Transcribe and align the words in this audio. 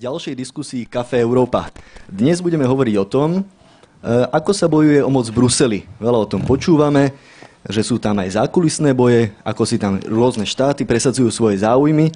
ďalšej 0.00 0.32
diskusii 0.32 0.88
Café 0.88 1.20
Európa. 1.20 1.68
Dnes 2.08 2.40
budeme 2.40 2.64
hovoriť 2.64 2.96
o 2.96 3.04
tom, 3.04 3.30
e, 3.36 3.42
ako 4.32 4.52
sa 4.56 4.64
bojuje 4.64 5.04
o 5.04 5.12
moc 5.12 5.28
v 5.28 5.36
Bruseli. 5.36 5.80
Veľa 6.00 6.24
o 6.24 6.30
tom 6.30 6.40
počúvame, 6.40 7.12
že 7.68 7.84
sú 7.84 8.00
tam 8.00 8.16
aj 8.16 8.40
zákulisné 8.40 8.96
boje, 8.96 9.28
ako 9.44 9.62
si 9.68 9.76
tam 9.76 10.00
rôzne 10.00 10.48
štáty 10.48 10.88
presadzujú 10.88 11.28
svoje 11.28 11.60
záujmy 11.60 12.08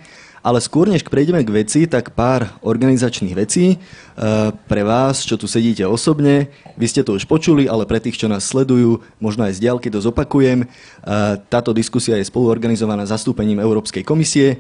ale 0.45 0.61
skôr, 0.61 0.93
než 0.93 1.09
prejdeme 1.09 1.41
k 1.41 1.65
veci, 1.65 1.89
tak 1.89 2.13
pár 2.13 2.53
organizačných 2.61 3.33
vecí. 3.33 3.67
E, 3.73 3.77
pre 4.53 4.85
vás, 4.85 5.25
čo 5.25 5.41
tu 5.41 5.49
sedíte 5.49 5.89
osobne, 5.89 6.53
vy 6.77 6.85
ste 6.85 7.01
to 7.01 7.17
už 7.17 7.25
počuli, 7.25 7.65
ale 7.65 7.89
pre 7.89 7.97
tých, 7.97 8.21
čo 8.21 8.29
nás 8.29 8.45
sledujú, 8.45 9.01
možno 9.17 9.49
aj 9.49 9.57
z 9.57 9.63
diálky 9.65 9.89
to 9.89 10.05
zopakujem. 10.05 10.63
E, 10.63 10.67
táto 11.49 11.73
diskusia 11.73 12.21
je 12.21 12.29
spoluorganizovaná 12.29 13.09
zastúpením 13.09 13.57
Európskej 13.57 14.05
komisie. 14.05 14.47
E, 14.53 14.57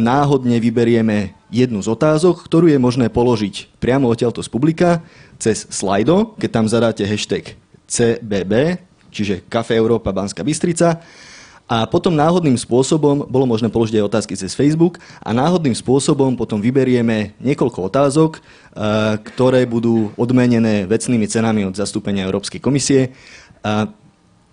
náhodne 0.00 0.56
vyberieme 0.56 1.36
jednu 1.52 1.84
z 1.84 1.92
otázok, 1.92 2.40
ktorú 2.40 2.72
je 2.72 2.80
možné 2.80 3.12
položiť 3.12 3.76
priamo 3.76 4.08
odtiaľto 4.08 4.40
z 4.40 4.48
publika 4.48 5.04
cez 5.36 5.68
slajdo, 5.68 6.32
keď 6.40 6.48
tam 6.48 6.64
zadáte 6.64 7.04
hashtag 7.04 7.60
CBB, 7.84 8.80
čiže 9.12 9.44
Kafe 9.52 9.76
Európa 9.76 10.16
Banská 10.16 10.40
Bystrica 10.40 11.04
a 11.70 11.86
potom 11.86 12.10
náhodným 12.10 12.58
spôsobom, 12.58 13.30
bolo 13.30 13.46
možné 13.46 13.70
položiť 13.70 14.02
aj 14.02 14.08
otázky 14.10 14.34
cez 14.34 14.58
Facebook, 14.58 14.98
a 15.22 15.30
náhodným 15.30 15.78
spôsobom 15.78 16.34
potom 16.34 16.58
vyberieme 16.58 17.38
niekoľko 17.38 17.86
otázok, 17.86 18.30
e, 18.34 18.40
ktoré 19.22 19.70
budú 19.70 20.10
odmenené 20.18 20.90
vecnými 20.90 21.30
cenami 21.30 21.62
od 21.62 21.78
zastúpenia 21.78 22.26
Európskej 22.26 22.58
komisie. 22.58 23.14
A 23.62 23.86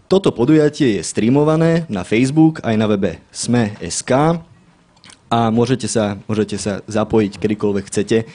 toto 0.06 0.30
podujatie 0.30 1.02
je 1.02 1.02
streamované 1.02 1.90
na 1.90 2.06
Facebook 2.06 2.62
aj 2.62 2.78
na 2.78 2.86
webe 2.86 3.18
sme.sk 3.34 4.38
a 5.28 5.40
môžete 5.50 5.90
sa, 5.90 6.22
môžete 6.30 6.62
sa 6.62 6.86
zapojiť 6.86 7.42
kedykoľvek 7.42 7.86
chcete. 7.90 8.18
E, 8.22 8.26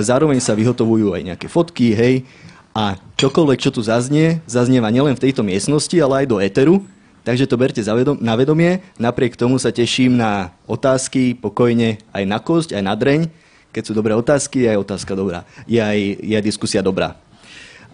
zároveň 0.00 0.40
sa 0.40 0.56
vyhotovujú 0.56 1.12
aj 1.12 1.36
nejaké 1.36 1.52
fotky, 1.52 1.92
hej, 1.92 2.24
a 2.72 2.96
čokoľvek, 3.20 3.60
čo 3.60 3.68
tu 3.68 3.84
zaznie, 3.84 4.40
zaznieva 4.48 4.88
nielen 4.88 5.12
v 5.12 5.28
tejto 5.28 5.44
miestnosti, 5.44 5.92
ale 6.00 6.24
aj 6.24 6.26
do 6.32 6.40
Eteru, 6.40 6.80
Takže 7.22 7.46
to 7.46 7.54
berte 7.54 7.78
na 8.18 8.34
vedomie. 8.34 8.82
Napriek 8.98 9.38
tomu 9.38 9.54
sa 9.62 9.70
teším 9.70 10.18
na 10.18 10.50
otázky, 10.66 11.38
pokojne 11.38 12.02
aj 12.10 12.24
na 12.26 12.42
kosť, 12.42 12.74
aj 12.74 12.82
na 12.82 12.94
dreň. 12.98 13.30
Keď 13.70 13.82
sú 13.86 13.92
dobré 13.94 14.12
otázky, 14.18 14.66
je 14.66 14.68
aj 14.74 14.82
otázka 14.82 15.14
dobrá. 15.14 15.46
Je 15.70 15.78
aj, 15.78 15.98
je 16.18 16.34
aj 16.34 16.44
diskusia 16.44 16.82
dobrá. 16.82 17.14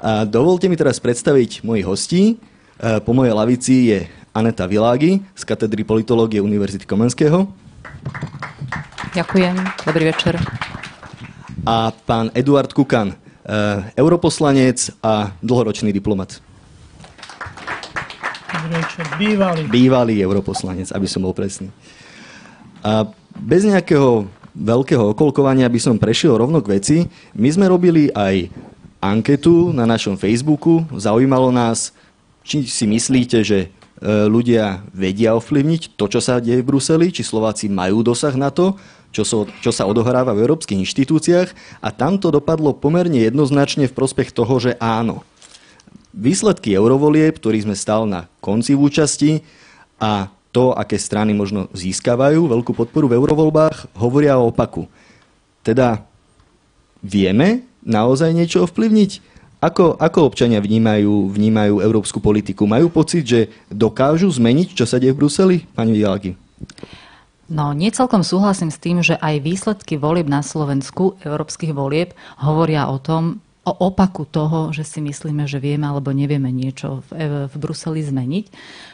A 0.00 0.24
dovolte 0.24 0.66
mi 0.66 0.80
teraz 0.80 0.96
predstaviť 0.96 1.60
mojich 1.60 1.86
hostí. 1.86 2.22
E, 2.80 2.98
po 3.04 3.12
mojej 3.12 3.36
lavici 3.36 3.92
je 3.92 4.08
Aneta 4.32 4.64
Világi 4.64 5.20
z 5.36 5.42
katedry 5.44 5.84
politológie 5.84 6.40
Univerzity 6.40 6.88
Komenského. 6.88 7.44
Ďakujem. 9.12 9.54
Dobrý 9.84 10.04
večer. 10.08 10.40
A 11.68 11.92
pán 11.92 12.32
Eduard 12.32 12.72
Kukan, 12.72 13.12
e, 13.12 13.16
europoslanec 13.92 14.88
a 15.04 15.36
dlhoročný 15.44 15.92
diplomat 15.92 16.47
bývalý. 19.18 19.62
Bývalý 19.68 20.14
europoslanec, 20.22 20.90
aby 20.92 21.06
som 21.06 21.22
bol 21.24 21.34
presný. 21.34 21.70
A 22.82 23.06
bez 23.38 23.66
nejakého 23.66 24.26
veľkého 24.58 25.14
okolkovania 25.14 25.70
by 25.70 25.78
som 25.78 26.00
prešiel 26.00 26.34
rovno 26.34 26.58
k 26.58 26.78
veci. 26.78 26.96
My 27.38 27.48
sme 27.48 27.70
robili 27.70 28.10
aj 28.10 28.50
anketu 28.98 29.70
na 29.70 29.86
našom 29.86 30.18
Facebooku. 30.18 30.82
Zaujímalo 30.90 31.54
nás, 31.54 31.94
či 32.42 32.66
si 32.66 32.84
myslíte, 32.90 33.46
že 33.46 33.58
e, 33.62 33.68
ľudia 34.26 34.82
vedia 34.90 35.38
ovplyvniť 35.38 35.94
to, 35.94 36.04
čo 36.10 36.18
sa 36.18 36.42
deje 36.42 36.58
v 36.62 36.68
Bruseli, 36.74 37.14
či 37.14 37.22
Slováci 37.22 37.70
majú 37.70 38.02
dosah 38.02 38.34
na 38.34 38.50
to, 38.50 38.74
čo, 39.14 39.22
so, 39.22 39.38
čo 39.62 39.70
sa 39.70 39.86
odohráva 39.86 40.34
v 40.34 40.44
európskych 40.44 40.82
inštitúciách 40.82 41.80
a 41.80 41.88
tam 41.94 42.18
to 42.20 42.28
dopadlo 42.28 42.76
pomerne 42.76 43.22
jednoznačne 43.22 43.88
v 43.88 43.96
prospech 43.96 44.34
toho, 44.34 44.58
že 44.60 44.76
áno. 44.82 45.22
Výsledky 46.16 46.72
eurovolieb, 46.72 47.36
ktorý 47.36 47.68
sme 47.68 47.76
stal 47.76 48.08
na 48.08 48.26
konci 48.40 48.72
v 48.72 48.88
účasti 48.88 49.30
a 50.00 50.32
to, 50.50 50.72
aké 50.72 50.96
strany 50.96 51.36
možno 51.36 51.68
získavajú 51.76 52.48
veľkú 52.48 52.72
podporu 52.72 53.12
v 53.12 53.20
eurovoľbách, 53.20 53.92
hovoria 54.00 54.40
o 54.40 54.48
opaku. 54.48 54.88
Teda 55.60 56.08
vieme 57.04 57.68
naozaj 57.84 58.32
niečo 58.32 58.64
ovplyvniť? 58.64 59.36
Ako, 59.58 59.98
ako 59.98 60.18
občania 60.22 60.62
vnímajú, 60.62 61.34
vnímajú 61.34 61.82
európsku 61.82 62.22
politiku? 62.22 62.64
Majú 62.64 62.94
pocit, 62.94 63.26
že 63.26 63.40
dokážu 63.66 64.30
zmeniť, 64.30 64.70
čo 64.70 64.86
sa 64.86 65.02
deje 65.02 65.12
v 65.12 65.18
Bruseli? 65.18 65.56
Pani 65.74 65.98
Vialky. 65.98 66.38
No, 67.48 67.72
nie 67.74 67.90
celkom 67.90 68.22
súhlasím 68.22 68.70
s 68.70 68.78
tým, 68.78 69.00
že 69.02 69.18
aj 69.18 69.40
výsledky 69.42 69.98
volieb 69.98 70.30
na 70.30 70.44
Slovensku, 70.44 71.18
európskych 71.24 71.74
volieb, 71.74 72.14
hovoria 72.38 72.86
o 72.86 73.00
tom, 73.02 73.42
o 73.68 73.92
opaku 73.92 74.24
toho, 74.24 74.72
že 74.72 74.88
si 74.88 75.04
myslíme, 75.04 75.44
že 75.44 75.60
vieme 75.60 75.84
alebo 75.84 76.08
nevieme 76.16 76.48
niečo 76.48 77.04
v, 77.12 77.48
v 77.52 77.54
Bruseli 77.60 78.00
zmeniť. 78.00 78.46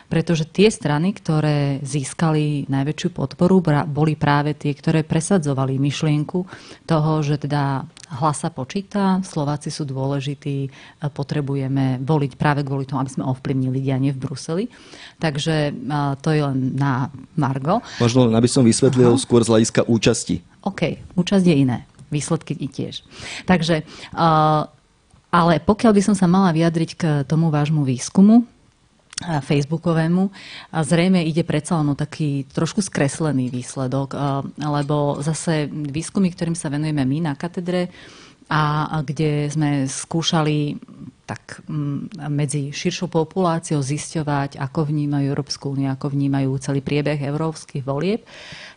Pretože 0.04 0.44
tie 0.44 0.68
strany, 0.68 1.16
ktoré 1.16 1.80
získali 1.80 2.68
najväčšiu 2.68 3.08
podporu, 3.14 3.62
boli 3.88 4.14
práve 4.18 4.52
tie, 4.52 4.74
ktoré 4.76 5.00
presadzovali 5.00 5.80
myšlienku 5.80 6.44
toho, 6.84 7.10
že 7.24 7.40
teda 7.40 7.88
hlas 8.20 8.44
sa 8.44 8.52
počíta, 8.52 9.24
Slováci 9.24 9.72
sú 9.72 9.88
dôležití, 9.88 10.70
potrebujeme 11.10 11.98
voliť 12.04 12.32
práve 12.36 12.62
kvôli 12.62 12.84
tomu, 12.84 13.00
aby 13.00 13.10
sme 13.10 13.24
ovplyvnili 13.26 13.80
dianie 13.80 14.12
v 14.12 14.20
Bruseli. 14.20 14.64
Takže 15.18 15.72
to 16.20 16.28
je 16.30 16.40
len 16.44 16.76
na 16.76 17.08
Margo. 17.34 17.80
Možno, 17.98 18.28
aby 18.30 18.46
som 18.46 18.62
vysvetlil 18.62 19.16
Aha. 19.16 19.22
skôr 19.22 19.42
z 19.42 19.50
hľadiska 19.50 19.88
účasti. 19.88 20.44
OK, 20.62 21.00
účasť 21.16 21.44
je 21.48 21.56
iné 21.56 21.78
výsledky 22.14 22.54
tiež. 22.54 23.02
Takže, 23.50 23.82
ale 25.34 25.54
pokiaľ 25.58 25.92
by 25.98 26.02
som 26.06 26.14
sa 26.14 26.30
mala 26.30 26.54
vyjadriť 26.54 26.90
k 26.94 27.02
tomu 27.26 27.50
vášmu 27.50 27.82
výskumu, 27.82 28.46
facebookovému. 29.22 30.26
A 30.74 30.82
zrejme 30.82 31.22
ide 31.22 31.46
predsa 31.46 31.78
len 31.78 31.86
o 31.86 31.94
taký 31.94 32.50
trošku 32.50 32.82
skreslený 32.82 33.46
výsledok, 33.46 34.18
lebo 34.58 35.22
zase 35.22 35.70
výskumy, 35.70 36.34
ktorým 36.34 36.58
sa 36.58 36.66
venujeme 36.66 37.06
my 37.06 37.30
na 37.30 37.38
katedre, 37.38 37.94
a 38.48 39.00
kde 39.00 39.48
sme 39.48 39.88
skúšali 39.88 40.76
tak 41.24 41.64
medzi 42.28 42.68
širšou 42.68 43.08
populáciou 43.08 43.80
zisťovať, 43.80 44.60
ako 44.60 44.92
vnímajú 44.92 45.24
Európsku 45.32 45.72
úniu, 45.72 45.88
ako 45.88 46.12
vnímajú 46.12 46.52
celý 46.60 46.84
priebeh 46.84 47.16
európskych 47.16 47.80
volieb, 47.80 48.28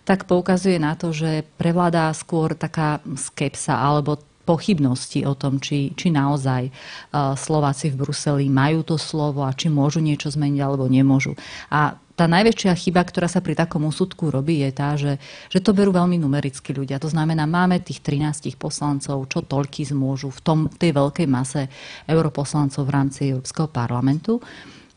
tak 0.07 0.23
poukazuje 0.23 0.79
na 0.79 0.95
to, 0.95 1.11
že 1.11 1.43
prevládá 1.59 2.07
skôr 2.15 2.55
taká 2.55 3.03
skepsa 3.19 3.75
alebo 3.75 4.23
pochybnosti 4.47 5.27
o 5.27 5.35
tom, 5.35 5.59
či, 5.59 5.91
či 5.91 6.07
naozaj 6.07 6.71
uh, 6.71 7.35
Slováci 7.35 7.91
v 7.91 7.99
Bruseli 8.07 8.47
majú 8.47 8.87
to 8.87 8.95
slovo 8.95 9.43
a 9.43 9.51
či 9.51 9.67
môžu 9.67 9.99
niečo 9.99 10.31
zmeniť 10.31 10.59
alebo 10.63 10.87
nemôžu. 10.87 11.35
A 11.67 11.99
tá 12.17 12.25
najväčšia 12.25 12.73
chyba, 12.73 13.05
ktorá 13.05 13.29
sa 13.29 13.45
pri 13.45 13.53
takom 13.53 13.85
úsudku 13.85 14.33
robí, 14.33 14.65
je 14.65 14.71
tá, 14.73 14.97
že, 14.97 15.21
že 15.53 15.61
to 15.61 15.77
berú 15.77 15.93
veľmi 15.93 16.17
numericky 16.17 16.73
ľudia. 16.73 16.97
To 16.97 17.13
znamená, 17.13 17.45
máme 17.45 17.77
tých 17.85 18.01
13 18.01 18.57
poslancov, 18.57 19.29
čo 19.29 19.45
toľky 19.45 19.85
zmôžu 19.85 20.33
v 20.33 20.39
tom, 20.41 20.59
tej 20.65 20.97
veľkej 20.97 21.27
mase 21.29 21.69
europoslancov 22.09 22.81
v 22.81 22.91
rámci 22.91 23.19
Európskeho 23.29 23.69
parlamentu. 23.69 24.41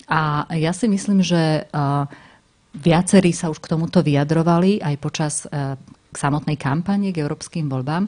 A 0.08 0.48
ja 0.56 0.72
si 0.72 0.88
myslím, 0.88 1.20
že 1.20 1.69
Viacerí 2.70 3.34
sa 3.34 3.50
už 3.50 3.58
k 3.58 3.70
tomuto 3.75 3.98
vyjadrovali 3.98 4.78
aj 4.78 4.94
počas 5.02 5.42
e, 5.42 5.75
samotnej 6.14 6.54
kampane 6.54 7.10
k 7.10 7.19
európskym 7.19 7.66
voľbám, 7.66 8.06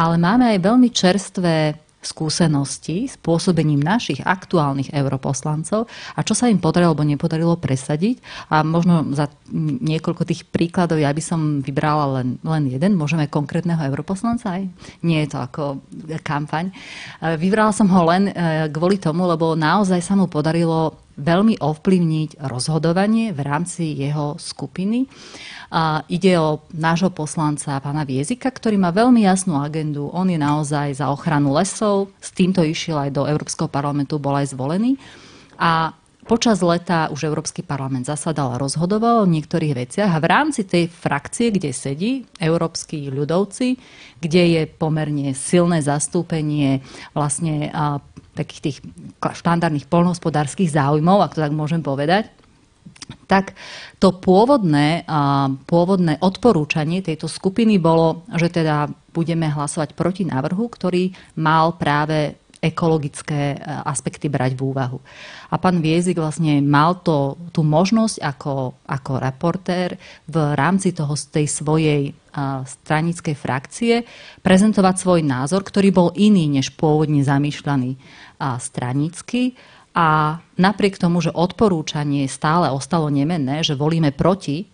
ale 0.00 0.16
máme 0.16 0.56
aj 0.56 0.64
veľmi 0.64 0.88
čerstvé 0.88 1.76
skúsenosti 2.08 3.04
s 3.04 3.20
pôsobením 3.20 3.84
našich 3.84 4.24
aktuálnych 4.24 4.96
europoslancov 4.96 5.84
a 6.16 6.20
čo 6.24 6.32
sa 6.32 6.48
im 6.48 6.56
podarilo 6.56 6.96
alebo 6.96 7.04
nepodarilo 7.04 7.60
presadiť. 7.60 8.48
A 8.48 8.64
možno 8.64 9.04
za 9.12 9.28
niekoľko 9.52 10.24
tých 10.24 10.48
príkladov 10.48 10.96
ja 10.96 11.12
by 11.12 11.20
som 11.20 11.40
vybrala 11.60 12.20
len, 12.20 12.40
len 12.40 12.72
jeden, 12.72 12.96
môžeme 12.96 13.28
konkrétneho 13.28 13.80
europoslanca 13.84 14.56
aj? 14.56 14.64
Nie 15.04 15.28
je 15.28 15.36
to 15.36 15.38
ako 15.44 15.62
kampaň. 16.24 16.72
E, 17.20 17.36
vybrala 17.36 17.76
som 17.76 17.90
ho 17.92 18.02
len 18.08 18.32
e, 18.32 18.32
kvôli 18.72 18.96
tomu, 18.96 19.28
lebo 19.28 19.52
naozaj 19.52 20.00
sa 20.00 20.16
mu 20.16 20.24
podarilo 20.30 21.07
veľmi 21.18 21.58
ovplyvniť 21.58 22.38
rozhodovanie 22.46 23.34
v 23.34 23.40
rámci 23.42 23.92
jeho 23.98 24.38
skupiny. 24.38 25.10
A 25.68 26.00
ide 26.08 26.38
o 26.40 26.64
nášho 26.72 27.12
poslanca, 27.12 27.76
pána 27.82 28.06
Viezika, 28.08 28.48
ktorý 28.48 28.80
má 28.80 28.94
veľmi 28.94 29.26
jasnú 29.26 29.60
agendu. 29.60 30.08
On 30.14 30.24
je 30.24 30.40
naozaj 30.40 30.96
za 30.96 31.12
ochranu 31.12 31.52
lesov. 31.52 32.14
S 32.22 32.32
týmto 32.32 32.64
išiel 32.64 32.96
aj 32.96 33.10
do 33.12 33.22
Európskeho 33.28 33.68
parlamentu, 33.68 34.16
bol 34.16 34.38
aj 34.38 34.56
zvolený. 34.56 34.96
A 35.60 35.92
Počas 36.28 36.60
leta 36.60 37.08
už 37.08 37.24
Európsky 37.24 37.64
parlament 37.64 38.04
zasadal 38.04 38.52
a 38.52 38.60
rozhodoval 38.60 39.24
o 39.24 39.32
niektorých 39.32 39.72
veciach 39.72 40.12
a 40.12 40.20
v 40.20 40.28
rámci 40.28 40.68
tej 40.68 40.84
frakcie, 40.92 41.48
kde 41.48 41.72
sedí 41.72 42.28
európsky 42.36 43.08
ľudovci, 43.08 43.80
kde 44.20 44.60
je 44.60 44.62
pomerne 44.68 45.32
silné 45.32 45.80
zastúpenie 45.80 46.84
vlastne 47.16 47.72
takých 48.38 48.60
tých 48.62 48.78
štandardných 49.18 49.90
polnohospodárskych 49.90 50.70
záujmov, 50.70 51.26
ak 51.26 51.34
to 51.34 51.42
tak 51.42 51.52
môžem 51.52 51.82
povedať, 51.82 52.30
tak 53.28 53.56
to 54.00 54.12
pôvodné, 54.16 55.04
pôvodné 55.64 56.20
odporúčanie 56.20 57.00
tejto 57.00 57.28
skupiny 57.28 57.80
bolo, 57.80 58.24
že 58.36 58.52
teda 58.52 58.88
budeme 59.12 59.48
hlasovať 59.48 59.96
proti 59.96 60.22
návrhu, 60.28 60.68
ktorý 60.68 61.12
mal 61.40 61.76
práve 61.76 62.36
ekologické 62.58 63.54
e, 63.54 63.58
aspekty 63.86 64.26
brať 64.26 64.58
v 64.58 64.64
úvahu. 64.66 64.98
A 65.54 65.62
pán 65.62 65.78
Viezik 65.78 66.18
vlastne 66.18 66.58
mal 66.58 66.98
to, 67.06 67.38
tú 67.54 67.62
možnosť 67.62 68.18
ako, 68.18 68.82
ako 68.82 69.12
reportér 69.22 69.94
v 70.26 70.36
rámci 70.58 70.90
toho, 70.90 71.14
tej 71.14 71.46
svojej 71.46 72.10
stranickej 72.62 73.34
frakcie 73.34 73.94
prezentovať 74.46 74.94
svoj 75.00 75.20
názor, 75.26 75.66
ktorý 75.66 75.90
bol 75.90 76.08
iný 76.14 76.46
než 76.46 76.70
pôvodne 76.76 77.24
zamýšľaný 77.26 77.98
stranicky 78.38 79.58
a 79.98 80.38
napriek 80.54 80.96
tomu, 80.96 81.18
že 81.18 81.34
odporúčanie 81.34 82.30
stále 82.30 82.70
ostalo 82.70 83.10
nemenné, 83.10 83.66
že 83.66 83.74
volíme 83.74 84.14
proti, 84.14 84.70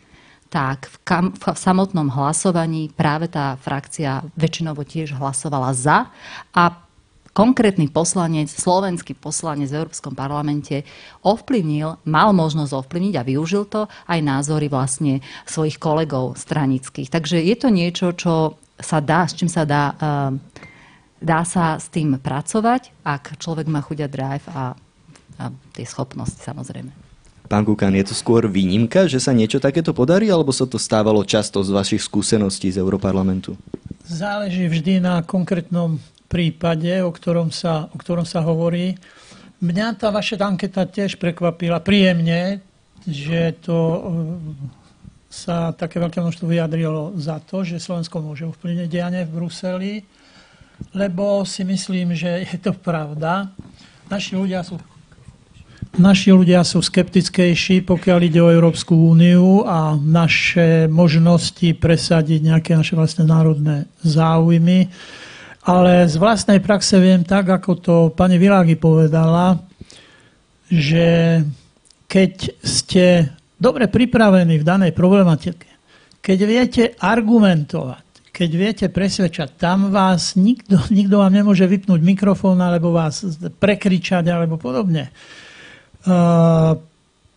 tak 0.53 0.87
v, 0.87 0.97
kam, 1.03 1.27
v 1.35 1.43
samotnom 1.51 2.13
hlasovaní 2.15 2.93
práve 2.93 3.27
tá 3.27 3.59
frakcia 3.59 4.23
väčšinovo 4.39 4.87
tiež 4.87 5.17
hlasovala 5.19 5.75
za 5.75 6.13
a 6.55 6.85
konkrétny 7.35 7.91
poslanec, 7.91 8.47
slovenský 8.47 9.19
poslanec 9.19 9.67
v 9.75 9.83
Európskom 9.83 10.15
parlamente 10.15 10.87
ovplyvnil, 11.27 12.07
mal 12.07 12.31
možnosť 12.31 12.71
ovplyvniť 12.71 13.15
a 13.19 13.27
využil 13.27 13.67
to 13.67 13.91
aj 14.07 14.21
názory 14.23 14.71
vlastne 14.71 15.19
svojich 15.43 15.83
kolegov 15.83 16.39
stranických. 16.39 17.11
Takže 17.11 17.43
je 17.43 17.57
to 17.59 17.69
niečo, 17.75 18.15
čo 18.15 18.55
sa 18.79 19.03
dá, 19.03 19.27
s 19.27 19.35
čím 19.35 19.51
sa 19.51 19.67
dá, 19.67 19.85
eh, 19.91 20.31
dá 21.25 21.41
sa 21.49 21.81
s 21.81 21.89
tým 21.89 22.21
pracovať, 22.21 22.93
ak 23.01 23.41
človek 23.41 23.65
má 23.67 23.81
chuť 23.81 23.99
a 24.05 24.09
drive 24.09 24.47
a 24.53 24.63
a 25.39 25.51
tie 25.75 25.87
schopnosti 25.87 26.39
samozrejme. 26.39 26.91
Pán 27.45 27.69
Kukan, 27.69 27.93
je 27.93 28.09
to 28.09 28.15
skôr 28.17 28.49
výnimka, 28.49 29.05
že 29.05 29.21
sa 29.21 29.37
niečo 29.37 29.61
takéto 29.61 29.93
podarí, 29.93 30.33
alebo 30.33 30.49
sa 30.49 30.65
to 30.65 30.81
stávalo 30.81 31.21
často 31.29 31.61
z 31.61 31.77
vašich 31.77 32.01
skúseností 32.01 32.73
z 32.73 32.81
Európarlamentu? 32.81 33.53
Záleží 34.09 34.65
vždy 34.65 35.05
na 35.05 35.21
konkrétnom 35.21 36.01
prípade, 36.33 36.89
o 37.05 37.13
ktorom 37.13 37.53
sa, 37.53 37.93
o 37.93 37.97
ktorom 38.01 38.25
sa 38.25 38.41
hovorí. 38.41 38.97
Mňa 39.61 39.87
tá 40.01 40.09
vaša 40.09 40.41
anketa 40.41 40.89
tiež 40.89 41.21
prekvapila 41.21 41.85
príjemne, 41.85 42.65
že 43.05 43.53
to 43.61 43.77
e, 43.77 44.01
sa 45.29 45.77
také 45.77 46.01
veľké 46.01 46.25
množstvo 46.25 46.49
vyjadrilo 46.49 47.13
za 47.21 47.45
to, 47.45 47.61
že 47.61 47.77
Slovensko 47.77 48.25
môže 48.25 48.49
ovplyvniť 48.49 48.89
dianie 48.89 49.29
v 49.29 49.35
Bruseli, 49.37 49.93
lebo 50.95 51.43
si 51.43 51.67
myslím, 51.67 52.15
že 52.15 52.47
je 52.47 52.59
to 52.59 52.73
pravda. 52.75 53.51
Naši 54.11 54.39
ľudia 54.39 54.63
sú 54.63 54.79
Naši 55.95 56.35
ľudia 56.35 56.67
sú 56.67 56.83
skeptickejší, 56.83 57.87
pokiaľ 57.87 58.19
ide 58.27 58.43
o 58.43 58.51
Európsku 58.51 58.99
úniu 58.99 59.63
a 59.63 59.95
naše 59.95 60.91
možnosti 60.91 61.71
presadiť 61.79 62.51
nejaké 62.51 62.75
naše 62.75 62.99
vlastné 62.99 63.23
národné 63.23 63.87
záujmy. 64.03 64.91
Ale 65.63 66.11
z 66.11 66.19
vlastnej 66.19 66.59
praxe 66.59 66.99
viem 66.99 67.23
tak, 67.23 67.47
ako 67.47 67.71
to 67.79 67.95
pani 68.11 68.43
Világi 68.43 68.75
povedala, 68.75 69.63
že 70.67 71.39
keď 72.11 72.33
ste 72.59 73.31
dobre 73.55 73.87
pripravení 73.87 74.59
v 74.59 74.67
danej 74.67 74.93
problematike, 74.99 75.71
keď 76.19 76.39
viete 76.43 76.83
argumentovať, 76.99 78.07
keď 78.35 78.51
viete 78.51 78.87
presvedčať, 78.91 79.55
tam 79.55 79.95
vás 79.95 80.35
nikto, 80.35 80.83
nikto 80.99 81.23
vám 81.23 81.31
nemôže 81.31 81.65
vypnúť 81.71 82.03
mikrofón 82.03 82.59
alebo 82.59 82.91
vás 82.91 83.23
prekričať 83.63 84.27
alebo 84.27 84.59
podobne 84.59 85.15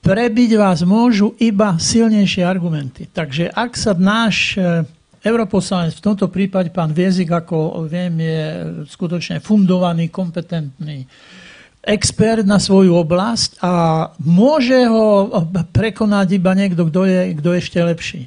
prebiť 0.07 0.51
vás 0.55 0.87
môžu 0.87 1.35
iba 1.39 1.75
silnejšie 1.75 2.43
argumenty. 2.43 3.11
Takže 3.11 3.51
ak 3.51 3.75
sa 3.75 3.91
náš 3.91 4.55
e, 4.55 4.83
europoslanec, 5.23 5.95
v 5.99 6.05
tomto 6.05 6.31
prípade 6.31 6.71
pán 6.71 6.95
Viezik, 6.95 7.27
ako 7.27 7.87
viem, 7.87 8.15
je 8.19 8.41
skutočne 8.87 9.43
fundovaný, 9.43 10.07
kompetentný 10.07 11.03
expert 11.87 12.43
na 12.43 12.59
svoju 12.59 12.91
oblasť 12.99 13.63
a 13.63 13.71
môže 14.19 14.75
ho 14.91 15.31
prekonať 15.71 16.35
iba 16.35 16.51
niekto, 16.51 16.91
kto 16.91 17.07
je, 17.07 17.19
kto 17.39 17.49
je 17.55 17.59
ešte 17.63 17.79
lepší. 17.79 18.21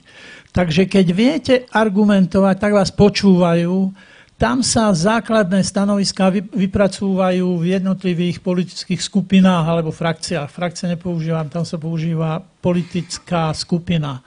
Takže 0.51 0.91
keď 0.91 1.07
viete 1.15 1.55
argumentovať, 1.71 2.57
tak 2.59 2.73
vás 2.75 2.91
počúvajú, 2.91 3.95
tam 4.41 4.65
sa 4.65 4.89
základné 4.89 5.61
stanoviská 5.61 6.33
vypracúvajú 6.33 7.61
v 7.61 7.77
jednotlivých 7.77 8.41
politických 8.41 8.99
skupinách 8.99 9.69
alebo 9.69 9.93
frakciách. 9.93 10.49
Frakcie 10.49 10.89
nepoužívam, 10.89 11.53
tam 11.53 11.63
sa 11.63 11.77
používa 11.77 12.41
politická 12.65 13.53
skupina. 13.53 14.25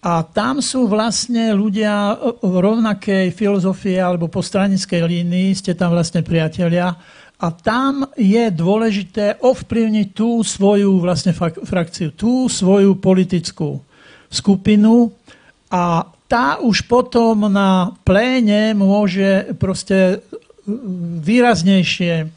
A 0.00 0.24
tam 0.24 0.64
sú 0.64 0.88
vlastne 0.88 1.52
ľudia 1.52 2.16
v 2.40 2.54
rovnakej 2.56 3.36
filozofie 3.36 4.00
alebo 4.00 4.32
po 4.32 4.40
stranickej 4.40 5.04
línii, 5.04 5.52
ste 5.52 5.76
tam 5.76 5.92
vlastne 5.92 6.24
priatelia. 6.24 6.96
A 7.36 7.46
tam 7.52 8.08
je 8.16 8.48
dôležité 8.48 9.44
ovplyvniť 9.44 10.08
tú 10.16 10.40
svoju 10.40 11.04
vlastne 11.04 11.36
frakciu, 11.68 12.16
tú 12.16 12.48
svoju 12.48 12.96
politickú 12.96 13.84
skupinu 14.32 15.12
a 15.74 16.06
tá 16.30 16.62
už 16.62 16.86
potom 16.86 17.50
na 17.50 17.90
pléne 18.06 18.78
môže 18.78 19.58
proste 19.58 20.22
výraznejšie 21.26 22.30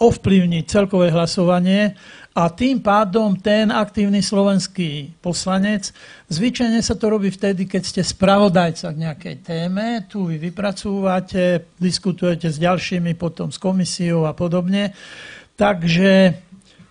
ovplyvniť 0.00 0.64
celkové 0.64 1.12
hlasovanie 1.12 1.92
a 2.32 2.48
tým 2.54 2.78
pádom 2.78 3.34
ten 3.34 3.68
aktívny 3.74 4.22
slovenský 4.22 5.10
poslanec, 5.18 5.90
zvyčajne 6.30 6.78
sa 6.80 6.94
to 6.94 7.10
robí 7.10 7.34
vtedy, 7.34 7.66
keď 7.66 7.82
ste 7.82 8.02
spravodajca 8.06 8.94
k 8.94 9.02
nejakej 9.04 9.36
téme, 9.42 10.06
tu 10.06 10.30
vy 10.30 10.38
vypracúvate, 10.38 11.66
diskutujete 11.82 12.48
s 12.48 12.62
ďalšími, 12.62 13.18
potom 13.18 13.50
s 13.50 13.58
komisiou 13.58 14.24
a 14.24 14.32
podobne. 14.32 14.94
Takže 15.58 16.38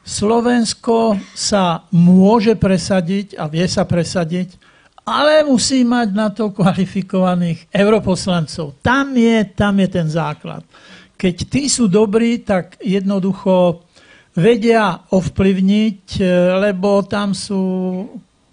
Slovensko 0.03 1.15
sa 1.31 1.87
môže 1.95 2.59
presadiť 2.59 3.39
a 3.39 3.47
vie 3.47 3.63
sa 3.71 3.87
presadiť 3.87 4.66
ale 5.07 5.47
musí 5.47 5.87
mať 5.87 6.07
na 6.11 6.27
to 6.27 6.51
kvalifikovaných 6.51 7.71
europoslancov. 7.71 8.75
Tam 8.83 9.15
je, 9.15 9.47
tam 9.55 9.79
je 9.79 9.87
ten 9.87 10.07
základ. 10.11 10.67
Keď 11.15 11.35
tí 11.47 11.71
sú 11.71 11.87
dobrí, 11.87 12.43
tak 12.43 12.75
jednoducho 12.83 13.87
vedia 14.35 15.07
ovplyvniť, 15.09 16.19
e, 16.19 16.23
lebo 16.59 17.07
tam 17.07 17.31
sú 17.31 17.63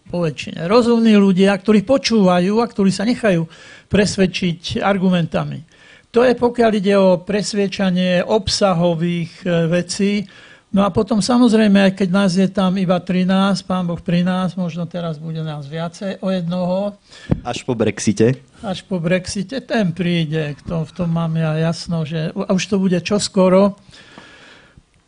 poväčšine 0.08 0.70
rozumní 0.70 1.18
ľudia, 1.18 1.52
ktorí 1.58 1.82
počúvajú 1.82 2.62
a 2.62 2.70
ktorí 2.70 2.88
sa 2.94 3.02
nechajú 3.02 3.44
presvedčiť 3.90 4.78
argumentami. 4.78 5.60
To 6.14 6.22
je 6.22 6.38
pokiaľ 6.38 6.70
ide 6.78 6.94
o 6.94 7.18
presviečanie 7.20 8.22
obsahových 8.22 9.42
e, 9.42 9.46
vecí, 9.66 10.22
No 10.74 10.82
a 10.82 10.90
potom 10.90 11.22
samozrejme, 11.22 11.86
aj 11.86 12.02
keď 12.02 12.08
nás 12.10 12.34
je 12.34 12.50
tam 12.50 12.74
iba 12.74 12.98
13, 12.98 13.30
pán 13.62 13.86
Boh 13.86 14.02
pri 14.02 14.26
nás, 14.26 14.58
možno 14.58 14.90
teraz 14.90 15.22
bude 15.22 15.38
nás 15.38 15.70
viacej 15.70 16.18
o 16.18 16.34
jednoho. 16.34 16.98
Až 17.46 17.62
po 17.62 17.78
Brexite? 17.78 18.42
Až 18.58 18.82
po 18.82 18.98
Brexite, 18.98 19.62
ten 19.62 19.94
príde, 19.94 20.58
tom, 20.66 20.82
v 20.82 20.90
tom 20.90 21.14
mám 21.14 21.38
ja 21.38 21.54
jasno, 21.70 22.02
že 22.02 22.34
a 22.34 22.50
už 22.50 22.66
to 22.66 22.82
bude 22.82 22.98
čoskoro. 23.06 23.78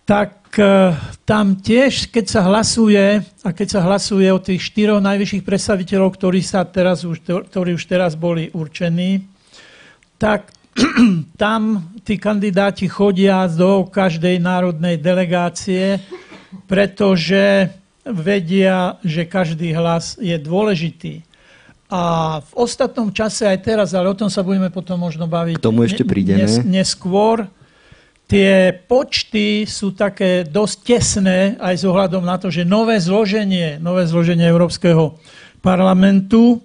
Tak 0.07 0.55
e, 0.55 0.95
tam 1.27 1.59
tiež, 1.59 2.15
keď 2.15 2.25
sa 2.31 2.47
hlasuje, 2.47 3.27
a 3.43 3.51
keď 3.51 3.67
sa 3.67 3.81
hlasuje 3.83 4.31
o 4.31 4.39
tých 4.39 4.71
štyroch 4.71 5.03
najvyšších 5.03 5.43
predstaviteľov, 5.43 6.15
ktorí, 6.15 6.47
sa 6.47 6.63
teraz 6.63 7.03
už, 7.03 7.27
ktorí 7.27 7.75
už 7.75 7.91
teraz 7.91 8.15
boli 8.15 8.55
určení, 8.55 9.27
tak 10.15 10.56
tam 11.43 11.91
tí 12.05 12.21
kandidáti 12.21 12.87
chodia 12.87 13.49
do 13.49 13.89
každej 13.89 14.41
národnej 14.41 15.01
delegácie, 15.01 16.01
pretože 16.69 17.73
vedia, 18.07 19.01
že 19.03 19.27
každý 19.27 19.75
hlas 19.75 20.15
je 20.21 20.37
dôležitý. 20.39 21.27
A 21.87 22.43
v 22.43 22.53
ostatnom 22.59 23.15
čase 23.15 23.47
aj 23.47 23.59
teraz, 23.63 23.89
ale 23.95 24.11
o 24.11 24.19
tom 24.19 24.27
sa 24.27 24.43
budeme 24.43 24.71
potom 24.75 24.99
možno 24.99 25.31
baviť. 25.31 25.59
K 25.59 25.63
tomu 25.63 25.87
ešte 25.87 26.03
prídeme. 26.03 26.43
Nes, 26.43 26.59
neskôr. 26.67 27.47
Tie 28.27 28.75
počty 28.91 29.71
sú 29.71 29.95
také 29.95 30.43
dosť 30.43 30.77
tesné 30.83 31.55
aj 31.63 31.75
s 31.79 31.85
ohľadom 31.87 32.27
na 32.27 32.43
to, 32.43 32.51
že 32.51 32.67
nové 32.67 32.99
zloženie, 32.99 33.79
nové 33.79 34.03
zloženie 34.03 34.51
Európskeho 34.51 35.15
parlamentu 35.63 36.59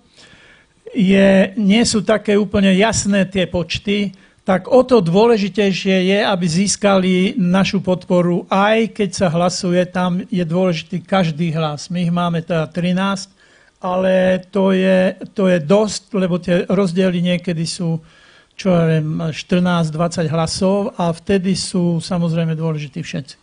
je, 0.95 1.55
nie 1.55 1.83
sú 1.87 2.03
také 2.03 2.35
úplne 2.35 2.75
jasné 2.75 3.27
tie 3.27 3.47
počty, 3.47 4.11
tak 4.41 4.67
o 4.67 4.81
to 4.81 4.99
dôležitejšie 4.99 6.11
je, 6.11 6.19
aby 6.25 6.45
získali 6.49 7.37
našu 7.37 7.79
podporu, 7.79 8.49
aj 8.49 8.97
keď 8.97 9.09
sa 9.13 9.27
hlasuje, 9.29 9.85
tam 9.87 10.25
je 10.27 10.41
dôležitý 10.41 11.05
každý 11.05 11.53
hlas. 11.53 11.93
My 11.93 12.09
ich 12.09 12.13
máme 12.13 12.41
teda 12.41 12.65
13, 12.67 13.29
ale 13.81 14.41
to 14.49 14.73
je, 14.73 15.15
to 15.37 15.45
je 15.45 15.57
dosť, 15.61 16.01
lebo 16.17 16.41
tie 16.41 16.65
rozdiely 16.69 17.21
niekedy 17.21 17.65
sú 17.65 18.01
čo 18.61 18.69
ja 18.69 18.85
viem, 18.85 19.17
14-20 19.33 20.29
hlasov 20.29 20.93
a 20.93 21.09
vtedy 21.09 21.57
sú 21.57 21.97
samozrejme 21.97 22.53
dôležití 22.53 23.01
všetci. 23.01 23.40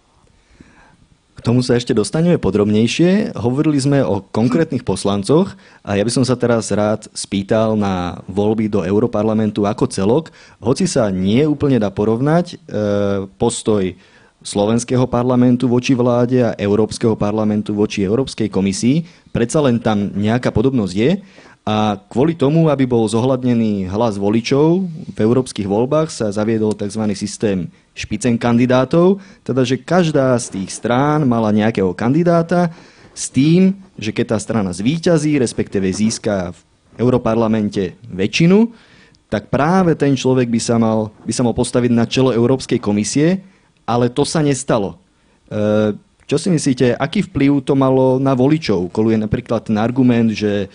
K 1.39 1.47
tomu 1.47 1.63
sa 1.63 1.79
ešte 1.79 1.95
dostaneme 1.95 2.35
podrobnejšie. 2.35 3.39
Hovorili 3.39 3.79
sme 3.79 4.03
o 4.03 4.19
konkrétnych 4.19 4.83
poslancoch 4.83 5.55
a 5.87 5.95
ja 5.95 6.03
by 6.03 6.11
som 6.11 6.27
sa 6.27 6.35
teraz 6.35 6.67
rád 6.75 7.07
spýtal 7.15 7.79
na 7.79 8.19
voľby 8.27 8.67
do 8.67 8.83
Europarlamentu 8.83 9.63
ako 9.63 9.87
celok. 9.87 10.35
Hoci 10.59 10.91
sa 10.91 11.15
nie 11.15 11.47
úplne 11.47 11.79
dá 11.79 11.95
porovnať 11.95 12.47
e, 12.51 12.57
postoj 13.39 13.95
slovenského 14.43 15.07
parlamentu 15.07 15.71
voči 15.71 15.95
vláde 15.95 16.43
a 16.43 16.59
Európskeho 16.59 17.15
parlamentu 17.15 17.71
voči 17.71 18.03
Európskej 18.03 18.51
komisii, 18.51 19.07
predsa 19.31 19.63
len 19.63 19.79
tam 19.79 20.11
nejaká 20.19 20.51
podobnosť 20.51 20.95
je. 20.99 21.23
A 21.69 22.01
kvôli 22.11 22.35
tomu, 22.35 22.67
aby 22.67 22.83
bol 22.89 23.05
zohľadnený 23.07 23.93
hlas 23.93 24.19
voličov 24.19 24.89
v 24.89 25.19
európskych 25.21 25.69
voľbách, 25.69 26.11
sa 26.11 26.35
zaviedol 26.35 26.75
tzv. 26.75 27.05
systém 27.15 27.71
špicen 27.99 28.39
kandidátov, 28.39 29.19
teda 29.43 29.67
že 29.67 29.83
každá 29.83 30.39
z 30.39 30.55
tých 30.55 30.71
strán 30.71 31.27
mala 31.27 31.51
nejakého 31.51 31.91
kandidáta 31.99 32.71
s 33.11 33.27
tým, 33.27 33.75
že 33.99 34.15
keď 34.15 34.35
tá 34.35 34.39
strana 34.39 34.71
zvíťazí, 34.71 35.43
respektíve 35.43 35.91
získa 35.91 36.55
v 36.55 36.59
Europarlamente 37.03 37.99
väčšinu, 38.07 38.71
tak 39.27 39.51
práve 39.51 39.99
ten 39.99 40.15
človek 40.15 40.47
by 40.47 40.61
sa 40.63 40.79
mal, 40.79 41.11
by 41.27 41.33
sa 41.35 41.43
mal 41.43 41.53
postaviť 41.53 41.91
na 41.93 42.07
čelo 42.07 42.31
Európskej 42.33 42.79
komisie, 42.79 43.43
ale 43.85 44.09
to 44.09 44.23
sa 44.25 44.41
nestalo. 44.41 44.97
E, 45.51 45.93
čo 46.25 46.37
si 46.37 46.49
myslíte, 46.49 46.97
aký 46.97 47.27
vplyv 47.29 47.65
to 47.65 47.77
malo 47.77 48.17
na 48.17 48.33
voličov? 48.33 48.89
Koluje 48.89 49.21
napríklad 49.21 49.69
ten 49.69 49.77
argument, 49.77 50.33
že 50.33 50.65
e, 50.65 50.69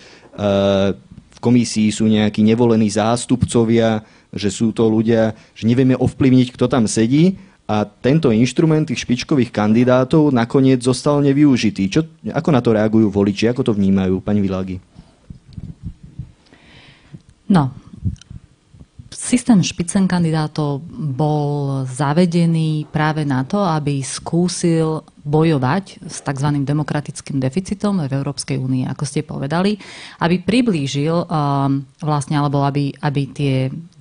v 1.34 1.38
komisii 1.42 1.90
sú 1.90 2.06
nejakí 2.06 2.46
nevolení 2.46 2.86
zástupcovia, 2.92 4.04
že 4.34 4.50
sú 4.50 4.74
to 4.74 4.90
ľudia, 4.90 5.32
že 5.54 5.64
nevieme 5.64 5.94
ovplyvniť, 5.94 6.52
kto 6.52 6.66
tam 6.66 6.84
sedí 6.90 7.38
a 7.64 7.88
tento 7.88 8.28
inštrument 8.28 8.84
tých 8.84 9.08
špičkových 9.08 9.48
kandidátov 9.48 10.34
nakoniec 10.34 10.84
zostal 10.84 11.24
nevyužitý. 11.24 11.88
Čo, 11.88 12.00
ako 12.28 12.48
na 12.52 12.60
to 12.60 12.76
reagujú 12.76 13.08
voliči, 13.08 13.48
ako 13.48 13.70
to 13.70 13.72
vnímajú, 13.72 14.20
pani 14.20 14.44
Világi? 14.44 14.76
No, 17.48 17.72
Systém 19.24 19.64
špicen 19.64 20.04
kandidátov 20.04 20.84
bol 20.92 21.86
zavedený 21.88 22.84
práve 22.92 23.24
na 23.24 23.40
to, 23.48 23.62
aby 23.62 24.04
skúsil 24.04 25.00
bojovať 25.24 26.04
s 26.04 26.20
tzv. 26.20 26.48
demokratickým 26.62 27.40
deficitom 27.40 28.04
v 28.04 28.12
Európskej 28.12 28.60
únii, 28.60 28.84
ako 28.92 29.04
ste 29.08 29.24
povedali, 29.24 29.80
aby 30.20 30.36
priblížil 30.44 31.24
um, 31.24 31.80
vlastne, 32.04 32.36
alebo 32.36 32.60
aby, 32.60 32.92
aby 33.00 33.22
tie 33.32 33.54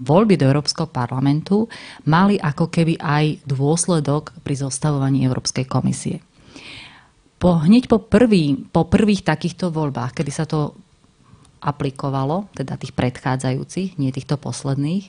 voľby 0.03 0.36
do 0.36 0.51
Európskeho 0.51 0.92
parlamentu 0.92 1.72
mali 2.03 2.36
ako 2.36 2.68
keby 2.68 3.00
aj 3.00 3.48
dôsledok 3.48 4.36
pri 4.44 4.68
zostavovaní 4.68 5.24
Európskej 5.24 5.63
komisie. 5.63 6.20
Po, 7.39 7.60
hneď 7.60 7.88
po, 7.88 8.03
prvý, 8.03 8.60
po 8.72 8.88
prvých 8.88 9.24
takýchto 9.24 9.72
voľbách, 9.72 10.20
kedy 10.20 10.32
sa 10.32 10.44
to 10.44 10.75
aplikovalo, 11.63 12.51
teda 12.51 12.75
tých 12.75 12.92
predchádzajúcich, 12.92 13.96
nie 13.96 14.12
týchto 14.12 14.36
posledných, 14.36 15.08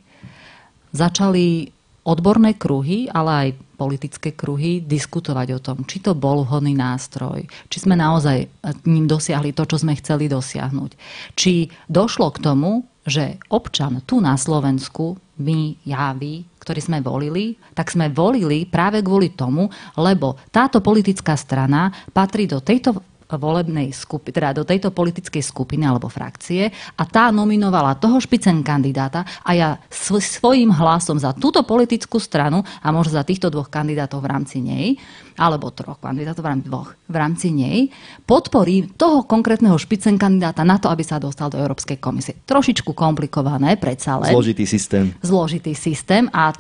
začali 0.95 1.75
odborné 2.05 2.55
kruhy, 2.61 3.09
ale 3.09 3.31
aj 3.33 3.49
politické 3.75 4.37
kruhy 4.37 4.85
diskutovať 4.85 5.49
o 5.57 5.61
tom, 5.61 5.79
či 5.89 5.99
to 5.99 6.15
bol 6.15 6.47
vhodný 6.47 6.77
nástroj, 6.77 7.43
či 7.67 7.79
sme 7.83 7.99
naozaj 7.99 8.47
ním 8.87 9.11
dosiahli 9.11 9.51
to, 9.57 9.67
čo 9.67 9.81
sme 9.83 9.99
chceli 9.99 10.31
dosiahnuť. 10.31 10.91
Či 11.35 11.73
došlo 11.91 12.31
k 12.31 12.43
tomu, 12.45 12.87
že 13.05 13.37
občan 13.53 14.01
tu 14.09 14.21
na 14.23 14.39
Slovensku, 14.39 15.21
my, 15.35 15.83
ja, 15.85 16.15
vy, 16.15 16.47
ktorí 16.63 16.81
sme 16.81 17.05
volili, 17.05 17.59
tak 17.75 17.91
sme 17.91 18.09
volili 18.09 18.65
práve 18.65 19.03
kvôli 19.03 19.35
tomu, 19.35 19.67
lebo 19.99 20.39
táto 20.49 20.79
politická 20.81 21.35
strana 21.35 21.91
patrí 22.15 22.47
do 22.47 22.63
tejto 22.63 22.97
volebnej 23.29 23.91
skupiny, 23.91 24.33
teda 24.37 24.51
do 24.53 24.65
tejto 24.69 24.93
politickej 24.93 25.41
skupiny 25.41 25.89
alebo 25.89 26.13
frakcie 26.13 26.69
a 26.97 27.03
tá 27.09 27.33
nominovala 27.33 27.97
toho 27.97 28.21
špicen 28.21 28.61
kandidáta 28.61 29.25
a 29.43 29.51
ja 29.57 29.69
svojím 29.91 30.71
hlasom 30.71 31.17
za 31.17 31.33
túto 31.33 31.65
politickú 31.65 32.21
stranu 32.21 32.61
a 32.63 32.89
možno 32.93 33.17
za 33.17 33.25
týchto 33.25 33.49
dvoch 33.49 33.73
kandidátov 33.73 34.23
v 34.23 34.31
rámci 34.31 34.61
nej, 34.61 35.01
alebo 35.39 35.71
troch 35.75 35.99
kandidátov 35.99 36.43
v 36.43 36.49
rámci 36.51 36.67
dvoch 36.69 36.91
v 37.05 37.17
rámci 37.17 37.49
nej, 37.53 37.93
podporí 38.25 38.97
toho 38.97 39.29
konkrétneho 39.29 39.77
špicen 39.77 40.17
kandidáta 40.17 40.65
na 40.65 40.81
to, 40.81 40.89
aby 40.89 41.05
sa 41.05 41.21
dostal 41.21 41.53
do 41.53 41.61
Európskej 41.61 42.01
komisie. 42.01 42.41
Trošičku 42.49 42.97
komplikované, 42.97 43.77
predsa 43.77 44.17
len. 44.17 44.33
Zložitý 44.33 44.65
systém. 44.65 45.13
Zložitý 45.21 45.73
systém 45.77 46.33
a 46.33 46.55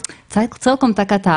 celkom 0.60 0.92
taká 0.92 1.18
tá 1.18 1.36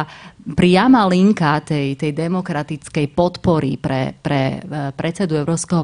priama 0.56 1.08
linka 1.08 1.60
tej, 1.64 2.00
tej 2.00 2.12
demokratickej 2.16 3.12
podpory 3.12 3.76
pre, 3.76 4.16
pre 4.16 4.64
e, 4.64 4.92
predsedu 4.96 5.36
Európskeho, 5.44 5.84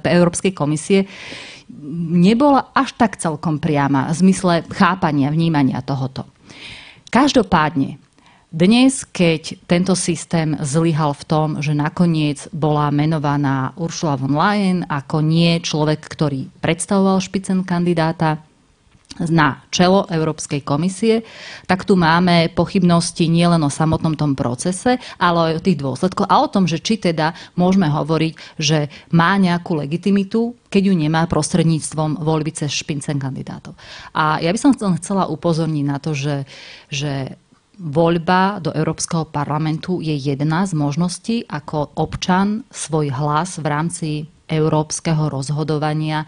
Európskej 0.00 0.52
komisie 0.56 1.04
nebola 2.08 2.72
až 2.72 2.96
tak 2.96 3.20
celkom 3.20 3.60
priama 3.60 4.08
v 4.08 4.14
zmysle 4.16 4.54
chápania, 4.72 5.28
vnímania 5.28 5.82
tohoto. 5.84 6.24
Každopádne, 7.12 8.00
dnes, 8.50 9.02
keď 9.02 9.58
tento 9.66 9.98
systém 9.98 10.54
zlyhal 10.62 11.12
v 11.18 11.24
tom, 11.26 11.48
že 11.58 11.74
nakoniec 11.74 12.46
bola 12.54 12.88
menovaná 12.94 13.74
Ursula 13.74 14.14
von 14.14 14.38
Leyen 14.38 14.86
ako 14.86 15.20
nie 15.20 15.58
človek, 15.58 16.06
ktorý 16.06 16.48
predstavoval 16.62 17.18
špicen 17.18 17.66
kandidáta, 17.66 18.46
na 19.16 19.64
čelo 19.72 20.04
Európskej 20.12 20.60
komisie, 20.60 21.24
tak 21.64 21.88
tu 21.88 21.96
máme 21.96 22.52
pochybnosti 22.52 23.32
nielen 23.32 23.64
o 23.64 23.72
samotnom 23.72 24.12
tom 24.12 24.36
procese, 24.36 25.00
ale 25.16 25.38
aj 25.52 25.54
o 25.56 25.64
tých 25.64 25.80
dôsledkoch 25.80 26.28
a 26.28 26.36
o 26.44 26.50
tom, 26.52 26.68
že 26.68 26.84
či 26.84 27.00
teda 27.00 27.32
môžeme 27.56 27.88
hovoriť, 27.88 28.60
že 28.60 28.92
má 29.16 29.40
nejakú 29.40 29.80
legitimitu, 29.80 30.52
keď 30.68 30.92
ju 30.92 30.94
nemá 30.94 31.24
prostredníctvom 31.24 32.20
voľby 32.20 32.52
cez 32.52 32.68
špincen 32.76 33.16
kandidátov. 33.16 33.72
A 34.12 34.36
ja 34.44 34.52
by 34.52 34.58
som 34.60 34.76
chcela 35.00 35.32
upozorniť 35.32 35.84
na 35.88 35.96
to, 35.96 36.12
že, 36.12 36.44
že 36.92 37.40
voľba 37.76 38.58
do 38.64 38.72
Európskeho 38.72 39.28
parlamentu 39.28 40.00
je 40.00 40.16
jedna 40.16 40.64
z 40.64 40.72
možností, 40.72 41.36
ako 41.44 41.92
občan 42.00 42.64
svoj 42.72 43.12
hlas 43.12 43.60
v 43.60 43.66
rámci 43.68 44.08
európskeho 44.46 45.26
rozhodovania, 45.26 46.22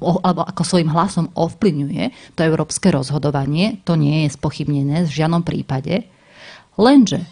alebo 0.00 0.42
ako 0.42 0.62
svojim 0.64 0.88
hlasom 0.88 1.28
ovplyvňuje 1.36 2.34
to 2.34 2.40
európske 2.40 2.88
rozhodovanie. 2.88 3.84
To 3.84 3.94
nie 3.94 4.24
je 4.24 4.34
spochybnené 4.34 5.04
v 5.04 5.10
žiadnom 5.12 5.44
prípade. 5.44 6.08
Lenže 6.80 7.28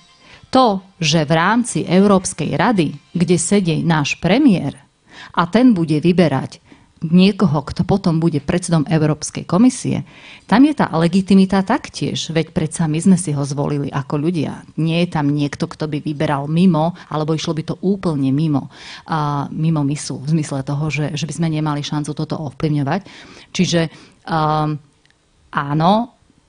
to, 0.53 0.85
že 1.01 1.25
v 1.25 1.33
rámci 1.33 1.79
Európskej 1.89 2.55
rady, 2.55 2.95
kde 3.17 3.37
sedí 3.41 3.81
náš 3.81 4.21
premiér 4.21 4.77
a 5.33 5.49
ten 5.49 5.73
bude 5.73 5.99
vyberať 5.99 6.66
niekoho, 7.11 7.63
kto 7.63 7.83
potom 7.85 8.19
bude 8.19 8.41
predsedom 8.43 8.89
Európskej 8.89 9.47
komisie, 9.47 10.07
tam 10.47 10.63
je 10.67 10.75
tá 10.79 10.91
legitimita 10.95 11.63
taktiež, 11.67 12.31
veď 12.31 12.55
predsa 12.55 12.87
my 12.87 12.99
sme 13.03 13.17
si 13.19 13.35
ho 13.35 13.43
zvolili 13.43 13.91
ako 13.91 14.19
ľudia. 14.19 14.63
Nie 14.81 15.05
je 15.05 15.13
tam 15.13 15.35
niekto, 15.35 15.67
kto 15.67 15.91
by 15.91 15.99
vyberal 16.01 16.47
mimo, 16.47 16.95
alebo 17.11 17.35
išlo 17.35 17.53
by 17.53 17.63
to 17.67 17.75
úplne 17.83 18.31
mimo, 18.31 18.73
a 19.11 19.51
mimo 19.51 19.83
misu, 19.83 20.23
v 20.23 20.39
zmysle 20.39 20.63
toho, 20.63 20.89
že, 20.89 21.13
že 21.13 21.29
by 21.29 21.35
sme 21.35 21.49
nemali 21.53 21.85
šancu 21.85 22.11
toto 22.15 22.39
ovplyvňovať. 22.39 23.01
Čiže 23.53 23.81
um, 24.25 24.79
áno, 25.53 25.93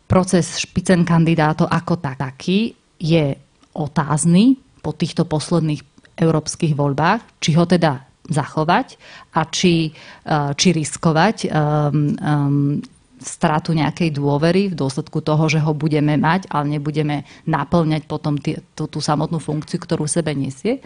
proces 0.07 0.63
špicen 0.63 1.03
kandidátov 1.03 1.67
ako 1.67 1.99
taký 1.99 2.71
je 2.97 3.35
otázny 3.75 4.57
po 4.81 4.95
týchto 4.95 5.27
posledných 5.27 5.83
európskych 6.17 6.73
voľbách, 6.73 7.37
či 7.37 7.53
ho 7.53 7.67
teda 7.69 8.06
zachovať 8.27 8.99
a 9.33 9.47
či, 9.47 9.91
e, 10.23 10.35
či 10.53 10.67
riskovať 10.75 11.47
um, 11.47 12.15
um, 12.19 12.77
stratu 13.17 13.73
nejakej 13.73 14.13
dôvery 14.13 14.69
v 14.71 14.77
dôsledku 14.77 15.25
toho, 15.25 15.49
že 15.49 15.57
ho 15.57 15.73
budeme 15.73 16.15
mať, 16.15 16.45
ale 16.53 16.77
nebudeme 16.77 17.25
naplňať 17.49 18.05
potom 18.05 18.37
tý, 18.37 18.61
tú, 18.77 18.85
tú 18.85 19.01
samotnú 19.01 19.41
funkciu, 19.41 19.81
ktorú 19.81 20.05
sebe 20.05 20.37
nesie. 20.37 20.83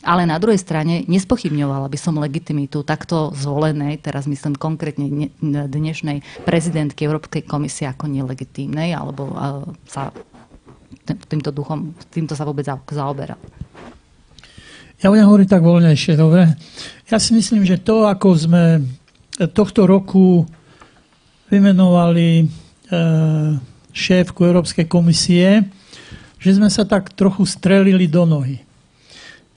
Ale 0.00 0.24
na 0.24 0.40
druhej 0.40 0.56
strane 0.56 1.04
nespochybňovala 1.12 1.92
by 1.92 1.98
som 2.00 2.16
legitimitu 2.16 2.80
takto 2.80 3.36
zvolenej, 3.36 4.00
teraz 4.00 4.24
myslím 4.24 4.56
konkrétne 4.56 5.28
dnešnej 5.44 6.24
prezidentky 6.48 7.04
Európskej 7.04 7.44
komisie 7.44 7.84
ako 7.84 8.08
nelegitímnej, 8.08 8.96
alebo 8.96 9.28
sa 9.84 10.08
týmto 11.04 11.52
duchom, 11.52 11.92
týmto 12.08 12.32
sa 12.32 12.48
vôbec 12.48 12.64
zaoberá. 12.64 13.36
Ja 15.00 15.08
budem 15.08 15.24
hovoriť 15.24 15.48
tak 15.48 15.64
voľnejšie, 15.64 16.12
dobre? 16.12 16.44
Ja 17.08 17.16
si 17.16 17.32
myslím, 17.32 17.64
že 17.64 17.80
to, 17.80 18.04
ako 18.04 18.36
sme 18.36 18.84
tohto 19.56 19.88
roku 19.88 20.44
vymenovali 21.48 22.28
e, 22.40 22.44
šéfku 23.96 24.44
Európskej 24.44 24.84
komisie, 24.84 25.64
že 26.36 26.50
sme 26.52 26.68
sa 26.68 26.84
tak 26.84 27.16
trochu 27.16 27.48
strelili 27.48 28.12
do 28.12 28.28
nohy. 28.28 28.60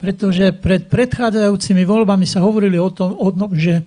Pretože 0.00 0.56
pred 0.56 0.88
predchádzajúcimi 0.88 1.84
voľbami 1.84 2.24
sa 2.24 2.40
hovorili 2.40 2.80
o 2.80 2.88
tom, 2.88 3.12
o 3.12 3.28
tom 3.28 3.52
že 3.52 3.84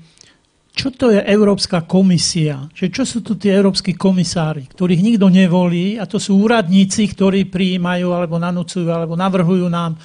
čo 0.77 0.93
to 0.93 1.09
je 1.09 1.25
Európska 1.25 1.89
komisia, 1.89 2.69
že 2.69 2.93
čo 2.93 3.01
sú 3.01 3.25
tu 3.25 3.33
tí 3.33 3.49
európsky 3.49 3.97
komisári, 3.97 4.69
ktorých 4.69 5.01
nikto 5.01 5.25
nevolí 5.25 5.97
a 5.97 6.05
to 6.05 6.21
sú 6.21 6.37
úradníci, 6.37 7.09
ktorí 7.17 7.49
prijímajú 7.49 8.13
alebo 8.13 8.37
nanúcujú 8.37 8.85
alebo 8.85 9.17
navrhujú 9.17 9.65
nám 9.73 9.97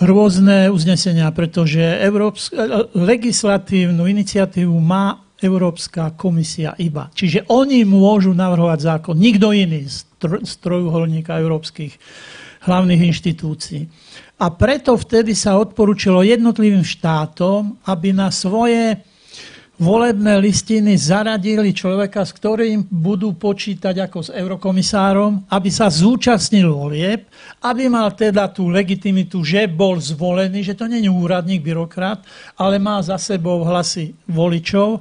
rôzne 0.00 0.72
uznesenia, 0.72 1.28
pretože 1.30 1.80
Európsk- 1.80 2.56
legislatívnu 2.96 4.08
iniciatívu 4.08 4.72
má 4.80 5.20
Európska 5.40 6.12
komisia 6.16 6.76
iba. 6.76 7.08
Čiže 7.12 7.48
oni 7.48 7.84
môžu 7.84 8.36
navrhovať 8.36 8.78
zákon, 8.80 9.16
nikto 9.16 9.52
iný 9.56 9.88
z, 9.88 10.04
tr- 10.20 10.44
z 10.44 10.52
trojuholníka 10.60 11.36
európskych 11.40 11.96
hlavných 12.68 13.08
inštitúcií. 13.08 13.88
A 14.40 14.52
preto 14.52 14.96
vtedy 14.96 15.36
sa 15.36 15.60
odporúčilo 15.60 16.24
jednotlivým 16.24 16.84
štátom, 16.84 17.76
aby 17.88 18.12
na 18.12 18.32
svoje 18.32 19.00
volebné 19.80 20.36
listiny 20.36 20.92
zaradili 21.00 21.72
človeka, 21.72 22.20
s 22.20 22.36
ktorým 22.36 22.84
budú 22.92 23.32
počítať 23.32 23.96
ako 24.04 24.18
s 24.20 24.30
eurokomisárom, 24.30 25.48
aby 25.48 25.72
sa 25.72 25.88
zúčastnil 25.88 26.68
volieb, 26.68 27.24
aby 27.64 27.88
mal 27.88 28.12
teda 28.12 28.52
tú 28.52 28.68
legitimitu, 28.68 29.40
že 29.40 29.64
bol 29.64 29.96
zvolený, 29.96 30.60
že 30.60 30.76
to 30.76 30.84
je 30.84 31.08
úradník, 31.08 31.64
byrokrat, 31.64 32.20
ale 32.60 32.76
má 32.76 33.00
za 33.00 33.16
sebou 33.16 33.64
hlasy 33.64 34.12
voličov. 34.28 35.00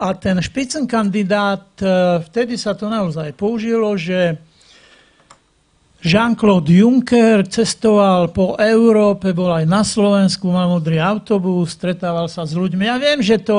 A 0.00 0.16
ten 0.16 0.40
špicen 0.40 0.88
kandidát, 0.88 1.68
e, 1.80 2.20
vtedy 2.24 2.56
sa 2.56 2.76
to 2.76 2.88
naozaj 2.88 3.32
použilo, 3.32 3.96
že 3.96 4.36
Jean-Claude 6.04 6.68
Juncker 6.68 7.48
cestoval 7.48 8.28
po 8.28 8.54
Európe, 8.60 9.32
bol 9.32 9.48
aj 9.48 9.64
na 9.64 9.80
Slovensku, 9.80 10.52
mal 10.52 10.68
modrý 10.68 11.00
autobus, 11.00 11.72
stretával 11.72 12.28
sa 12.28 12.44
s 12.44 12.52
ľuďmi. 12.52 12.84
Ja 12.84 13.00
viem, 13.00 13.24
že 13.24 13.40
to 13.40 13.56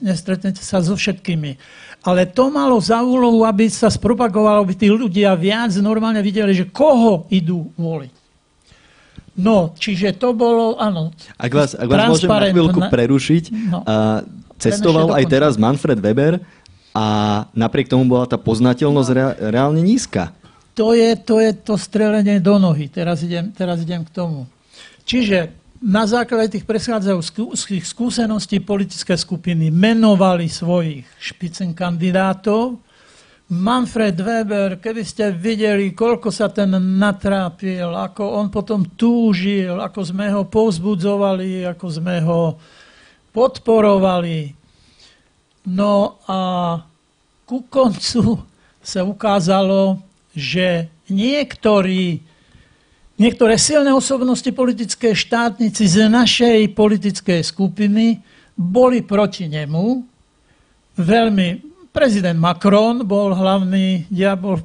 nestretnete 0.00 0.64
sa 0.64 0.80
so 0.80 0.96
všetkými. 0.96 1.60
Ale 2.02 2.26
to 2.26 2.50
malo 2.50 2.80
za 2.82 3.04
úlohu, 3.04 3.46
aby 3.46 3.70
sa 3.70 3.92
spropagovalo, 3.92 4.66
aby 4.66 4.74
tí 4.74 4.88
ľudia 4.90 5.36
viac 5.38 5.70
normálne 5.78 6.18
videli, 6.24 6.56
že 6.56 6.66
koho 6.66 7.28
idú 7.30 7.70
voliť. 7.78 8.12
No, 9.32 9.72
čiže 9.78 10.16
to 10.18 10.34
bolo, 10.36 10.76
áno. 10.76 11.14
Ak 11.40 11.52
vás, 11.52 11.72
ak 11.72 11.88
vás 11.88 12.18
môžem 12.18 12.28
na 12.28 12.52
chvíľku 12.52 12.80
prerušiť, 12.88 13.44
no. 13.70 13.80
a 13.86 13.94
cestoval 14.60 15.14
aj 15.16 15.24
teraz 15.28 15.54
Manfred 15.56 16.02
Weber 16.02 16.42
a 16.92 17.06
napriek 17.56 17.88
tomu 17.88 18.04
bola 18.04 18.28
tá 18.28 18.36
poznateľnosť 18.36 19.40
reálne 19.48 19.80
nízka 19.80 20.34
to 20.72 20.96
je, 20.96 21.16
to 21.20 21.36
je 21.40 21.52
to 21.52 21.74
strelenie 21.76 22.40
do 22.40 22.56
nohy. 22.56 22.88
Teraz 22.88 23.20
idem, 23.20 23.52
teraz 23.52 23.84
idem 23.84 24.04
k 24.04 24.10
tomu. 24.12 24.48
Čiže 25.04 25.52
na 25.82 26.06
základe 26.06 26.56
tých 26.56 26.64
predchádzajúcich 26.64 27.82
skúseností 27.82 28.62
politické 28.62 29.18
skupiny 29.18 29.68
menovali 29.68 30.46
svojich 30.46 31.02
špicen 31.18 31.74
kandidátov. 31.74 32.78
Manfred 33.52 34.16
Weber, 34.16 34.80
keby 34.80 35.02
ste 35.04 35.34
videli, 35.34 35.92
koľko 35.92 36.32
sa 36.32 36.48
ten 36.48 36.72
natrápil, 36.72 37.92
ako 37.92 38.24
on 38.40 38.48
potom 38.48 38.86
túžil, 38.96 39.76
ako 39.76 40.00
sme 40.06 40.32
ho 40.32 40.48
povzbudzovali, 40.48 41.68
ako 41.68 41.86
sme 41.90 42.16
ho 42.24 42.56
podporovali. 43.34 44.54
No 45.68 46.16
a 46.24 46.40
ku 47.44 47.66
koncu 47.68 48.40
sa 48.80 49.04
ukázalo, 49.04 50.11
že 50.32 50.88
niektorí, 51.12 52.20
niektoré 53.20 53.54
silné 53.60 53.92
osobnosti 53.92 54.48
politické 54.52 55.12
štátnici 55.12 55.84
z 55.84 56.08
našej 56.08 56.72
politickej 56.72 57.40
skupiny 57.44 58.24
boli 58.56 59.04
proti 59.04 59.48
nemu. 59.48 60.04
Veľmi, 60.96 61.48
prezident 61.92 62.36
Macron 62.36 63.04
bol 63.04 63.32
hlavný 63.36 64.08
diabol 64.08 64.60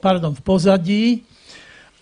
pardon, 0.00 0.36
v 0.36 0.42
pozadí. 0.44 1.04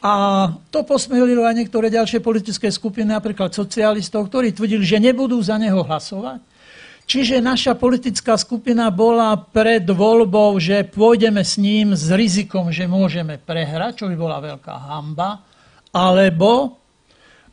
A 0.04 0.52
to 0.68 0.85
posmelilo 0.85 1.49
aj 1.49 1.64
niektoré 1.64 1.88
ďalšie 1.88 2.21
politické 2.21 2.68
skupiny, 2.68 3.09
napríklad 3.09 3.56
socialistov, 3.56 4.28
ktorí 4.28 4.52
tvrdili, 4.52 4.85
že 4.85 5.00
nebudú 5.00 5.40
za 5.40 5.56
neho 5.56 5.80
hlasovať. 5.80 6.44
Čiže 7.04 7.44
naša 7.44 7.76
politická 7.76 8.40
skupina 8.40 8.88
bola 8.88 9.37
pred 9.37 9.85
voľbou, 9.85 10.57
že 10.57 10.88
pôjdeme 10.88 11.44
s 11.44 11.61
ním 11.61 11.92
s 11.92 12.09
rizikom, 12.09 12.72
že 12.72 12.88
môžeme 12.88 13.37
prehrať, 13.37 14.00
čo 14.00 14.09
by 14.09 14.16
bola 14.16 14.40
veľká 14.40 14.74
hamba, 14.88 15.44
alebo 15.92 16.81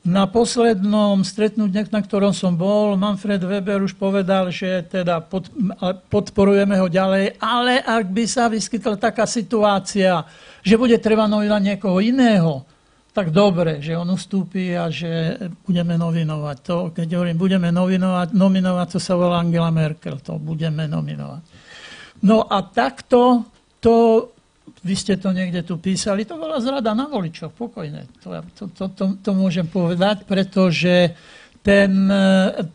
na 0.02 0.26
poslednom 0.26 1.22
stretnutí, 1.22 1.78
na 1.94 2.02
ktorom 2.02 2.34
som 2.34 2.58
bol, 2.58 2.98
Manfred 2.98 3.44
Weber 3.46 3.86
už 3.86 3.94
povedal, 3.94 4.50
že 4.50 4.82
teda 4.90 5.22
pod, 5.22 5.46
podporujeme 6.10 6.74
ho 6.82 6.90
ďalej, 6.90 7.38
ale 7.38 7.86
ak 7.86 8.10
by 8.10 8.26
sa 8.26 8.50
vyskytla 8.50 8.98
taká 8.98 9.30
situácia, 9.30 10.26
že 10.66 10.74
bude 10.74 10.98
treba 10.98 11.30
novinovať 11.30 11.62
niekoho 11.62 12.02
iného, 12.02 12.66
tak 13.12 13.36
dobre, 13.36 13.84
že 13.84 14.00
on 14.00 14.08
ustúpi 14.08 14.72
a 14.72 14.88
že 14.88 15.36
budeme 15.68 16.00
novinovať. 16.00 16.58
To, 16.64 16.76
keď 16.96 17.08
hovorím, 17.20 17.38
budeme 17.38 17.68
novinovať, 17.68 18.32
nominovať, 18.32 18.88
to 18.96 19.00
sa 19.04 19.20
volá 19.20 19.44
Angela 19.44 19.68
Merkel, 19.68 20.16
to 20.24 20.40
budeme 20.40 20.88
nominovať. 20.88 21.44
No 22.24 22.48
a 22.48 22.64
takto, 22.64 23.44
to, 23.84 24.30
vy 24.88 24.96
ste 24.96 25.20
to 25.20 25.36
niekde 25.36 25.68
tu 25.68 25.76
písali, 25.76 26.24
to 26.24 26.40
bola 26.40 26.64
zrada 26.64 26.96
na 26.96 27.12
voličoch, 27.12 27.52
pokojne. 27.52 28.08
To, 28.24 28.40
to, 28.56 28.64
to, 28.72 28.84
to, 28.96 29.06
to 29.20 29.32
môžem 29.36 29.68
povedať, 29.68 30.24
pretože 30.24 31.12
ten, 31.60 31.92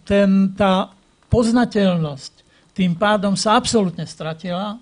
ten, 0.04 0.30
tá 0.52 0.92
poznateľnosť 1.32 2.32
tým 2.76 2.92
pádom 2.92 3.32
sa 3.40 3.56
absolútne 3.56 4.04
stratila. 4.04 4.76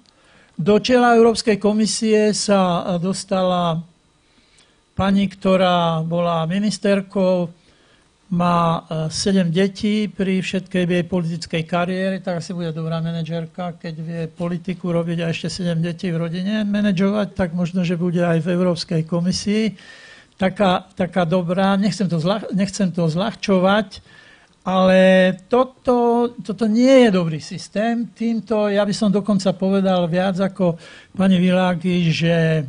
Do 0.58 0.82
čela 0.82 1.14
Európskej 1.14 1.62
komisie 1.62 2.34
sa 2.34 2.82
dostala 2.98 3.86
pani, 4.94 5.26
ktorá 5.26 6.02
bola 6.06 6.46
ministerkou, 6.46 7.50
má 8.34 8.82
7 8.90 9.12
e, 9.14 9.52
detí 9.52 9.94
pri 10.08 10.40
všetkej 10.40 10.84
jej 10.88 11.04
politickej 11.04 11.62
kariére, 11.68 12.16
tak 12.24 12.40
asi 12.40 12.56
bude 12.56 12.72
dobrá 12.72 12.98
manažerka, 12.98 13.76
keď 13.78 13.94
vie 14.00 14.22
politiku 14.26 14.90
robiť 14.90 15.18
a 15.22 15.30
ešte 15.30 15.62
7 15.62 15.78
detí 15.78 16.08
v 16.10 16.18
rodine 16.18 16.64
manažovať, 16.64 17.36
tak 17.36 17.52
možno, 17.52 17.84
že 17.84 18.00
bude 18.00 18.24
aj 18.24 18.40
v 18.42 18.48
Európskej 18.56 19.02
komisii. 19.06 19.76
Taká, 20.34 20.90
taká 20.98 21.22
dobrá, 21.22 21.78
nechcem 21.78 22.10
to, 22.10 22.18
zľah, 22.18 22.50
nechcem 22.50 22.90
to 22.90 23.06
zľahčovať, 23.06 24.02
ale 24.66 25.00
toto, 25.46 26.32
toto 26.40 26.64
nie 26.64 27.06
je 27.06 27.10
dobrý 27.12 27.38
systém. 27.38 28.08
Týmto 28.10 28.72
ja 28.72 28.82
by 28.82 28.94
som 28.96 29.12
dokonca 29.12 29.52
povedal 29.54 30.08
viac 30.08 30.40
ako 30.40 30.80
pani 31.14 31.38
Világi, 31.38 32.10
že 32.10 32.64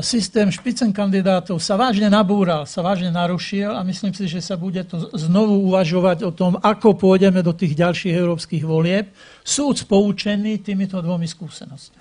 systém 0.00 0.48
špicen 0.48 0.96
kandidátov 0.96 1.60
sa 1.60 1.76
vážne 1.76 2.08
nabúral, 2.08 2.64
sa 2.64 2.80
vážne 2.80 3.12
narušil 3.12 3.68
a 3.68 3.84
myslím 3.84 4.16
si, 4.16 4.24
že 4.24 4.40
sa 4.40 4.56
bude 4.56 4.80
to 4.88 5.12
znovu 5.12 5.68
uvažovať 5.68 6.24
o 6.24 6.32
tom, 6.32 6.56
ako 6.56 6.96
pôjdeme 6.96 7.44
do 7.44 7.52
tých 7.52 7.76
ďalších 7.76 8.16
európskych 8.16 8.64
volieb. 8.64 9.12
Súd 9.44 9.84
poučený 9.84 10.64
týmito 10.64 10.96
dvomi 11.04 11.28
skúsenostiami. 11.28 12.00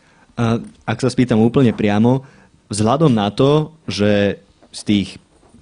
Ak 0.87 0.97
sa 1.03 1.11
spýtam 1.11 1.43
úplne 1.43 1.75
priamo, 1.75 2.23
vzhľadom 2.71 3.11
na 3.11 3.27
to, 3.35 3.75
že 3.83 4.39
z 4.71 4.81
tých 4.87 5.07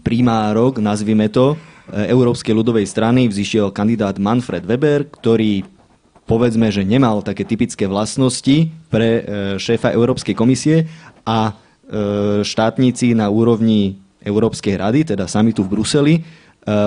primárok, 0.05 0.77
nazvime 0.77 1.25
to, 1.33 1.57
e, 1.89 2.05
Európskej 2.05 2.53
ľudovej 2.53 2.85
strany 2.85 3.25
vzýšiel 3.25 3.73
kandidát 3.73 4.21
Manfred 4.21 4.61
Weber, 4.61 5.09
ktorý 5.09 5.65
povedzme, 6.29 6.69
že 6.69 6.85
nemal 6.85 7.25
také 7.25 7.49
typické 7.49 7.89
vlastnosti 7.89 8.69
pre 8.93 9.09
e, 9.09 9.21
šéfa 9.57 9.89
Európskej 9.89 10.37
komisie 10.37 10.85
a 11.25 11.57
E, 11.57 11.68
štátnici 12.45 13.17
na 13.17 13.33
úrovni 13.33 13.97
Európskej 14.21 14.77
rady, 14.77 15.15
teda 15.15 15.25
samitu 15.25 15.65
v 15.65 15.71
Bruseli, 15.73 16.13
e, 16.19 16.21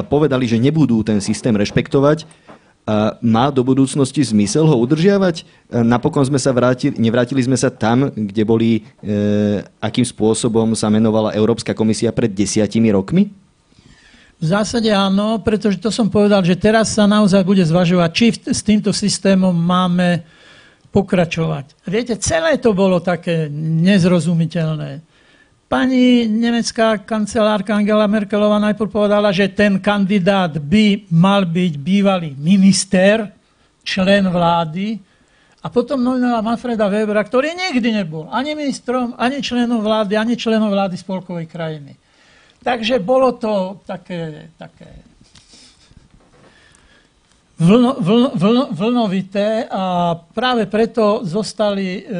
povedali, 0.06 0.46
že 0.46 0.60
nebudú 0.62 1.02
ten 1.02 1.18
systém 1.18 1.50
rešpektovať. 1.56 2.22
E, 2.22 2.26
má 3.18 3.50
do 3.50 3.66
budúcnosti 3.66 4.22
zmysel 4.22 4.68
ho 4.68 4.76
udržiavať? 4.78 5.42
Napokon 5.82 6.22
sme 6.22 6.38
sa 6.38 6.54
vrátili, 6.54 6.94
nevrátili 7.00 7.42
sme 7.42 7.56
sa 7.56 7.72
tam, 7.72 8.12
kde 8.12 8.42
boli, 8.44 8.84
akým 9.80 10.04
spôsobom 10.04 10.76
sa 10.76 10.92
menovala 10.92 11.32
Európska 11.32 11.72
komisia 11.72 12.12
pred 12.12 12.28
desiatimi 12.28 12.92
rokmi? 12.92 13.32
V 14.42 14.50
zásade 14.50 14.90
áno, 14.90 15.38
pretože 15.38 15.78
to 15.78 15.94
som 15.94 16.10
povedal, 16.10 16.42
že 16.42 16.58
teraz 16.58 16.98
sa 16.98 17.06
naozaj 17.06 17.46
bude 17.46 17.62
zvažovať, 17.62 18.10
či 18.10 18.26
s 18.34 18.66
týmto 18.66 18.90
systémom 18.90 19.54
máme 19.54 20.26
pokračovať. 20.92 21.88
Viete, 21.88 22.20
celé 22.20 22.60
to 22.60 22.76
bolo 22.76 23.00
také 23.00 23.48
nezrozumiteľné. 23.50 25.00
Pani 25.66 26.28
nemecká 26.28 27.00
kancelárka 27.00 27.72
Angela 27.72 28.04
Merkelová 28.04 28.60
najprv 28.60 28.92
povedala, 28.92 29.32
že 29.32 29.48
ten 29.48 29.80
kandidát 29.80 30.52
by 30.60 31.08
mal 31.08 31.48
byť 31.48 31.72
bývalý 31.80 32.36
minister, 32.36 33.32
člen 33.80 34.28
vlády, 34.28 35.00
a 35.62 35.70
potom 35.70 36.02
nominovala 36.02 36.42
Manfreda 36.42 36.90
Webera, 36.90 37.22
ktorý 37.22 37.54
nikdy 37.54 38.02
nebol 38.02 38.26
ani 38.34 38.58
ministrom, 38.58 39.14
ani 39.14 39.38
členom 39.38 39.78
vlády, 39.78 40.18
ani 40.18 40.34
členom 40.34 40.66
vlády 40.66 40.98
spolkovej 40.98 41.46
krajiny. 41.46 41.94
Takže 42.58 42.98
bolo 42.98 43.38
to 43.38 43.78
také, 43.86 44.50
také 44.58 45.11
vlno, 47.62 47.90
vlno, 48.02 48.28
vlno, 48.34 48.64
vlnovité 48.74 49.70
a 49.70 50.14
práve 50.34 50.66
preto 50.66 51.22
zostali 51.22 52.02
e, 52.02 52.18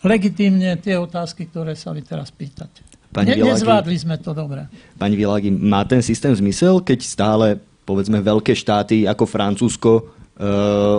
legitímne 0.00 0.80
tie 0.80 0.96
otázky, 0.96 1.52
ktoré 1.52 1.76
sa 1.76 1.92
vy 1.92 2.02
teraz 2.02 2.32
pýtate. 2.32 2.80
Pani 3.12 3.36
ne, 3.36 3.52
nezvládli 3.52 3.96
sme 4.00 4.16
to 4.16 4.32
dobre. 4.32 4.64
Pani 4.96 5.14
Világi, 5.14 5.52
má 5.52 5.84
ten 5.84 6.00
systém 6.00 6.32
zmysel, 6.32 6.80
keď 6.80 6.98
stále 7.04 7.46
povedzme 7.84 8.24
veľké 8.24 8.56
štáty 8.56 9.04
ako 9.04 9.28
Francúzsko 9.28 9.90
e, 10.00 10.02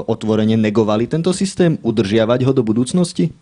otvorene 0.05 0.53
negovali 0.53 1.09
tento 1.09 1.33
systém, 1.33 1.81
udržiavať 1.81 2.45
ho 2.45 2.51
do 2.53 2.61
budúcnosti? 2.61 3.33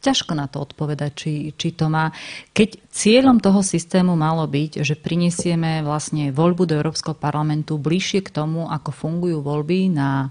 Ťažko 0.00 0.32
na 0.38 0.46
to 0.46 0.62
odpovedať, 0.62 1.10
či, 1.16 1.32
či 1.56 1.74
to 1.74 1.90
má. 1.90 2.14
Keď 2.54 2.92
cieľom 2.92 3.42
toho 3.42 3.60
systému 3.60 4.14
malo 4.14 4.46
byť, 4.46 4.86
že 4.86 4.94
prinesieme 4.94 5.82
vlastne 5.82 6.30
voľbu 6.30 6.62
do 6.68 6.74
Európskeho 6.78 7.18
parlamentu 7.18 7.76
bližšie 7.80 8.22
k 8.22 8.30
tomu, 8.30 8.70
ako 8.70 8.90
fungujú 8.94 9.42
voľby 9.42 9.90
na 9.90 10.30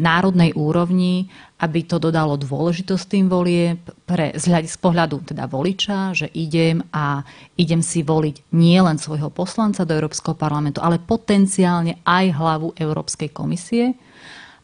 národnej 0.00 0.56
úrovni, 0.56 1.28
aby 1.60 1.84
to 1.84 2.00
dodalo 2.00 2.40
dôležitosť 2.40 3.04
tým 3.04 3.28
volie 3.28 3.76
pre, 4.08 4.32
z, 4.32 4.48
z 4.64 4.76
pohľadu 4.80 5.28
teda 5.28 5.44
voliča, 5.44 6.16
že 6.16 6.26
idem 6.32 6.80
a 6.88 7.20
idem 7.60 7.84
si 7.84 8.00
voliť 8.00 8.56
nie 8.56 8.80
len 8.80 8.96
svojho 8.96 9.28
poslanca 9.28 9.84
do 9.84 9.92
Európskeho 9.92 10.32
parlamentu, 10.32 10.80
ale 10.80 10.96
potenciálne 10.96 12.00
aj 12.00 12.24
hlavu 12.32 12.72
Európskej 12.80 13.28
komisie 13.28 13.92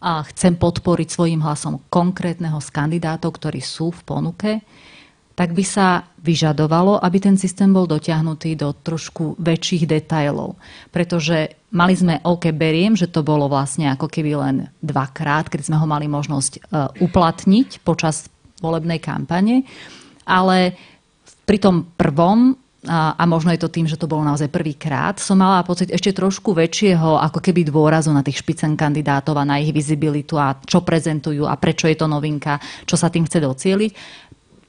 a 0.06 0.22
chcem 0.30 0.54
podporiť 0.54 1.08
svojim 1.10 1.42
hlasom 1.42 1.82
konkrétneho 1.90 2.62
z 2.62 2.70
kandidátov, 2.70 3.34
ktorí 3.34 3.58
sú 3.58 3.90
v 3.90 4.00
ponuke, 4.06 4.52
tak 5.36 5.52
by 5.52 5.64
sa 5.66 6.06
vyžadovalo, 6.22 6.96
aby 7.02 7.18
ten 7.20 7.36
systém 7.36 7.68
bol 7.68 7.84
dotiahnutý 7.84 8.56
do 8.56 8.72
trošku 8.72 9.36
väčších 9.36 9.84
detajlov. 9.84 10.56
Pretože 10.94 11.68
mali 11.76 11.92
sme, 11.92 12.24
OK, 12.24 12.56
beriem, 12.56 12.96
že 12.96 13.10
to 13.10 13.20
bolo 13.20 13.44
vlastne 13.50 13.92
ako 13.92 14.08
keby 14.08 14.32
len 14.32 14.56
dvakrát, 14.80 15.52
keď 15.52 15.68
sme 15.68 15.76
ho 15.76 15.84
mali 15.84 16.08
možnosť 16.08 16.52
e, 16.56 16.60
uplatniť 17.04 17.84
počas 17.84 18.32
volebnej 18.64 18.96
kampane, 18.96 19.68
ale 20.24 20.72
pri 21.44 21.58
tom 21.60 21.84
prvom 21.98 22.56
a, 22.86 23.24
možno 23.26 23.50
je 23.52 23.60
to 23.60 23.70
tým, 23.70 23.90
že 23.90 23.98
to 23.98 24.06
bolo 24.06 24.22
naozaj 24.22 24.48
prvýkrát, 24.48 25.18
som 25.18 25.38
mala 25.38 25.66
pocit 25.66 25.90
ešte 25.90 26.14
trošku 26.14 26.54
väčšieho 26.54 27.18
ako 27.18 27.42
keby 27.42 27.66
dôrazu 27.66 28.14
na 28.14 28.22
tých 28.22 28.40
špicen 28.40 28.78
kandidátov 28.78 29.36
a 29.36 29.44
na 29.44 29.58
ich 29.58 29.74
vizibilitu 29.74 30.38
a 30.38 30.56
čo 30.62 30.86
prezentujú 30.86 31.44
a 31.44 31.58
prečo 31.58 31.90
je 31.90 31.98
to 31.98 32.06
novinka, 32.06 32.62
čo 32.86 32.94
sa 32.94 33.10
tým 33.10 33.26
chce 33.26 33.42
docieliť. 33.42 33.92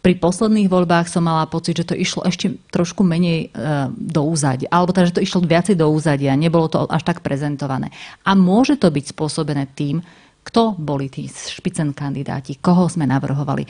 Pri 0.02 0.14
posledných 0.24 0.72
voľbách 0.72 1.12
som 1.12 1.26
mala 1.26 1.50
pocit, 1.52 1.78
že 1.78 1.90
to 1.92 1.96
išlo 1.98 2.24
ešte 2.24 2.54
trošku 2.72 3.04
menej 3.04 3.50
e, 3.52 3.92
do 3.92 4.22
úzadia, 4.24 4.72
alebo 4.72 4.96
teda, 4.96 5.10
že 5.12 5.18
to 5.20 5.26
išlo 5.26 5.44
viacej 5.44 5.76
do 5.76 5.90
úzadia, 5.92 6.38
nebolo 6.38 6.72
to 6.72 6.88
až 6.88 7.04
tak 7.04 7.20
prezentované. 7.20 7.92
A 8.24 8.32
môže 8.38 8.80
to 8.80 8.88
byť 8.88 9.12
spôsobené 9.12 9.68
tým, 9.76 10.00
kto 10.48 10.80
boli 10.80 11.12
tí 11.12 11.28
špicen 11.28 11.92
kandidáti, 11.92 12.56
koho 12.64 12.88
sme 12.88 13.04
navrhovali. 13.04 13.68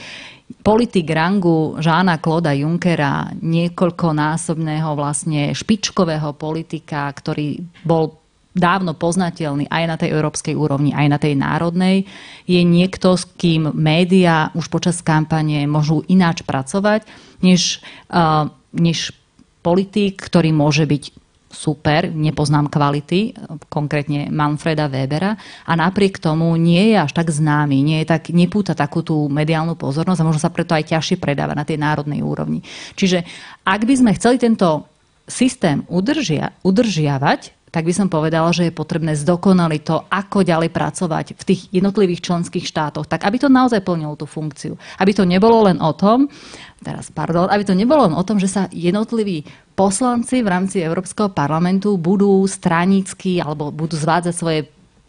Politik 0.68 1.08
rangu 1.16 1.80
Žána 1.80 2.20
Kloda 2.20 2.52
Junckera, 2.52 3.32
niekoľkonásobného 3.40 5.00
vlastne 5.00 5.56
špičkového 5.56 6.36
politika, 6.36 7.08
ktorý 7.08 7.64
bol 7.88 8.20
dávno 8.52 8.92
poznateľný 8.92 9.72
aj 9.72 9.84
na 9.88 9.96
tej 9.96 10.12
európskej 10.12 10.60
úrovni, 10.60 10.92
aj 10.92 11.08
na 11.08 11.18
tej 11.24 11.40
národnej, 11.40 12.04
je 12.44 12.60
niekto, 12.68 13.16
s 13.16 13.24
kým 13.40 13.72
médiá 13.72 14.52
už 14.60 14.68
počas 14.68 15.00
kampane 15.00 15.64
môžu 15.72 16.04
ináč 16.12 16.44
pracovať, 16.44 17.08
než, 17.40 17.80
uh, 18.12 18.52
než 18.76 19.16
politik, 19.64 20.20
ktorý 20.20 20.52
môže 20.52 20.84
byť 20.84 21.27
super, 21.48 22.12
nepoznám 22.12 22.68
kvality, 22.68 23.32
konkrétne 23.72 24.28
Manfreda 24.28 24.92
Webera 24.92 25.40
a 25.64 25.72
napriek 25.80 26.20
tomu 26.20 26.54
nie 26.60 26.92
je 26.92 26.98
až 27.00 27.12
tak 27.16 27.32
známy, 27.32 27.80
nie 27.80 28.04
je 28.04 28.08
tak, 28.12 28.30
nepúta 28.36 28.76
takú 28.76 29.00
tú 29.00 29.32
mediálnu 29.32 29.80
pozornosť 29.80 30.20
a 30.22 30.28
možno 30.28 30.42
sa 30.44 30.52
preto 30.52 30.76
aj 30.76 30.92
ťažšie 30.92 31.18
predáva 31.18 31.56
na 31.56 31.64
tej 31.64 31.80
národnej 31.80 32.20
úrovni. 32.20 32.62
Čiže 33.00 33.24
ak 33.64 33.82
by 33.88 33.94
sme 33.96 34.12
chceli 34.20 34.38
tento 34.38 34.88
systém 35.28 35.84
udržia, 35.88 36.56
udržiavať, 36.64 37.58
tak 37.68 37.84
by 37.84 37.94
som 37.94 38.08
povedala, 38.08 38.56
že 38.56 38.72
je 38.72 38.74
potrebné 38.74 39.14
zdokonaliť 39.20 39.82
to, 39.84 40.08
ako 40.08 40.42
ďalej 40.42 40.72
pracovať 40.72 41.36
v 41.36 41.44
tých 41.44 41.62
jednotlivých 41.76 42.24
členských 42.24 42.64
štátoch, 42.64 43.06
tak 43.06 43.28
aby 43.28 43.38
to 43.38 43.52
naozaj 43.52 43.84
plnilo 43.84 44.16
tú 44.16 44.24
funkciu. 44.24 44.80
Aby 44.98 45.12
to 45.12 45.28
nebolo 45.28 45.68
len 45.68 45.84
o 45.84 45.92
tom, 45.92 46.32
teraz 46.80 47.12
pardon, 47.12 47.52
aby 47.52 47.68
to 47.68 47.76
nebolo 47.76 48.08
len 48.08 48.16
o 48.16 48.24
tom, 48.24 48.40
že 48.40 48.48
sa 48.48 48.72
jednotliví 48.72 49.44
poslanci 49.78 50.42
v 50.42 50.50
rámci 50.50 50.82
Európskeho 50.82 51.30
parlamentu 51.30 52.02
budú 52.02 52.42
stranicky 52.50 53.38
alebo 53.38 53.70
budú 53.70 53.94
zvádzať 53.94 54.34
svoje 54.34 54.66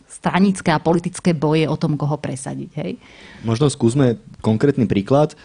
stranické 0.08 0.68
a 0.74 0.82
politické 0.82 1.32
boje 1.32 1.64
o 1.64 1.76
tom, 1.80 1.96
koho 1.96 2.20
presadiť. 2.20 2.70
Hej? 2.76 3.00
Možno 3.48 3.72
skúsme 3.72 4.20
konkrétny 4.44 4.84
príklad. 4.84 5.32
E, 5.32 5.36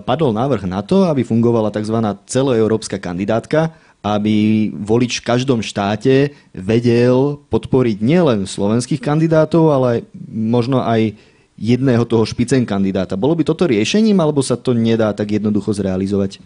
padol 0.00 0.32
návrh 0.32 0.64
na 0.64 0.80
to, 0.80 1.04
aby 1.04 1.26
fungovala 1.26 1.68
tzv. 1.74 1.98
celoeurópska 2.24 2.96
kandidátka, 2.96 3.74
aby 4.00 4.68
volič 4.70 5.20
v 5.20 5.26
každom 5.28 5.60
štáte 5.60 6.32
vedel 6.56 7.42
podporiť 7.52 8.00
nielen 8.00 8.48
slovenských 8.48 9.02
kandidátov, 9.02 9.72
ale 9.72 10.08
možno 10.30 10.80
aj 10.80 11.16
jedného 11.58 12.04
toho 12.06 12.22
špicen 12.28 12.62
kandidáta. 12.68 13.18
Bolo 13.18 13.34
by 13.34 13.42
toto 13.46 13.66
riešením, 13.66 14.18
alebo 14.20 14.44
sa 14.44 14.54
to 14.54 14.76
nedá 14.76 15.10
tak 15.10 15.36
jednoducho 15.36 15.74
zrealizovať? 15.74 16.38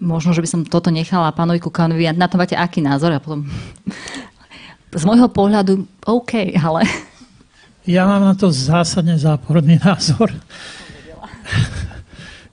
Možno, 0.00 0.32
že 0.32 0.40
by 0.40 0.48
som 0.48 0.60
toto 0.64 0.88
nechala 0.88 1.30
pánovi 1.36 1.60
Kukanovi. 1.60 2.08
Na 2.16 2.26
to 2.26 2.40
máte 2.40 2.56
aký 2.56 2.80
názor? 2.80 3.12
A 3.12 3.20
potom... 3.20 3.44
Z 4.90 5.04
môjho 5.06 5.30
pohľadu 5.30 5.86
OK, 6.08 6.56
ale... 6.58 6.82
Ja 7.86 8.08
mám 8.08 8.26
na 8.26 8.34
to 8.34 8.50
zásadne 8.50 9.14
záporný 9.20 9.78
názor. 9.78 10.32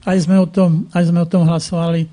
Aj 0.08 0.18
sme 0.20 0.40
o 0.40 0.48
tom, 0.48 0.88
aj 0.96 1.04
sme 1.12 1.20
o 1.24 1.28
tom 1.28 1.44
hlasovali 1.44 2.08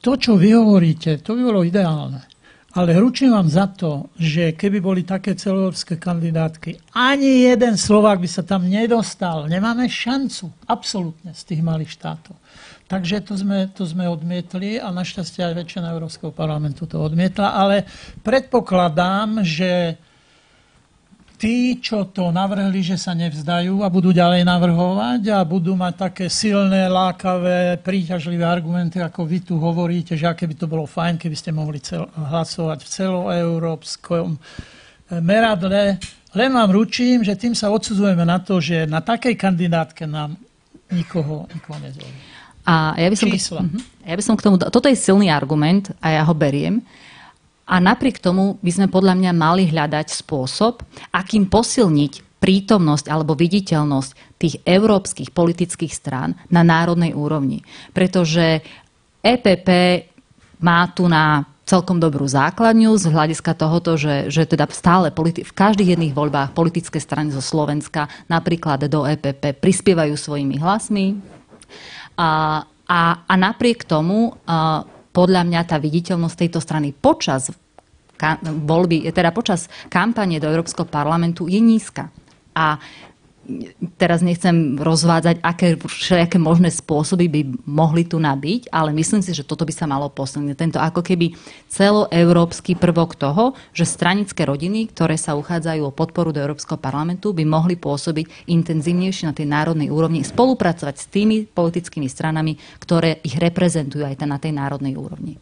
to, 0.00 0.16
čo 0.16 0.40
vy 0.40 0.56
hovoríte, 0.56 1.20
to 1.20 1.36
by 1.36 1.42
bolo 1.44 1.60
ideálne. 1.60 2.24
Ale 2.70 2.94
ručím 3.02 3.34
vám 3.34 3.50
za 3.50 3.66
to, 3.66 4.14
že 4.14 4.54
keby 4.54 4.78
boli 4.78 5.02
také 5.02 5.34
celoeurópske 5.34 5.98
kandidátky, 5.98 6.94
ani 6.94 7.50
jeden 7.50 7.74
Slovák 7.74 8.22
by 8.22 8.28
sa 8.30 8.46
tam 8.46 8.70
nedostal. 8.70 9.50
Nemáme 9.50 9.90
šancu, 9.90 10.54
absolútne, 10.70 11.34
z 11.34 11.42
tých 11.52 11.60
malých 11.66 11.90
štátov. 11.98 12.38
Takže 12.90 13.22
to 13.22 13.38
sme, 13.38 13.70
to 13.70 13.86
sme 13.86 14.10
odmietli 14.10 14.82
a 14.82 14.90
našťastie 14.90 15.46
aj 15.46 15.62
väčšina 15.62 15.94
Európskeho 15.94 16.34
parlamentu 16.34 16.90
to 16.90 16.98
odmietla. 16.98 17.54
Ale 17.54 17.86
predpokladám, 18.26 19.46
že 19.46 19.94
tí, 21.38 21.78
čo 21.78 22.10
to 22.10 22.34
navrhli, 22.34 22.82
že 22.82 22.98
sa 22.98 23.14
nevzdajú 23.14 23.86
a 23.86 23.88
budú 23.88 24.10
ďalej 24.10 24.42
navrhovať 24.42 25.22
a 25.30 25.46
budú 25.46 25.78
mať 25.78 25.94
také 26.10 26.26
silné, 26.26 26.90
lákavé, 26.90 27.78
príťažlivé 27.78 28.42
argumenty, 28.42 28.98
ako 28.98 29.22
vy 29.22 29.38
tu 29.46 29.54
hovoríte, 29.62 30.18
že 30.18 30.26
aké 30.26 30.50
by 30.50 30.58
to 30.58 30.66
bolo 30.66 30.82
fajn, 30.82 31.14
keby 31.14 31.36
ste 31.38 31.54
mohli 31.54 31.78
cel- 31.78 32.10
hlasovať 32.10 32.82
v 32.82 32.90
celoeurópskom 32.90 34.34
meradle. 35.22 36.02
Len 36.34 36.50
vám 36.50 36.70
ručím, 36.74 37.22
že 37.22 37.38
tým 37.38 37.54
sa 37.54 37.70
odsudzujeme 37.70 38.26
na 38.26 38.42
to, 38.42 38.58
že 38.58 38.82
na 38.90 38.98
takej 38.98 39.38
kandidátke 39.38 40.10
nám 40.10 40.34
nikoho, 40.90 41.46
nikoho 41.54 41.78
nezvolí. 41.78 42.29
A 42.64 42.94
ja 42.96 43.08
by, 43.08 43.16
som, 43.16 43.28
Čísla. 43.30 43.60
Mhm. 43.64 43.78
ja 44.04 44.14
by 44.16 44.22
som 44.24 44.34
k 44.36 44.44
tomu... 44.44 44.56
Toto 44.60 44.88
je 44.88 44.98
silný 44.98 45.32
argument 45.32 45.92
a 46.00 46.20
ja 46.20 46.22
ho 46.24 46.34
beriem. 46.36 46.84
A 47.70 47.78
napriek 47.78 48.18
tomu 48.18 48.58
by 48.60 48.70
sme 48.74 48.86
podľa 48.90 49.14
mňa 49.14 49.32
mali 49.32 49.70
hľadať 49.70 50.10
spôsob, 50.26 50.82
akým 51.14 51.46
posilniť 51.46 52.42
prítomnosť 52.42 53.06
alebo 53.06 53.38
viditeľnosť 53.38 54.10
tých 54.40 54.58
európskych 54.64 55.30
politických 55.30 55.92
strán 55.92 56.34
na 56.50 56.64
národnej 56.66 57.14
úrovni. 57.14 57.62
Pretože 57.94 58.64
EPP 59.20 59.68
má 60.64 60.88
tu 60.90 61.06
na 61.06 61.44
celkom 61.68 62.02
dobrú 62.02 62.26
základňu 62.26 62.98
z 62.98 63.06
hľadiska 63.14 63.54
tohoto, 63.54 63.94
že, 63.94 64.26
že 64.26 64.42
teda 64.42 64.66
stále 64.74 65.14
politi- 65.14 65.46
v 65.46 65.54
každých 65.54 65.94
jedných 65.94 66.16
voľbách 66.16 66.50
politické 66.50 66.98
strany 66.98 67.30
zo 67.30 67.38
Slovenska 67.38 68.10
napríklad 68.26 68.90
do 68.90 69.06
EPP 69.06 69.62
prispievajú 69.62 70.18
svojimi 70.18 70.58
hlasmi. 70.58 71.14
A, 72.20 72.60
a, 73.24 73.34
napriek 73.40 73.88
tomu 73.88 74.36
podľa 75.10 75.42
mňa 75.48 75.60
tá 75.64 75.80
viditeľnosť 75.80 76.36
tejto 76.36 76.60
strany 76.60 76.92
počas 76.92 77.48
voľby, 78.44 79.08
teda 79.08 79.32
počas 79.32 79.72
kampane 79.88 80.36
do 80.36 80.44
Európskeho 80.52 80.84
parlamentu 80.84 81.48
je 81.48 81.56
nízka. 81.56 82.12
A 82.52 82.76
teraz 84.00 84.20
nechcem 84.24 84.76
rozvádzať, 84.80 85.44
aké 85.44 85.76
všelijaké 85.76 86.38
možné 86.40 86.68
spôsoby 86.72 87.26
by 87.28 87.40
mohli 87.66 88.08
tu 88.08 88.16
nabiť, 88.20 88.72
ale 88.72 88.94
myslím 88.96 89.20
si, 89.20 89.36
že 89.36 89.46
toto 89.46 89.64
by 89.64 89.72
sa 89.74 89.84
malo 89.88 90.08
posilniť. 90.08 90.56
Tento 90.56 90.78
ako 90.80 91.04
keby 91.04 91.34
celoeurópsky 91.68 92.76
prvok 92.76 93.16
toho, 93.16 93.56
že 93.76 93.88
stranické 93.88 94.44
rodiny, 94.44 94.90
ktoré 94.90 95.20
sa 95.20 95.36
uchádzajú 95.36 95.82
o 95.86 95.94
podporu 95.94 96.30
do 96.30 96.40
Európskeho 96.40 96.80
parlamentu, 96.80 97.32
by 97.36 97.44
mohli 97.44 97.76
pôsobiť 97.76 98.48
intenzívnejšie 98.50 99.28
na 99.28 99.34
tej 99.36 99.46
národnej 99.48 99.88
úrovni, 99.92 100.24
spolupracovať 100.24 100.94
s 100.96 101.06
tými 101.10 101.46
politickými 101.46 102.08
stranami, 102.08 102.56
ktoré 102.82 103.20
ich 103.22 103.36
reprezentujú 103.36 104.04
aj 104.06 104.16
na 104.24 104.38
tej 104.38 104.52
národnej 104.54 104.94
úrovni. 104.94 105.36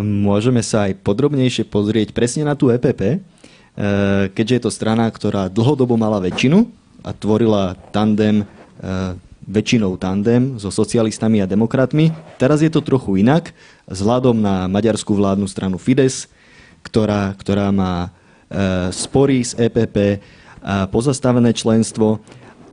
Môžeme 0.00 0.64
sa 0.64 0.88
aj 0.88 1.04
podrobnejšie 1.04 1.68
pozrieť 1.68 2.16
presne 2.16 2.48
na 2.48 2.56
tú 2.56 2.72
EPP, 2.72 3.00
e, 3.04 3.18
keďže 4.32 4.54
je 4.56 4.62
to 4.64 4.70
strana, 4.72 5.04
ktorá 5.12 5.52
dlhodobo 5.52 6.00
mala 6.00 6.24
väčšinu 6.24 6.83
a 7.04 7.12
tvorila 7.12 7.76
tandem 7.92 8.42
e, 8.42 8.44
väčšinou 9.44 10.00
tandem 10.00 10.56
so 10.56 10.72
socialistami 10.72 11.44
a 11.44 11.46
demokratmi. 11.46 12.10
Teraz 12.40 12.64
je 12.64 12.72
to 12.72 12.80
trochu 12.80 13.20
inak, 13.20 13.52
vzhľadom 13.84 14.40
na 14.40 14.64
maďarskú 14.72 15.12
vládnu 15.12 15.44
stranu 15.44 15.76
Fides, 15.76 16.32
ktorá, 16.80 17.36
ktorá 17.36 17.68
má 17.68 18.08
e, 18.48 18.88
spory 18.90 19.44
s 19.44 19.52
EPP, 19.54 20.24
pozastavené 20.88 21.52
členstvo. 21.52 22.24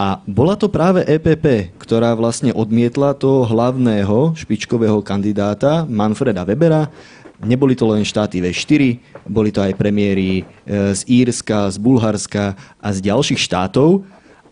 A 0.02 0.18
bola 0.26 0.58
to 0.58 0.66
práve 0.66 1.06
EPP, 1.06 1.78
ktorá 1.78 2.18
vlastne 2.18 2.50
odmietla 2.56 3.14
toho 3.14 3.46
hlavného 3.46 4.34
špičkového 4.34 4.98
kandidáta 5.06 5.86
Manfreda 5.86 6.42
Webera. 6.42 6.90
Neboli 7.42 7.78
to 7.78 7.86
len 7.90 8.02
štáty 8.02 8.42
V4, 8.42 8.98
boli 9.30 9.54
to 9.54 9.62
aj 9.62 9.78
premiéry 9.78 10.42
e, 10.42 10.44
z 10.98 11.02
Írska, 11.06 11.70
z 11.70 11.78
Bulharska 11.78 12.58
a 12.82 12.88
z 12.90 13.14
ďalších 13.14 13.46
štátov. 13.46 14.02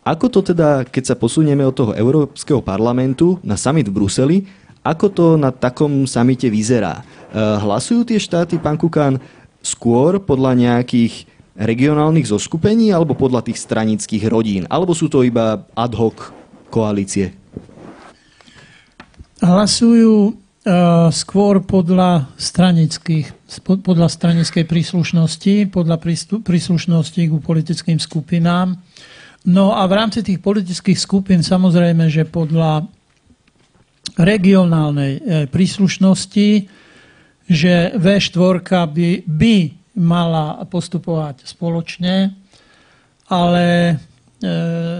Ako 0.03 0.31
to 0.31 0.39
teda, 0.41 0.87
keď 0.87 1.13
sa 1.13 1.15
posunieme 1.19 1.61
od 1.67 1.75
toho 1.75 1.91
Európskeho 1.93 2.63
parlamentu 2.63 3.37
na 3.43 3.59
summit 3.59 3.91
v 3.91 3.95
Bruseli, 3.95 4.37
ako 4.79 5.05
to 5.11 5.25
na 5.35 5.51
takom 5.51 6.07
samite 6.07 6.47
vyzerá? 6.47 7.03
E, 7.03 7.35
hlasujú 7.35 8.07
tie 8.07 8.17
štáty, 8.17 8.57
pán 8.57 8.79
Kukan, 8.79 9.19
skôr 9.59 10.23
podľa 10.23 10.55
nejakých 10.55 11.27
regionálnych 11.59 12.31
zoskupení 12.31 12.95
alebo 12.95 13.11
podľa 13.11 13.43
tých 13.43 13.59
stranických 13.59 14.23
rodín? 14.31 14.63
Alebo 14.71 14.95
sú 14.95 15.11
to 15.11 15.27
iba 15.27 15.67
ad 15.75 15.93
hoc 15.99 16.31
koalície? 16.71 17.35
Hlasujú 19.43 20.35
uh, 20.35 21.07
skôr 21.11 21.63
podľa 21.63 22.31
stranických, 22.39 23.31
podľa 23.67 24.07
stranickej 24.07 24.63
príslušnosti, 24.67 25.71
podľa 25.71 25.99
príslušnosti 26.43 27.21
k 27.27 27.31
politickým 27.39 27.99
skupinám. 27.99 28.79
No 29.47 29.71
a 29.71 29.87
v 29.87 29.93
rámci 29.95 30.19
tých 30.19 30.43
politických 30.43 30.99
skupín 30.99 31.39
samozrejme, 31.39 32.11
že 32.11 32.27
podľa 32.27 32.91
regionálnej 34.19 35.11
e, 35.15 35.21
príslušnosti, 35.47 36.49
že 37.47 37.73
V4 37.95 38.59
by, 38.91 39.09
by 39.23 39.55
mala 39.95 40.63
postupovať 40.67 41.47
spoločne, 41.47 42.35
ale 43.31 43.65
e, 43.89 43.93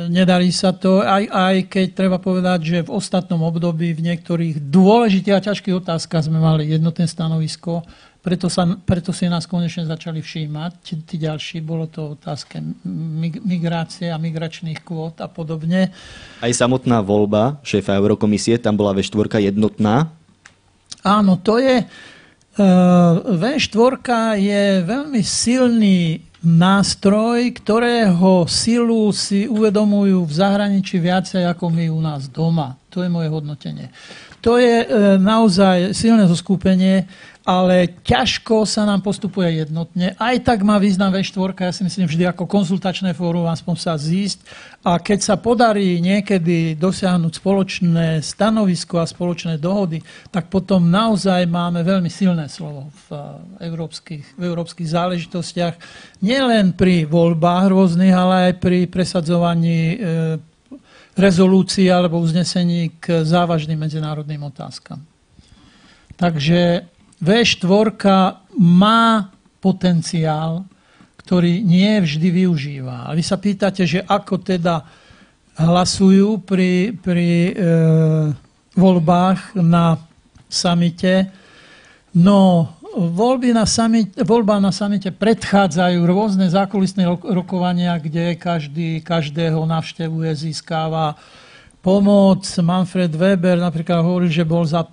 nedarí 0.08 0.56
sa 0.56 0.72
to, 0.72 1.04
aj, 1.04 1.28
aj 1.28 1.56
keď 1.68 1.86
treba 1.92 2.18
povedať, 2.18 2.60
že 2.64 2.78
v 2.88 2.94
ostatnom 2.96 3.44
období 3.44 3.92
v 3.92 4.06
niektorých 4.08 4.72
dôležitých 4.72 5.36
a 5.36 5.46
ťažkých 5.52 5.76
otázkach 5.84 6.26
sme 6.26 6.40
mali 6.40 6.72
jednotné 6.72 7.06
stanovisko, 7.12 7.84
preto, 8.30 8.46
sa, 8.46 8.70
preto 8.86 9.10
si 9.10 9.26
nás 9.26 9.50
konečne 9.50 9.90
začali 9.90 10.22
všímať. 10.22 10.72
Tí, 10.86 10.94
tí 11.02 11.16
ďalší, 11.18 11.66
bolo 11.66 11.90
to 11.90 12.14
otázka 12.14 12.62
migrácie 13.42 14.14
a 14.14 14.22
migračných 14.22 14.86
kvót 14.86 15.18
a 15.18 15.26
podobne. 15.26 15.90
Aj 16.38 16.54
samotná 16.54 17.02
voľba 17.02 17.58
šéfa 17.66 17.98
Eurokomisie, 17.98 18.62
tam 18.62 18.78
bola 18.78 18.94
ve 18.94 19.02
štvorka 19.02 19.42
jednotná? 19.42 20.14
Áno, 21.02 21.42
to 21.42 21.58
je, 21.58 21.90
V4 22.54 24.38
je 24.38 24.64
veľmi 24.86 25.22
silný 25.26 26.22
nástroj, 26.46 27.52
ktorého 27.58 28.48
silu 28.48 29.12
si 29.12 29.50
uvedomujú 29.50 30.24
v 30.24 30.34
zahraničí 30.38 31.02
viacej 31.02 31.50
ako 31.50 31.68
my 31.68 31.86
u 31.92 32.00
nás 32.00 32.32
doma. 32.32 32.80
To 32.94 33.04
je 33.04 33.10
moje 33.12 33.28
hodnotenie. 33.28 33.92
To 34.40 34.56
je 34.56 34.88
e, 34.88 34.88
naozaj 35.20 35.92
silné 35.92 36.24
zoskupenie 36.32 37.12
ale 37.50 37.98
ťažko 38.06 38.62
sa 38.70 38.86
nám 38.86 39.02
postupuje 39.02 39.66
jednotne. 39.66 40.14
Aj 40.22 40.38
tak 40.38 40.62
má 40.62 40.78
význam 40.78 41.10
V4, 41.10 41.58
ja 41.66 41.74
si 41.74 41.82
myslím 41.82 42.06
vždy 42.06 42.30
ako 42.30 42.46
konzultačné 42.46 43.18
fórum 43.18 43.50
aspoň 43.50 43.76
sa 43.82 43.98
zísť. 43.98 44.46
A 44.86 45.02
keď 45.02 45.20
sa 45.26 45.34
podarí 45.34 45.98
niekedy 45.98 46.78
dosiahnuť 46.78 47.42
spoločné 47.42 48.22
stanovisko 48.22 49.02
a 49.02 49.10
spoločné 49.10 49.58
dohody, 49.58 49.98
tak 50.30 50.54
potom 50.54 50.94
naozaj 50.94 51.50
máme 51.50 51.82
veľmi 51.82 52.14
silné 52.14 52.46
slovo 52.54 52.94
v 53.10 53.18
eh, 53.18 53.66
európskych, 53.66 54.38
v 54.38 54.44
európskych 54.46 54.86
záležitostiach. 54.86 55.74
Nielen 56.22 56.78
pri 56.78 57.10
voľbách 57.10 57.66
rôznych, 57.74 58.14
ale 58.14 58.54
aj 58.54 58.62
pri 58.62 58.86
presadzovaní 58.86 59.98
eh, 59.98 59.98
rezolúcií 61.18 61.90
alebo 61.90 62.22
uznesení 62.22 62.94
k 63.02 63.26
závažným 63.26 63.82
medzinárodným 63.82 64.46
otázkam. 64.46 65.02
Takže 66.14 66.86
v4 67.20 68.00
má 68.60 69.32
potenciál, 69.60 70.64
ktorý 71.20 71.62
nie 71.62 72.00
vždy 72.00 72.28
využíva. 72.44 73.06
A 73.06 73.14
vy 73.14 73.22
sa 73.22 73.38
pýtate, 73.38 73.84
že 73.84 74.02
ako 74.02 74.40
teda 74.42 74.82
hlasujú 75.60 76.40
pri, 76.48 76.96
pri 76.96 77.52
e, 77.52 77.54
voľbách 78.80 79.60
na 79.60 80.00
samite. 80.48 81.28
No, 82.16 82.72
voľby 82.96 83.54
na 83.54 83.68
samite, 83.68 84.24
voľba 84.24 84.58
na 84.58 84.72
samite 84.72 85.12
predchádzajú 85.14 86.00
rôzne 86.08 86.48
zákulisné 86.50 87.06
rokovania, 87.28 88.00
kde 88.00 88.40
každý 88.40 89.04
každého 89.04 89.62
navštevuje, 89.68 90.32
získava 90.34 91.20
pomoc. 91.84 92.48
Manfred 92.64 93.14
Weber 93.14 93.60
napríklad 93.60 94.02
hovorí, 94.02 94.32
že 94.32 94.48
bol 94.48 94.64
za 94.64 94.88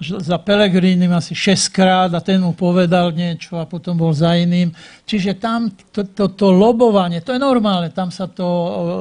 za 0.00 0.38
Pelegrínim 0.38 1.12
asi 1.12 1.34
6 1.34 1.70
krát 1.70 2.10
a 2.10 2.20
ten 2.20 2.42
mu 2.42 2.52
povedal 2.52 3.14
niečo 3.14 3.56
a 3.60 3.68
potom 3.68 3.94
bol 3.94 4.10
za 4.10 4.34
iným. 4.34 4.74
Čiže 5.06 5.38
tam 5.38 5.70
to, 5.94 6.04
to, 6.04 6.32
to 6.34 6.46
lobovanie, 6.50 7.22
to 7.22 7.36
je 7.36 7.40
normálne, 7.40 7.92
tam 7.94 8.10
sa 8.10 8.26
to 8.26 8.46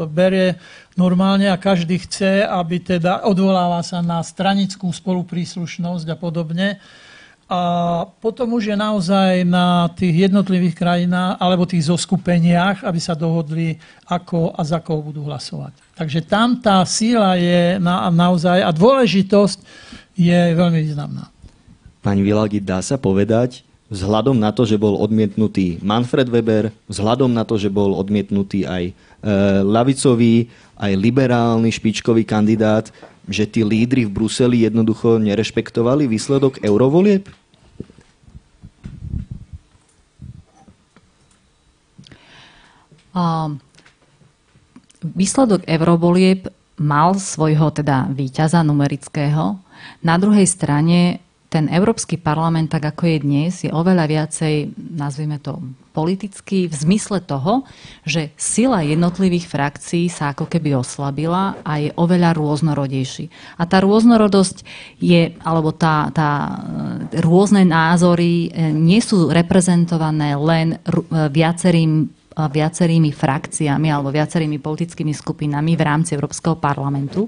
berie 0.10 0.55
normálne 0.93 1.47
a 1.47 1.55
každý 1.55 1.99
chce, 2.03 2.43
aby 2.43 2.84
teda 2.84 3.23
odvoláva 3.25 3.79
sa 3.82 4.03
na 4.03 4.19
stranickú 4.19 4.91
spolupríslušnosť 4.91 6.05
a 6.12 6.17
podobne. 6.19 6.77
A 7.49 7.62
potom 8.21 8.53
už 8.53 8.69
je 8.69 8.77
naozaj 8.77 9.41
na 9.41 9.89
tých 9.97 10.29
jednotlivých 10.29 10.77
krajinách 10.77 11.41
alebo 11.41 11.65
tých 11.65 11.89
zoskupeniach, 11.89 12.86
aby 12.86 13.01
sa 13.01 13.17
dohodli, 13.17 13.73
ako 14.05 14.53
a 14.53 14.62
za 14.62 14.77
koho 14.77 15.01
budú 15.01 15.25
hlasovať. 15.25 15.73
Takže 15.97 16.29
tam 16.29 16.62
tá 16.62 16.86
síla 16.86 17.41
je 17.41 17.82
na, 17.82 18.05
naozaj 18.13 18.62
a 18.62 18.69
dôležitosť 18.69 19.60
je 20.19 20.39
veľmi 20.51 20.84
významná. 20.84 21.32
Pani 22.03 22.19
Vilagi, 22.19 22.60
dá 22.60 22.84
sa 22.84 22.99
povedať, 22.99 23.63
vzhľadom 23.88 24.36
na 24.36 24.51
to, 24.51 24.67
že 24.67 24.75
bol 24.75 24.99
odmietnutý 24.99 25.79
Manfred 25.79 26.27
Weber, 26.27 26.75
vzhľadom 26.91 27.32
na 27.32 27.47
to, 27.47 27.55
že 27.55 27.71
bol 27.71 27.95
odmietnutý 27.95 28.67
aj 28.67 28.84
e, 28.91 28.93
lavicový, 29.63 30.51
aj 30.75 30.91
liberálny 30.99 31.71
špičkový 31.71 32.27
kandidát, 32.27 32.91
že 33.32 33.47
tí 33.47 33.63
lídry 33.63 34.03
v 34.05 34.13
Bruseli 34.13 34.67
jednoducho 34.67 35.23
nerešpektovali 35.23 36.05
výsledok 36.05 36.60
eurovolieb? 36.60 37.27
Um, 43.15 43.60
výsledok 45.01 45.65
eurovolieb 45.67 46.47
mal 46.79 47.19
svojho 47.19 47.69
teda 47.75 48.08
víťaza 48.13 48.63
numerického, 48.63 49.60
na 50.02 50.15
druhej 50.15 50.46
strane 50.46 51.24
ten 51.50 51.65
Európsky 51.65 52.22
parlament, 52.22 52.70
tak 52.70 52.94
ako 52.94 53.10
je 53.10 53.18
dnes, 53.26 53.54
je 53.65 53.74
oveľa 53.74 54.06
viacej, 54.06 54.70
nazvime 54.78 55.42
to 55.42 55.58
politicky, 55.89 56.70
v 56.70 56.76
zmysle 56.78 57.26
toho, 57.26 57.65
že 58.06 58.30
sila 58.38 58.86
jednotlivých 58.86 59.50
frakcií 59.50 60.08
sa 60.13 60.32
ako 60.32 60.46
keby 60.46 60.78
oslabila 60.78 61.58
a 61.65 61.82
je 61.82 61.89
oveľa 61.98 62.38
rôznorodejší. 62.38 63.58
A 63.58 63.65
tá 63.65 63.82
rôznorodosť 63.82 64.62
je, 65.02 65.34
alebo 65.42 65.74
tá, 65.74 66.13
tá 66.13 66.30
e, 66.46 67.20
rôzne 67.20 67.65
názory 67.65 68.48
e, 68.48 68.70
nie 68.70 69.02
sú 69.02 69.34
reprezentované 69.34 70.38
len 70.38 70.78
e, 70.78 71.28
viacerým 71.34 72.15
viacerými 72.39 73.12
frakciami 73.12 73.92
alebo 73.92 74.15
viacerými 74.15 74.63
politickými 74.63 75.12
skupinami 75.12 75.76
v 75.76 75.84
rámci 75.84 76.15
Európskeho 76.15 76.56
parlamentu, 76.56 77.28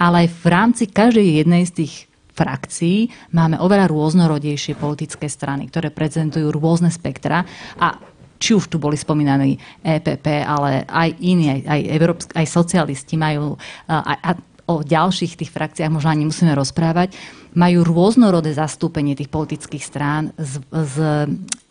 ale 0.00 0.24
aj 0.24 0.28
v 0.32 0.44
rámci 0.48 0.84
každej 0.88 1.44
jednej 1.44 1.68
z 1.68 1.84
tých 1.84 1.94
frakcií 2.32 3.12
máme 3.36 3.60
oveľa 3.60 3.92
rôznorodejšie 3.92 4.80
politické 4.80 5.28
strany, 5.28 5.68
ktoré 5.68 5.92
prezentujú 5.92 6.48
rôzne 6.48 6.88
spektra. 6.88 7.44
A 7.76 8.00
či 8.40 8.56
už 8.56 8.72
tu 8.72 8.80
boli 8.80 8.96
spomínaní 8.96 9.60
EPP, 9.84 10.40
ale 10.48 10.88
aj 10.88 11.08
iní, 11.20 11.52
aj, 11.52 11.60
aj, 11.68 11.80
európsk, 11.92 12.28
aj 12.32 12.46
socialisti 12.48 13.20
majú, 13.20 13.60
a, 13.84 14.16
a 14.16 14.30
o 14.72 14.80
ďalších 14.80 15.36
tých 15.36 15.52
frakciách 15.52 15.92
možno 15.92 16.08
ani 16.08 16.24
musíme 16.24 16.56
rozprávať, 16.56 17.12
majú 17.52 17.84
rôznorodé 17.84 18.56
zastúpenie 18.56 19.12
tých 19.12 19.28
politických 19.28 19.84
strán 19.84 20.32
s, 20.40 20.56
s 20.72 20.96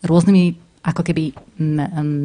rôznymi 0.06 0.70
ako 0.86 1.02
keby 1.02 1.34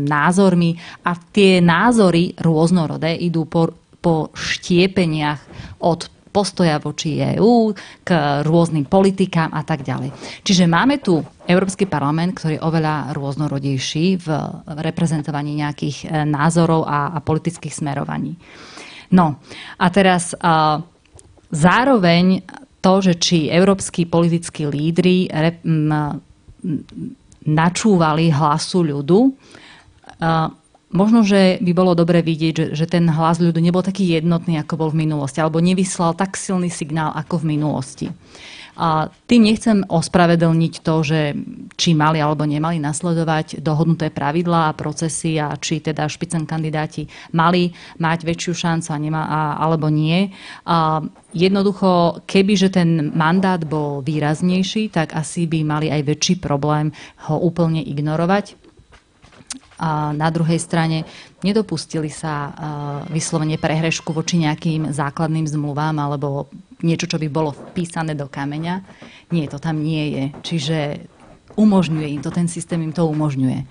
názormi. 0.06 0.78
A 1.10 1.18
tie 1.18 1.58
názory 1.66 2.38
rôznorodé 2.38 3.18
idú 3.18 3.50
po 3.50 3.74
po 4.06 4.30
štiepeniach 4.38 5.42
od 5.86 6.10
postoja 6.36 6.76
voči 6.84 7.24
EÚ, 7.40 7.72
k 8.04 8.10
rôznym 8.44 8.84
politikám 8.92 9.56
a 9.56 9.64
tak 9.64 9.88
ďalej. 9.88 10.12
Čiže 10.44 10.68
máme 10.68 11.00
tu 11.00 11.24
Európsky 11.48 11.88
parlament, 11.88 12.36
ktorý 12.36 12.60
je 12.60 12.66
oveľa 12.68 13.16
rôznorodejší 13.16 14.20
v 14.20 14.28
reprezentovaní 14.84 15.64
nejakých 15.64 15.98
e, 16.04 16.28
názorov 16.28 16.84
a, 16.84 17.16
a 17.16 17.24
politických 17.24 17.72
smerovaní. 17.72 18.36
No 19.16 19.38
a 19.78 19.86
teraz 19.94 20.34
uh, 20.34 20.82
zároveň 21.54 22.42
to, 22.82 22.94
že 23.06 23.14
či 23.22 23.54
európsky 23.54 24.10
politickí 24.10 24.66
lídry 24.66 25.30
rep, 25.30 25.62
m, 25.62 25.94
načúvali 27.46 28.34
hlasu 28.34 28.82
ľudu, 28.82 29.20
uh, 29.30 30.50
možno, 30.94 31.26
že 31.26 31.58
by 31.62 31.72
bolo 31.74 31.98
dobre 31.98 32.22
vidieť, 32.22 32.54
že, 32.54 32.66
že 32.78 32.86
ten 32.86 33.10
hlas 33.10 33.42
ľudu 33.42 33.58
nebol 33.58 33.82
taký 33.82 34.16
jednotný, 34.16 34.62
ako 34.62 34.74
bol 34.78 34.90
v 34.94 35.08
minulosti, 35.08 35.42
alebo 35.42 35.64
nevyslal 35.64 36.14
tak 36.14 36.38
silný 36.38 36.70
signál, 36.70 37.16
ako 37.16 37.42
v 37.42 37.58
minulosti. 37.58 38.08
A 38.76 39.08
tým 39.08 39.48
nechcem 39.48 39.88
ospravedlniť 39.88 40.74
to, 40.84 40.96
že 41.00 41.20
či 41.80 41.96
mali 41.96 42.20
alebo 42.20 42.44
nemali 42.44 42.76
nasledovať 42.84 43.64
dohodnuté 43.64 44.12
pravidlá 44.12 44.68
a 44.68 44.76
procesy 44.76 45.40
a 45.40 45.56
či 45.56 45.80
teda 45.80 46.12
špicen 46.12 46.44
kandidáti 46.44 47.08
mali 47.32 47.72
mať 48.04 48.28
väčšiu 48.28 48.52
šancu 48.52 48.92
a 48.92 48.98
nema, 49.00 49.22
a, 49.24 49.42
alebo 49.64 49.88
nie. 49.88 50.28
A 50.68 51.00
jednoducho, 51.32 52.20
keby 52.28 52.54
že 52.60 52.68
ten 52.68 53.16
mandát 53.16 53.64
bol 53.64 54.04
výraznejší, 54.04 54.92
tak 54.92 55.16
asi 55.16 55.48
by 55.48 55.64
mali 55.64 55.88
aj 55.88 56.04
väčší 56.04 56.44
problém 56.44 56.92
ho 57.32 57.40
úplne 57.40 57.80
ignorovať 57.80 58.65
a 59.76 60.16
na 60.16 60.32
druhej 60.32 60.60
strane 60.60 61.04
nedopustili 61.44 62.08
sa 62.08 62.56
vyslovene 63.12 63.60
prehrešku 63.60 64.16
voči 64.16 64.40
nejakým 64.40 64.96
základným 64.96 65.46
zmluvám 65.46 66.00
alebo 66.00 66.48
niečo, 66.80 67.12
čo 67.12 67.20
by 67.20 67.28
bolo 67.28 67.52
vpísané 67.52 68.16
do 68.16 68.32
kameňa. 68.32 68.84
Nie, 69.36 69.52
to 69.52 69.60
tam 69.60 69.84
nie 69.84 70.12
je. 70.12 70.24
Čiže 70.44 70.78
umožňuje 71.60 72.08
im 72.20 72.22
to, 72.24 72.32
ten 72.32 72.48
systém 72.48 72.80
im 72.84 72.96
to 72.96 73.08
umožňuje. 73.08 73.64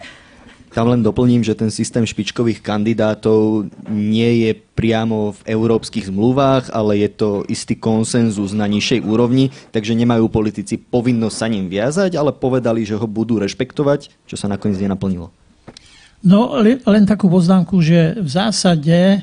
Tam 0.75 0.91
len 0.91 1.07
doplním, 1.07 1.47
že 1.47 1.55
ten 1.55 1.71
systém 1.71 2.03
špičkových 2.03 2.59
kandidátov 2.59 3.71
nie 3.87 4.43
je 4.43 4.59
priamo 4.59 5.31
v 5.39 5.41
európskych 5.47 6.11
zmluvách, 6.11 6.75
ale 6.75 6.99
je 6.99 7.15
to 7.15 7.47
istý 7.47 7.79
konsenzus 7.79 8.51
na 8.51 8.67
nižšej 8.67 9.07
úrovni, 9.07 9.55
takže 9.71 9.95
nemajú 9.95 10.27
politici 10.27 10.75
povinnosť 10.75 11.37
sa 11.39 11.47
ním 11.47 11.71
viazať, 11.71 12.19
ale 12.19 12.35
povedali, 12.35 12.83
že 12.83 12.99
ho 12.99 13.07
budú 13.07 13.39
rešpektovať, 13.39 14.27
čo 14.27 14.35
sa 14.35 14.51
nakoniec 14.51 14.83
nenaplnilo. 14.83 15.31
No, 16.25 16.57
len 16.65 17.05
takú 17.05 17.29
poznámku, 17.29 17.85
že 17.85 18.17
v 18.17 18.29
zásade 18.33 19.21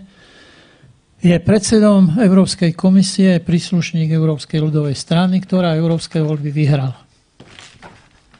je 1.17 1.33
predsedom 1.41 2.13
Európskej 2.13 2.77
komisie 2.77 3.41
príslušník 3.41 4.13
Európskej 4.13 4.61
ľudovej 4.61 4.93
strany, 4.93 5.41
ktorá 5.41 5.73
európske 5.73 6.21
voľby 6.21 6.53
vyhrala. 6.53 6.97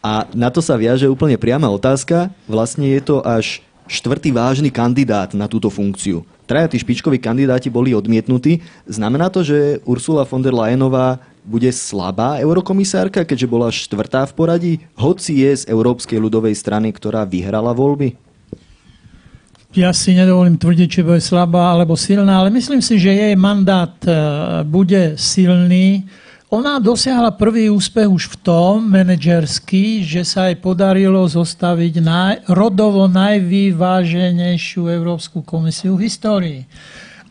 A 0.02 0.30
na 0.38 0.54
to 0.54 0.62
sa 0.62 0.78
viaže 0.78 1.10
úplne 1.10 1.42
priama 1.42 1.70
otázka. 1.74 2.30
Vlastne 2.46 2.90
je 2.90 3.02
to 3.02 3.26
až 3.26 3.66
štvrtý 3.90 4.30
vážny 4.34 4.70
kandidát 4.70 5.34
na 5.34 5.50
túto 5.50 5.74
funkciu. 5.74 6.22
Traja 6.46 6.70
tí 6.70 6.78
špičkoví 6.78 7.18
kandidáti 7.18 7.74
boli 7.74 7.98
odmietnutí. 7.98 8.62
Znamená 8.86 9.34
to, 9.34 9.42
že 9.42 9.82
Ursula 9.90 10.26
von 10.26 10.42
der 10.42 10.54
Leyenová 10.54 11.18
bude 11.42 11.70
slabá 11.74 12.38
eurokomisárka, 12.38 13.26
keďže 13.26 13.50
bola 13.50 13.74
štvrtá 13.74 14.30
v 14.30 14.34
poradí, 14.38 14.74
hoci 14.94 15.42
je 15.42 15.66
z 15.66 15.68
Európskej 15.70 16.22
ľudovej 16.22 16.54
strany, 16.54 16.94
ktorá 16.94 17.26
vyhrala 17.26 17.74
voľby? 17.74 18.31
Ja 19.72 19.96
si 19.96 20.12
nedovolím 20.12 20.60
tvrdiť, 20.60 20.88
či 20.92 21.02
bude 21.04 21.24
slabá 21.24 21.72
alebo 21.72 21.96
silná, 21.96 22.44
ale 22.44 22.52
myslím 22.52 22.84
si, 22.84 23.00
že 23.00 23.16
jej 23.16 23.36
mandát 23.40 23.96
e, 24.04 24.12
bude 24.68 25.16
silný. 25.16 26.04
Ona 26.52 26.84
dosiahla 26.84 27.32
prvý 27.40 27.72
úspech 27.72 28.12
už 28.12 28.24
v 28.28 28.36
tom, 28.44 28.92
manažerský, 28.92 30.04
že 30.04 30.28
sa 30.28 30.52
jej 30.52 30.60
podarilo 30.60 31.24
zostaviť 31.24 31.94
naj, 32.04 32.36
rodovo 32.52 33.08
najvyváženejšiu 33.08 34.92
Európsku 34.92 35.40
komisiu 35.48 35.96
v 35.96 36.12
histórii 36.12 36.62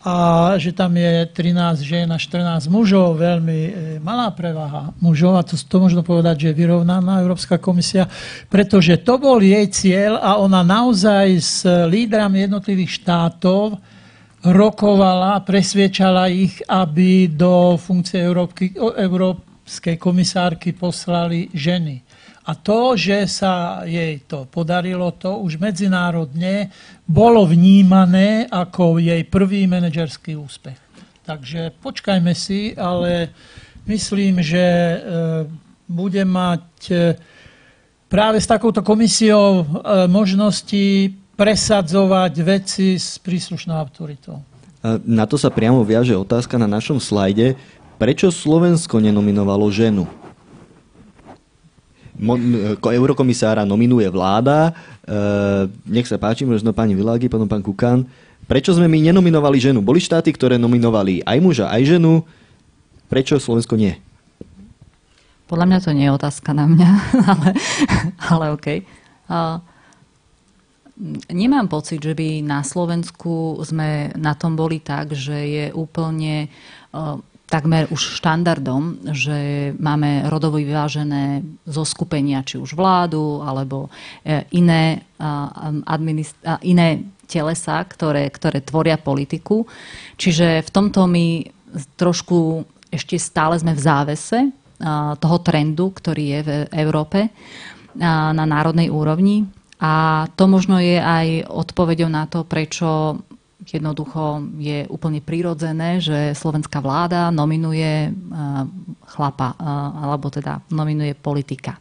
a 0.01 0.57
že 0.57 0.73
tam 0.73 0.97
je 0.97 1.29
13 1.29 1.85
žien 1.85 2.09
a 2.09 2.17
14 2.17 2.73
mužov, 2.73 3.21
veľmi 3.21 3.61
e, 3.69 3.73
malá 4.01 4.33
prevaha 4.33 4.97
mužov 4.97 5.37
a 5.37 5.45
to, 5.45 5.61
to 5.61 5.77
možno 5.77 6.01
povedať, 6.01 6.41
že 6.41 6.47
je 6.53 6.61
vyrovnaná 6.65 7.21
Európska 7.21 7.61
komisia, 7.61 8.09
pretože 8.49 8.97
to 9.05 9.21
bol 9.21 9.37
jej 9.37 9.69
cieľ 9.69 10.17
a 10.17 10.41
ona 10.41 10.65
naozaj 10.65 11.27
s 11.37 11.69
lídrami 11.69 12.49
jednotlivých 12.49 13.05
štátov 13.05 13.77
rokovala, 14.41 15.45
presviečala 15.45 16.33
ich, 16.33 16.65
aby 16.65 17.29
do 17.29 17.77
funkcie 17.77 18.25
Európky, 18.25 18.73
Európskej 18.81 20.01
komisárky 20.01 20.73
poslali 20.73 21.53
ženy. 21.53 22.01
A 22.51 22.59
to, 22.59 22.99
že 22.99 23.31
sa 23.31 23.87
jej 23.87 24.27
to 24.27 24.43
podarilo, 24.51 25.15
to 25.15 25.39
už 25.39 25.63
medzinárodne 25.63 26.75
bolo 27.07 27.47
vnímané 27.47 28.51
ako 28.51 28.99
jej 28.99 29.23
prvý 29.23 29.71
manažerský 29.71 30.35
úspech. 30.35 30.75
Takže 31.23 31.71
počkajme 31.79 32.35
si, 32.35 32.75
ale 32.75 33.31
myslím, 33.87 34.43
že 34.43 34.59
e, 34.59 34.99
bude 35.87 36.27
mať 36.27 36.67
e, 36.91 36.95
práve 38.11 38.43
s 38.43 38.51
takouto 38.51 38.83
komisiou 38.83 39.63
e, 39.63 39.65
možnosti 40.11 41.15
presadzovať 41.39 42.35
veci 42.43 42.99
s 42.99 43.23
príslušnou 43.23 43.79
autoritou. 43.79 44.43
Na 45.07 45.23
to 45.31 45.39
sa 45.39 45.55
priamo 45.55 45.87
viaže 45.87 46.19
otázka 46.19 46.59
na 46.59 46.67
našom 46.67 46.99
slajde. 46.99 47.55
Prečo 48.01 48.35
Slovensko 48.35 48.99
nenominovalo 48.99 49.71
ženu? 49.71 50.11
Eurokomisára 52.93 53.65
nominuje 53.65 54.07
vláda. 54.13 54.71
E, 54.71 54.73
nech 55.89 56.07
sa 56.07 56.21
páči, 56.21 56.45
možno 56.45 56.77
pani 56.77 56.93
Világi, 56.93 57.33
potom 57.33 57.49
pán 57.49 57.65
Kukan. 57.65 58.05
Prečo 58.45 58.77
sme 58.77 58.91
my 58.91 58.99
nenominovali 59.01 59.63
ženu? 59.63 59.81
Boli 59.81 60.03
štáty, 60.03 60.35
ktoré 60.35 60.61
nominovali 60.61 61.25
aj 61.25 61.39
muža, 61.41 61.67
aj 61.73 61.97
ženu. 61.97 62.27
Prečo 63.09 63.41
Slovensko 63.41 63.79
nie? 63.79 63.97
Podľa 65.51 65.67
mňa 65.67 65.79
to 65.83 65.91
nie 65.91 66.07
je 66.07 66.15
otázka 66.15 66.51
na 66.55 66.67
mňa, 66.71 66.91
ale, 67.33 67.49
ale 68.23 68.45
OK. 68.55 68.67
Uh, 69.31 69.59
nemám 71.31 71.67
pocit, 71.67 71.99
že 71.99 72.15
by 72.15 72.45
na 72.45 72.63
Slovensku 72.63 73.59
sme 73.65 74.15
na 74.15 74.37
tom 74.39 74.55
boli 74.55 74.79
tak, 74.79 75.17
že 75.17 75.35
je 75.35 75.67
úplne 75.75 76.53
uh, 76.95 77.19
takmer 77.51 77.91
už 77.91 78.23
štandardom, 78.23 79.11
že 79.11 79.71
máme 79.77 80.31
rodovo 80.31 80.63
vyvážené 80.63 81.43
zoskupenia, 81.67 82.47
či 82.47 82.63
už 82.63 82.79
vládu, 82.79 83.43
alebo 83.43 83.91
e, 84.23 84.47
iné, 84.55 85.03
administ- 85.85 86.39
iné 86.63 87.11
telesa, 87.27 87.83
ktoré, 87.83 88.31
ktoré 88.31 88.63
tvoria 88.63 88.97
politiku. 88.97 89.67
Čiže 90.15 90.63
v 90.63 90.71
tomto 90.71 91.11
my 91.11 91.47
trošku 91.99 92.67
ešte 92.91 93.19
stále 93.19 93.55
sme 93.59 93.75
v 93.75 93.83
závese 93.83 94.39
toho 95.21 95.39
trendu, 95.45 95.95
ktorý 95.95 96.25
je 96.25 96.41
v 96.43 96.51
Európe 96.75 97.31
na 97.95 98.33
národnej 98.35 98.91
úrovni. 98.91 99.47
A 99.81 100.27
to 100.37 100.45
možno 100.45 100.77
je 100.83 101.01
aj 101.01 101.49
odpovedou 101.49 102.11
na 102.11 102.29
to, 102.29 102.45
prečo 102.45 103.21
Jednoducho 103.71 104.43
je 104.59 104.83
úplne 104.91 105.23
prirodzené, 105.23 106.03
že 106.03 106.35
slovenská 106.35 106.83
vláda 106.83 107.31
nominuje 107.31 108.11
eh, 108.11 108.13
chlapa, 109.07 109.55
eh, 109.55 109.63
alebo 110.11 110.27
teda 110.27 110.59
nominuje 110.75 111.15
politika. 111.15 111.79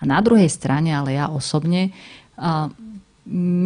A 0.00 0.02
na 0.08 0.24
druhej 0.24 0.48
strane, 0.48 0.96
ale 0.96 1.20
ja 1.20 1.28
osobne 1.28 1.92
eh, 1.92 2.66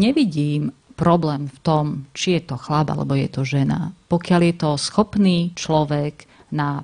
nevidím 0.03 0.75
problém 0.99 1.47
v 1.47 1.59
tom, 1.63 1.85
či 2.11 2.39
je 2.39 2.51
to 2.51 2.57
chlap 2.59 2.91
alebo 2.91 3.15
je 3.15 3.31
to 3.31 3.47
žena. 3.47 3.95
Pokiaľ 4.11 4.41
je 4.43 4.55
to 4.59 4.71
schopný 4.75 5.55
človek 5.55 6.27
na 6.51 6.83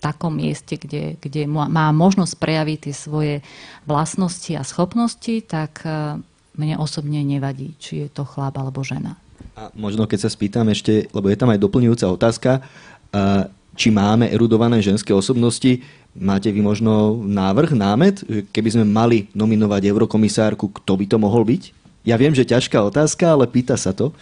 takom 0.00 0.36
mieste, 0.36 0.76
kde, 0.76 1.16
kde 1.16 1.48
má 1.48 1.88
možnosť 1.88 2.36
prejaviť 2.36 2.78
tie 2.84 2.94
svoje 2.96 3.34
vlastnosti 3.88 4.52
a 4.52 4.60
schopnosti, 4.60 5.40
tak 5.48 5.80
mne 6.60 6.76
osobne 6.76 7.24
nevadí, 7.24 7.72
či 7.80 8.04
je 8.04 8.08
to 8.12 8.28
chlap 8.28 8.60
alebo 8.60 8.84
žena. 8.84 9.16
A 9.54 9.70
možno 9.78 10.10
keď 10.10 10.26
sa 10.26 10.30
spýtam 10.30 10.66
ešte, 10.70 11.06
lebo 11.14 11.30
je 11.30 11.38
tam 11.38 11.50
aj 11.54 11.62
doplňujúca 11.62 12.06
otázka, 12.10 12.62
či 13.74 13.88
máme 13.90 14.30
erudované 14.30 14.82
ženské 14.82 15.14
osobnosti, 15.14 15.82
máte 16.14 16.50
vy 16.50 16.62
možno 16.62 17.22
návrh, 17.22 17.74
námet, 17.74 18.22
keby 18.50 18.68
sme 18.70 18.84
mali 18.86 19.30
nominovať 19.34 19.82
eurokomisárku, 19.90 20.70
kto 20.70 20.92
by 20.94 21.04
to 21.10 21.16
mohol 21.18 21.42
byť? 21.42 21.74
Ja 22.06 22.14
viem, 22.14 22.34
že 22.34 22.46
ťažká 22.46 22.78
otázka, 22.82 23.34
ale 23.34 23.50
pýta 23.50 23.74
sa 23.74 23.90
to. 23.94 24.14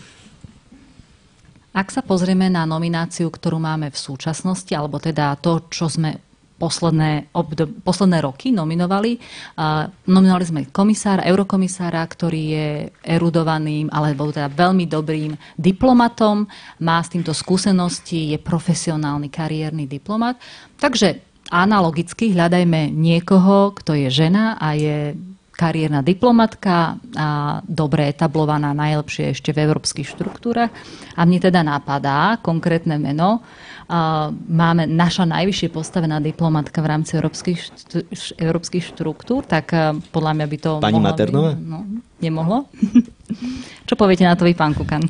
Ak 1.73 1.89
sa 1.89 2.05
pozrieme 2.05 2.53
na 2.53 2.69
nomináciu, 2.69 3.33
ktorú 3.33 3.57
máme 3.57 3.89
v 3.89 3.97
súčasnosti, 3.97 4.73
alebo 4.77 5.01
teda 5.01 5.37
to, 5.41 5.65
čo 5.73 5.89
sme 5.89 6.21
posledné, 6.63 7.35
obdob, 7.35 7.75
posledné 7.83 8.23
roky 8.23 8.55
nominovali. 8.55 9.19
Uh, 9.59 9.91
nominovali 10.07 10.45
sme 10.47 10.61
komisára, 10.71 11.27
eurokomisára, 11.27 12.07
ktorý 12.07 12.43
je 12.55 12.69
erudovaným 13.03 13.91
alebo 13.91 14.31
teda 14.31 14.47
veľmi 14.47 14.87
dobrým 14.87 15.35
diplomatom, 15.59 16.47
má 16.87 17.03
s 17.03 17.11
týmto 17.11 17.35
skúsenosti, 17.35 18.31
je 18.31 18.39
profesionálny 18.39 19.27
kariérny 19.27 19.91
diplomat. 19.91 20.39
Takže 20.79 21.19
analogicky 21.51 22.31
hľadajme 22.31 22.95
niekoho, 22.95 23.75
kto 23.75 23.99
je 23.99 24.09
žena 24.15 24.55
a 24.63 24.79
je 24.79 25.19
kariérna 25.53 26.01
diplomatka, 26.01 26.97
a 27.15 27.61
dobre 27.63 28.11
etablovaná, 28.11 28.73
najlepšie 28.73 29.37
ešte 29.37 29.55
v 29.55 29.69
európskych 29.69 30.09
štruktúrach. 30.09 30.73
A 31.15 31.23
mne 31.23 31.39
teda 31.39 31.61
napadá 31.63 32.41
konkrétne 32.41 32.97
meno. 32.97 33.45
Máme 34.49 34.89
naša 34.89 35.29
najvyššie 35.29 35.69
postavená 35.69 36.17
diplomatka 36.17 36.81
v 36.81 36.87
rámci 36.89 37.21
európskych, 37.21 37.61
európskych 38.41 38.89
štruktúr, 38.89 39.45
tak 39.45 39.69
podľa 40.09 40.33
mňa 40.33 40.47
by 40.49 40.57
to 40.57 40.71
Pani 40.81 40.97
Maternová? 40.97 41.53
No, 41.61 41.85
nemohlo? 42.17 42.73
Čo 43.89 43.95
poviete 44.01 44.25
na 44.25 44.33
to 44.33 44.49
vy, 44.49 44.57
pán 44.57 44.73
Kukan? 44.73 45.05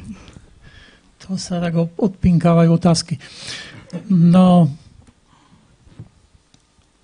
To 1.22 1.38
sa 1.38 1.62
tak 1.62 1.78
odpinkávajú 1.78 2.70
otázky. 2.74 3.22
No, 4.10 4.66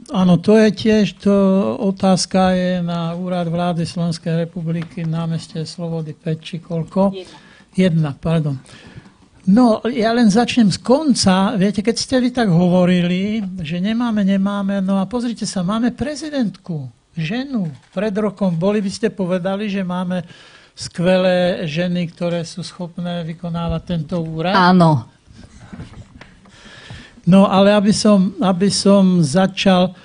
Áno, 0.09 0.41
to 0.41 0.57
je 0.57 0.73
tiež 0.73 1.21
to, 1.21 1.37
otázka 1.85 2.57
je 2.57 2.81
na 2.81 3.13
úrad 3.13 3.45
vlády 3.45 3.85
Slovenskej 3.85 4.49
republiky 4.49 5.05
na 5.05 5.29
meste 5.29 5.61
Slobody 5.69 6.17
5 6.17 6.41
či 6.41 6.57
koľko? 6.65 7.13
Jedna. 7.13 7.39
Jedna, 7.77 8.11
pardon. 8.17 8.57
No, 9.49 9.81
ja 9.89 10.13
len 10.13 10.29
začnem 10.29 10.69
z 10.69 10.77
konca. 10.77 11.57
Viete, 11.57 11.81
keď 11.81 11.97
ste 11.97 12.21
vy 12.21 12.29
tak 12.29 12.53
hovorili, 12.53 13.41
že 13.65 13.81
nemáme, 13.81 14.21
nemáme, 14.21 14.85
no 14.85 15.01
a 15.01 15.09
pozrite 15.09 15.49
sa, 15.49 15.65
máme 15.65 15.97
prezidentku, 15.97 16.85
ženu. 17.17 17.73
Pred 17.97 18.13
rokom 18.21 18.61
boli 18.61 18.85
by 18.85 18.93
ste 18.93 19.09
povedali, 19.09 19.73
že 19.73 19.81
máme 19.81 20.21
skvelé 20.77 21.65
ženy, 21.65 22.13
ktoré 22.13 22.45
sú 22.45 22.61
schopné 22.61 23.25
vykonávať 23.25 23.83
tento 23.89 24.21
úrad? 24.21 24.53
Áno. 24.53 25.09
No 27.25 27.49
ale 27.49 27.73
aby 27.73 27.93
som, 27.97 28.37
aby 28.45 28.69
som 28.69 29.25
začal, 29.25 29.97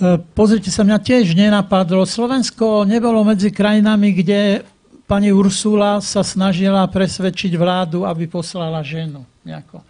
e, 0.00 0.20
pozrite 0.32 0.72
sa, 0.72 0.88
mňa 0.88 0.98
tiež 1.04 1.36
nenapadlo. 1.36 2.08
Slovensko 2.08 2.88
nebolo 2.88 3.20
medzi 3.28 3.52
krajinami, 3.52 4.16
kde 4.24 4.64
pani 5.06 5.30
Ursula 5.30 6.02
sa 6.02 6.26
snažila 6.26 6.82
presvedčiť 6.90 7.54
vládu, 7.54 8.02
aby 8.02 8.26
poslala 8.26 8.82
ženu. 8.82 9.22
Nejako. 9.46 9.80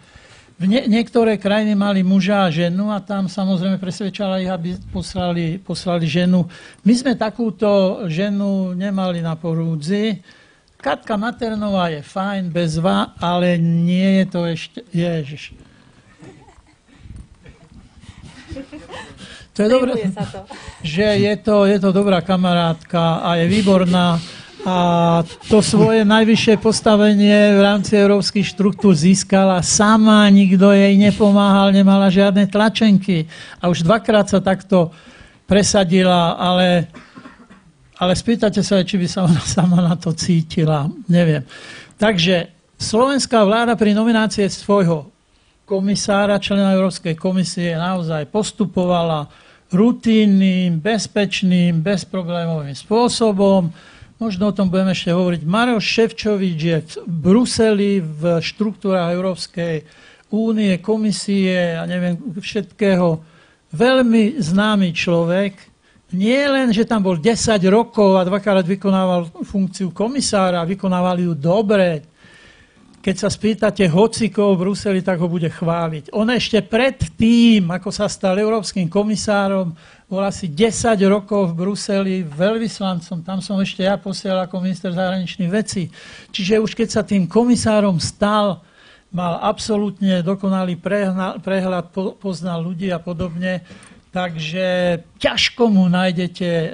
Nie, 0.56 0.88
niektoré 0.88 1.36
krajiny 1.36 1.76
mali 1.76 2.00
muža 2.00 2.48
a 2.48 2.52
ženu 2.52 2.88
a 2.88 2.96
tam 2.96 3.28
samozrejme 3.28 3.76
presvedčala 3.76 4.40
ich, 4.40 4.48
aby 4.48 4.72
poslali, 4.88 5.60
poslali 5.60 6.08
ženu. 6.08 6.48
My 6.80 6.94
sme 6.96 7.12
takúto 7.12 8.00
ženu 8.08 8.72
nemali 8.72 9.20
na 9.20 9.36
porúdzi. 9.36 10.24
Katka 10.80 11.20
Maternová 11.20 11.92
je 11.92 12.00
fajn, 12.00 12.48
bezva, 12.48 13.12
ale 13.20 13.60
nie 13.60 14.24
je 14.24 14.26
to 14.32 14.40
ešte... 14.48 14.78
Ježiš. 14.96 15.52
To 19.56 19.58
je 19.64 19.68
dobré, 19.68 19.92
že 20.80 21.04
je 21.04 21.34
to, 21.40 21.64
je 21.68 21.76
to 21.80 21.92
dobrá 21.92 22.20
kamarátka 22.24 23.24
a 23.24 23.40
je 23.40 23.44
výborná 23.48 24.20
a 24.66 24.76
to 25.46 25.62
svoje 25.62 26.02
najvyššie 26.02 26.58
postavenie 26.58 27.54
v 27.54 27.60
rámci 27.62 27.94
európskych 27.94 28.42
štruktúr 28.42 28.98
získala 28.98 29.62
sama, 29.62 30.26
nikto 30.26 30.74
jej 30.74 30.98
nepomáhal, 30.98 31.70
nemala 31.70 32.10
žiadne 32.10 32.50
tlačenky 32.50 33.30
a 33.62 33.70
už 33.70 33.86
dvakrát 33.86 34.26
sa 34.26 34.42
takto 34.42 34.90
presadila, 35.46 36.34
ale, 36.34 36.90
ale 37.94 38.18
spýtate 38.18 38.58
sa, 38.66 38.82
či 38.82 38.98
by 38.98 39.06
sa 39.06 39.30
ona 39.30 39.38
sama 39.54 39.78
na 39.78 39.94
to 39.94 40.10
cítila, 40.10 40.90
neviem. 41.06 41.46
Takže 41.94 42.50
slovenská 42.74 43.46
vláda 43.46 43.78
pri 43.78 43.94
nominácii 43.94 44.50
svojho 44.50 45.14
komisára, 45.62 46.42
člena 46.42 46.74
Európskej 46.74 47.14
komisie 47.14 47.78
naozaj 47.78 48.34
postupovala 48.34 49.30
rutinným, 49.70 50.82
bezpečným, 50.82 51.86
bezproblémovým 51.86 52.74
spôsobom. 52.74 53.70
Možno 54.16 54.48
o 54.48 54.56
tom 54.56 54.72
budeme 54.72 54.96
ešte 54.96 55.12
hovoriť. 55.12 55.44
Maroš 55.44 55.84
Ševčovič 55.84 56.56
je 56.56 56.78
v 56.80 56.92
Bruseli 57.04 58.00
v 58.00 58.40
štruktúrách 58.40 59.12
Európskej 59.12 59.84
únie, 60.32 60.80
komisie 60.80 61.76
a 61.76 61.84
neviem 61.84 62.16
všetkého. 62.40 63.20
Veľmi 63.76 64.40
známy 64.40 64.96
človek. 64.96 65.60
Nie 66.16 66.48
len, 66.48 66.72
že 66.72 66.88
tam 66.88 67.04
bol 67.04 67.20
10 67.20 67.60
rokov 67.68 68.16
a 68.16 68.24
dvakrát 68.24 68.64
vykonával 68.64 69.28
funkciu 69.44 69.92
komisára, 69.92 70.64
vykonávali 70.64 71.28
ju 71.28 71.34
dobre, 71.36 72.15
keď 73.07 73.22
sa 73.22 73.30
spýtate 73.30 73.86
hocikov 73.86 74.59
v 74.59 74.66
Bruseli, 74.66 74.98
tak 74.98 75.22
ho 75.22 75.30
bude 75.30 75.46
chváliť. 75.46 76.11
On 76.11 76.26
ešte 76.26 76.59
pred 76.59 76.98
tým, 77.14 77.70
ako 77.70 77.94
sa 77.94 78.11
stal 78.11 78.34
európskym 78.34 78.90
komisárom, 78.90 79.78
bol 80.11 80.22
asi 80.26 80.50
10 80.50 80.98
rokov 81.07 81.54
v 81.54 81.59
Bruseli 81.62 82.26
veľvyslancom. 82.26 83.22
Tam 83.22 83.38
som 83.38 83.62
ešte 83.62 83.86
ja 83.86 83.94
posielal 83.94 84.50
ako 84.50 84.59
minister 84.59 84.90
zahraničných 84.90 85.54
vecí. 85.54 85.86
Čiže 86.34 86.59
už 86.59 86.74
keď 86.74 86.88
sa 86.90 87.07
tým 87.07 87.30
komisárom 87.30 88.02
stal, 88.02 88.66
mal 89.14 89.38
absolútne 89.38 90.26
dokonalý 90.26 90.74
prehľad, 91.38 91.94
poznal 92.18 92.59
ľudí 92.59 92.90
a 92.90 92.98
podobne. 92.98 93.62
Takže 94.11 94.98
ťažko 95.22 95.70
mu 95.70 95.86
nájdete 95.86 96.48
e, 96.48 96.68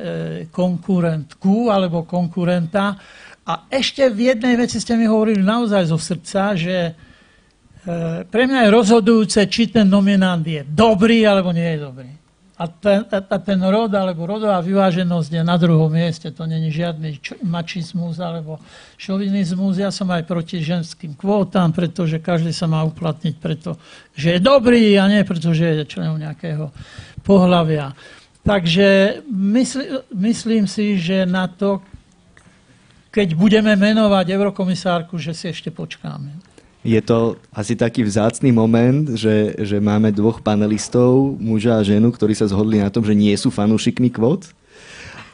konkurentku 0.48 1.68
alebo 1.68 2.08
konkurenta. 2.08 2.96
A 3.42 3.66
ešte 3.74 4.06
v 4.06 4.30
jednej 4.30 4.54
veci 4.54 4.78
ste 4.78 4.94
mi 4.94 5.10
hovorili 5.10 5.42
naozaj 5.42 5.90
zo 5.90 5.98
srdca, 5.98 6.54
že 6.54 6.76
e, 6.86 6.92
pre 8.22 8.42
mňa 8.46 8.66
je 8.66 8.70
rozhodujúce, 8.70 9.38
či 9.50 9.66
ten 9.66 9.90
nominant 9.90 10.46
je 10.46 10.62
dobrý 10.62 11.26
alebo 11.26 11.50
nie 11.50 11.74
je 11.74 11.78
dobrý. 11.82 12.10
A 12.62 12.70
ten, 12.70 13.02
a 13.10 13.38
ten 13.42 13.58
rod 13.58 13.90
alebo 13.90 14.22
rodová 14.22 14.62
vyváženosť 14.62 15.34
je 15.34 15.42
na 15.42 15.58
druhom 15.58 15.90
mieste. 15.90 16.30
To 16.30 16.46
není 16.46 16.70
žiadny 16.70 17.18
mačizmus 17.42 18.22
alebo 18.22 18.62
šovinizmus. 18.94 19.82
Ja 19.82 19.90
som 19.90 20.06
aj 20.14 20.22
proti 20.30 20.62
ženským 20.62 21.18
kvótam, 21.18 21.74
pretože 21.74 22.22
každý 22.22 22.54
sa 22.54 22.70
má 22.70 22.86
uplatniť 22.86 23.34
preto, 23.42 23.74
že 24.14 24.38
je 24.38 24.40
dobrý 24.40 24.94
a 24.94 25.10
nie 25.10 25.26
preto, 25.26 25.50
že 25.50 25.82
je 25.82 25.90
členom 25.90 26.22
nejakého 26.22 26.70
pohľavia. 27.26 27.98
Takže 28.46 29.22
mysl, 29.26 30.06
myslím 30.14 30.70
si, 30.70 31.02
že 31.02 31.26
na 31.26 31.50
to, 31.50 31.82
keď 33.12 33.36
budeme 33.36 33.76
menovať 33.76 34.32
eurokomisárku, 34.32 35.20
že 35.20 35.36
si 35.36 35.52
ešte 35.52 35.68
počkáme. 35.68 36.32
Je 36.82 36.98
to 36.98 37.38
asi 37.54 37.78
taký 37.78 38.02
vzácný 38.02 38.50
moment, 38.50 39.14
že, 39.14 39.54
že 39.62 39.78
máme 39.78 40.10
dvoch 40.10 40.42
panelistov, 40.42 41.38
muža 41.38 41.78
a 41.78 41.86
ženu, 41.86 42.10
ktorí 42.10 42.34
sa 42.34 42.50
zhodli 42.50 42.82
na 42.82 42.90
tom, 42.90 43.06
že 43.06 43.14
nie 43.14 43.30
sú 43.38 43.54
fanúšikmi 43.54 44.10
kvót. 44.10 44.50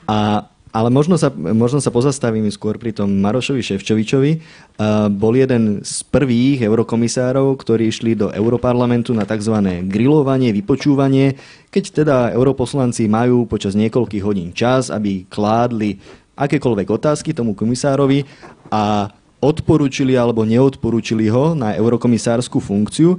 A, 0.05 0.45
ale 0.69 0.89
možno 0.93 1.17
sa, 1.17 1.33
možno 1.33 1.81
sa 1.81 1.89
pozastavím 1.89 2.45
skôr 2.53 2.77
pri 2.77 2.93
tom 2.93 3.09
Marošovi 3.25 3.65
Ševčovičovi. 3.65 4.33
Uh, 4.77 5.09
bol 5.09 5.41
jeden 5.41 5.81
z 5.81 6.05
prvých 6.13 6.69
eurokomisárov, 6.69 7.57
ktorí 7.57 7.89
išli 7.89 8.13
do 8.13 8.29
Europarlamentu 8.29 9.17
na 9.17 9.25
tzv. 9.25 9.57
grilovanie, 9.89 10.53
vypočúvanie, 10.53 11.41
keď 11.73 11.85
teda 12.05 12.17
europoslanci 12.37 13.09
majú 13.09 13.49
počas 13.49 13.73
niekoľkých 13.73 14.21
hodín 14.21 14.53
čas, 14.53 14.93
aby 14.93 15.25
kládli 15.33 15.97
akékoľvek 16.39 16.89
otázky 16.95 17.35
tomu 17.35 17.59
komisárovi 17.59 18.23
a 18.71 19.11
odporúčili 19.39 20.19
alebo 20.19 20.43
neodporúčili 20.43 21.31
ho 21.31 21.55
na 21.55 21.75
eurokomisárskú 21.75 22.59
funkciu. 22.59 23.15
E, 23.15 23.19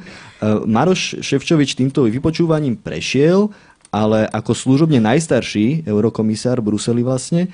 Maroš 0.67 1.23
Ševčovič 1.23 1.79
týmto 1.79 2.03
vypočúvaním 2.03 2.75
prešiel, 2.75 3.51
ale 3.89 4.27
ako 4.29 4.51
služobne 4.51 4.99
najstarší 4.99 5.87
eurokomisár 5.87 6.59
Bruseli 6.59 7.01
vlastne, 7.07 7.47
e, 7.47 7.49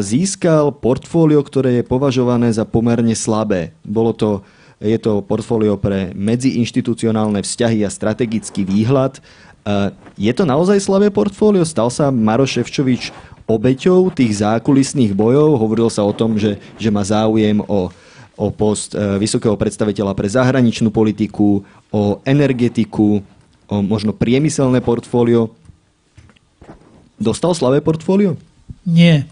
získal 0.00 0.70
portfólio, 0.78 1.42
ktoré 1.42 1.82
je 1.82 1.84
považované 1.84 2.54
za 2.54 2.62
pomerne 2.62 3.12
slabé. 3.18 3.74
Bolo 3.82 4.14
to, 4.14 4.46
je 4.78 4.96
to 5.02 5.26
portfólio 5.26 5.74
pre 5.74 6.14
medziinštitucionálne 6.14 7.42
vzťahy 7.42 7.82
a 7.82 7.90
strategický 7.90 8.62
výhľad. 8.62 9.18
E, 9.18 9.90
je 10.14 10.30
to 10.30 10.46
naozaj 10.46 10.78
slabé 10.78 11.10
portfólio? 11.10 11.66
Stal 11.66 11.90
sa 11.90 12.14
Maroš 12.14 12.62
Ševčovič 12.62 13.33
obeťou 13.44 14.08
tých 14.12 14.40
zákulisných 14.40 15.12
bojov. 15.12 15.60
Hovorilo 15.60 15.92
sa 15.92 16.04
o 16.04 16.16
tom, 16.16 16.40
že, 16.40 16.56
že 16.80 16.88
má 16.88 17.04
záujem 17.04 17.60
o, 17.64 17.92
o 18.34 18.46
post 18.50 18.96
e, 18.96 19.00
vysokého 19.20 19.54
predstaviteľa 19.54 20.16
pre 20.16 20.28
zahraničnú 20.28 20.88
politiku, 20.88 21.60
o 21.92 22.02
energetiku, 22.24 23.20
o 23.68 23.76
možno 23.84 24.16
priemyselné 24.16 24.80
portfólio. 24.80 25.52
Dostal 27.20 27.52
slavé 27.54 27.84
portfólio? 27.84 28.36
Nie. 28.84 29.28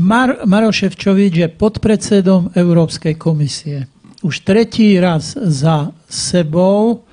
Mar- 0.00 0.42
Maro 0.48 0.72
Ševčovič 0.72 1.34
je 1.44 1.48
podpredsedom 1.48 2.56
Európskej 2.56 3.14
komisie. 3.20 3.90
Už 4.20 4.44
tretí 4.44 5.00
raz 5.00 5.32
za 5.32 5.96
sebou 6.08 7.04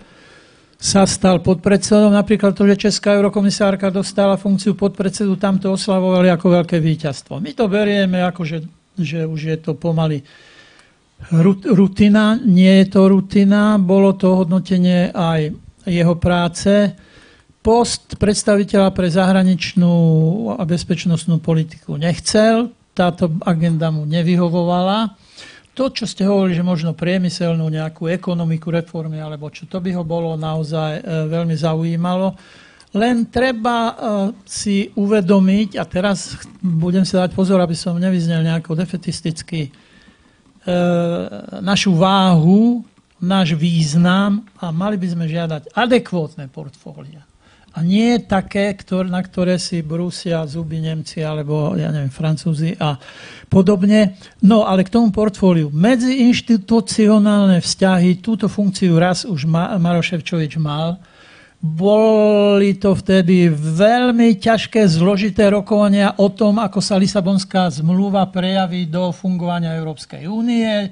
sa 0.78 1.10
stal 1.10 1.42
podpredsedom. 1.42 2.14
Napríklad 2.14 2.54
to, 2.54 2.70
že 2.70 2.90
Česká 2.90 3.18
eurokomisárka 3.18 3.90
dostala 3.90 4.38
funkciu 4.38 4.78
podpredsedu, 4.78 5.34
tam 5.42 5.58
to 5.58 5.74
oslavovali 5.74 6.30
ako 6.30 6.62
veľké 6.62 6.78
víťazstvo. 6.78 7.42
My 7.42 7.52
to 7.58 7.66
berieme 7.66 8.22
ako, 8.22 8.46
že, 8.46 8.58
že 8.94 9.26
už 9.26 9.42
je 9.50 9.58
to 9.58 9.74
pomaly 9.74 10.22
rutina. 11.66 12.38
Nie 12.38 12.86
je 12.86 12.94
to 12.94 13.10
rutina, 13.10 13.82
bolo 13.82 14.14
to 14.14 14.38
hodnotenie 14.38 15.10
aj 15.10 15.50
jeho 15.90 16.14
práce. 16.22 16.94
post 17.68 18.16
predstaviteľa 18.16 18.96
pre 18.96 19.12
zahraničnú 19.12 19.96
a 20.56 20.64
bezpečnostnú 20.64 21.44
politiku 21.44 22.00
nechcel, 22.00 22.72
táto 22.96 23.28
agenda 23.44 23.92
mu 23.92 24.08
nevyhovovala. 24.08 25.20
To, 25.78 25.94
čo 25.94 26.10
ste 26.10 26.26
hovorili, 26.26 26.58
že 26.58 26.66
možno 26.66 26.98
priemyselnú 26.98 27.70
nejakú 27.70 28.10
ekonomiku 28.10 28.74
reformy, 28.74 29.22
alebo 29.22 29.46
čo 29.54 29.70
to 29.70 29.78
by 29.78 29.94
ho 29.94 30.02
bolo 30.02 30.34
naozaj 30.34 30.92
e, 30.98 31.02
veľmi 31.30 31.54
zaujímalo. 31.54 32.34
Len 32.98 33.30
treba 33.30 33.78
e, 33.78 33.94
si 34.42 34.90
uvedomiť, 34.98 35.78
a 35.78 35.86
teraz 35.86 36.34
budem 36.66 37.06
si 37.06 37.14
dať 37.14 37.30
pozor, 37.38 37.62
aby 37.62 37.78
som 37.78 37.94
nevyznel 38.02 38.42
nejako 38.42 38.74
defetisticky, 38.74 39.70
e, 39.70 39.72
našu 41.62 41.94
váhu, 41.94 42.82
náš 43.22 43.54
význam 43.54 44.50
a 44.58 44.74
mali 44.74 44.98
by 44.98 45.08
sme 45.14 45.30
žiadať 45.30 45.78
adekvótne 45.78 46.50
portfólia 46.50 47.27
a 47.78 47.86
nie 47.86 48.18
také, 48.26 48.74
ktor- 48.74 49.06
na 49.06 49.22
ktoré 49.22 49.62
si 49.62 49.86
brúsia 49.86 50.42
zuby 50.50 50.82
Nemci 50.82 51.22
alebo, 51.22 51.78
ja 51.78 51.94
neviem, 51.94 52.10
Francúzi 52.10 52.74
a 52.82 52.98
podobne. 53.54 54.18
No, 54.42 54.66
ale 54.66 54.82
k 54.82 54.90
tomu 54.90 55.14
portfóliu. 55.14 55.70
Medziinstitucionálne 55.70 57.62
vzťahy, 57.62 58.18
túto 58.18 58.50
funkciu 58.50 58.98
raz 58.98 59.30
už 59.30 59.46
Ma- 59.46 59.78
Maroševčovič 59.78 60.58
mal. 60.58 60.98
Boli 61.62 62.82
to 62.82 62.98
vtedy 62.98 63.50
veľmi 63.54 64.42
ťažké, 64.42 64.82
zložité 64.90 65.50
rokovania 65.54 66.18
o 66.18 66.34
tom, 66.34 66.58
ako 66.58 66.82
sa 66.82 66.98
Lisabonská 66.98 67.70
zmluva 67.70 68.26
prejaví 68.34 68.90
do 68.90 69.14
fungovania 69.14 69.78
Európskej 69.78 70.26
únie 70.26 70.90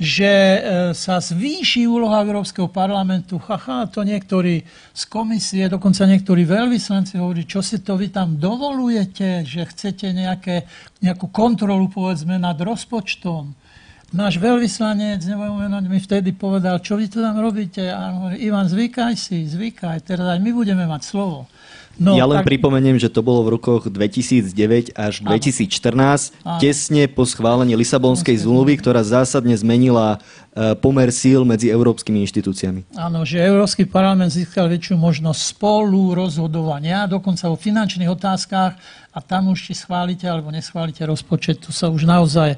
že 0.00 0.32
e, 0.32 0.58
sa 0.96 1.20
zvýši 1.20 1.84
úloha 1.84 2.24
Európskeho 2.24 2.66
parlamentu. 2.72 3.38
Haha, 3.38 3.86
to 3.86 4.02
niektorí 4.02 4.64
z 4.90 5.02
komisie, 5.06 5.68
dokonca 5.68 6.08
niektorí 6.08 6.42
veľvyslanci 6.48 7.20
hovorí, 7.20 7.44
čo 7.44 7.60
si 7.60 7.84
to 7.84 7.94
vy 7.94 8.08
tam 8.08 8.40
dovolujete, 8.40 9.44
že 9.44 9.68
chcete 9.68 10.10
nejaké, 10.10 10.64
nejakú 11.04 11.28
kontrolu 11.28 11.92
povedzme 11.92 12.40
nad 12.40 12.56
rozpočtom. 12.56 13.54
Náš 14.12 14.36
veľvyslanec, 14.36 15.24
nebudem 15.24 15.56
menovať, 15.56 15.84
mi 15.88 15.96
vtedy 15.96 16.36
povedal, 16.36 16.84
čo 16.84 17.00
vy 17.00 17.08
tu 17.08 17.24
tam 17.24 17.40
robíte. 17.40 17.88
A 17.88 18.12
hovorí, 18.12 18.44
Ivan, 18.44 18.68
zvykaj 18.68 19.16
si, 19.16 19.48
zvykaj, 19.48 20.04
teraz 20.04 20.36
aj 20.36 20.40
my 20.40 20.52
budeme 20.52 20.84
mať 20.84 21.00
slovo. 21.04 21.48
No, 22.00 22.16
ja 22.16 22.24
len 22.24 22.40
tak... 22.40 22.48
pripomeniem, 22.48 22.96
že 22.96 23.12
to 23.12 23.20
bolo 23.20 23.44
v 23.44 23.60
rokoch 23.60 23.84
2009 23.88 24.96
až 24.96 25.20
2014, 25.20 26.32
Áno. 26.42 26.58
tesne 26.58 27.06
po 27.08 27.24
schválení 27.28 27.76
Lisabonskej 27.76 28.36
zmluvy, 28.42 28.80
ktorá 28.80 29.04
zásadne 29.04 29.52
zmenila 29.52 30.16
e, 30.56 30.72
pomer 30.80 31.12
síl 31.12 31.44
medzi 31.44 31.68
európskymi 31.68 32.24
inštitúciami. 32.24 32.96
Áno, 32.96 33.28
že 33.28 33.44
Európsky 33.44 33.84
parlament 33.84 34.32
získal 34.32 34.72
väčšiu 34.72 34.96
možnosť 34.96 35.52
spolu 35.52 36.16
rozhodovania, 36.16 37.04
dokonca 37.04 37.52
o 37.52 37.60
finančných 37.60 38.08
otázkach 38.08 38.72
a 39.12 39.18
tam 39.20 39.52
už 39.52 39.68
či 39.68 39.76
schválite 39.76 40.24
alebo 40.24 40.48
neschválite 40.48 41.04
rozpočet, 41.04 41.60
to 41.60 41.76
sa 41.76 41.92
už 41.92 42.08
naozaj 42.08 42.56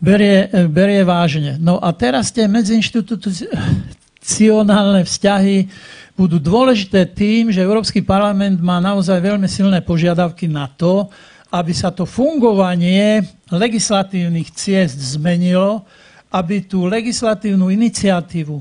berie, 0.00 0.48
berie 0.72 1.04
vážne. 1.04 1.60
No 1.60 1.76
a 1.76 1.92
teraz 1.92 2.32
tie 2.32 2.48
medziinstitucionálne 2.48 5.04
vzťahy 5.04 5.68
budú 6.14 6.38
dôležité 6.38 7.10
tým, 7.10 7.50
že 7.50 7.62
Európsky 7.62 7.98
parlament 7.98 8.62
má 8.62 8.78
naozaj 8.78 9.18
veľmi 9.18 9.50
silné 9.50 9.82
požiadavky 9.82 10.46
na 10.46 10.70
to, 10.70 11.10
aby 11.50 11.70
sa 11.74 11.90
to 11.90 12.06
fungovanie 12.06 13.22
legislatívnych 13.50 14.50
ciest 14.54 14.98
zmenilo, 14.98 15.86
aby 16.34 16.66
tú 16.66 16.86
legislatívnu 16.90 17.70
iniciatívu, 17.70 18.58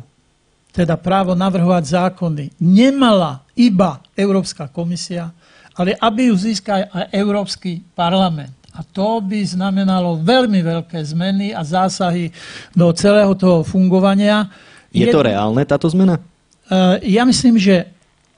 teda 0.73 0.97
právo 0.97 1.33
navrhovať 1.33 1.83
zákony, 1.89 2.53
nemala 2.61 3.41
iba 3.57 4.01
Európska 4.13 4.69
komisia, 4.69 5.33
ale 5.73 5.97
aby 5.97 6.29
ju 6.29 6.35
získal 6.37 6.85
aj 6.89 7.09
Európsky 7.13 7.81
parlament. 7.97 8.53
A 8.73 8.81
to 8.81 9.21
by 9.21 9.41
znamenalo 9.45 10.17
veľmi 10.21 10.65
veľké 10.65 10.97
zmeny 11.05 11.53
a 11.53 11.61
zásahy 11.61 12.33
do 12.73 12.89
celého 12.93 13.33
toho 13.37 13.61
fungovania. 13.61 14.49
Je 14.89 15.05
to 15.13 15.21
reálne, 15.21 15.61
táto 15.61 15.85
zmena? 15.89 16.17
Eh, 16.63 17.19
ja 17.19 17.27
myslím, 17.27 17.59
že 17.59 17.91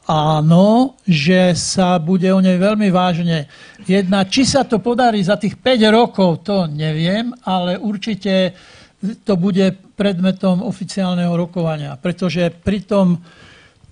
áno, 0.09 0.97
že 1.05 1.53
sa 1.53 1.97
bude 2.01 2.29
o 2.33 2.41
nej 2.41 2.57
veľmi 2.57 2.89
vážne 2.89 3.49
jednať. 3.85 4.25
Či 4.29 4.41
sa 4.45 4.61
to 4.65 4.81
podarí 4.81 5.21
za 5.21 5.37
tých 5.37 5.57
5 5.57 5.89
rokov, 5.93 6.45
to 6.45 6.65
neviem, 6.69 7.33
ale 7.45 7.77
určite 7.77 8.53
to 9.21 9.33
bude 9.37 9.77
predmetom 9.93 10.65
oficiálneho 10.65 11.37
rokovania, 11.37 11.93
pretože 11.97 12.49
pri 12.49 12.81
tom, 12.85 13.21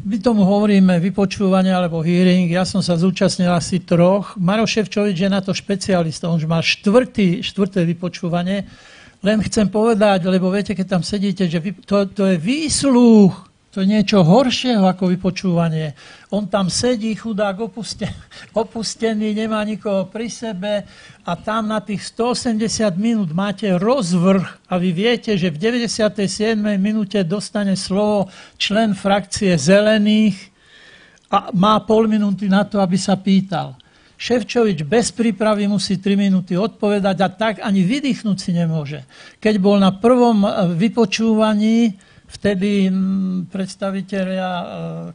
my 0.02 0.18
tomu 0.18 0.42
hovoríme 0.42 0.98
vypočúvanie 0.98 1.70
alebo 1.70 2.02
hearing, 2.02 2.50
ja 2.50 2.66
som 2.66 2.82
sa 2.82 2.98
zúčastnil 2.98 3.54
asi 3.54 3.86
troch. 3.86 4.34
Maro 4.42 4.66
Ševčovič 4.66 5.18
je 5.18 5.30
na 5.30 5.46
to 5.46 5.54
špecialista, 5.54 6.30
on 6.30 6.42
už 6.42 6.50
má 6.50 6.62
štvrtý, 6.62 7.46
štvrté 7.46 7.86
vypočúvanie. 7.86 8.66
Len 9.24 9.40
chcem 9.46 9.70
povedať, 9.70 10.26
lebo 10.28 10.50
viete, 10.50 10.76
keď 10.76 11.00
tam 11.00 11.04
sedíte, 11.06 11.48
že 11.48 11.62
to, 11.86 12.10
to 12.12 12.34
je 12.34 12.36
výsluch 12.42 13.53
to 13.74 13.82
je 13.82 13.90
niečo 13.90 14.22
horšieho 14.22 14.86
ako 14.86 15.10
vypočúvanie. 15.18 15.98
On 16.30 16.46
tam 16.46 16.70
sedí, 16.70 17.10
chudák 17.18 17.58
opustený, 18.54 19.34
nemá 19.34 19.66
nikoho 19.66 20.06
pri 20.14 20.30
sebe 20.30 20.86
a 21.26 21.32
tam 21.34 21.74
na 21.74 21.82
tých 21.82 22.06
180 22.14 22.62
minút 23.02 23.34
máte 23.34 23.74
rozvrh 23.74 24.70
a 24.70 24.78
vy 24.78 24.94
viete, 24.94 25.34
že 25.34 25.50
v 25.50 25.58
97. 25.58 26.54
minúte 26.78 27.18
dostane 27.26 27.74
slovo 27.74 28.30
člen 28.62 28.94
frakcie 28.94 29.58
zelených 29.58 30.54
a 31.34 31.50
má 31.58 31.82
pol 31.82 32.06
minúty 32.06 32.46
na 32.46 32.70
to, 32.70 32.78
aby 32.78 32.94
sa 32.94 33.18
pýtal. 33.18 33.74
Ševčovič 34.22 34.86
bez 34.86 35.10
prípravy 35.10 35.66
musí 35.66 35.98
3 35.98 36.14
minúty 36.14 36.54
odpovedať 36.54 37.18
a 37.26 37.28
tak 37.34 37.54
ani 37.66 37.82
vydýchnuť 37.82 38.38
si 38.38 38.54
nemôže. 38.54 39.02
Keď 39.42 39.58
bol 39.58 39.82
na 39.82 39.90
prvom 39.98 40.46
vypočúvaní, 40.78 41.98
vtedy 42.34 42.90
predstaviteľia 43.50 44.50
e, 44.50 44.66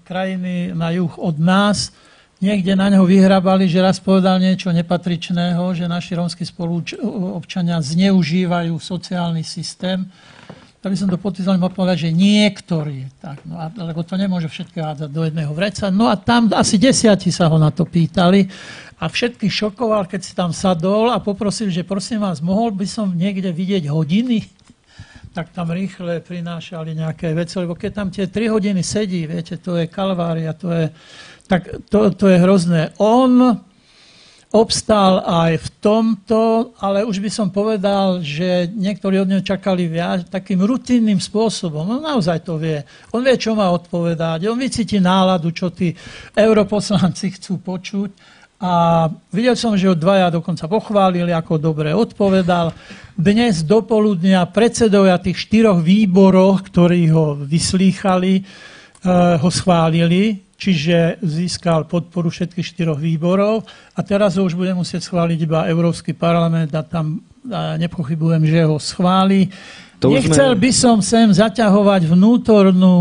krajiny 0.07 0.73
na 0.73 0.95
juh 0.95 1.11
od 1.19 1.37
nás 1.43 1.91
niekde 2.39 2.79
na 2.79 2.87
neho 2.87 3.03
vyhrabali, 3.03 3.67
že 3.67 3.83
raz 3.83 3.99
povedal 3.99 4.39
niečo 4.39 4.71
nepatričného, 4.71 5.75
že 5.75 5.91
naši 5.91 6.15
rómsky 6.15 6.47
spoluobčania 6.47 7.83
zneužívajú 7.83 8.79
sociálny 8.79 9.43
systém. 9.43 10.07
Tak 10.79 10.95
by 10.95 10.99
som 10.99 11.11
to 11.11 11.19
podpísal, 11.19 11.59
mohol 11.59 11.75
povedať, 11.75 12.07
že 12.07 12.11
niektorí. 12.15 13.11
Tak, 13.19 13.43
no 13.43 13.59
lebo 13.83 14.07
to 14.07 14.15
nemôže 14.15 14.47
všetko 14.47 14.79
hádzať 14.79 15.11
do 15.11 15.27
jedného 15.27 15.51
vreca. 15.51 15.91
No 15.91 16.07
a 16.07 16.15
tam 16.15 16.47
asi 16.55 16.79
desiati 16.79 17.35
sa 17.35 17.51
ho 17.51 17.59
na 17.59 17.75
to 17.75 17.83
pýtali 17.83 18.47
a 19.03 19.11
všetkých 19.11 19.51
šokoval, 19.51 20.07
keď 20.07 20.21
si 20.23 20.33
tam 20.39 20.55
sadol 20.55 21.11
a 21.11 21.19
poprosil, 21.19 21.71
že 21.75 21.83
prosím 21.83 22.23
vás, 22.23 22.39
mohol 22.39 22.71
by 22.71 22.87
som 22.87 23.11
niekde 23.11 23.51
vidieť 23.51 23.91
hodiny? 23.91 24.47
Tak 25.33 25.53
tam 25.53 25.71
rýchle 25.71 26.21
prinášali 26.25 26.97
nejaké 26.97 27.37
veci, 27.37 27.59
lebo 27.61 27.77
keď 27.77 27.91
tam 27.95 28.09
tie 28.09 28.27
3 28.27 28.55
hodiny 28.55 28.83
sedí, 28.83 29.29
viete, 29.29 29.61
to 29.61 29.77
je 29.77 29.87
kalvária, 29.87 30.57
to 30.57 30.69
je, 30.73 30.87
tak 31.47 31.89
to, 31.89 32.11
to 32.13 32.27
je 32.29 32.37
hrozné. 32.41 32.97
On 32.99 33.61
obstál 34.49 35.21
aj 35.29 35.61
v 35.61 35.69
tomto, 35.85 36.73
ale 36.81 37.05
už 37.05 37.21
by 37.21 37.29
som 37.29 37.49
povedal, 37.53 38.25
že 38.25 38.73
niektorí 38.73 39.21
od 39.21 39.29
neho 39.29 39.45
čakali 39.45 39.85
viac 39.85 40.33
takým 40.33 40.65
rutinným 40.65 41.21
spôsobom. 41.21 41.85
On 41.85 42.01
naozaj 42.01 42.49
to 42.49 42.57
vie. 42.57 42.81
On 43.13 43.21
vie, 43.21 43.37
čo 43.37 43.53
má 43.53 43.69
odpovedať. 43.69 44.49
On 44.49 44.57
vycíti 44.57 44.97
náladu, 45.05 45.53
čo 45.53 45.69
tí 45.69 45.93
europoslanci 46.33 47.37
chcú 47.37 47.61
počuť. 47.61 48.38
A 48.59 49.07
videl 49.31 49.55
som, 49.55 49.79
že 49.79 49.87
ho 49.87 49.95
dvaja 49.95 50.35
dokonca 50.35 50.67
pochválili, 50.67 51.31
ako 51.31 51.63
dobre 51.63 51.95
odpovedal. 51.95 52.75
Dnes 53.15 53.63
do 53.63 53.87
poludnia 53.87 54.43
predsedovia 54.51 55.15
tých 55.23 55.47
štyroch 55.47 55.79
výborov, 55.79 56.67
ktorí 56.67 57.07
ho 57.15 57.39
vyslýchali, 57.39 58.43
eh, 58.43 58.45
ho 59.39 59.51
schválili, 59.55 60.43
čiže 60.59 61.23
získal 61.23 61.87
podporu 61.87 62.35
všetkých 62.35 62.67
štyroch 62.67 62.99
výborov 62.99 63.63
a 63.95 64.03
teraz 64.03 64.35
ho 64.35 64.43
už 64.43 64.59
bude 64.59 64.75
musieť 64.75 65.07
schváliť 65.07 65.39
iba 65.39 65.71
Európsky 65.71 66.11
parlament 66.11 66.75
a 66.75 66.83
tam 66.83 67.23
nepochybujem, 67.79 68.43
že 68.43 68.67
ho 68.67 68.77
schváli. 68.83 69.49
To 69.99 70.15
Nechcel 70.15 70.55
sme... 70.55 70.63
by 70.63 70.71
som 70.71 70.97
sem 71.03 71.27
zaťahovať 71.27 72.07
vnútornú, 72.07 72.95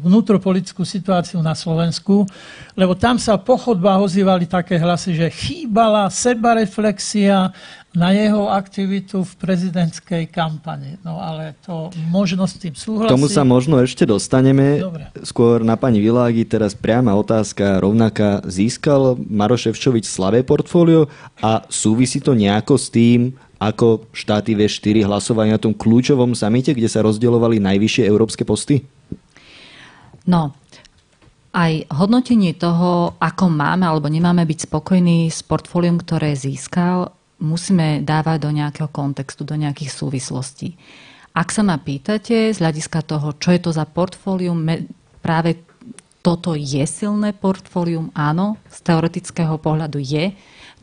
vnútropolitickú 0.00 0.80
situáciu 0.80 1.44
na 1.44 1.52
Slovensku, 1.52 2.24
lebo 2.72 2.96
tam 2.96 3.20
sa 3.20 3.36
po 3.36 3.60
chodbách 3.60 4.08
ozývali 4.08 4.48
také 4.48 4.80
hlasy, 4.80 5.12
že 5.12 5.28
chýbala 5.28 6.08
sebareflexia 6.08 7.52
na 7.92 8.12
jeho 8.12 8.48
aktivitu 8.48 9.24
v 9.24 9.32
prezidentskej 9.36 10.32
kampani. 10.32 10.96
No 11.04 11.20
ale 11.20 11.56
to 11.64 11.92
možno 12.08 12.48
s 12.48 12.56
tým 12.60 12.72
súhlasiť. 12.72 13.12
Tomu 13.12 13.28
sa 13.28 13.44
možno 13.44 13.80
ešte 13.80 14.08
dostaneme. 14.08 14.80
Dobre. 14.80 15.12
Skôr 15.24 15.60
na 15.60 15.76
pani 15.76 16.00
Világi 16.00 16.44
teraz 16.48 16.72
priama 16.72 17.16
otázka 17.16 17.80
rovnaká. 17.80 18.44
Získal 18.48 19.18
Maroševčovič 19.18 20.08
slavé 20.08 20.40
portfólio 20.40 21.08
a 21.40 21.64
súvisí 21.68 22.20
to 22.20 22.32
nejako 22.36 22.76
s 22.76 22.92
tým, 22.92 23.34
ako 23.58 24.06
štáty 24.14 24.54
V4 24.54 25.02
hlasovali 25.02 25.50
na 25.50 25.58
tom 25.58 25.74
kľúčovom 25.74 26.34
samite, 26.38 26.70
kde 26.74 26.86
sa 26.86 27.02
rozdielovali 27.02 27.58
najvyššie 27.58 28.06
európske 28.06 28.46
posty? 28.46 28.86
No, 30.30 30.54
aj 31.50 31.90
hodnotenie 31.90 32.54
toho, 32.54 33.18
ako 33.18 33.50
máme 33.50 33.82
alebo 33.82 34.06
nemáme 34.06 34.46
byť 34.46 34.70
spokojní 34.70 35.26
s 35.26 35.42
portfóliom, 35.42 35.98
ktoré 35.98 36.38
získal, 36.38 37.10
musíme 37.42 38.02
dávať 38.06 38.46
do 38.46 38.50
nejakého 38.54 38.90
kontextu, 38.90 39.42
do 39.42 39.58
nejakých 39.58 39.90
súvislostí. 39.90 40.78
Ak 41.34 41.54
sa 41.54 41.62
ma 41.62 41.78
pýtate 41.78 42.50
z 42.50 42.58
hľadiska 42.58 43.02
toho, 43.06 43.34
čo 43.38 43.54
je 43.54 43.60
to 43.62 43.70
za 43.70 43.86
portfólium, 43.86 44.58
práve 45.22 45.62
toto 46.22 46.58
je 46.58 46.82
silné 46.84 47.30
portfólium, 47.30 48.10
áno, 48.12 48.58
z 48.68 48.78
teoretického 48.82 49.54
pohľadu 49.56 50.02
je. 50.02 50.34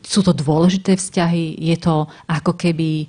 Sú 0.04 0.20
to 0.24 0.32
dôležité 0.32 0.96
vzťahy, 0.96 1.56
je 1.60 1.76
to 1.78 2.08
ako 2.26 2.52
keby 2.56 3.06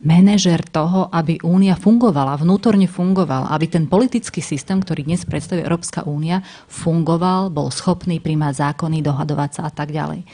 manažer 0.00 0.64
toho, 0.64 1.12
aby 1.12 1.36
únia 1.44 1.76
fungovala, 1.76 2.40
vnútorne 2.40 2.88
fungovala, 2.88 3.52
aby 3.52 3.68
ten 3.68 3.84
politický 3.84 4.40
systém, 4.40 4.80
ktorý 4.80 5.04
dnes 5.04 5.28
predstavuje 5.28 5.64
Európska 5.64 6.08
únia, 6.08 6.40
fungoval, 6.72 7.52
bol 7.52 7.68
schopný 7.68 8.16
príjmať 8.16 8.72
zákony, 8.72 9.04
dohadovať 9.04 9.50
sa 9.60 9.62
a 9.68 9.72
tak 9.72 9.92
ďalej. 9.92 10.24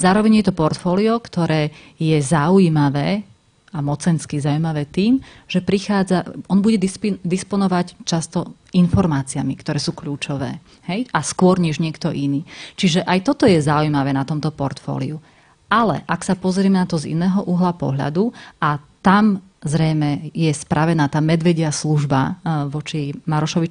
Zároveň 0.00 0.40
je 0.40 0.44
to 0.48 0.56
portfólio, 0.56 1.20
ktoré 1.20 1.68
je 2.00 2.16
zaujímavé 2.24 3.28
a 3.70 3.78
mocensky 3.78 4.42
zaujímavé 4.42 4.90
tým, 4.90 5.22
že 5.46 5.62
prichádza, 5.62 6.26
on 6.50 6.58
bude 6.58 6.82
disponovať 7.22 8.02
často 8.02 8.58
informáciami, 8.74 9.54
ktoré 9.54 9.78
sú 9.78 9.94
kľúčové. 9.94 10.58
Hej? 10.90 11.06
A 11.14 11.22
skôr 11.22 11.62
než 11.62 11.78
niekto 11.78 12.10
iný. 12.10 12.42
Čiže 12.74 13.06
aj 13.06 13.18
toto 13.22 13.46
je 13.46 13.62
zaujímavé 13.62 14.10
na 14.10 14.26
tomto 14.26 14.50
portfóliu. 14.50 15.22
Ale 15.70 16.02
ak 16.10 16.26
sa 16.26 16.34
pozrieme 16.34 16.82
na 16.82 16.86
to 16.86 16.98
z 16.98 17.14
iného 17.14 17.46
uhla 17.46 17.70
pohľadu 17.78 18.34
a 18.58 18.82
tam 19.06 19.38
zrejme 19.62 20.34
je 20.34 20.50
spravená 20.50 21.06
tá 21.06 21.22
medvedia 21.22 21.70
služba 21.70 22.20
eh, 22.26 22.34
voči 22.66 23.14
Marošovi 23.14 23.68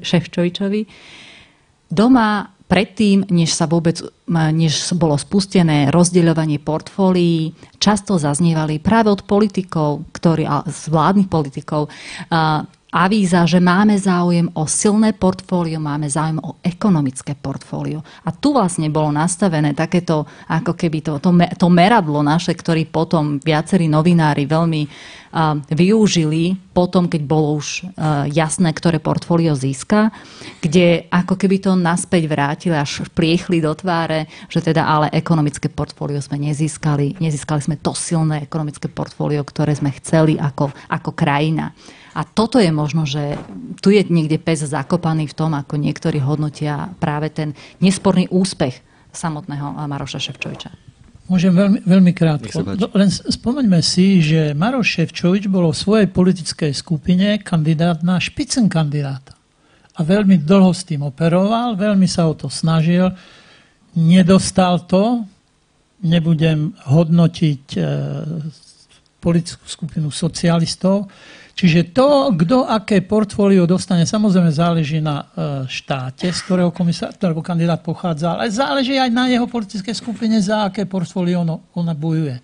Ševčovičovi, 0.00 0.80
doma 1.92 2.57
predtým, 2.68 3.24
než 3.32 3.56
sa 3.56 3.64
vôbec, 3.64 3.98
než 4.28 4.92
bolo 4.94 5.16
spustené 5.16 5.88
rozdeľovanie 5.88 6.60
portfólií, 6.60 7.56
často 7.80 8.20
zaznievali 8.20 8.78
práve 8.78 9.08
od 9.08 9.24
politikov, 9.24 10.04
ktorí, 10.12 10.44
z 10.68 10.82
vládnych 10.92 11.32
politikov, 11.32 11.88
avíza, 12.88 13.44
že 13.44 13.60
máme 13.60 14.00
záujem 14.00 14.48
o 14.56 14.64
silné 14.64 15.12
portfólio, 15.12 15.76
máme 15.76 16.08
záujem 16.08 16.40
o 16.40 16.56
ekonomické 16.64 17.36
portfólio. 17.36 18.00
A 18.24 18.32
tu 18.32 18.56
vlastne 18.56 18.88
bolo 18.88 19.12
nastavené 19.12 19.76
takéto, 19.76 20.24
ako 20.48 20.72
keby 20.72 21.04
to, 21.04 21.12
to, 21.20 21.30
to 21.60 21.68
meradlo 21.68 22.24
naše, 22.24 22.56
ktorý 22.56 22.88
potom 22.88 23.36
viacerí 23.44 23.92
novinári 23.92 24.48
veľmi 24.48 24.82
uh, 24.88 25.60
využili, 25.68 26.56
potom, 26.72 27.12
keď 27.12 27.22
bolo 27.28 27.60
už 27.60 27.84
uh, 27.84 28.24
jasné, 28.32 28.72
ktoré 28.72 29.04
portfólio 29.04 29.52
získa, 29.52 30.08
kde 30.64 31.04
ako 31.12 31.36
keby 31.36 31.60
to 31.60 31.76
naspäť 31.76 32.24
vrátili, 32.24 32.72
až 32.72 33.04
priechli 33.12 33.60
do 33.60 33.72
tváre, 33.76 34.32
že 34.48 34.64
teda 34.64 34.88
ale 34.88 35.12
ekonomické 35.12 35.68
portfólio 35.68 36.24
sme 36.24 36.40
nezískali, 36.40 37.20
nezískali 37.20 37.60
sme 37.60 37.76
to 37.76 37.92
silné 37.92 38.48
ekonomické 38.48 38.88
portfólio, 38.88 39.44
ktoré 39.44 39.76
sme 39.76 39.92
chceli 40.00 40.40
ako, 40.40 40.72
ako 40.88 41.12
krajina. 41.12 41.76
A 42.18 42.26
toto 42.26 42.58
je 42.58 42.74
možno, 42.74 43.06
že 43.06 43.38
tu 43.78 43.94
je 43.94 44.02
niekde 44.10 44.42
pes 44.42 44.66
zakopaný 44.66 45.30
v 45.30 45.36
tom, 45.38 45.54
ako 45.54 45.78
niektorí 45.78 46.18
hodnotia 46.18 46.90
práve 46.98 47.30
ten 47.30 47.54
nesporný 47.78 48.26
úspech 48.26 48.82
samotného 49.14 49.86
Maroša 49.86 50.18
Ševčoviča. 50.18 50.88
Môžem 51.28 51.52
veľmi, 51.52 51.84
veľmi 51.84 52.12
krátko. 52.16 52.64
Len 52.74 53.10
spomeňme 53.12 53.84
si, 53.84 54.24
že 54.24 54.56
Maroš 54.56 54.98
Ševčovič 54.98 55.46
bol 55.46 55.68
v 55.70 55.76
svojej 55.76 56.08
politickej 56.08 56.72
skupine 56.72 57.36
kandidát 57.44 58.00
na 58.00 58.16
špicen 58.16 58.66
kandidáta. 58.66 59.36
A 59.94 60.00
veľmi 60.00 60.40
dlho 60.40 60.72
s 60.72 60.88
tým 60.88 61.04
operoval, 61.04 61.76
veľmi 61.76 62.08
sa 62.08 62.26
o 62.26 62.34
to 62.34 62.48
snažil. 62.48 63.12
Nedostal 63.92 64.88
to. 64.88 65.28
Nebudem 66.00 66.72
hodnotiť 66.86 67.64
e, 67.76 67.80
politickú 69.20 69.66
skupinu 69.68 70.08
socialistov. 70.08 71.12
Čiže 71.58 71.90
to, 71.90 72.30
kto 72.38 72.70
aké 72.70 73.02
portfólio 73.02 73.66
dostane, 73.66 74.06
samozrejme 74.06 74.46
záleží 74.54 75.02
na 75.02 75.26
e, 75.26 75.66
štáte, 75.66 76.30
z 76.30 76.38
ktorého 76.46 76.70
komisár, 76.70 77.10
alebo 77.18 77.42
kandidát 77.42 77.82
pochádza, 77.82 78.38
ale 78.38 78.46
záleží 78.46 78.94
aj 78.94 79.10
na 79.10 79.26
jeho 79.26 79.50
politickej 79.50 79.90
skupine, 79.90 80.38
za 80.38 80.70
aké 80.70 80.86
portfólio 80.86 81.42
ono, 81.42 81.66
ona 81.74 81.98
bojuje. 81.98 82.38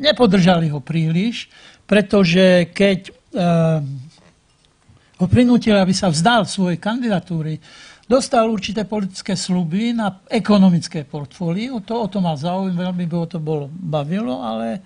Nepodržali 0.00 0.72
ho 0.72 0.80
príliš, 0.80 1.52
pretože 1.84 2.72
keď 2.72 3.08
uh, 3.08 3.80
ho 5.16 5.26
prinútili, 5.28 5.76
aby 5.76 5.96
sa 5.96 6.12
vzdal 6.12 6.44
svojej 6.44 6.76
kandidatúry, 6.76 7.56
dostal 8.04 8.44
určité 8.44 8.84
politické 8.84 9.32
sluby 9.32 9.96
na 9.96 10.20
ekonomické 10.28 11.08
portfólio. 11.08 11.80
To 11.80 12.04
o 12.04 12.06
to 12.12 12.20
mal 12.20 12.36
záujem, 12.36 12.76
veľmi 12.76 13.08
by 13.08 13.14
ho 13.16 13.24
to 13.24 13.40
bolo 13.40 13.72
bavilo, 13.72 14.44
ale 14.44 14.84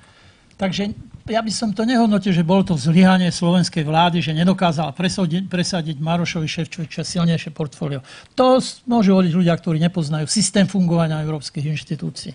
takže 0.55 1.10
ja 1.29 1.41
by 1.45 1.53
som 1.53 1.75
to 1.75 1.85
nehodnotil, 1.85 2.33
že 2.33 2.47
bolo 2.47 2.65
to 2.65 2.79
zlyhanie 2.79 3.29
slovenskej 3.29 3.85
vlády, 3.85 4.25
že 4.25 4.33
nedokázala 4.33 4.95
presadiť, 4.97 5.51
presadiť 5.51 5.97
Marošovi 6.01 6.49
Ševčoviča 6.49 7.05
silnejšie 7.05 7.53
portfólio. 7.53 8.01
To 8.39 8.63
môžu 8.89 9.19
hovoriť 9.19 9.33
ľudia, 9.37 9.55
ktorí 9.59 9.77
nepoznajú 9.83 10.25
systém 10.31 10.65
fungovania 10.65 11.21
európskych 11.21 11.67
inštitúcií. 11.77 12.33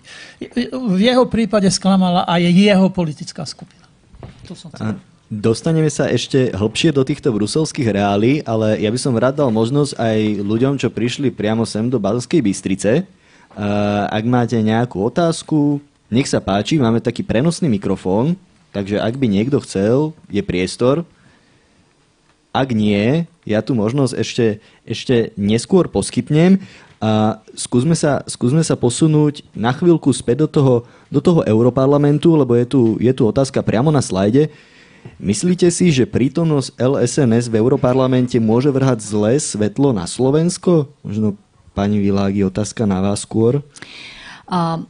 V 0.70 1.00
jeho 1.00 1.26
prípade 1.26 1.66
sklamala 1.72 2.28
aj 2.30 2.46
jeho 2.46 2.86
politická 2.92 3.42
skupina. 3.42 3.84
To 4.46 4.54
som 4.54 4.70
chcel. 4.70 5.02
Dostaneme 5.26 5.90
sa 5.90 6.06
ešte 6.06 6.54
hlbšie 6.54 6.94
do 6.94 7.02
týchto 7.02 7.34
bruselských 7.34 7.90
reálí, 7.90 8.46
ale 8.46 8.78
ja 8.78 8.94
by 8.94 8.98
som 9.02 9.18
rád 9.18 9.42
dal 9.42 9.50
možnosť 9.50 9.98
aj 9.98 10.18
ľuďom, 10.38 10.78
čo 10.78 10.86
prišli 10.86 11.34
priamo 11.34 11.66
sem 11.66 11.90
do 11.90 11.98
Bazovskej 11.98 12.46
Bystrice. 12.46 13.02
Ak 14.06 14.22
máte 14.22 14.54
nejakú 14.62 15.02
otázku, 15.02 15.82
nech 16.14 16.30
sa 16.30 16.38
páči, 16.38 16.78
máme 16.78 17.02
taký 17.02 17.26
prenosný 17.26 17.66
mikrofón, 17.66 18.38
Takže 18.76 19.00
ak 19.00 19.16
by 19.16 19.26
niekto 19.32 19.56
chcel, 19.64 20.12
je 20.28 20.44
priestor. 20.44 21.08
Ak 22.52 22.76
nie, 22.76 23.24
ja 23.48 23.64
tu 23.64 23.72
možnosť 23.72 24.12
ešte, 24.12 24.46
ešte 24.84 25.32
neskôr 25.40 25.88
poskytnem 25.88 26.60
a 27.00 27.40
skúsme 27.56 27.96
sa, 27.96 28.20
skúsme 28.28 28.60
sa 28.60 28.76
posunúť 28.76 29.48
na 29.56 29.72
chvíľku 29.72 30.12
späť 30.12 30.44
do 30.44 30.48
toho, 30.52 30.74
do 31.08 31.24
toho 31.24 31.40
Europarlamentu, 31.48 32.36
lebo 32.36 32.52
je 32.52 32.68
tu, 32.68 32.80
je 33.00 33.12
tu 33.16 33.24
otázka 33.24 33.64
priamo 33.64 33.88
na 33.88 34.04
slajde. 34.04 34.52
Myslíte 35.16 35.72
si, 35.72 35.88
že 35.88 36.04
prítomnosť 36.04 36.76
LSNS 36.76 37.48
v 37.48 37.56
Europarlamente 37.56 38.36
môže 38.36 38.68
vrhať 38.68 39.00
zlé 39.00 39.40
svetlo 39.40 39.96
na 39.96 40.04
Slovensko? 40.04 40.92
Možno 41.00 41.32
pani 41.72 41.96
Világi, 41.96 42.44
otázka 42.44 42.84
na 42.84 43.00
vás 43.00 43.24
skôr. 43.24 43.64
Uh, 44.46 44.84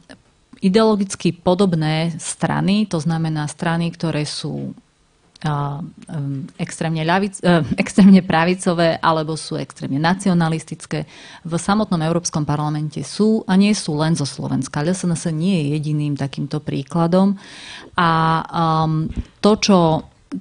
ideologicky 0.61 1.33
podobné 1.37 2.17
strany, 2.17 2.89
to 2.89 2.97
znamená 2.97 3.45
strany, 3.45 3.93
ktoré 3.93 4.25
sú 4.25 4.73
extrémne, 6.57 7.05
ľavic, 7.05 7.37
extrémne 7.83 8.25
pravicové 8.25 8.97
alebo 8.97 9.37
sú 9.37 9.55
extrémne 9.61 10.01
nacionalistické. 10.01 11.05
V 11.45 11.53
samotnom 11.53 12.01
Európskom 12.01 12.41
parlamente 12.41 13.05
sú 13.05 13.45
a 13.45 13.53
nie 13.53 13.73
sú 13.77 13.93
len 14.01 14.17
zo 14.17 14.25
Slovenska. 14.25 14.81
LSNS 14.81 15.29
nie 15.37 15.61
je 15.61 15.65
jediným 15.77 16.17
takýmto 16.17 16.57
príkladom. 16.57 17.37
A 17.93 18.09
um, 18.49 19.05
to, 19.37 19.51
čo, 19.61 19.79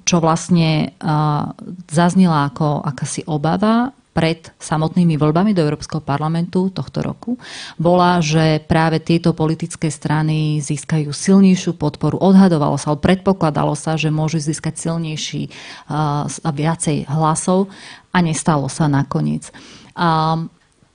čo 0.00 0.16
vlastne 0.16 0.96
uh, 0.96 1.52
zaznila 1.92 2.48
ako 2.48 2.80
akási 2.80 3.20
obava 3.28 3.92
pred 4.16 4.48
samotnými 4.56 5.20
voľbami 5.20 5.52
do 5.52 5.60
Európskeho 5.60 6.00
parlamentu 6.00 6.72
tohto 6.72 7.04
roku, 7.04 7.36
bola, 7.76 8.24
že 8.24 8.64
práve 8.64 8.96
tieto 9.04 9.36
politické 9.36 9.92
strany 9.92 10.64
získajú 10.64 11.12
silnejšiu 11.12 11.76
podporu. 11.76 12.16
Odhadovalo 12.16 12.80
sa, 12.80 12.96
predpokladalo 12.96 13.76
sa, 13.76 14.00
že 14.00 14.08
môžu 14.08 14.40
získať 14.40 14.80
silnejší 14.80 15.52
a 15.92 16.24
viacej 16.48 17.04
hlasov 17.12 17.68
a 18.08 18.24
nestalo 18.24 18.72
sa 18.72 18.88
nakoniec. 18.88 19.52
A 19.92 20.40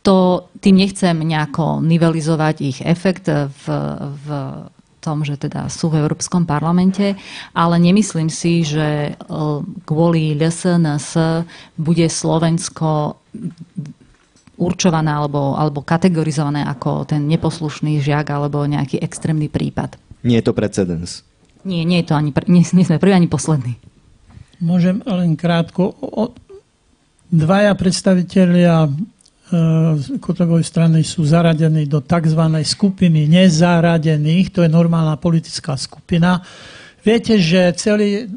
to, 0.02 0.50
tým 0.58 0.82
nechcem 0.82 1.14
nejako 1.14 1.86
nivelizovať 1.86 2.56
ich 2.66 2.82
efekt 2.82 3.30
v, 3.30 3.66
v 4.10 4.28
tom, 5.02 5.26
že 5.26 5.36
teda 5.36 5.66
sú 5.68 5.90
v 5.90 6.06
Európskom 6.06 6.46
parlamente, 6.46 7.18
ale 7.58 7.82
nemyslím 7.82 8.30
si, 8.30 8.62
že 8.62 9.12
e, 9.12 9.14
kvôli 9.84 10.38
LSNS 10.38 11.18
bude 11.76 12.06
Slovensko 12.06 13.18
určované 14.62 15.10
alebo, 15.10 15.58
alebo 15.58 15.82
kategorizované 15.82 16.62
ako 16.70 17.10
ten 17.10 17.26
neposlušný 17.26 17.98
žiak 17.98 18.30
alebo 18.30 18.62
nejaký 18.70 19.02
extrémny 19.02 19.50
prípad. 19.50 19.98
Nie 20.22 20.40
je 20.40 20.46
to 20.46 20.54
precedens. 20.54 21.26
Nie, 21.66 21.82
nie 21.82 22.06
je 22.06 22.14
to 22.14 22.18
ani, 22.18 22.30
nie, 22.46 22.62
nie 22.62 22.86
sme 22.86 23.02
prvý 23.02 23.18
ani 23.18 23.26
posledný. 23.26 23.74
Môžem 24.62 25.02
len 25.02 25.34
krátko. 25.34 25.98
O, 25.98 26.30
dvaja 27.34 27.74
predstavitelia 27.74 28.86
Kotlebovej 30.24 30.64
strany 30.64 31.04
sú 31.04 31.28
zaradení 31.28 31.84
do 31.84 32.00
tzv. 32.00 32.40
skupiny 32.64 33.28
nezaradených, 33.28 34.48
to 34.56 34.64
je 34.64 34.72
normálna 34.72 35.20
politická 35.20 35.76
skupina. 35.76 36.40
Viete, 37.02 37.42
že 37.42 37.74
celý, 37.76 38.30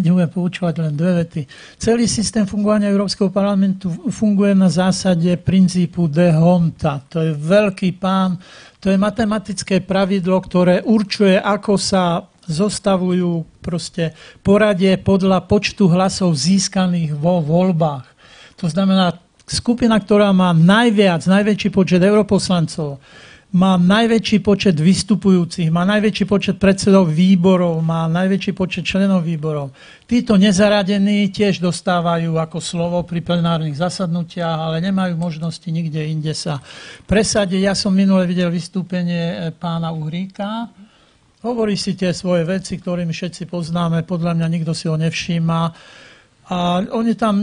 nebudem 0.00 0.32
poučovať 0.32 0.74
len 0.80 0.96
dve 0.96 1.20
vety, 1.20 1.44
celý 1.76 2.08
systém 2.08 2.48
fungovania 2.48 2.88
Európskeho 2.88 3.28
parlamentu 3.28 3.92
funguje 4.08 4.56
na 4.56 4.72
zásade 4.72 5.28
princípu 5.36 6.08
de 6.08 6.32
honta. 6.32 7.04
To 7.12 7.20
je 7.20 7.36
veľký 7.36 8.00
pán, 8.00 8.40
to 8.80 8.88
je 8.88 8.96
matematické 8.96 9.84
pravidlo, 9.84 10.40
ktoré 10.40 10.80
určuje, 10.80 11.36
ako 11.36 11.76
sa 11.76 12.24
zostavujú 12.48 13.60
proste 13.60 14.16
poradie 14.40 14.96
podľa 14.96 15.44
počtu 15.44 15.88
hlasov 15.88 16.32
získaných 16.36 17.12
vo 17.16 17.44
voľbách. 17.44 18.04
To 18.60 18.66
znamená, 18.68 19.23
skupina, 19.44 20.00
ktorá 20.00 20.32
má 20.32 20.56
najviac, 20.56 21.24
najväčší 21.24 21.68
počet 21.72 22.00
europoslancov, 22.00 23.00
má 23.54 23.78
najväčší 23.78 24.42
počet 24.42 24.74
vystupujúcich, 24.74 25.70
má 25.70 25.86
najväčší 25.86 26.26
počet 26.26 26.56
predsedov 26.58 27.06
výborov, 27.06 27.78
má 27.86 28.10
najväčší 28.10 28.50
počet 28.50 28.82
členov 28.82 29.22
výborov. 29.22 29.70
Títo 30.10 30.34
nezaradení 30.34 31.30
tiež 31.30 31.62
dostávajú 31.62 32.34
ako 32.34 32.58
slovo 32.58 33.06
pri 33.06 33.22
plenárnych 33.22 33.78
zasadnutiach, 33.78 34.58
ale 34.58 34.82
nemajú 34.82 35.14
možnosti 35.14 35.70
nikde 35.70 36.02
inde 36.02 36.34
sa 36.34 36.58
presadiť. 37.06 37.70
Ja 37.70 37.78
som 37.78 37.94
minule 37.94 38.26
videl 38.26 38.50
vystúpenie 38.50 39.22
eh, 39.22 39.38
pána 39.54 39.94
Uhríka. 39.94 40.74
Hovorí 41.46 41.78
si 41.78 41.94
tie 41.94 42.10
svoje 42.10 42.42
veci, 42.42 42.74
ktorými 42.74 43.14
všetci 43.14 43.46
poznáme, 43.46 44.02
podľa 44.02 44.34
mňa 44.34 44.46
nikto 44.50 44.74
si 44.74 44.90
ho 44.90 44.98
nevšíma. 44.98 45.60
A 46.48 46.84
oni 46.92 47.16
tam 47.16 47.36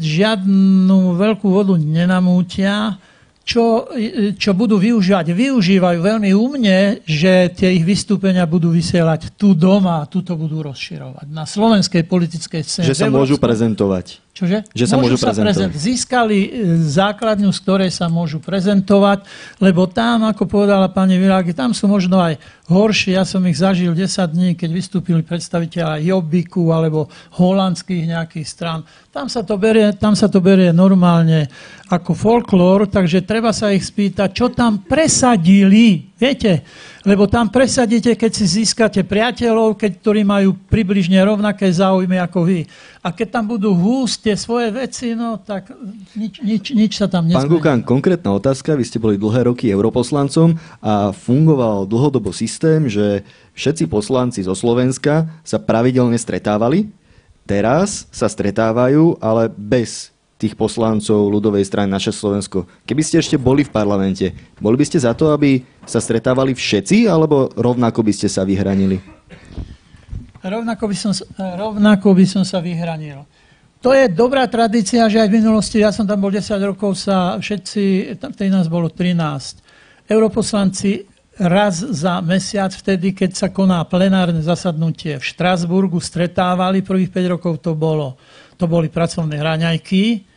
žiadnu 0.00 1.16
veľkú 1.16 1.48
vodu 1.48 1.74
nenamútia 1.80 3.00
čo, 3.44 3.92
čo 4.40 4.50
budú 4.56 4.80
využívať. 4.80 5.36
Využívajú 5.36 5.98
veľmi 6.00 6.32
umne, 6.32 7.04
že 7.04 7.52
tie 7.52 7.76
ich 7.76 7.84
vystúpenia 7.84 8.48
budú 8.48 8.72
vysielať 8.72 9.36
tu 9.36 9.52
doma 9.52 10.00
a 10.00 10.08
tu 10.08 10.24
to 10.24 10.32
budú 10.32 10.64
rozširovať. 10.64 11.28
Na 11.28 11.44
slovenskej 11.44 12.08
politickej 12.08 12.62
scéne. 12.64 12.88
Že 12.88 12.96
sa 12.96 13.12
môžu 13.12 13.36
prezentovať. 13.36 14.23
Čože? 14.34 14.66
Že 14.74 14.84
sa 14.90 14.98
môžu, 14.98 15.14
môžu 15.14 15.16
prezentovať. 15.22 15.38
Sa 15.38 15.46
prezent, 15.46 15.72
získali 15.78 16.38
e, 16.42 16.48
základňu, 16.90 17.54
z 17.54 17.58
ktorej 17.62 17.90
sa 17.94 18.10
môžu 18.10 18.42
prezentovať, 18.42 19.22
lebo 19.62 19.86
tam, 19.86 20.26
ako 20.26 20.50
povedala 20.50 20.90
pani 20.90 21.22
Világi, 21.22 21.54
tam 21.54 21.70
sú 21.70 21.86
možno 21.86 22.18
aj 22.18 22.42
horšie. 22.66 23.14
Ja 23.14 23.22
som 23.22 23.46
ich 23.46 23.54
zažil 23.54 23.94
10 23.94 24.10
dní, 24.34 24.58
keď 24.58 24.70
vystúpili 24.74 25.22
predstaviteľa 25.22 26.02
Jobbiku 26.02 26.74
alebo 26.74 27.06
holandských 27.38 28.10
nejakých 28.10 28.46
stran. 28.50 28.82
Tam 29.14 29.30
sa 29.30 29.46
to 29.46 29.54
berie, 29.54 29.94
tam 29.94 30.18
sa 30.18 30.26
to 30.26 30.42
berie 30.42 30.74
normálne 30.74 31.46
ako 31.94 32.18
folklór, 32.18 32.90
takže 32.90 33.22
treba 33.22 33.54
sa 33.54 33.70
ich 33.70 33.86
spýtať, 33.86 34.34
čo 34.34 34.50
tam 34.50 34.82
presadili. 34.82 36.10
Viete, 36.14 36.62
lebo 37.02 37.26
tam 37.26 37.50
presadíte, 37.50 38.14
keď 38.14 38.30
si 38.30 38.46
získate 38.62 39.02
priateľov, 39.02 39.74
keď, 39.74 39.98
ktorí 39.98 40.22
majú 40.22 40.54
približne 40.70 41.18
rovnaké 41.18 41.66
záujmy 41.66 42.22
ako 42.22 42.46
vy. 42.46 42.60
A 43.02 43.10
keď 43.10 43.34
tam 43.34 43.50
budú 43.50 43.74
húsť 43.74 44.30
tie 44.30 44.36
svoje 44.38 44.70
veci, 44.70 45.18
no 45.18 45.42
tak 45.42 45.74
nič, 46.14 46.38
nič, 46.38 46.64
nič 46.70 46.92
sa 47.02 47.10
tam 47.10 47.26
nezmení. 47.26 47.42
Pán 47.42 47.50
Kukan, 47.50 47.80
konkrétna 47.82 48.30
otázka. 48.30 48.78
Vy 48.78 48.86
ste 48.86 49.02
boli 49.02 49.18
dlhé 49.18 49.50
roky 49.50 49.66
europoslancom 49.74 50.54
a 50.78 51.10
fungoval 51.10 51.90
dlhodobo 51.90 52.30
systém, 52.30 52.86
že 52.86 53.26
všetci 53.58 53.90
poslanci 53.90 54.46
zo 54.46 54.54
Slovenska 54.54 55.26
sa 55.42 55.58
pravidelne 55.58 56.14
stretávali. 56.14 56.94
Teraz 57.42 58.06
sa 58.14 58.30
stretávajú, 58.30 59.18
ale 59.18 59.50
bez 59.50 60.13
tých 60.34 60.58
poslancov 60.58 61.30
ľudovej 61.30 61.62
strany 61.62 61.88
naše 61.88 62.10
Slovensko. 62.10 62.66
Keby 62.84 63.02
ste 63.06 63.22
ešte 63.22 63.38
boli 63.38 63.62
v 63.62 63.70
parlamente, 63.70 64.34
boli 64.58 64.74
by 64.74 64.84
ste 64.84 64.98
za 64.98 65.14
to, 65.14 65.30
aby 65.30 65.62
sa 65.86 66.02
stretávali 66.02 66.52
všetci, 66.52 67.06
alebo 67.06 67.48
rovnako 67.54 68.02
by 68.02 68.12
ste 68.12 68.26
sa 68.26 68.42
vyhranili? 68.42 68.98
Rovnako 70.44 70.84
by 70.90 70.96
som, 70.96 71.12
rovnako 71.38 72.08
by 72.12 72.26
som 72.28 72.44
sa 72.44 72.60
vyhranil. 72.60 73.24
To 73.80 73.92
je 73.92 74.08
dobrá 74.08 74.48
tradícia, 74.48 75.04
že 75.12 75.20
aj 75.20 75.28
v 75.28 75.36
minulosti, 75.44 75.80
ja 75.80 75.92
som 75.92 76.08
tam 76.08 76.20
bol 76.20 76.32
10 76.32 76.56
rokov, 76.64 76.96
sa 76.96 77.36
všetci, 77.36 78.16
vtedy 78.16 78.48
nás 78.48 78.64
bolo 78.68 78.88
13, 78.88 80.08
europoslanci 80.08 81.04
raz 81.36 81.82
za 81.82 82.22
mesiac, 82.22 82.70
vtedy, 82.70 83.12
keď 83.12 83.30
sa 83.34 83.48
koná 83.50 83.82
plenárne 83.84 84.38
zasadnutie 84.40 85.18
v 85.18 85.24
Štrasburgu, 85.24 85.98
stretávali, 85.98 86.80
prvých 86.80 87.10
5 87.10 87.34
rokov 87.34 87.60
to 87.60 87.74
bolo. 87.74 88.16
To 88.58 88.64
boli 88.70 88.88
pracovné 88.88 89.40
raňajky, 89.40 90.34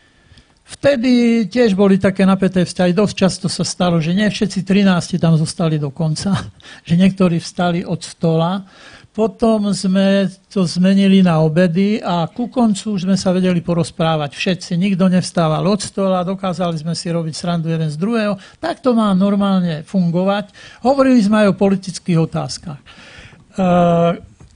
Vtedy 0.68 1.48
tiež 1.48 1.80
boli 1.80 1.96
také 1.96 2.28
napäté 2.28 2.68
vzťahy. 2.68 2.92
Dosť 2.92 3.16
často 3.16 3.48
sa 3.48 3.64
stalo, 3.64 4.04
že 4.04 4.12
nie 4.12 4.28
všetci 4.28 4.68
13 4.68 5.16
tam 5.16 5.40
zostali 5.40 5.80
do 5.80 5.96
konca, 5.96 6.36
že 6.88 7.00
niektorí 7.00 7.40
vstali 7.40 7.88
od 7.88 8.04
stola. 8.04 8.68
Potom 9.16 9.74
sme 9.74 10.30
to 10.52 10.62
zmenili 10.68 11.26
na 11.26 11.42
obedy 11.42 11.98
a 11.98 12.30
ku 12.30 12.54
koncu 12.54 12.94
už 12.94 13.10
sme 13.10 13.18
sa 13.18 13.34
vedeli 13.34 13.66
porozprávať. 13.66 14.38
Všetci, 14.38 14.78
nikto 14.78 15.10
nevstával 15.10 15.66
od 15.66 15.82
stola, 15.82 16.22
dokázali 16.22 16.78
sme 16.78 16.94
si 16.94 17.10
robiť 17.10 17.34
srandu 17.34 17.72
jeden 17.72 17.90
z 17.90 17.98
druhého. 17.98 18.38
Tak 18.62 18.84
to 18.84 18.94
má 18.94 19.10
normálne 19.18 19.82
fungovať. 19.88 20.54
Hovorili 20.86 21.18
sme 21.18 21.48
aj 21.48 21.48
o 21.50 21.58
politických 21.58 22.20
otázkach. 22.30 22.78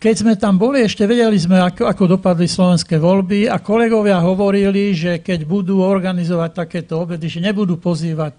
Keď 0.02 0.16
sme 0.18 0.34
tam 0.34 0.58
boli, 0.58 0.82
ešte 0.82 1.06
vedeli 1.06 1.38
sme, 1.38 1.62
ako, 1.62 1.86
ako 1.86 2.18
dopadli 2.18 2.49
slovenské 2.49 2.97
voľby 2.97 3.45
a 3.45 3.62
kolegovia 3.62 4.18
hovorili, 4.18 4.97
že 4.97 5.22
keď 5.22 5.45
budú 5.45 5.86
organizovať 5.86 6.58
takéto 6.58 7.06
obedy, 7.06 7.30
že 7.30 7.38
nebudú 7.38 7.78
pozývať 7.78 8.34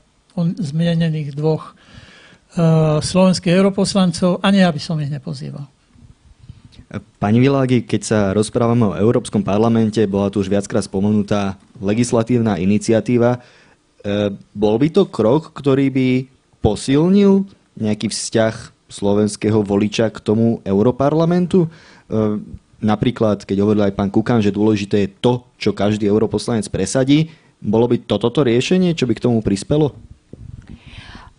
zmienených 0.58 1.38
dvoch 1.38 1.70
uh, 1.70 2.98
slovenských 2.98 3.54
europoslancov, 3.54 4.42
ani 4.42 4.66
ja 4.66 4.74
by 4.74 4.80
som 4.82 4.98
ich 4.98 5.14
nepozýval. 5.14 5.62
Pani 7.22 7.38
Világi, 7.38 7.86
keď 7.86 8.00
sa 8.02 8.20
rozprávame 8.34 8.82
o 8.92 8.98
Európskom 8.98 9.46
parlamente, 9.46 10.02
bola 10.10 10.34
tu 10.34 10.42
už 10.42 10.50
viackrát 10.50 10.82
spomenutá 10.82 11.56
legislatívna 11.80 12.60
iniciatíva. 12.60 13.40
E, 14.04 14.34
bol 14.52 14.76
by 14.76 14.92
to 14.92 15.08
krok, 15.08 15.56
ktorý 15.56 15.88
by 15.88 16.08
posilnil 16.60 17.48
nejaký 17.80 18.12
vzťah 18.12 18.82
slovenského 18.93 19.64
voliča 19.64 20.12
k 20.12 20.20
tomu 20.20 20.61
europarlamentu. 20.68 21.66
E, 21.66 21.68
napríklad, 22.84 23.49
keď 23.49 23.57
hovoril 23.64 23.88
aj 23.88 23.97
pán 23.97 24.12
Kukan, 24.12 24.45
že 24.45 24.53
dôležité 24.53 25.09
je 25.09 25.14
to, 25.18 25.49
čo 25.57 25.72
každý 25.72 26.05
europoslanec 26.05 26.68
presadí, 26.68 27.32
bolo 27.62 27.88
by 27.88 27.97
toto 28.05 28.45
riešenie, 28.45 28.93
čo 28.93 29.09
by 29.09 29.14
k 29.16 29.24
tomu 29.24 29.38
prispelo? 29.40 29.95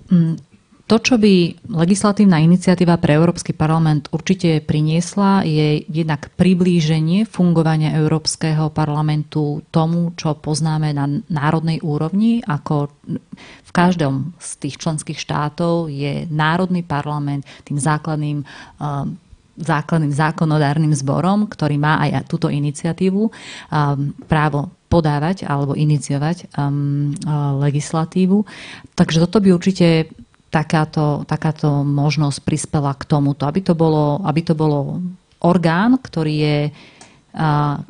Mm, 0.08 0.39
to, 0.84 0.99
čo 0.99 1.15
by 1.15 1.63
legislatívna 1.71 2.43
iniciatíva 2.43 2.99
pre 2.99 3.15
Európsky 3.15 3.55
parlament 3.55 4.11
určite 4.11 4.59
priniesla, 4.59 5.47
je 5.47 5.79
jednak 5.88 6.27
priblíženie 6.36 7.23
fungovania 7.23 7.95
Európskeho 7.95 8.67
parlamentu 8.67 9.63
tomu, 9.71 10.11
čo 10.19 10.36
poznáme 10.36 10.91
na 10.91 11.07
národnej 11.31 11.79
úrovni. 11.79 12.43
Ako 12.43 12.91
v 13.63 13.71
každom 13.71 14.36
z 14.43 14.49
tých 14.59 14.75
členských 14.75 15.15
štátov 15.15 15.88
je 15.88 16.27
národný 16.27 16.84
parlament 16.84 17.47
tým 17.63 17.79
základným 17.79 18.43
um, 18.43 19.15
základným 19.53 20.09
zákonodárnym 20.09 20.97
zborom, 20.97 21.45
ktorý 21.45 21.77
má 21.77 22.01
aj 22.01 22.25
túto 22.25 22.49
iniciatívu, 22.49 23.21
um, 23.21 23.31
právo 24.25 24.73
podávať 24.89 25.45
alebo 25.49 25.77
iniciovať 25.77 26.53
um, 26.53 27.13
legislatívu. 27.61 28.45
Takže 28.93 29.21
toto 29.25 29.41
by 29.41 29.49
určite 29.53 30.09
takáto, 30.54 31.26
takáto 31.26 31.82
možnosť 31.82 32.45
prispela 32.45 32.93
k 32.93 33.10
tomuto, 33.10 33.49
aby 33.49 33.66
to 33.66 33.74
bolo, 33.74 34.22
aby 34.22 34.45
to 34.45 34.54
bolo 34.54 35.01
orgán, 35.41 35.97
ktorý 35.97 36.36
je, 36.38 36.60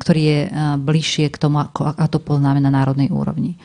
ktorý 0.00 0.22
je 0.24 0.40
bližšie 0.80 1.28
k 1.28 1.36
tomu, 1.36 1.60
ako, 1.60 1.92
ako 1.92 2.08
to 2.08 2.18
poznáme 2.24 2.64
na 2.64 2.72
národnej 2.72 3.12
úrovni. 3.12 3.60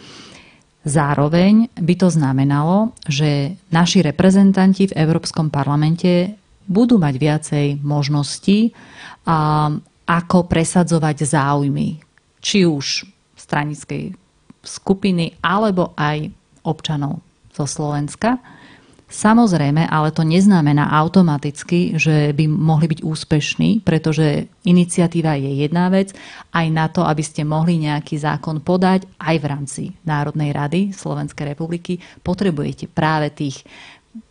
Zároveň 0.83 1.71
by 1.79 1.93
to 1.95 2.11
znamenalo, 2.11 2.91
že 3.07 3.55
naši 3.71 4.03
reprezentanti 4.03 4.91
v 4.91 4.97
Európskom 4.99 5.47
parlamente 5.47 6.35
budú 6.67 6.99
mať 6.99 7.15
viacej 7.15 7.67
možností, 7.81 8.75
ako 10.09 10.37
presadzovať 10.47 11.17
záujmy, 11.23 11.99
či 12.39 12.63
už 12.67 13.07
stranickej 13.35 14.15
skupiny, 14.59 15.39
alebo 15.39 15.95
aj 15.95 16.29
občanov 16.67 17.23
zo 17.55 17.65
Slovenska. 17.65 18.58
Samozrejme, 19.09 19.89
ale 19.89 20.13
to 20.13 20.21
neznamená 20.21 20.93
automaticky, 20.93 21.97
že 21.97 22.29
by 22.29 22.45
mohli 22.45 22.93
byť 22.93 23.01
úspešní, 23.01 23.81
pretože 23.81 24.45
iniciatíva 24.69 25.33
je 25.33 25.65
jedna 25.65 25.89
vec, 25.89 26.13
aj 26.53 26.67
na 26.69 26.85
to, 26.93 27.01
aby 27.01 27.25
ste 27.25 27.41
mohli 27.41 27.81
nejaký 27.81 28.21
zákon 28.21 28.61
podať 28.61 29.09
aj 29.17 29.35
v 29.41 29.45
rámci 29.49 29.83
Národnej 30.05 30.53
rady 30.53 30.93
Slovenskej 30.93 31.57
republiky, 31.57 31.97
potrebujete 32.21 32.85
práve 32.85 33.33
tých 33.33 33.65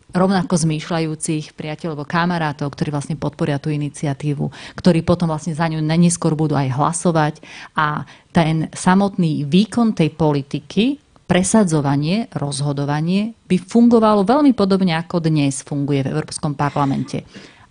rovnako 0.09 0.57
zmýšľajúcich 0.57 1.53
priateľov 1.53 1.93
alebo 1.93 2.09
kamarátov, 2.09 2.73
ktorí 2.73 2.89
vlastne 2.89 3.19
podporia 3.19 3.61
tú 3.61 3.69
iniciatívu, 3.69 4.49
ktorí 4.79 5.05
potom 5.05 5.29
vlastne 5.29 5.53
za 5.53 5.69
ňu 5.69 5.83
neskôr 5.83 6.33
budú 6.33 6.57
aj 6.57 6.73
hlasovať. 6.73 7.35
A 7.77 8.07
ten 8.33 8.71
samotný 8.73 9.45
výkon 9.45 9.93
tej 9.93 10.09
politiky 10.15 11.08
presadzovanie, 11.29 12.25
rozhodovanie 12.33 13.37
by 13.45 13.61
fungovalo 13.61 14.25
veľmi 14.25 14.57
podobne 14.57 14.97
ako 14.97 15.21
dnes 15.21 15.61
funguje 15.61 16.01
v 16.01 16.11
Európskom 16.17 16.57
parlamente. 16.57 17.21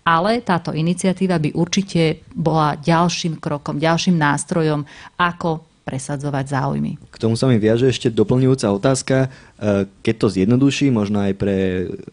ale 0.09 0.41
táto 0.41 0.73
iniciatíva 0.73 1.37
by 1.37 1.53
určite 1.53 2.25
bola 2.33 2.81
ďalším 2.81 3.37
krokom, 3.37 3.77
ďalším 3.77 4.17
nástrojom, 4.17 4.89
ako 5.21 5.69
presadzovať 5.85 6.45
záujmy. 6.53 6.93
K 7.09 7.17
tomu 7.17 7.37
sa 7.37 7.49
mi 7.49 7.57
viaže 7.57 7.89
ešte 7.89 8.13
doplňujúca 8.13 8.69
otázka. 8.69 9.17
E, 9.25 9.89
keď 10.05 10.15
to 10.21 10.29
zjednoduší, 10.29 10.93
možno 10.93 11.25
aj 11.25 11.33
pre 11.37 11.57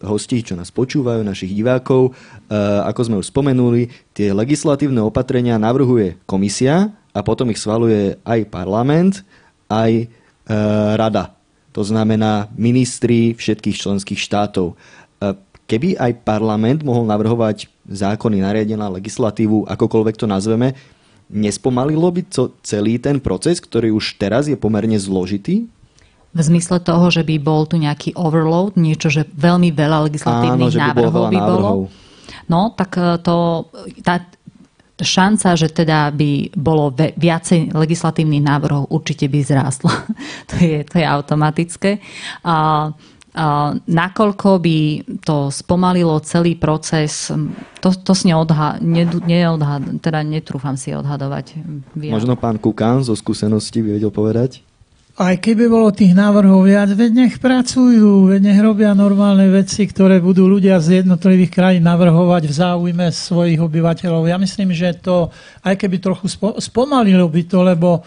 hostí, 0.00 0.40
čo 0.40 0.56
nás 0.56 0.72
počúvajú, 0.72 1.20
našich 1.20 1.52
divákov, 1.52 2.12
e, 2.48 2.56
ako 2.88 3.00
sme 3.04 3.16
už 3.20 3.28
spomenuli, 3.28 3.92
tie 4.16 4.32
legislatívne 4.32 5.04
opatrenia 5.04 5.60
navrhuje 5.60 6.16
komisia 6.24 6.96
a 7.12 7.20
potom 7.20 7.52
ich 7.52 7.60
svaluje 7.60 8.16
aj 8.24 8.48
parlament, 8.48 9.20
aj 9.68 9.92
e, 9.92 10.06
rada. 10.96 11.35
To 11.76 11.84
znamená 11.84 12.48
ministri 12.56 13.36
všetkých 13.36 13.76
členských 13.76 14.16
štátov. 14.16 14.80
Keby 15.68 16.00
aj 16.00 16.24
parlament 16.24 16.80
mohol 16.80 17.04
navrhovať 17.04 17.68
zákony, 17.84 18.40
nariadená 18.40 18.88
legislatívu, 18.96 19.68
akokoľvek 19.68 20.16
to 20.16 20.24
nazveme, 20.24 20.72
nespomalilo 21.28 22.08
by 22.08 22.22
to 22.32 22.54
celý 22.64 22.96
ten 22.96 23.20
proces, 23.20 23.60
ktorý 23.60 23.92
už 23.92 24.16
teraz 24.16 24.48
je 24.48 24.56
pomerne 24.56 24.96
zložitý? 24.96 25.68
V 26.36 26.40
zmysle 26.40 26.80
toho, 26.80 27.08
že 27.12 27.24
by 27.24 27.36
bol 27.40 27.68
tu 27.68 27.76
nejaký 27.80 28.16
overload, 28.16 28.76
niečo, 28.76 29.08
že 29.12 29.28
veľmi 29.36 29.72
veľa 29.72 30.06
legislatívnych 30.08 30.68
Áno, 30.68 30.74
že 30.74 30.80
by 30.80 30.90
návrhov 30.92 31.12
bolo 31.12 31.28
by 31.32 31.40
bolo. 31.40 31.70
No, 32.46 32.70
tak 32.76 32.94
e, 33.00 33.18
to, 33.24 33.66
tá 34.04 34.22
šanca, 35.04 35.52
že 35.56 35.68
teda 35.68 36.08
by 36.12 36.56
bolo 36.56 36.88
viacej 36.96 37.76
legislatívnych 37.76 38.40
návrhov, 38.40 38.88
určite 38.88 39.28
by 39.28 39.38
zrástla. 39.44 39.92
to, 40.50 40.56
je, 40.56 40.78
to 40.88 40.96
je 41.00 41.06
automatické. 41.06 42.00
A, 42.44 42.88
nakoľko 43.84 44.48
by 44.64 44.78
to 45.20 45.52
spomalilo 45.52 46.16
celý 46.24 46.56
proces, 46.56 47.28
to, 47.84 47.88
to 47.92 48.16
si 48.16 48.32
neodha, 48.32 49.76
teda 50.00 50.24
netrúfam 50.24 50.80
si 50.80 50.96
odhadovať. 50.96 51.60
Možno 51.92 52.40
pán 52.40 52.56
Kukán 52.56 53.04
zo 53.04 53.12
skúsenosti 53.12 53.84
by 53.84 54.00
vedel 54.00 54.08
povedať? 54.08 54.64
Aj 55.16 55.32
keby 55.32 55.72
bolo 55.72 55.88
tých 55.96 56.12
návrhov 56.12 56.68
viac, 56.68 56.92
veď 56.92 57.10
nech 57.16 57.34
pracujú, 57.40 58.28
veď 58.36 58.52
nech 58.52 58.60
robia 58.60 58.92
normálne 58.92 59.48
veci, 59.48 59.88
ktoré 59.88 60.20
budú 60.20 60.44
ľudia 60.44 60.76
z 60.76 61.00
jednotlivých 61.00 61.56
krajín 61.56 61.88
navrhovať 61.88 62.44
v 62.44 62.52
záujme 62.52 63.08
svojich 63.08 63.56
obyvateľov. 63.56 64.28
Ja 64.28 64.36
myslím, 64.36 64.76
že 64.76 64.92
to, 64.92 65.32
aj 65.64 65.80
keby 65.80 66.04
trochu 66.04 66.28
spomalilo 66.60 67.24
by 67.32 67.42
to, 67.48 67.64
lebo 67.64 68.04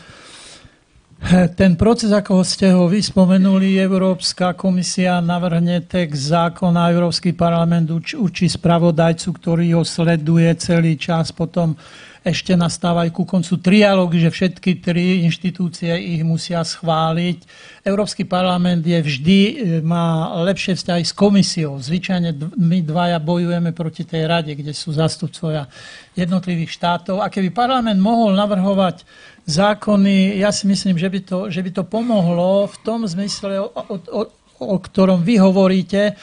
ten 1.58 1.74
proces, 1.74 2.14
ako 2.14 2.46
ste 2.46 2.78
ho 2.78 2.86
vyspomenuli, 2.86 3.82
Európska 3.82 4.54
komisia 4.54 5.18
navrhne 5.18 5.90
text 5.90 6.30
zákona, 6.30 6.94
Európsky 6.94 7.34
parlament 7.34 7.90
učí 7.90 8.46
spravodajcu, 8.46 9.28
ktorý 9.34 9.82
ho 9.82 9.84
sleduje 9.84 10.48
celý 10.62 10.94
čas, 10.94 11.34
potom 11.34 11.74
ešte 12.20 12.52
nastávajú 12.52 13.16
ku 13.16 13.24
koncu 13.24 13.56
trialógy, 13.64 14.20
že 14.20 14.32
všetky 14.32 14.84
tri 14.84 15.24
inštitúcie 15.24 15.96
ich 15.96 16.24
musia 16.28 16.60
schváliť. 16.60 17.48
Európsky 17.88 18.28
parlament 18.28 18.84
je 18.84 19.00
vždy, 19.00 19.40
e, 19.40 19.54
má 19.80 20.36
lepšie 20.44 20.76
vzťahy 20.76 21.04
s 21.08 21.16
komisiou. 21.16 21.80
Zvyčajne 21.80 22.36
my 22.60 22.84
dvaja 22.84 23.24
bojujeme 23.24 23.72
proti 23.72 24.04
tej 24.04 24.28
rade, 24.28 24.52
kde 24.52 24.76
sú 24.76 24.92
zastupcovia 24.92 25.72
jednotlivých 26.20 26.76
štátov. 26.76 27.24
A 27.24 27.32
keby 27.32 27.56
parlament 27.56 28.04
mohol 28.04 28.36
navrhovať 28.36 29.08
zákony, 29.48 30.44
ja 30.44 30.52
si 30.52 30.68
myslím, 30.68 31.00
že 31.00 31.08
by 31.08 31.20
to, 31.24 31.40
že 31.48 31.64
by 31.64 31.72
to 31.72 31.84
pomohlo 31.88 32.68
v 32.68 32.78
tom 32.84 33.08
zmysle, 33.08 33.64
o, 33.64 33.72
o, 33.72 34.22
o 34.60 34.76
ktorom 34.78 35.24
vy 35.24 35.40
hovoríte, 35.40 36.20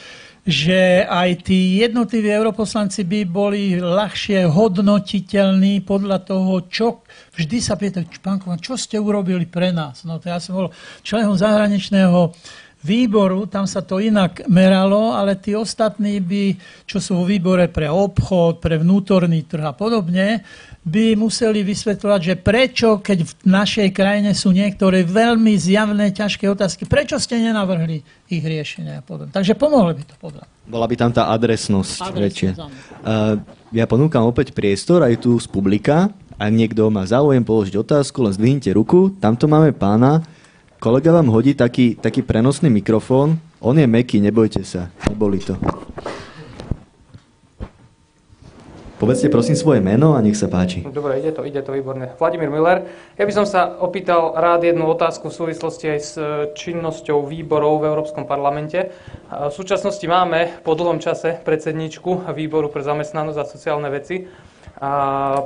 že 0.47 1.03
aj 1.03 1.43
tí 1.43 1.83
jednotliví 1.83 2.31
europoslanci 2.31 3.03
by 3.03 3.19
boli 3.27 3.75
ľahšie 3.75 4.47
hodnotiteľní 4.47 5.83
podľa 5.83 6.23
toho, 6.23 6.63
čo 6.71 7.03
vždy 7.35 7.59
sa 7.59 7.75
pýtajú, 7.75 8.07
pán 8.23 8.39
Kovan, 8.39 8.63
čo 8.63 8.79
ste 8.79 8.95
urobili 8.95 9.43
pre 9.43 9.75
nás? 9.75 10.07
No 10.07 10.23
to 10.23 10.31
ja 10.31 10.39
som 10.39 10.55
bol 10.55 10.67
členom 11.03 11.35
zahraničného 11.35 12.31
výboru, 12.79 13.43
tam 13.51 13.67
sa 13.67 13.83
to 13.83 13.99
inak 13.99 14.47
meralo, 14.47 15.11
ale 15.11 15.35
tí 15.35 15.51
ostatní 15.51 16.23
by, 16.23 16.55
čo 16.87 17.03
sú 17.03 17.19
vo 17.19 17.25
výbore 17.27 17.67
pre 17.67 17.91
obchod, 17.91 18.63
pre 18.63 18.79
vnútorný 18.79 19.43
trh 19.43 19.67
a 19.67 19.75
podobne, 19.75 20.47
by 20.87 21.19
museli 21.19 21.67
vysvetľovať, 21.67 22.21
že 22.23 22.35
prečo, 22.39 23.03
keď 23.03 23.27
v 23.27 23.33
našej 23.43 23.91
krajine 23.91 24.31
sú 24.31 24.55
niektoré 24.55 25.03
veľmi 25.03 25.51
zjavné, 25.59 26.15
ťažké 26.15 26.47
otázky, 26.47 26.87
prečo 26.87 27.19
ste 27.19 27.43
nenavrhli 27.43 28.07
ich 28.31 28.43
riešenia 28.43 28.99
a 28.99 29.03
podobne. 29.03 29.35
Takže 29.35 29.59
pomohli 29.59 29.99
by 29.99 30.03
to 30.07 30.15
podľa. 30.15 30.43
Bola 30.63 30.87
by 30.87 30.95
tam 30.95 31.11
tá 31.11 31.27
adresnosť, 31.35 32.15
väčšia. 32.15 32.51
Uh, 32.55 33.43
ja 33.75 33.83
ponúkam 33.83 34.23
opäť 34.23 34.55
priestor 34.55 35.03
aj 35.03 35.27
tu 35.27 35.35
z 35.35 35.47
publika. 35.51 36.07
Ak 36.39 36.51
niekto 36.55 36.87
má 36.87 37.03
záujem 37.03 37.43
položiť 37.43 37.75
otázku, 37.75 38.23
len 38.23 38.31
zdvihnite 38.31 38.71
ruku. 38.71 39.11
Tamto 39.19 39.51
máme 39.51 39.75
pána. 39.75 40.23
Kolega 40.79 41.11
vám 41.11 41.27
hodí 41.33 41.57
taký, 41.57 41.99
taký 41.99 42.23
prenosný 42.23 42.71
mikrofón. 42.71 43.41
On 43.59 43.75
je 43.75 43.89
meký, 43.89 44.21
nebojte 44.21 44.61
sa. 44.63 44.93
Neboli 45.09 45.41
to. 45.41 45.57
Povedzte 48.97 49.29
prosím 49.29 49.53
svoje 49.53 49.77
meno 49.77 50.17
a 50.17 50.25
nech 50.25 50.33
sa 50.33 50.49
páči. 50.49 50.81
Dobre, 50.81 51.21
ide 51.21 51.29
to, 51.29 51.45
ide 51.45 51.61
to 51.61 51.69
výborne. 51.69 52.17
Vladimír 52.17 52.49
Miller. 52.49 52.89
Ja 53.13 53.29
by 53.29 53.33
som 53.33 53.45
sa 53.45 53.77
opýtal 53.77 54.33
rád 54.33 54.65
jednu 54.65 54.89
otázku 54.89 55.29
v 55.29 55.37
súvislosti 55.37 55.85
aj 55.85 55.99
s 56.01 56.11
e, 56.17 56.49
činnosťou 56.57 57.21
výborov 57.29 57.85
v 57.85 57.93
Európskom 57.93 58.25
parlamente. 58.25 58.89
V 59.29 59.53
súčasnosti 59.53 60.01
máme 60.09 60.49
po 60.65 60.73
dlhom 60.73 60.97
čase 60.97 61.37
predsedničku 61.45 62.25
výboru 62.33 62.73
pre 62.73 62.81
zamestnanosť 62.81 63.37
a 63.37 63.45
sociálne 63.45 63.93
veci 63.93 64.25
a 64.81 64.91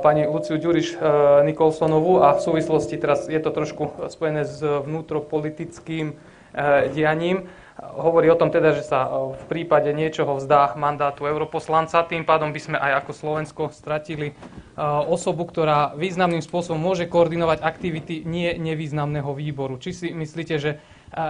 pani 0.00 0.24
Luciu 0.24 0.56
Ďuriš 0.56 0.88
e, 0.92 0.96
Nikolsonovú 1.44 2.24
a 2.24 2.32
v 2.36 2.40
súvislosti 2.40 2.96
teraz 2.96 3.28
je 3.28 3.36
to 3.36 3.52
trošku 3.52 4.08
spojené 4.08 4.48
s 4.48 4.64
vnútropolitickým 4.64 6.06
e, 6.08 6.14
dianím 6.92 7.52
hovorí 7.92 8.32
o 8.32 8.38
tom 8.38 8.48
teda, 8.48 8.72
že 8.72 8.84
sa 8.84 9.06
e, 9.06 9.08
v 9.36 9.44
prípade 9.48 9.92
niečoho 9.92 10.40
vzdá 10.40 10.74
mandátu 10.74 11.28
europoslanca. 11.28 12.04
Tým 12.08 12.24
pádom 12.24 12.50
by 12.50 12.60
sme 12.60 12.76
aj 12.80 13.04
ako 13.04 13.12
Slovensko 13.12 13.62
stratili 13.70 14.32
e, 14.32 14.34
osobu, 15.06 15.44
ktorá 15.44 15.92
významným 15.94 16.40
spôsobom 16.40 16.80
môže 16.80 17.04
koordinovať 17.06 17.60
aktivity 17.60 18.24
nie 18.24 18.56
nevýznamného 18.56 19.30
výboru. 19.36 19.76
Či 19.76 19.90
si 19.92 20.06
myslíte, 20.10 20.56
že 20.56 20.70
e, 20.76 20.78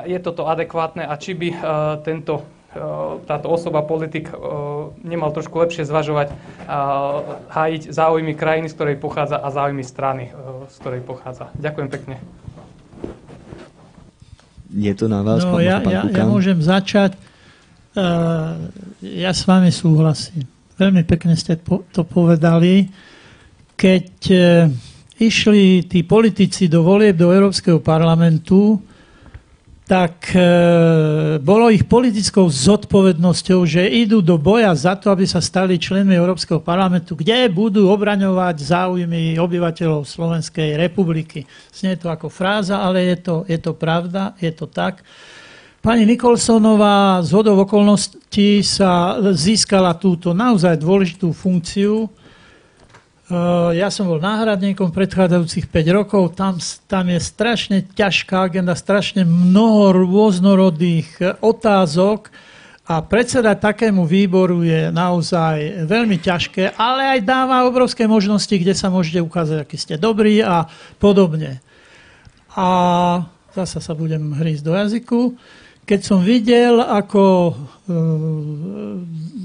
je 0.06 0.18
toto 0.22 0.46
adekvátne 0.46 1.02
a 1.04 1.14
či 1.18 1.34
by 1.34 1.48
tento 2.06 2.46
táto 3.28 3.52
osoba, 3.52 3.84
politik, 3.84 4.32
nemal 5.04 5.28
trošku 5.28 5.60
lepšie 5.60 5.84
zvažovať, 5.84 6.32
hájiť 7.52 7.92
záujmy 7.92 8.32
krajiny, 8.32 8.72
z 8.72 8.76
ktorej 8.80 8.96
pochádza 8.96 9.36
a 9.36 9.52
záujmy 9.52 9.84
strany, 9.84 10.32
z 10.72 10.76
ktorej 10.80 11.04
pochádza. 11.04 11.52
Ďakujem 11.60 11.88
pekne. 11.92 12.16
Je 14.72 14.92
to 14.96 15.06
na 15.08 15.20
vás, 15.20 15.44
no, 15.44 15.56
pán, 15.56 15.62
ja, 15.64 15.76
pán 15.84 15.92
ja, 15.92 16.02
ja 16.08 16.24
môžem 16.24 16.56
začať. 16.56 17.16
Uh, 17.92 18.72
ja 19.04 19.36
s 19.36 19.44
vami 19.44 19.68
súhlasím. 19.68 20.48
Veľmi 20.80 21.04
pekne 21.04 21.36
ste 21.36 21.60
to 21.92 22.02
povedali. 22.08 22.88
Keď 23.76 24.08
uh, 24.32 24.72
išli 25.20 25.84
tí 25.84 26.02
politici 26.08 26.72
do 26.72 26.80
volieb 26.82 27.20
do 27.20 27.30
Európskeho 27.30 27.84
parlamentu, 27.84 28.80
tak 29.82 30.30
e, 30.32 30.46
bolo 31.42 31.66
ich 31.66 31.82
politickou 31.84 32.46
zodpovednosťou, 32.46 33.66
že 33.66 33.82
idú 33.82 34.22
do 34.22 34.38
boja 34.38 34.70
za 34.78 34.94
to, 34.94 35.10
aby 35.10 35.26
sa 35.26 35.42
stali 35.42 35.74
členmi 35.74 36.14
Európskeho 36.14 36.62
parlamentu, 36.62 37.18
kde 37.18 37.50
budú 37.50 37.90
obraňovať 37.90 38.56
záujmy 38.62 39.36
obyvateľov 39.42 40.06
Slovenskej 40.06 40.78
republiky. 40.78 41.44
Znie 41.74 41.98
to 41.98 42.08
ako 42.08 42.30
fráza, 42.30 42.78
ale 42.78 43.10
je 43.10 43.16
to, 43.20 43.34
je 43.50 43.58
to 43.58 43.74
pravda, 43.74 44.38
je 44.38 44.54
to 44.54 44.70
tak. 44.70 45.02
Pani 45.82 46.06
Nikolsonová 46.06 47.18
z 47.26 47.34
hodov 47.34 47.66
okolností 47.66 48.62
sa 48.62 49.18
získala 49.34 49.98
túto 49.98 50.30
naozaj 50.30 50.78
dôležitú 50.78 51.34
funkciu, 51.34 52.06
ja 53.72 53.88
som 53.88 54.08
bol 54.08 54.20
náhradníkom 54.20 54.92
predchádzajúcich 54.92 55.68
5 55.68 55.96
rokov, 55.96 56.36
tam, 56.36 56.60
tam 56.88 57.04
je 57.08 57.20
strašne 57.20 57.84
ťažká 57.92 58.48
agenda, 58.48 58.76
strašne 58.76 59.24
mnoho 59.24 59.92
rôznorodých 59.92 61.08
eh, 61.20 61.36
otázok 61.40 62.32
a 62.82 62.98
predsedať 63.00 63.62
takému 63.62 64.04
výboru 64.04 64.66
je 64.66 64.90
naozaj 64.90 65.86
veľmi 65.86 66.18
ťažké, 66.18 66.74
ale 66.74 67.18
aj 67.18 67.20
dáva 67.24 67.64
obrovské 67.64 68.10
možnosti, 68.10 68.52
kde 68.52 68.74
sa 68.74 68.90
môžete 68.90 69.22
ukázať, 69.22 69.62
aký 69.62 69.76
ste 69.78 69.94
dobrí 69.94 70.42
a 70.42 70.66
podobne. 70.98 71.62
A 72.52 72.68
zase 73.54 73.78
sa 73.78 73.94
budem 73.94 74.34
hrísť 74.34 74.64
do 74.66 74.72
jazyku. 74.74 75.20
Keď 75.92 76.00
som 76.00 76.24
videl, 76.24 76.80
ako 76.80 77.52
e, 77.52 77.54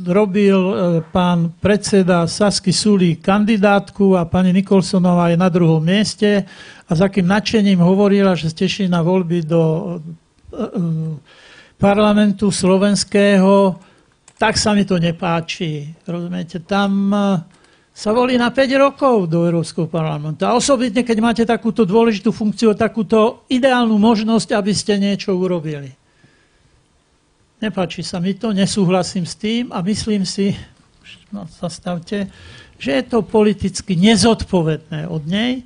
robil 0.08 0.56
e, 0.56 0.74
pán 1.04 1.52
predseda 1.60 2.24
Sasky 2.24 2.72
Sulí 2.72 3.20
kandidátku 3.20 4.16
a 4.16 4.24
pani 4.24 4.56
Nikolsonová 4.56 5.28
je 5.28 5.36
na 5.36 5.52
druhom 5.52 5.84
mieste 5.84 6.48
a 6.88 6.92
za 6.96 7.12
akým 7.12 7.28
nadšením 7.28 7.84
hovorila, 7.84 8.32
že 8.32 8.48
ste 8.48 8.88
na 8.88 9.04
voľby 9.04 9.44
do 9.44 9.60
e, 9.60 9.84
parlamentu 11.76 12.48
slovenského, 12.48 13.76
tak 14.40 14.56
sa 14.56 14.72
mi 14.72 14.88
to 14.88 15.04
nepáči. 15.04 16.00
Rozumiete, 16.08 16.64
tam 16.64 17.12
sa 17.92 18.10
volí 18.16 18.40
na 18.40 18.56
5 18.56 18.72
rokov 18.80 19.28
do 19.28 19.44
Európskeho 19.44 19.92
parlamentu. 19.92 20.48
A 20.48 20.56
osobitne, 20.56 21.04
keď 21.04 21.18
máte 21.20 21.44
takúto 21.44 21.84
dôležitú 21.84 22.32
funkciu, 22.32 22.72
takúto 22.72 23.44
ideálnu 23.52 24.00
možnosť, 24.00 24.56
aby 24.56 24.72
ste 24.72 24.96
niečo 24.96 25.36
urobili. 25.36 26.07
Nepáči 27.58 28.06
sa 28.06 28.22
mi 28.22 28.38
to, 28.38 28.54
nesúhlasím 28.54 29.26
s 29.26 29.34
tým 29.34 29.74
a 29.74 29.82
myslím 29.82 30.30
si, 30.30 30.54
no, 31.34 31.50
zastavte, 31.50 32.30
že 32.78 32.90
je 33.02 33.04
to 33.10 33.26
politicky 33.26 33.98
nezodpovedné 33.98 35.10
od 35.10 35.26
nej. 35.26 35.66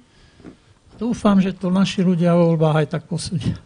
Dúfam, 0.96 1.44
že 1.44 1.52
to 1.52 1.68
naši 1.68 2.00
ľudia 2.00 2.32
vo 2.32 2.56
voľbách 2.56 2.76
aj 2.80 2.88
tak 2.96 3.04
posúdia. 3.12 3.60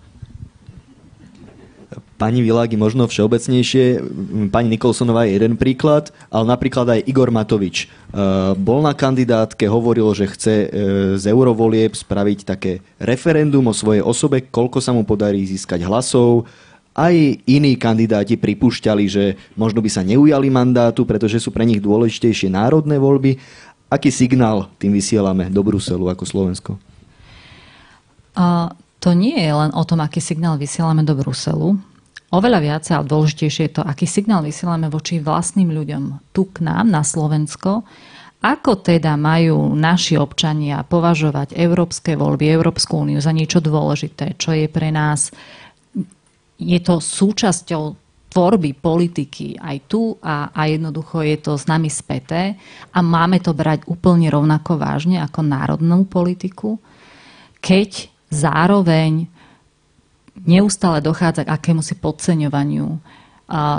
Pani 2.15 2.39
Világi 2.39 2.79
možno 2.79 3.11
všeobecnejšie, 3.11 3.99
pani 4.47 4.71
Nikolsonová 4.71 5.27
je 5.27 5.35
jeden 5.35 5.59
príklad, 5.59 6.15
ale 6.31 6.47
napríklad 6.47 6.87
aj 6.87 7.05
Igor 7.05 7.27
Matovič. 7.27 7.85
E, 7.85 7.87
bol 8.55 8.79
na 8.79 8.95
kandidátke, 8.95 9.67
hovoril, 9.67 10.07
že 10.15 10.31
chce 10.31 10.53
e, 10.55 10.67
z 11.19 11.23
eurovolieb 11.27 11.91
spraviť 11.91 12.39
také 12.47 12.79
referendum 13.03 13.67
o 13.67 13.75
svojej 13.75 13.99
osobe, 13.99 14.47
koľko 14.47 14.79
sa 14.79 14.95
mu 14.95 15.03
podarí 15.03 15.43
získať 15.43 15.83
hlasov, 15.83 16.47
aj 16.95 17.43
iní 17.43 17.75
kandidáti 17.75 18.39
pripúšťali, 18.39 19.03
že 19.11 19.35
možno 19.59 19.83
by 19.83 19.89
sa 19.91 20.01
neujali 20.01 20.47
mandátu, 20.47 21.03
pretože 21.03 21.43
sú 21.43 21.51
pre 21.51 21.67
nich 21.67 21.83
dôležitejšie 21.83 22.47
národné 22.47 22.95
voľby. 22.95 23.35
Aký 23.91 24.09
signál 24.09 24.71
tým 24.79 24.95
vysielame 24.95 25.51
do 25.51 25.59
Bruselu 25.59 26.07
ako 26.07 26.23
Slovensko? 26.23 26.71
A 28.39 28.71
to 29.03 29.11
nie 29.11 29.35
je 29.35 29.51
len 29.51 29.75
o 29.75 29.83
tom, 29.83 29.99
aký 29.99 30.23
signál 30.23 30.55
vysielame 30.55 31.03
do 31.03 31.13
Bruselu. 31.13 31.75
Oveľa 32.31 32.59
viac 32.63 32.83
a 32.89 33.03
dôležitejšie 33.03 33.63
je 33.69 33.73
to, 33.79 33.83
aký 33.85 34.07
signál 34.09 34.41
vysielame 34.41 34.89
voči 34.89 35.21
vlastným 35.21 35.75
ľuďom 35.75 36.33
tu 36.33 36.49
k 36.49 36.63
nám 36.63 36.89
na 36.89 37.05
Slovensko, 37.05 37.85
ako 38.45 38.71
teda 38.81 39.17
majú 39.17 39.73
naši 39.73 40.19
občania 40.21 40.85
považovať 40.85 41.57
európske 41.57 42.13
voľby, 42.13 42.45
Európsku 42.49 43.01
úniu 43.01 43.17
za 43.17 43.33
niečo 43.33 43.57
dôležité, 43.57 44.37
čo 44.37 44.53
je 44.53 44.69
pre 44.69 44.93
nás 44.93 45.33
je 46.55 46.79
to 46.79 47.03
súčasťou 47.03 47.83
tvorby 48.35 48.75
politiky 48.75 49.55
aj 49.55 49.77
tu 49.87 50.19
a, 50.19 50.51
a 50.51 50.67
jednoducho 50.67 51.23
je 51.23 51.39
to 51.39 51.55
s 51.55 51.71
nami 51.71 51.87
späté 51.87 52.59
a 52.91 52.99
máme 52.99 53.39
to 53.39 53.55
brať 53.55 53.87
úplne 53.87 54.27
rovnako 54.27 54.75
vážne 54.75 55.23
ako 55.23 55.39
národnú 55.39 56.03
politiku, 56.03 56.75
keď 57.63 58.11
zároveň 58.27 59.31
neustále 60.43 60.99
dochádza 60.99 61.47
k 61.47 61.53
akémusi 61.55 61.95
podceňovaniu 61.95 62.99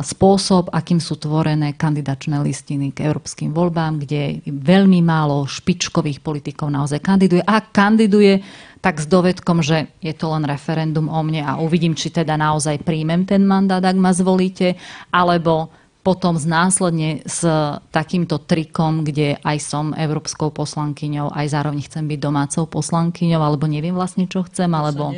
spôsob, 0.07 0.71
akým 0.71 1.03
sú 1.03 1.19
tvorené 1.19 1.75
kandidačné 1.75 2.39
listiny 2.39 2.95
k 2.95 3.03
európskym 3.03 3.51
voľbám, 3.51 3.99
kde 3.99 4.39
veľmi 4.47 5.03
málo 5.03 5.43
špičkových 5.51 6.23
politikov 6.23 6.71
naozaj 6.71 7.03
kandiduje. 7.03 7.43
A 7.43 7.59
kandiduje 7.59 8.47
tak 8.79 9.03
s 9.03 9.11
dovedkom, 9.11 9.67
že 9.67 9.91
je 9.99 10.15
to 10.15 10.31
len 10.31 10.47
referendum 10.47 11.11
o 11.11 11.19
mne 11.27 11.43
a 11.43 11.59
uvidím, 11.59 11.99
či 11.99 12.15
teda 12.15 12.39
naozaj 12.39 12.87
príjmem 12.87 13.27
ten 13.27 13.43
mandát, 13.43 13.83
ak 13.83 13.99
ma 13.99 14.15
zvolíte, 14.15 14.79
alebo 15.11 15.75
potom 16.07 16.39
následne 16.39 17.27
s 17.27 17.43
takýmto 17.91 18.39
trikom, 18.39 19.03
kde 19.03 19.43
aj 19.43 19.59
som 19.59 19.91
európskou 19.91 20.55
poslankyňou, 20.55 21.35
aj 21.35 21.47
zároveň 21.51 21.83
chcem 21.83 22.07
byť 22.07 22.19
domácou 22.23 22.71
poslankyňou, 22.71 23.43
alebo 23.43 23.67
neviem 23.67 23.99
vlastne, 23.99 24.31
čo 24.31 24.47
chcem, 24.47 24.71
alebo... 24.71 25.11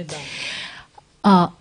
A 1.20 1.52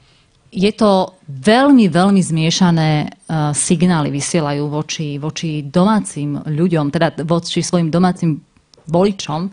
je 0.52 0.72
to 0.72 1.20
veľmi, 1.28 1.92
veľmi 1.92 2.22
zmiešané 2.24 2.90
uh, 3.04 3.52
signály 3.52 4.08
vysielajú 4.10 4.64
voči, 4.72 5.20
voči 5.20 5.64
domácim 5.68 6.40
ľuďom, 6.40 6.88
teda 6.88 7.28
voči 7.28 7.60
svojim 7.60 7.92
domácim 7.92 8.40
voličom 8.88 9.52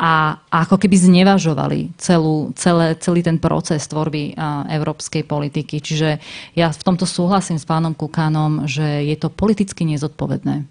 a, 0.00 0.38
a 0.38 0.56
ako 0.64 0.80
keby 0.80 0.96
znevažovali 0.96 1.92
celú, 1.98 2.54
celé, 2.54 2.96
celý 3.02 3.20
ten 3.20 3.36
proces 3.36 3.84
tvorby 3.90 4.32
uh, 4.32 4.64
európskej 4.70 5.26
politiky. 5.26 5.82
Čiže 5.82 6.22
ja 6.54 6.70
v 6.70 6.84
tomto 6.86 7.04
súhlasím 7.04 7.58
s 7.58 7.66
pánom 7.66 7.92
Kukánom, 7.92 8.64
že 8.70 9.04
je 9.04 9.16
to 9.18 9.28
politicky 9.28 9.82
nezodpovedné. 9.84 10.64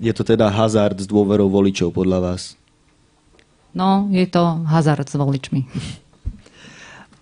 Je 0.00 0.12
to 0.16 0.24
teda 0.24 0.48
hazard 0.48 0.96
s 0.96 1.04
dôverou 1.04 1.52
voličov 1.52 1.92
podľa 1.92 2.32
vás? 2.32 2.56
No, 3.76 4.08
je 4.08 4.24
to 4.24 4.64
hazard 4.64 5.06
s 5.10 5.14
voličmi. 5.18 5.66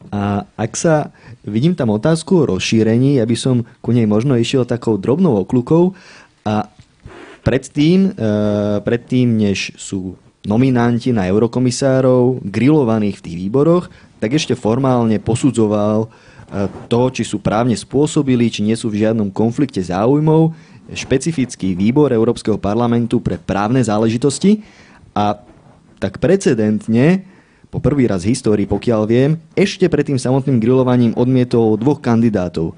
A 0.09 0.47
ak 0.55 0.73
sa 0.79 1.11
vidím 1.43 1.75
tam 1.75 1.91
otázku 1.91 2.47
o 2.47 2.49
rozšírení, 2.55 3.19
ja 3.19 3.27
by 3.27 3.37
som 3.37 3.67
ku 3.83 3.91
nej 3.91 4.07
možno 4.07 4.39
išiel 4.39 4.65
takou 4.65 4.97
drobnou 4.97 5.43
okľukou. 5.45 5.93
A 6.47 6.71
predtým, 7.43 8.15
e, 8.15 8.31
predtým, 8.81 9.27
než 9.37 9.75
sú 9.75 10.15
nominanti 10.47 11.11
na 11.11 11.27
eurokomisárov 11.29 12.41
grilovaných 12.47 13.21
v 13.21 13.25
tých 13.27 13.37
výboroch, 13.37 13.85
tak 14.23 14.39
ešte 14.39 14.57
formálne 14.57 15.19
posudzoval 15.19 16.07
e, 16.07 16.09
to, 16.87 17.01
či 17.13 17.27
sú 17.27 17.43
právne 17.43 17.75
spôsobili, 17.75 18.49
či 18.49 18.65
nie 18.65 18.79
sú 18.79 18.89
v 18.89 19.05
žiadnom 19.05 19.29
konflikte 19.35 19.83
záujmov, 19.83 20.55
špecifický 20.89 21.77
výbor 21.77 22.15
Európskeho 22.15 22.57
parlamentu 22.57 23.21
pre 23.21 23.37
právne 23.37 23.85
záležitosti. 23.85 24.65
A 25.13 25.37
tak 25.99 26.23
precedentne 26.23 27.27
po 27.69 27.79
prvý 27.85 28.09
raz 28.09 28.25
v 28.25 28.33
histórii, 28.33 28.67
pokiaľ 28.69 29.03
viem, 29.05 29.31
ešte 29.53 29.89
pred 29.93 30.09
tým 30.09 30.17
samotným 30.17 30.57
grillovaním 30.61 31.13
odmietol 31.17 31.77
dvoch 31.77 32.01
kandidátov. 32.01 32.73
E, 32.73 32.75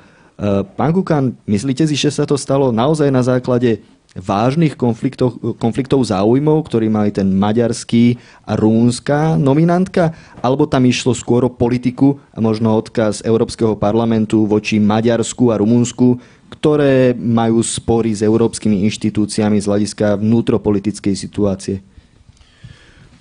pán 0.64 0.90
Kukan, 0.90 1.38
myslíte 1.46 1.86
si, 1.86 1.94
že 1.94 2.10
sa 2.10 2.26
to 2.26 2.34
stalo 2.34 2.74
naozaj 2.74 3.06
na 3.08 3.22
základe 3.22 3.82
vážnych 4.18 4.74
konfliktov, 4.74 5.38
konfliktov 5.62 6.02
záujmov, 6.02 6.66
ktorý 6.66 6.90
mali 6.90 7.14
ten 7.14 7.30
maďarský 7.30 8.18
a 8.42 8.58
rúnska 8.58 9.38
nominantka, 9.38 10.10
alebo 10.42 10.66
tam 10.66 10.82
išlo 10.82 11.14
skôr 11.14 11.46
o 11.46 11.54
politiku 11.54 12.18
a 12.34 12.42
možno 12.42 12.74
odkaz 12.74 13.22
Európskeho 13.22 13.78
parlamentu 13.78 14.50
voči 14.50 14.82
Maďarsku 14.82 15.54
a 15.54 15.62
Rumunsku, 15.62 16.18
ktoré 16.50 17.14
majú 17.14 17.62
spory 17.62 18.10
s 18.10 18.26
európskymi 18.26 18.82
inštitúciami 18.90 19.62
z 19.62 19.68
hľadiska 19.70 20.18
vnútropolitickej 20.18 21.14
situácie? 21.14 21.78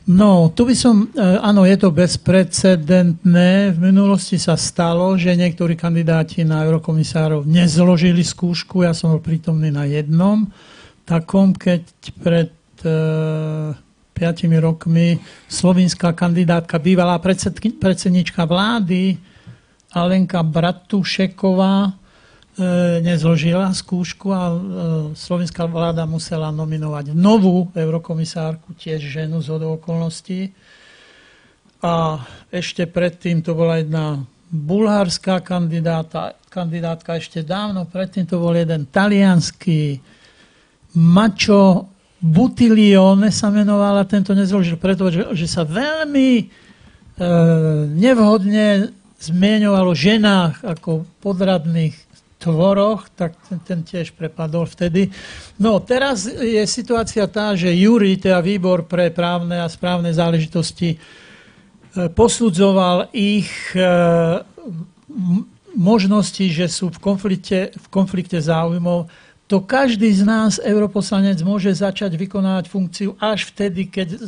No, 0.10 0.50
tu 0.50 0.66
by 0.66 0.74
som, 0.74 1.06
e, 1.14 1.22
áno, 1.38 1.70
je 1.70 1.78
to 1.78 1.94
bezprecedentné. 1.94 3.78
V 3.78 3.78
minulosti 3.78 4.42
sa 4.42 4.58
stalo, 4.58 5.14
že 5.14 5.38
niektorí 5.38 5.78
kandidáti 5.78 6.42
na 6.42 6.66
eurokomisárov 6.66 7.46
nezložili 7.46 8.26
skúšku. 8.26 8.82
Ja 8.82 8.98
som 8.98 9.14
bol 9.14 9.22
prítomný 9.22 9.70
na 9.70 9.86
jednom 9.86 10.50
takom, 11.06 11.54
keď 11.54 11.86
pred 12.26 12.50
e, 12.82 13.78
5 14.18 14.50
rokmi 14.58 15.22
slovinská 15.46 16.18
kandidátka, 16.18 16.82
bývalá 16.82 17.22
predsednička 17.22 18.50
vlády 18.50 19.14
Alenka 19.94 20.42
Bratušeková 20.42 21.99
nezložila 23.00 23.72
skúšku 23.72 24.28
a 24.36 24.44
e, 24.52 24.58
slovenská 25.16 25.64
vláda 25.64 26.04
musela 26.04 26.52
nominovať 26.52 27.16
novú 27.16 27.72
eurokomisárku, 27.72 28.76
tiež 28.76 29.00
ženu 29.00 29.40
z 29.40 29.56
okolností. 29.56 30.52
A 31.80 32.20
ešte 32.52 32.84
predtým 32.84 33.40
to 33.40 33.56
bola 33.56 33.80
jedna 33.80 34.28
bulhárska 34.52 35.40
kandidáta, 35.40 36.36
kandidátka 36.52 37.16
ešte 37.16 37.48
dávno, 37.48 37.88
predtým 37.88 38.28
to 38.28 38.36
bol 38.42 38.52
jeden 38.52 38.84
talianský 38.92 40.04
Mačo 41.00 41.88
Butilione 42.20 43.32
sa 43.32 43.48
menovala, 43.48 44.04
tento 44.04 44.36
nezložil, 44.36 44.76
pretože 44.76 45.24
že 45.32 45.48
sa 45.48 45.64
veľmi 45.64 46.30
e, 46.36 46.46
nevhodne 47.96 48.92
zmieňovalo 49.24 49.92
ženách 49.96 50.68
ako 50.68 51.08
podradných 51.24 52.09
tvoroch, 52.40 53.12
tak 53.14 53.36
ten, 53.46 53.60
ten 53.60 53.80
tiež 53.84 54.16
prepadol 54.16 54.64
vtedy. 54.64 55.12
No 55.60 55.84
teraz 55.84 56.24
je 56.26 56.64
situácia 56.64 57.28
tá, 57.28 57.52
že 57.54 57.68
Júri, 57.76 58.16
teda 58.16 58.40
výbor 58.40 58.88
pre 58.88 59.12
právne 59.12 59.60
a 59.60 59.68
správne 59.68 60.16
záležitosti, 60.16 60.96
e, 60.96 60.98
posudzoval 62.08 63.12
ich 63.12 63.52
e, 63.76 63.84
možnosti, 65.76 66.48
že 66.48 66.72
sú 66.72 66.90
v 66.96 67.00
konflikte, 67.04 67.76
v 67.76 67.88
konflikte 67.92 68.40
záujmov, 68.40 69.12
to 69.50 69.66
každý 69.66 70.14
z 70.14 70.24
nás, 70.30 70.62
europoslanec, 70.62 71.42
môže 71.42 71.74
začať 71.74 72.14
vykonávať 72.14 72.70
funkciu 72.70 73.18
až 73.18 73.50
vtedy, 73.50 73.90
keď 73.90 74.22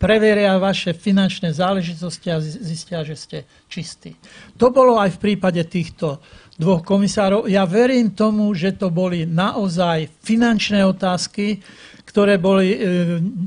preveria 0.00 0.58
vaše 0.58 0.96
finančné 0.96 1.54
záležitosti 1.54 2.26
a 2.32 2.40
zistia, 2.40 3.04
že 3.06 3.14
ste 3.14 3.38
čistí. 3.68 4.16
To 4.58 4.74
bolo 4.74 4.98
aj 4.98 5.14
v 5.14 5.22
prípade 5.30 5.62
týchto 5.68 6.18
dvoch 6.60 6.84
komisárov. 6.84 7.48
Ja 7.48 7.64
verím 7.64 8.12
tomu, 8.12 8.52
že 8.52 8.76
to 8.76 8.92
boli 8.92 9.24
naozaj 9.24 10.08
finančné 10.20 10.84
otázky, 10.84 11.64
ktoré, 12.04 12.36
boli, 12.36 12.76
e, 12.76 12.78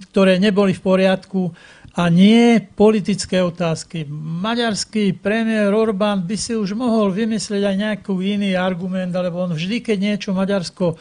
ktoré 0.09 0.41
neboli 0.41 0.73
v 0.73 0.81
poriadku 0.81 1.53
a 1.95 2.11
nie 2.11 2.59
politické 2.59 3.39
otázky. 3.39 4.03
Maďarský 4.11 5.15
premiér 5.15 5.71
Orbán 5.71 6.27
by 6.27 6.35
si 6.35 6.51
už 6.51 6.75
mohol 6.75 7.15
vymyslieť 7.15 7.63
aj 7.63 7.75
nejaký 7.79 8.11
iný 8.11 8.51
argument, 8.59 9.15
lebo 9.15 9.39
on 9.47 9.55
vždy, 9.55 9.79
keď 9.79 9.97
niečo 10.01 10.35
Maďarsko 10.35 10.99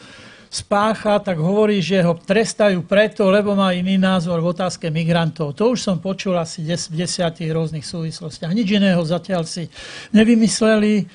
spácha, 0.55 1.19
tak 1.19 1.35
hovorí, 1.35 1.83
že 1.83 1.99
ho 1.99 2.15
trestajú 2.15 2.87
preto, 2.87 3.27
lebo 3.27 3.59
má 3.59 3.75
iný 3.75 3.99
názor 3.99 4.39
v 4.39 4.55
otázke 4.55 4.87
migrantov. 4.87 5.51
To 5.59 5.75
už 5.75 5.83
som 5.83 5.99
počul 5.99 6.39
asi 6.39 6.63
v 6.63 6.95
desiatich 6.95 7.51
rôznych 7.51 7.83
súvislostiach. 7.83 8.55
Nič 8.55 8.71
iného 8.71 9.03
zatiaľ 9.03 9.43
si 9.43 9.67
nevymysleli. 10.15 11.11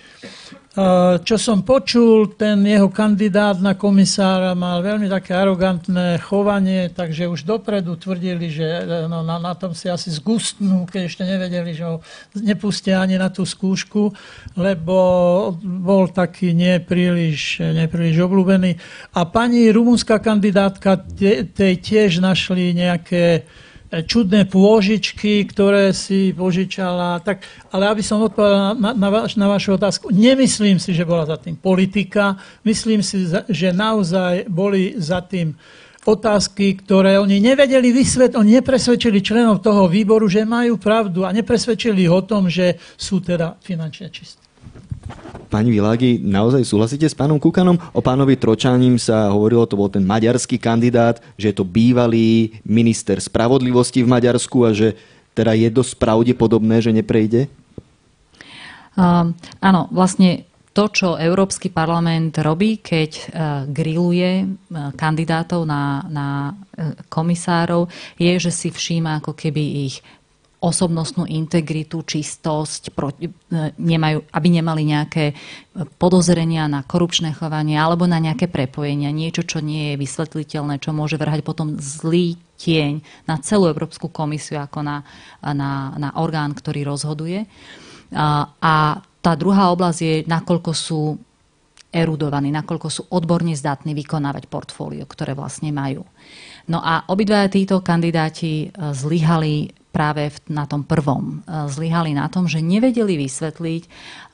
Čo 1.26 1.34
som 1.34 1.66
počul, 1.66 2.38
ten 2.38 2.62
jeho 2.62 2.86
kandidát 2.94 3.58
na 3.58 3.74
komisára 3.74 4.54
mal 4.54 4.78
veľmi 4.86 5.10
také 5.10 5.34
arogantné 5.34 6.22
chovanie, 6.22 6.86
takže 6.94 7.26
už 7.26 7.42
dopredu 7.42 7.98
tvrdili, 7.98 8.46
že 8.54 8.86
no, 9.10 9.26
na, 9.26 9.42
na 9.42 9.58
tom 9.58 9.74
si 9.74 9.90
asi 9.90 10.14
zgustnú, 10.14 10.86
keď 10.86 11.10
ešte 11.10 11.26
nevedeli, 11.26 11.74
že 11.74 11.90
ho 11.90 11.98
nepustia 12.38 13.02
ani 13.02 13.18
na 13.18 13.34
tú 13.34 13.42
skúšku, 13.42 14.14
lebo 14.54 14.96
bol 15.58 16.06
taký 16.06 16.54
nepríliš, 16.54 17.66
nepríliš 17.66 18.22
obľúbený. 18.30 18.78
A 19.18 19.26
pani 19.26 19.74
rumunská 19.74 20.22
kandidátka, 20.22 21.02
tej 21.50 21.74
tiež 21.82 22.22
našli 22.22 22.78
nejaké 22.78 23.42
čudné 23.91 24.47
pôžičky, 24.47 25.43
ktoré 25.51 25.91
si 25.91 26.30
požičala. 26.30 27.18
Tak, 27.26 27.43
ale 27.74 27.91
aby 27.91 28.03
som 28.07 28.22
odpovedal 28.22 28.78
na, 28.78 28.95
na, 28.95 29.09
vaš, 29.11 29.34
na 29.34 29.51
vašu 29.51 29.74
otázku, 29.74 30.14
nemyslím 30.14 30.78
si, 30.78 30.95
že 30.95 31.03
bola 31.03 31.26
za 31.26 31.34
tým 31.34 31.59
politika. 31.59 32.38
Myslím 32.62 33.03
si, 33.03 33.26
že 33.51 33.68
naozaj 33.74 34.47
boli 34.47 34.95
za 34.95 35.18
tým 35.26 35.59
otázky, 36.07 36.80
ktoré 36.80 37.20
oni 37.20 37.43
nevedeli 37.43 37.93
vysvetliť, 37.93 38.38
oni 38.38 38.62
nepresvedčili 38.62 39.20
členov 39.20 39.61
toho 39.61 39.84
výboru, 39.91 40.30
že 40.30 40.49
majú 40.49 40.80
pravdu 40.80 41.28
a 41.28 41.34
nepresvedčili 41.34 42.09
o 42.09 42.24
tom, 42.24 42.49
že 42.49 42.80
sú 42.97 43.20
teda 43.20 43.61
finančne 43.61 44.09
čistí. 44.09 44.39
Pani 45.50 45.74
Világi, 45.74 46.22
naozaj 46.22 46.62
súhlasíte 46.62 47.11
s 47.11 47.18
pánom 47.18 47.42
Kukanom? 47.42 47.74
O 47.90 47.98
pánovi 47.98 48.38
Tročánim 48.38 48.94
sa 49.02 49.34
hovorilo, 49.34 49.66
to 49.66 49.74
bol 49.74 49.90
ten 49.90 50.06
maďarský 50.06 50.62
kandidát, 50.62 51.18
že 51.34 51.50
je 51.50 51.56
to 51.58 51.66
bývalý 51.66 52.54
minister 52.62 53.18
spravodlivosti 53.18 54.06
v 54.06 54.12
Maďarsku 54.14 54.62
a 54.62 54.70
že 54.70 54.94
teda 55.34 55.58
je 55.58 55.68
dosť 55.74 55.98
pravdepodobné, 55.98 56.78
že 56.78 56.94
neprejde? 56.94 57.50
Uh, 58.94 59.34
áno, 59.58 59.90
vlastne 59.90 60.46
to, 60.70 60.86
čo 60.86 61.18
Európsky 61.18 61.66
parlament 61.66 62.38
robí, 62.38 62.78
keď 62.78 63.11
uh, 63.11 63.26
grilluje 63.66 64.46
uh, 64.46 64.94
kandidátov 64.94 65.66
na, 65.66 66.06
na 66.06 66.54
uh, 66.54 66.94
komisárov, 67.11 67.90
je, 68.14 68.38
že 68.38 68.54
si 68.54 68.68
všíma 68.70 69.18
ako 69.18 69.34
keby 69.34 69.90
ich 69.90 69.98
osobnostnú 70.61 71.24
integritu, 71.24 72.04
čistosť, 72.04 72.92
e, 72.92 73.28
nemajú, 73.80 74.28
aby 74.28 74.48
nemali 74.52 74.92
nejaké 74.92 75.32
podozrenia 75.96 76.68
na 76.68 76.84
korupčné 76.84 77.32
chovanie 77.32 77.80
alebo 77.80 78.04
na 78.04 78.20
nejaké 78.20 78.44
prepojenia, 78.44 79.08
niečo, 79.08 79.40
čo 79.40 79.64
nie 79.64 79.96
je 79.96 80.00
vysvetliteľné, 80.04 80.76
čo 80.76 80.92
môže 80.92 81.16
vrhať 81.16 81.40
potom 81.40 81.80
zlý 81.80 82.36
tieň 82.61 83.00
na 83.24 83.40
celú 83.40 83.72
Európsku 83.72 84.12
komisiu 84.12 84.61
ako 84.61 84.84
na, 84.84 85.00
na, 85.40 85.96
na 85.96 86.12
orgán, 86.20 86.52
ktorý 86.52 86.84
rozhoduje. 86.84 87.48
A, 88.12 88.52
a 88.61 89.00
tá 89.24 89.32
druhá 89.32 89.72
oblasť 89.72 90.00
je, 90.04 90.14
nakoľko 90.28 90.72
sú 90.76 91.16
erudovaní, 91.90 92.52
nakoľko 92.52 92.88
sú 92.92 93.02
odborne 93.11 93.56
zdatní 93.56 93.96
vykonávať 93.96 94.46
portfólio, 94.46 95.08
ktoré 95.08 95.32
vlastne 95.32 95.72
majú. 95.72 96.04
No 96.70 96.78
a 96.84 97.08
obidva 97.08 97.48
títo 97.48 97.80
kandidáti 97.80 98.68
e, 98.68 98.94
zlyhali 98.94 99.79
práve 99.91 100.30
na 100.51 100.66
tom 100.66 100.86
prvom. 100.86 101.43
E, 101.45 101.68
zlyhali 101.70 102.14
na 102.14 102.30
tom, 102.30 102.47
že 102.47 102.62
nevedeli 102.62 103.18
vysvetliť, 103.18 103.82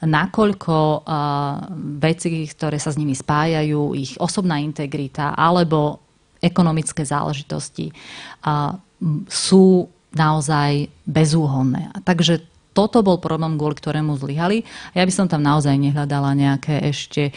nakoľko 0.04 0.76
e, 0.76 0.98
veci, 2.00 2.44
ktoré 2.46 2.76
sa 2.76 2.92
s 2.92 3.00
nimi 3.00 3.16
spájajú, 3.16 3.96
ich 3.96 4.14
osobná 4.20 4.60
integrita 4.60 5.32
alebo 5.34 6.00
ekonomické 6.36 7.02
záležitosti 7.02 7.90
sú 9.26 9.88
naozaj 10.16 10.88
bezúhonné. 11.04 11.92
Takže 12.04 12.55
toto 12.76 13.00
bol 13.00 13.16
problém, 13.16 13.56
kvôli 13.56 13.80
ktorému 13.80 14.20
zlyhali. 14.20 14.68
Ja 14.92 15.08
by 15.08 15.12
som 15.12 15.26
tam 15.32 15.40
naozaj 15.40 15.80
nehľadala 15.80 16.36
nejaké 16.36 16.84
ešte 16.84 17.32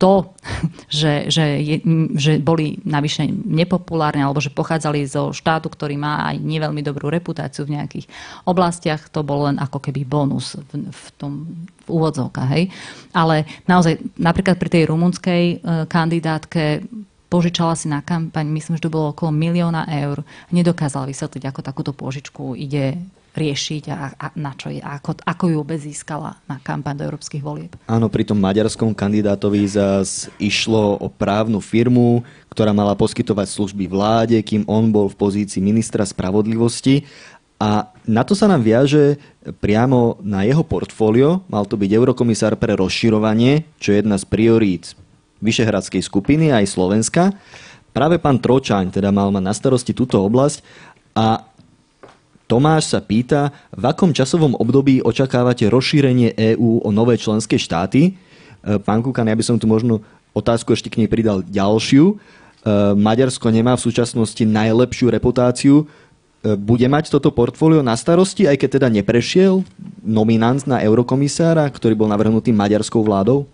to, 0.00 0.32
že, 1.00 1.28
že, 1.28 1.44
je, 1.60 1.76
že 2.16 2.32
boli 2.40 2.80
navyše 2.84 3.28
nepopulárne 3.28 4.24
alebo 4.24 4.40
že 4.40 4.48
pochádzali 4.48 5.04
zo 5.04 5.36
štátu, 5.36 5.68
ktorý 5.68 6.00
má 6.00 6.32
aj 6.32 6.40
neveľmi 6.40 6.80
dobrú 6.80 7.12
reputáciu 7.12 7.68
v 7.68 7.76
nejakých 7.76 8.08
oblastiach, 8.48 9.12
to 9.12 9.20
bol 9.20 9.44
len 9.44 9.60
ako 9.60 9.84
keby 9.84 10.08
bonus 10.08 10.56
v, 10.72 10.88
v 10.88 11.06
tom 11.20 11.32
v 11.84 11.88
úvodzovkách. 11.92 12.52
Ale 13.12 13.44
naozaj 13.68 14.00
napríklad 14.16 14.56
pri 14.56 14.72
tej 14.72 14.82
rumunskej 14.88 15.42
e, 15.52 15.56
kandidátke 15.84 16.80
požičala 17.28 17.76
si 17.76 17.92
na 17.92 18.00
kampaň, 18.00 18.48
myslím, 18.48 18.80
že 18.80 18.88
to 18.88 18.94
bolo 18.94 19.12
okolo 19.12 19.28
milióna 19.34 19.84
eur. 20.06 20.24
Nedokázala 20.48 21.10
vysvetliť, 21.10 21.44
ako 21.50 21.60
takúto 21.60 21.92
požičku 21.92 22.56
ide 22.56 22.96
riešiť 23.34 23.84
a, 23.90 24.14
a 24.14 24.26
na 24.38 24.54
čo 24.54 24.70
je, 24.70 24.78
ako, 24.78 25.18
ako 25.26 25.44
ju 25.50 25.56
vôbec 25.58 25.82
získala 25.82 26.38
na 26.46 26.62
kampaň 26.62 27.02
do 27.02 27.04
európskych 27.10 27.42
volieb. 27.42 27.74
Áno, 27.90 28.06
pri 28.06 28.22
tom 28.22 28.38
maďarskom 28.38 28.94
kandidátovi 28.94 29.66
zás 29.66 30.30
išlo 30.38 30.96
o 31.02 31.10
právnu 31.10 31.58
firmu, 31.58 32.22
ktorá 32.54 32.70
mala 32.70 32.94
poskytovať 32.94 33.50
služby 33.50 33.90
vláde, 33.90 34.38
kým 34.38 34.62
on 34.70 34.94
bol 34.94 35.10
v 35.10 35.18
pozícii 35.18 35.58
ministra 35.58 36.06
spravodlivosti. 36.06 37.02
A 37.58 37.90
na 38.06 38.22
to 38.22 38.38
sa 38.38 38.46
nám 38.46 38.62
viaže 38.62 39.18
priamo 39.58 40.18
na 40.22 40.46
jeho 40.46 40.62
portfólio. 40.62 41.42
Mal 41.50 41.66
to 41.66 41.74
byť 41.74 41.90
eurokomisár 41.90 42.54
pre 42.54 42.78
rozširovanie, 42.78 43.66
čo 43.82 43.94
je 43.94 43.98
jedna 44.02 44.14
z 44.14 44.26
priorít 44.30 44.94
Vyšehradskej 45.42 46.02
skupiny 46.06 46.54
aj 46.54 46.70
Slovenska. 46.70 47.34
Práve 47.94 48.18
pán 48.18 48.42
Tročaň 48.42 48.90
teda 48.90 49.14
mal 49.14 49.30
mať 49.30 49.42
na 49.42 49.54
starosti 49.54 49.94
túto 49.94 50.18
oblasť 50.18 50.66
a 51.14 51.46
Tomáš 52.44 52.92
sa 52.92 53.00
pýta, 53.00 53.56
v 53.72 53.88
akom 53.88 54.12
časovom 54.12 54.52
období 54.60 55.00
očakávate 55.00 55.64
rozšírenie 55.72 56.36
EÚ 56.36 56.84
o 56.84 56.88
nové 56.92 57.16
členské 57.16 57.56
štáty? 57.56 58.12
E, 58.12 58.76
pán 58.84 59.00
Kukan, 59.00 59.24
ja 59.24 59.32
by 59.32 59.44
som 59.44 59.56
tu 59.56 59.64
možno 59.64 60.04
otázku 60.36 60.76
ešte 60.76 60.92
k 60.92 61.00
nej 61.00 61.08
pridal 61.08 61.40
ďalšiu. 61.40 62.04
E, 62.12 62.14
Maďarsko 63.00 63.48
nemá 63.48 63.80
v 63.80 63.84
súčasnosti 63.88 64.44
najlepšiu 64.44 65.08
reputáciu. 65.08 65.88
E, 66.44 66.52
bude 66.60 66.84
mať 66.84 67.16
toto 67.16 67.32
portfólio 67.32 67.80
na 67.80 67.96
starosti, 67.96 68.44
aj 68.44 68.60
keď 68.60 68.68
teda 68.76 68.88
neprešiel 68.92 69.64
nominant 70.04 70.60
na 70.68 70.84
eurokomisára, 70.84 71.64
ktorý 71.72 71.96
bol 71.96 72.12
navrhnutý 72.12 72.52
maďarskou 72.52 73.00
vládou? 73.00 73.48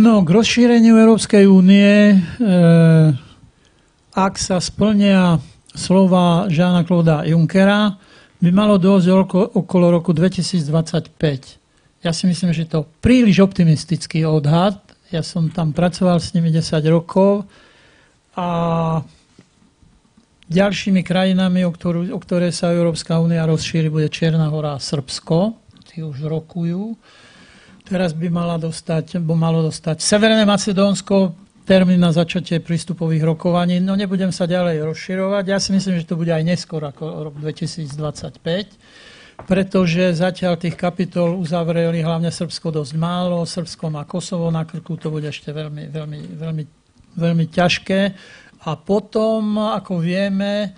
No, 0.00 0.24
k 0.24 0.28
rozšíreniu 0.32 0.96
Európskej 0.96 1.50
únie, 1.50 2.22
ak 4.14 4.34
sa 4.38 4.62
splnia 4.62 5.42
slova 5.78 6.50
Žána 6.50 6.82
Klauda 6.82 7.22
Junckera 7.22 7.94
by 8.42 8.50
malo 8.50 8.76
dôjsť 8.82 9.08
okolo 9.54 9.86
roku 9.94 10.10
2025. 10.10 12.02
Ja 12.02 12.10
si 12.10 12.26
myslím, 12.26 12.50
že 12.50 12.66
to 12.66 12.86
príliš 12.98 13.42
optimistický 13.42 14.26
odhad. 14.26 14.78
Ja 15.14 15.22
som 15.22 15.50
tam 15.50 15.70
pracoval 15.70 16.18
s 16.18 16.34
nimi 16.34 16.50
10 16.50 16.82
rokov 16.90 17.46
a 18.38 18.48
ďalšími 20.46 21.02
krajinami, 21.02 21.66
o, 21.66 21.70
ktorú, 21.74 22.14
o 22.14 22.18
ktoré 22.18 22.54
sa 22.54 22.70
Európska 22.70 23.18
únia 23.18 23.42
rozšíri, 23.48 23.90
bude 23.90 24.06
Čierna 24.12 24.46
hora 24.50 24.78
a 24.78 24.82
Srbsko. 24.82 25.58
Tí 25.90 26.06
už 26.06 26.28
rokujú. 26.28 26.94
Teraz 27.88 28.12
by 28.12 28.28
mala 28.28 28.60
dostať, 28.60 29.16
bo 29.24 29.32
malo 29.32 29.64
dostať 29.64 30.04
Severné 30.04 30.44
Macedónsko, 30.44 31.47
termín 31.68 32.00
na 32.00 32.16
začatie 32.16 32.64
prístupových 32.64 33.28
rokovaní. 33.28 33.76
No 33.76 33.92
nebudem 33.92 34.32
sa 34.32 34.48
ďalej 34.48 34.88
rozširovať. 34.88 35.44
Ja 35.52 35.60
si 35.60 35.76
myslím, 35.76 36.00
že 36.00 36.08
to 36.08 36.16
bude 36.16 36.32
aj 36.32 36.40
neskôr 36.40 36.80
ako 36.80 37.28
rok 37.28 37.36
2025, 37.36 38.40
pretože 39.44 40.16
zatiaľ 40.16 40.56
tých 40.56 40.80
kapitol 40.80 41.36
uzavreli 41.36 42.00
hlavne 42.00 42.32
Srbsko 42.32 42.72
dosť 42.72 42.96
málo, 42.96 43.44
Srbsko 43.44 43.92
má 43.92 44.08
Kosovo 44.08 44.48
na 44.48 44.64
krku, 44.64 44.96
to 44.96 45.12
bude 45.12 45.28
ešte 45.28 45.52
veľmi, 45.52 45.92
veľmi, 45.92 46.40
veľmi, 46.40 46.64
veľmi 47.20 47.44
ťažké. 47.52 48.00
A 48.64 48.70
potom, 48.80 49.60
ako 49.60 50.00
vieme, 50.00 50.72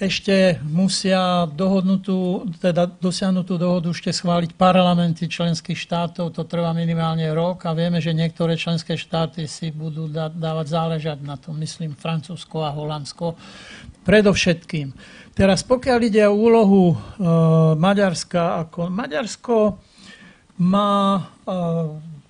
ešte 0.00 0.56
musia 0.64 1.44
dohodnutú, 1.52 2.48
teda 2.56 2.88
dosiahnutú 2.88 3.60
dohodu 3.60 3.92
ešte 3.92 4.16
schváliť 4.16 4.56
parlamenty 4.56 5.28
členských 5.28 5.76
štátov. 5.76 6.32
To 6.32 6.48
trvá 6.48 6.72
minimálne 6.72 7.28
rok 7.36 7.68
a 7.68 7.76
vieme, 7.76 8.00
že 8.00 8.16
niektoré 8.16 8.56
členské 8.56 8.96
štáty 8.96 9.44
si 9.44 9.68
budú 9.68 10.08
dávať 10.10 10.66
záležať 10.72 11.18
na 11.20 11.36
tom. 11.36 11.60
Myslím 11.60 11.92
Francúzsko 11.92 12.64
a 12.64 12.72
Holandsko. 12.72 13.36
Predovšetkým. 14.00 14.96
Teraz 15.36 15.60
pokiaľ 15.68 15.98
ide 16.08 16.24
o 16.24 16.32
úlohu 16.32 16.84
e, 16.90 16.96
Maďarska, 17.76 18.64
ako 18.64 18.88
Maďarsko 18.88 19.56
má 20.64 21.20
e, 21.20 21.22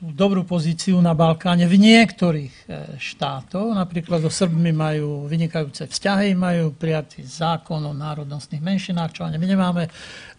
dobrú 0.01 0.48
pozíciu 0.48 0.97
na 1.05 1.12
Balkáne 1.12 1.68
v 1.68 1.77
niektorých 1.77 2.55
e, 2.64 2.64
štátoch. 2.97 3.77
Napríklad 3.77 4.24
so 4.24 4.32
Srbmi 4.32 4.72
majú 4.72 5.28
vynikajúce 5.28 5.85
vzťahy, 5.93 6.32
majú 6.32 6.72
prijatý 6.72 7.20
zákon 7.20 7.85
o 7.85 7.93
národnostných 7.93 8.64
menšinách, 8.64 9.12
čo 9.12 9.28
ani 9.28 9.36
my 9.36 9.47
nemáme 9.52 9.85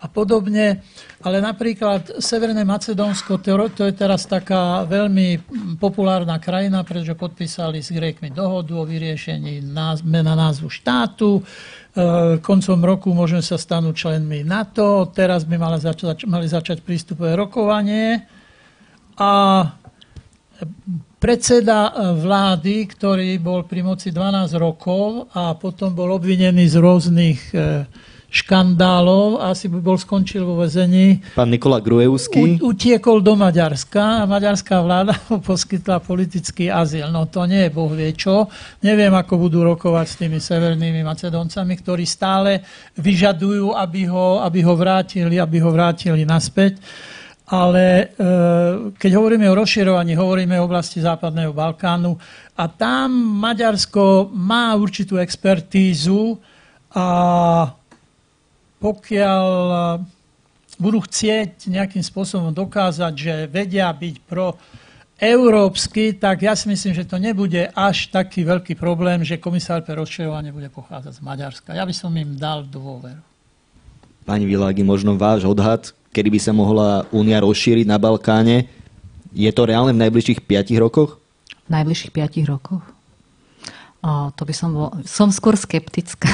a 0.02 0.06
podobne. 0.10 0.82
Ale 1.22 1.46
napríklad 1.46 2.18
Severné 2.18 2.66
Macedónsko, 2.66 3.38
to 3.38 3.86
je 3.86 3.94
teraz 3.94 4.26
taká 4.26 4.82
veľmi 4.90 5.46
populárna 5.78 6.42
krajina, 6.42 6.82
pretože 6.82 7.14
podpísali 7.14 7.86
s 7.86 7.94
Grékmi 7.94 8.34
dohodu 8.34 8.82
o 8.82 8.90
vyriešení 8.90 9.62
mena 10.02 10.34
názvu 10.34 10.74
štátu. 10.74 11.38
E, 11.38 11.42
koncom 12.42 12.82
roku 12.82 13.14
môžeme 13.14 13.46
sa 13.46 13.62
stanúť 13.62 14.10
členmi 14.10 14.42
NATO. 14.42 15.06
Teraz 15.14 15.46
by 15.46 15.54
mali 15.62 15.78
začať, 15.78 16.26
mali 16.26 16.50
začať 16.50 16.82
prístupové 16.82 17.38
rokovanie 17.38 18.41
a 19.22 19.30
predseda 21.22 21.94
vlády, 22.18 22.90
ktorý 22.90 23.38
bol 23.38 23.70
pri 23.70 23.86
moci 23.86 24.10
12 24.10 24.58
rokov 24.58 25.30
a 25.38 25.54
potom 25.54 25.94
bol 25.94 26.18
obvinený 26.18 26.66
z 26.66 26.76
rôznych 26.82 27.40
e, 27.54 27.86
škandálov, 28.32 29.38
asi 29.44 29.70
by 29.70 29.84
bol 29.84 30.02
skončil 30.02 30.42
vo 30.42 30.58
vezení. 30.58 31.22
Pán 31.38 31.54
Nikola 31.54 31.78
Gruevský. 31.78 32.58
utiekol 32.58 33.22
do 33.22 33.38
Maďarska 33.38 34.24
a 34.24 34.26
maďarská 34.26 34.82
vláda 34.82 35.14
mu 35.30 35.44
poskytla 35.44 36.02
politický 36.02 36.74
azyl. 36.74 37.14
No 37.14 37.30
to 37.30 37.46
nie 37.46 37.68
je 37.68 37.76
boh 37.76 37.92
vie 37.94 38.18
čo. 38.18 38.50
Neviem, 38.82 39.14
ako 39.14 39.46
budú 39.46 39.62
rokovať 39.62 40.06
s 40.10 40.16
tými 40.18 40.42
severnými 40.42 41.06
Macedoncami, 41.06 41.78
ktorí 41.78 42.08
stále 42.10 42.66
vyžadujú, 42.98 43.78
aby 43.78 44.10
ho, 44.10 44.42
aby 44.42 44.66
ho 44.66 44.74
vrátili, 44.74 45.38
aby 45.38 45.62
ho 45.62 45.70
vrátili 45.70 46.26
naspäť 46.26 46.82
ale 47.52 47.84
e, 47.84 48.06
keď 48.96 49.12
hovoríme 49.12 49.44
o 49.52 49.58
rozširovaní, 49.60 50.16
hovoríme 50.16 50.56
o 50.56 50.66
oblasti 50.72 51.04
Západného 51.04 51.52
Balkánu 51.52 52.16
a 52.56 52.64
tam 52.72 53.12
Maďarsko 53.44 54.32
má 54.32 54.72
určitú 54.80 55.20
expertízu 55.20 56.40
a 56.96 57.08
pokiaľ 58.80 59.46
budú 60.82 61.00
chcieť 61.06 61.70
nejakým 61.70 62.02
spôsobom 62.02 62.50
dokázať, 62.56 63.14
že 63.14 63.34
vedia 63.52 63.92
byť 63.94 64.16
pro 64.26 64.58
európsky, 65.22 66.18
tak 66.18 66.42
ja 66.42 66.58
si 66.58 66.66
myslím, 66.66 66.98
že 66.98 67.06
to 67.06 67.22
nebude 67.22 67.70
až 67.78 68.10
taký 68.10 68.42
veľký 68.42 68.74
problém, 68.74 69.22
že 69.22 69.38
komisár 69.38 69.86
pre 69.86 69.94
rozširovanie 69.94 70.50
bude 70.50 70.74
pochádzať 70.74 71.14
z 71.14 71.22
Maďarska. 71.22 71.78
Ja 71.78 71.86
by 71.86 71.94
som 71.94 72.10
im 72.18 72.34
dal 72.34 72.66
dôveru. 72.66 73.22
Pani 74.26 74.50
Világi, 74.50 74.82
možno 74.82 75.14
váš 75.14 75.46
odhad, 75.46 75.94
kedy 76.12 76.30
by 76.30 76.40
sa 76.40 76.52
mohla 76.52 77.08
únia 77.16 77.40
rozšíriť 77.40 77.88
na 77.88 77.98
Balkáne. 77.98 78.68
Je 79.32 79.48
to 79.56 79.64
reálne 79.64 79.96
v 79.96 80.02
najbližších 80.08 80.44
5 80.44 80.84
rokoch? 80.84 81.18
V 81.68 81.70
najbližších 81.72 82.12
5 82.12 82.52
rokoch? 82.52 82.84
O, 84.02 84.34
to 84.34 84.44
by 84.44 84.54
som 84.54 84.70
bol, 84.74 84.90
som 85.08 85.30
skôr 85.30 85.56
skeptická 85.56 86.34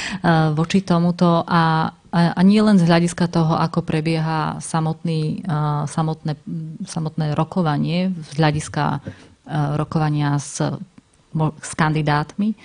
voči 0.58 0.80
tomuto 0.80 1.44
a, 1.44 1.92
a, 2.10 2.40
nie 2.42 2.58
len 2.58 2.80
z 2.80 2.88
hľadiska 2.88 3.28
toho, 3.28 3.54
ako 3.60 3.84
prebieha 3.84 4.58
samotný, 4.58 5.44
samotné, 5.84 6.32
samotné 6.88 7.36
rokovanie, 7.36 8.08
z 8.08 8.30
hľadiska 8.40 9.04
rokovania 9.76 10.40
s, 10.40 10.64
s 11.60 11.72
kandidátmi, 11.76 12.56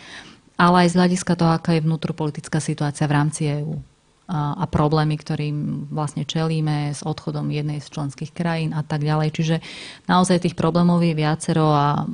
ale 0.56 0.88
aj 0.88 0.96
z 0.96 0.98
hľadiska 1.04 1.34
toho, 1.36 1.52
aká 1.60 1.76
je 1.76 1.84
vnútropolitická 1.84 2.64
situácia 2.64 3.06
v 3.12 3.16
rámci 3.20 3.42
EÚ 3.52 3.89
a 4.30 4.70
problémy, 4.70 5.18
ktorým 5.18 5.90
vlastne 5.90 6.22
čelíme 6.22 6.94
s 6.94 7.02
odchodom 7.02 7.50
jednej 7.50 7.82
z 7.82 7.90
členských 7.90 8.30
krajín 8.30 8.78
a 8.78 8.86
tak 8.86 9.02
ďalej. 9.02 9.34
Čiže 9.34 9.56
naozaj 10.06 10.46
tých 10.46 10.54
problémov 10.54 11.02
je 11.02 11.18
viacero 11.18 11.74
a 11.74 12.06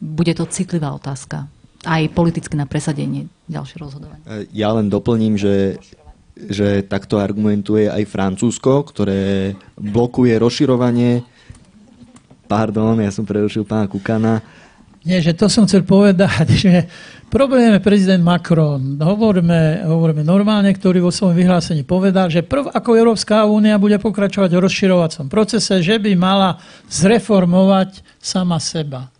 bude 0.00 0.32
to 0.32 0.48
citlivá 0.48 0.96
otázka. 0.96 1.52
Aj 1.84 2.02
politicky 2.10 2.56
na 2.56 2.64
presadenie 2.64 3.28
ďalšie 3.46 3.76
rozhodovanie. 3.78 4.24
E, 4.26 4.48
ja 4.56 4.74
len 4.74 4.90
doplním, 4.90 5.38
že 5.38 5.78
že 6.36 6.84
takto 6.84 7.16
argumentuje 7.16 7.88
aj 7.88 8.12
Francúzsko, 8.12 8.84
ktoré 8.84 9.56
blokuje 9.80 10.36
rozširovanie. 10.36 11.24
Pardon, 12.44 13.00
ja 13.00 13.08
som 13.08 13.24
prerušil 13.24 13.64
pána 13.64 13.88
Kukana. 13.88 14.44
Nie, 15.00 15.24
že 15.24 15.32
to 15.32 15.48
som 15.48 15.64
chcel 15.64 15.88
povedať, 15.88 16.46
že 16.68 16.74
Problém 17.26 17.74
je 17.74 17.82
prezident 17.82 18.22
Macron. 18.22 19.02
Hovoríme, 19.02 19.82
hovoríme 19.82 20.22
normálne, 20.22 20.70
ktorý 20.70 21.02
vo 21.02 21.10
svojom 21.10 21.34
vyhlásení 21.34 21.82
povedal, 21.82 22.30
že 22.30 22.46
prv 22.46 22.70
ako 22.70 22.94
Európska 22.94 23.42
únia 23.50 23.82
bude 23.82 23.98
pokračovať 23.98 24.54
v 24.54 24.62
rozširovacom 24.62 25.26
procese, 25.26 25.82
že 25.82 25.98
by 25.98 26.14
mala 26.14 26.62
zreformovať 26.86 28.06
sama 28.22 28.62
seba. 28.62 29.10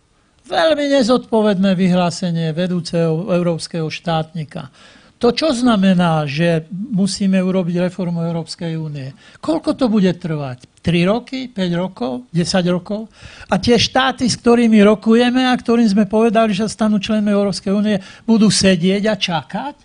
Veľmi 0.47 0.87
nezodpovedné 0.95 1.75
vyhlásenie 1.75 2.55
vedúceho 2.55 3.27
európskeho 3.27 3.91
štátnika. 3.91 4.71
To 5.17 5.33
čo 5.33 5.49
znamená, 5.49 6.29
že 6.29 6.69
musíme 6.69 7.41
urobiť 7.41 7.89
reformu 7.89 8.21
Európskej 8.21 8.77
únie? 8.77 9.17
Koľko 9.41 9.73
to 9.73 9.89
bude 9.89 10.13
trvať? 10.13 10.69
3 10.85 11.09
roky, 11.09 11.49
5 11.49 11.57
rokov, 11.73 12.29
10 12.29 12.47
rokov? 12.69 13.09
A 13.49 13.57
tie 13.57 13.81
štáty, 13.81 14.29
s 14.29 14.37
ktorými 14.37 14.77
rokujeme 14.85 15.49
a 15.49 15.57
ktorým 15.57 15.89
sme 15.89 16.05
povedali, 16.05 16.53
že 16.53 16.69
stanú 16.69 17.01
členmi 17.01 17.33
Európskej 17.33 17.73
únie, 17.73 17.97
budú 18.29 18.53
sedieť 18.53 19.03
a 19.09 19.15
čakať? 19.17 19.75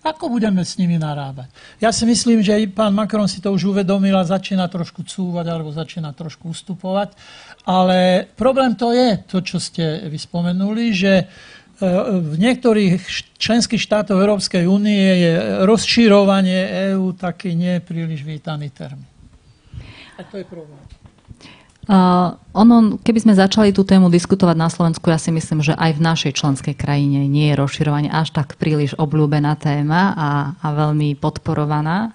Ako 0.00 0.32
budeme 0.32 0.64
s 0.64 0.80
nimi 0.80 0.96
narábať? 0.96 1.52
Ja 1.76 1.92
si 1.92 2.08
myslím, 2.08 2.40
že 2.40 2.56
pán 2.72 2.96
Macron 2.96 3.28
si 3.28 3.36
to 3.44 3.52
už 3.52 3.76
uvedomil 3.76 4.16
a 4.16 4.24
začína 4.24 4.64
trošku 4.72 5.04
cúvať 5.04 5.44
alebo 5.52 5.76
začína 5.76 6.16
trošku 6.16 6.56
ustupovať. 6.56 7.12
Ale 7.68 8.24
problém 8.32 8.72
to 8.72 8.96
je, 8.96 9.20
to, 9.28 9.44
čo 9.44 9.60
ste 9.60 10.08
vyspomenuli, 10.08 10.96
že 10.96 11.28
v 11.80 12.34
niektorých 12.36 13.00
členských 13.40 13.80
štátoch 13.80 14.20
Európskej 14.20 14.68
únie 14.68 15.00
je 15.00 15.32
rozširovanie 15.64 16.92
EÚ 16.92 17.16
taký 17.16 17.56
nie 17.56 17.80
príliš 17.80 18.20
vítaný 18.20 18.68
termín. 18.68 19.08
A 20.20 20.22
to 20.28 20.36
je 20.36 20.44
problém. 20.44 20.76
Uh, 21.90 22.38
ono, 22.54 23.00
keby 23.02 23.18
sme 23.24 23.34
začali 23.34 23.74
tú 23.74 23.82
tému 23.82 24.12
diskutovať 24.12 24.54
na 24.54 24.70
Slovensku, 24.70 25.10
ja 25.10 25.18
si 25.18 25.32
myslím, 25.34 25.64
že 25.64 25.74
aj 25.74 25.98
v 25.98 26.04
našej 26.04 26.32
členskej 26.38 26.76
krajine 26.78 27.26
nie 27.26 27.50
je 27.50 27.58
rozširovanie 27.58 28.12
až 28.12 28.30
tak 28.30 28.60
príliš 28.60 28.94
obľúbená 28.94 29.58
téma 29.58 30.14
a, 30.14 30.30
a 30.60 30.66
veľmi 30.70 31.18
podporovaná. 31.18 32.14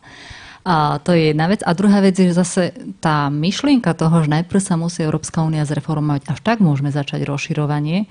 A 0.66 0.98
to 1.04 1.14
je 1.14 1.30
jedna 1.34 1.52
vec. 1.52 1.60
A 1.62 1.78
druhá 1.78 2.02
vec 2.02 2.18
je, 2.18 2.32
že 2.32 2.40
zase 2.40 2.64
tá 2.98 3.30
myšlienka 3.30 3.94
toho, 3.94 4.26
že 4.26 4.34
najprv 4.34 4.62
sa 4.64 4.80
musí 4.80 5.04
Európska 5.04 5.44
únia 5.46 5.62
zreformovať, 5.68 6.26
až 6.32 6.40
tak 6.42 6.58
môžeme 6.64 6.90
začať 6.90 7.26
rozširovanie, 7.28 8.08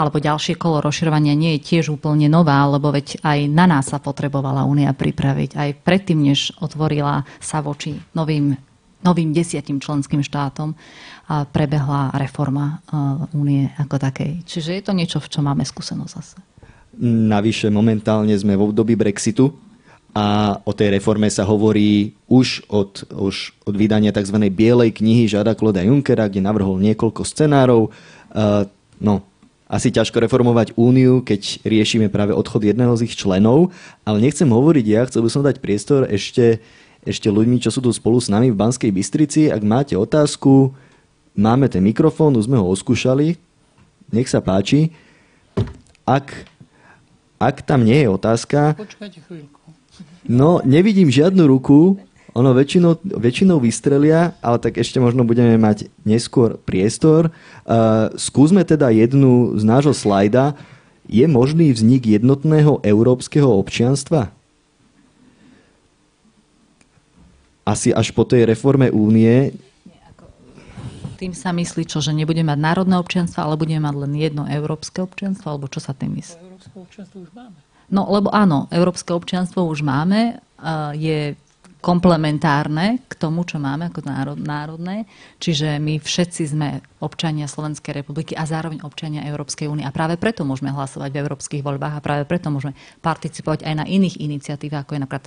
alebo 0.00 0.16
ďalšie 0.16 0.56
kolo 0.56 0.80
rozširovania 0.80 1.36
nie 1.36 1.60
je 1.60 1.76
tiež 1.76 1.92
úplne 1.92 2.32
nová, 2.32 2.64
lebo 2.64 2.88
veď 2.88 3.20
aj 3.20 3.38
na 3.52 3.68
nás 3.68 3.92
sa 3.92 4.00
potrebovala 4.00 4.64
Únia 4.64 4.96
pripraviť. 4.96 5.50
Aj 5.60 5.70
predtým, 5.76 6.24
než 6.24 6.56
otvorila 6.56 7.28
sa 7.36 7.60
voči 7.60 8.00
novým, 8.16 8.56
novým 9.04 9.36
desiatim 9.36 9.76
členským 9.76 10.24
štátom, 10.24 10.72
a 11.30 11.44
prebehla 11.46 12.10
reforma 12.16 12.82
Únie 13.36 13.70
ako 13.76 14.00
takej. 14.00 14.42
Čiže 14.48 14.80
je 14.80 14.82
to 14.82 14.96
niečo, 14.96 15.22
v 15.22 15.30
čom 15.30 15.46
máme 15.46 15.62
skúsenosť 15.62 16.12
zase. 16.16 16.38
Navyše 17.06 17.70
momentálne 17.70 18.34
sme 18.34 18.58
v 18.58 18.66
období 18.66 18.98
Brexitu 18.98 19.54
a 20.10 20.58
o 20.66 20.74
tej 20.74 20.98
reforme 20.98 21.30
sa 21.30 21.46
hovorí 21.46 22.18
už 22.26 22.66
od, 22.66 23.06
už 23.14 23.54
od 23.62 23.74
vydania 23.78 24.10
tzv. 24.10 24.42
bielej 24.50 24.90
knihy 24.98 25.30
Žada 25.30 25.54
Kloda 25.54 25.86
Junckera, 25.86 26.26
kde 26.26 26.42
navrhol 26.42 26.82
niekoľko 26.82 27.22
scenárov. 27.22 27.94
Uh, 28.34 28.66
no, 28.98 29.29
asi 29.70 29.94
ťažko 29.94 30.18
reformovať 30.26 30.74
úniu, 30.74 31.22
keď 31.22 31.62
riešime 31.62 32.10
práve 32.10 32.34
odchod 32.34 32.66
jedného 32.66 32.90
z 32.98 33.06
ich 33.06 33.14
členov, 33.14 33.70
ale 34.02 34.18
nechcem 34.18 34.50
hovoriť 34.50 34.86
ja, 34.90 35.06
chcel 35.06 35.22
by 35.22 35.30
som 35.30 35.46
dať 35.46 35.62
priestor 35.62 36.10
ešte, 36.10 36.58
ešte 37.06 37.30
ľuďmi, 37.30 37.62
čo 37.62 37.70
sú 37.70 37.78
tu 37.78 37.94
spolu 37.94 38.18
s 38.18 38.26
nami 38.26 38.50
v 38.50 38.58
Banskej 38.58 38.90
Bystrici. 38.90 39.46
Ak 39.46 39.62
máte 39.62 39.94
otázku, 39.94 40.74
máme 41.38 41.70
ten 41.70 41.86
mikrofón, 41.86 42.34
už 42.34 42.50
sme 42.50 42.58
ho 42.58 42.66
oskúšali, 42.66 43.38
nech 44.10 44.26
sa 44.26 44.42
páči. 44.42 44.90
Ak, 46.02 46.34
ak 47.38 47.62
tam 47.62 47.86
nie 47.86 48.02
je 48.02 48.08
otázka... 48.10 48.74
Počkajte 48.74 49.22
chvíľku. 49.22 49.62
No, 50.26 50.58
nevidím 50.66 51.14
žiadnu 51.14 51.46
ruku, 51.46 52.02
ono 52.30 52.54
väčšinou, 52.54 53.02
väčšinou 53.02 53.58
vystrelia, 53.58 54.38
ale 54.38 54.62
tak 54.62 54.78
ešte 54.78 55.02
možno 55.02 55.26
budeme 55.26 55.58
mať 55.58 55.90
neskôr 56.06 56.56
priestor. 56.62 57.34
Uh, 57.66 58.10
skúsme 58.14 58.62
teda 58.62 58.90
jednu 58.94 59.58
z 59.58 59.62
nášho 59.66 59.94
slajda. 59.94 60.54
Je 61.10 61.26
možný 61.26 61.74
vznik 61.74 62.06
jednotného 62.06 62.82
európskeho 62.86 63.50
občianstva? 63.50 64.30
Asi 67.66 67.90
až 67.90 68.14
po 68.14 68.22
tej 68.22 68.46
reforme 68.46 68.90
únie 68.90 69.54
tým 71.20 71.36
sa 71.36 71.52
myslí 71.52 71.84
čo, 71.84 72.00
že 72.00 72.16
nebudeme 72.16 72.48
mať 72.48 72.60
národné 72.64 72.96
občianstvo, 72.96 73.44
ale 73.44 73.60
budeme 73.60 73.84
mať 73.84 74.08
len 74.08 74.12
jedno 74.16 74.48
európske 74.48 75.04
občianstvo, 75.04 75.52
alebo 75.52 75.68
čo 75.68 75.76
sa 75.76 75.92
tým 75.92 76.16
myslí? 76.16 76.40
Európske 76.40 76.76
občianstvo 76.80 77.18
už 77.28 77.30
máme. 77.36 77.58
No, 77.92 78.08
lebo 78.08 78.32
áno, 78.32 78.72
európske 78.72 79.12
občianstvo 79.12 79.68
už 79.68 79.84
máme. 79.84 80.40
Je 80.96 81.36
komplementárne 81.80 83.00
k 83.08 83.12
tomu, 83.16 83.48
čo 83.48 83.56
máme 83.56 83.88
ako 83.88 84.04
národ, 84.04 84.38
národné. 84.38 85.08
Čiže 85.40 85.80
my 85.80 85.96
všetci 85.96 86.42
sme 86.52 86.84
občania 87.00 87.48
Slovenskej 87.48 88.04
republiky 88.04 88.36
a 88.36 88.44
zároveň 88.44 88.84
občania 88.84 89.24
Európskej 89.24 89.66
únie. 89.66 89.88
A 89.88 89.92
práve 89.92 90.20
preto 90.20 90.44
môžeme 90.44 90.70
hlasovať 90.70 91.08
v 91.08 91.20
európskych 91.24 91.64
voľbách 91.64 91.96
a 91.96 92.04
práve 92.04 92.28
preto 92.28 92.52
môžeme 92.52 92.76
participovať 93.00 93.64
aj 93.64 93.74
na 93.80 93.84
iných 93.88 94.20
iniciatívach, 94.20 94.84
ako 94.84 94.92
je 94.94 95.02
napríklad 95.08 95.26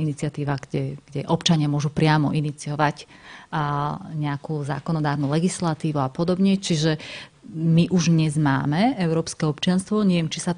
iniciatíva, 0.00 0.56
kde, 0.56 0.96
kde 1.12 1.20
občania 1.28 1.68
môžu 1.68 1.92
priamo 1.92 2.32
iniciovať 2.32 3.04
a 3.52 3.96
nejakú 4.16 4.64
zákonodárnu 4.64 5.28
legislatívu 5.28 6.00
a 6.00 6.08
podobne. 6.08 6.56
Čiže 6.56 6.96
my 7.52 7.92
už 7.92 8.08
dnes 8.08 8.40
máme 8.40 8.96
európske 8.96 9.44
občianstvo. 9.44 10.00
Neviem, 10.00 10.32
či 10.32 10.40
sa 10.40 10.56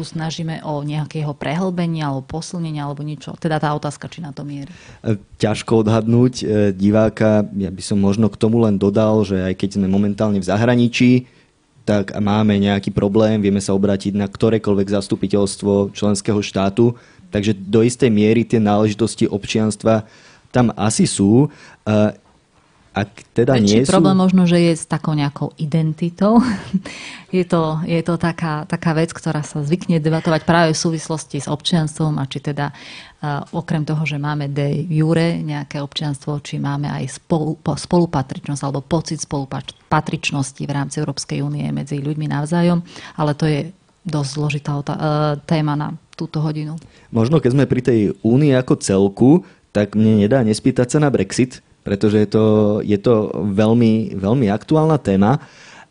tu 0.00 0.08
snažíme 0.08 0.64
o 0.64 0.80
nejakého 0.80 1.36
prehlbenia 1.36 2.08
alebo 2.08 2.24
posilnenia 2.24 2.88
alebo 2.88 3.04
niečo. 3.04 3.36
Teda 3.36 3.60
tá 3.60 3.68
otázka, 3.76 4.08
či 4.08 4.24
na 4.24 4.32
to 4.32 4.48
mierí. 4.48 4.72
E, 5.04 5.20
ťažko 5.36 5.84
odhadnúť 5.84 6.34
e, 6.40 6.44
diváka. 6.72 7.44
Ja 7.52 7.68
by 7.68 7.82
som 7.84 8.00
možno 8.00 8.32
k 8.32 8.40
tomu 8.40 8.64
len 8.64 8.80
dodal, 8.80 9.20
že 9.28 9.36
aj 9.44 9.60
keď 9.60 9.76
sme 9.76 9.92
momentálne 9.92 10.40
v 10.40 10.48
zahraničí, 10.48 11.28
tak 11.84 12.16
máme 12.16 12.56
nejaký 12.56 12.88
problém, 12.96 13.44
vieme 13.44 13.60
sa 13.60 13.76
obrátiť 13.76 14.16
na 14.16 14.24
ktorékoľvek 14.24 14.88
zastupiteľstvo 14.88 15.92
členského 15.92 16.40
štátu, 16.40 16.96
takže 17.28 17.52
do 17.52 17.84
istej 17.84 18.08
miery 18.08 18.48
tie 18.48 18.56
náležitosti 18.56 19.28
občianstva 19.28 20.08
tam 20.48 20.72
asi 20.80 21.04
sú. 21.04 21.52
Ak 22.90 23.22
teda 23.38 23.54
nie 23.62 23.86
sú... 23.86 23.94
problém 23.94 24.18
možno, 24.18 24.50
že 24.50 24.58
je 24.58 24.74
s 24.74 24.82
takou 24.82 25.14
nejakou 25.14 25.54
identitou. 25.62 26.42
je 27.36 27.46
to, 27.46 27.78
je 27.86 28.02
to 28.02 28.18
taká, 28.18 28.66
taká 28.66 28.98
vec, 28.98 29.14
ktorá 29.14 29.46
sa 29.46 29.62
zvykne 29.62 30.02
debatovať 30.02 30.42
práve 30.42 30.74
v 30.74 30.82
súvislosti 30.82 31.38
s 31.38 31.46
občianstvom 31.46 32.18
a 32.18 32.26
či 32.26 32.42
teda 32.42 32.74
uh, 32.74 33.46
okrem 33.54 33.86
toho, 33.86 34.02
že 34.02 34.18
máme 34.18 34.50
de 34.50 34.90
jure 34.90 35.38
nejaké 35.38 35.78
občianstvo, 35.78 36.42
či 36.42 36.58
máme 36.58 36.90
aj 36.90 37.22
spolu, 37.22 37.54
spolupatričnosť 37.62 38.62
alebo 38.66 38.82
pocit 38.82 39.22
spolupatričnosti 39.22 40.62
v 40.66 40.74
rámci 40.74 40.98
Európskej 40.98 41.46
únie 41.46 41.70
medzi 41.70 42.02
ľuďmi 42.02 42.26
navzájom, 42.26 42.82
ale 43.14 43.38
to 43.38 43.46
je 43.46 43.70
dosť 44.02 44.30
zložitá 44.34 44.74
uh, 44.74 44.84
téma 45.46 45.78
na 45.78 45.94
túto 46.18 46.42
hodinu. 46.42 46.74
Možno 47.14 47.38
keď 47.38 47.50
sme 47.54 47.70
pri 47.70 47.80
tej 47.86 48.00
únii 48.26 48.50
ako 48.58 48.74
celku, 48.82 49.30
tak 49.70 49.94
mne 49.94 50.26
nedá 50.26 50.42
nespýtať 50.42 50.90
sa 50.90 50.98
na 50.98 51.06
Brexit, 51.14 51.62
pretože 51.82 52.20
je 52.20 52.28
to, 52.28 52.44
je 52.84 52.98
to 53.00 53.32
veľmi, 53.34 54.16
veľmi 54.16 54.46
aktuálna 54.52 55.00
téma. 55.00 55.40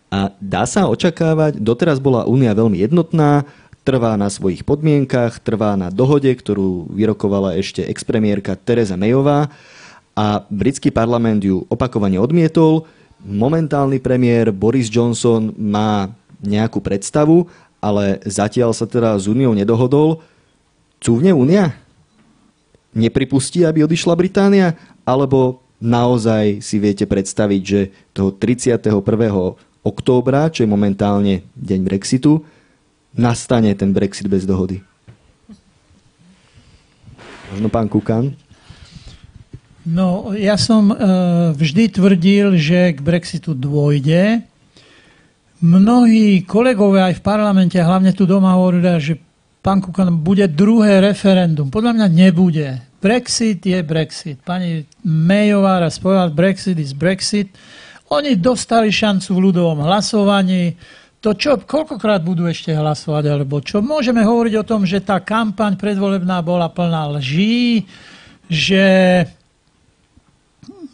A 0.10 0.34
dá 0.42 0.66
sa 0.66 0.90
očakávať, 0.90 1.62
doteraz 1.62 2.02
bola 2.02 2.26
Únia 2.26 2.54
veľmi 2.58 2.82
jednotná, 2.82 3.46
trvá 3.86 4.18
na 4.18 4.30
svojich 4.30 4.66
podmienkach, 4.66 5.42
trvá 5.42 5.74
na 5.74 5.90
dohode, 5.90 6.30
ktorú 6.30 6.90
vyrokovala 6.94 7.58
ešte 7.58 7.86
expremiérka 7.86 8.54
Teresa 8.58 8.94
Mayová 8.94 9.50
a 10.14 10.44
britský 10.52 10.92
parlament 10.92 11.42
ju 11.42 11.64
opakovane 11.72 12.20
odmietol. 12.20 12.86
Momentálny 13.24 13.98
premiér 14.04 14.52
Boris 14.52 14.92
Johnson 14.92 15.56
má 15.56 16.12
nejakú 16.44 16.84
predstavu, 16.84 17.48
ale 17.80 18.20
zatiaľ 18.28 18.76
sa 18.76 18.84
teda 18.84 19.16
s 19.16 19.28
Úniou 19.28 19.56
nedohodol. 19.56 20.20
Cúvne 21.00 21.32
Únia? 21.32 21.72
Nepripustí, 22.92 23.64
aby 23.64 23.88
odišla 23.88 24.14
Británia? 24.20 24.76
Alebo 25.08 25.64
naozaj 25.80 26.60
si 26.60 26.78
viete 26.78 27.08
predstaviť, 27.08 27.62
že 27.64 27.82
toho 28.12 28.36
31. 28.36 28.84
októbra, 29.84 30.52
čo 30.52 30.64
je 30.64 30.70
momentálne 30.70 31.48
deň 31.56 31.80
Brexitu, 31.84 32.44
nastane 33.16 33.72
ten 33.74 33.96
Brexit 33.96 34.28
bez 34.28 34.44
dohody? 34.46 34.84
Možno 37.50 37.68
pán 37.72 37.90
Kukan? 37.90 38.36
No, 39.90 40.38
ja 40.38 40.54
som 40.60 40.94
e, 40.94 40.96
vždy 41.58 41.98
tvrdil, 41.98 42.60
že 42.62 42.94
k 42.94 43.00
Brexitu 43.02 43.58
dôjde. 43.58 44.46
Mnohí 45.60 46.46
kolegovia 46.46 47.10
aj 47.10 47.18
v 47.18 47.26
parlamente, 47.26 47.76
hlavne 47.80 48.14
tu 48.14 48.30
doma 48.30 48.54
hovoria, 48.54 49.02
že 49.02 49.18
pán 49.66 49.82
Kukan 49.82 50.14
bude 50.22 50.46
druhé 50.46 51.02
referendum. 51.02 51.74
Podľa 51.74 51.98
mňa 51.98 52.08
nebude. 52.12 52.89
Brexit 53.00 53.64
je 53.64 53.80
Brexit. 53.80 54.38
Pani 54.44 54.84
Mayová 55.08 55.80
raz 55.80 55.96
povedala, 55.98 56.30
Brexit 56.32 56.76
is 56.76 56.92
Brexit. 56.92 57.56
Oni 58.12 58.36
dostali 58.36 58.92
šancu 58.92 59.40
v 59.40 59.44
ľudovom 59.50 59.80
hlasovaní. 59.88 60.76
To 61.20 61.36
čo, 61.36 61.60
koľkokrát 61.60 62.24
budú 62.24 62.48
ešte 62.48 62.72
hlasovať, 62.72 63.24
alebo 63.28 63.60
čo? 63.60 63.80
Môžeme 63.84 64.24
hovoriť 64.24 64.54
o 64.60 64.68
tom, 64.68 64.88
že 64.88 65.04
tá 65.04 65.20
kampaň 65.20 65.76
predvolebná 65.76 66.40
bola 66.44 66.72
plná 66.72 67.20
lží, 67.20 67.84
že 68.48 68.84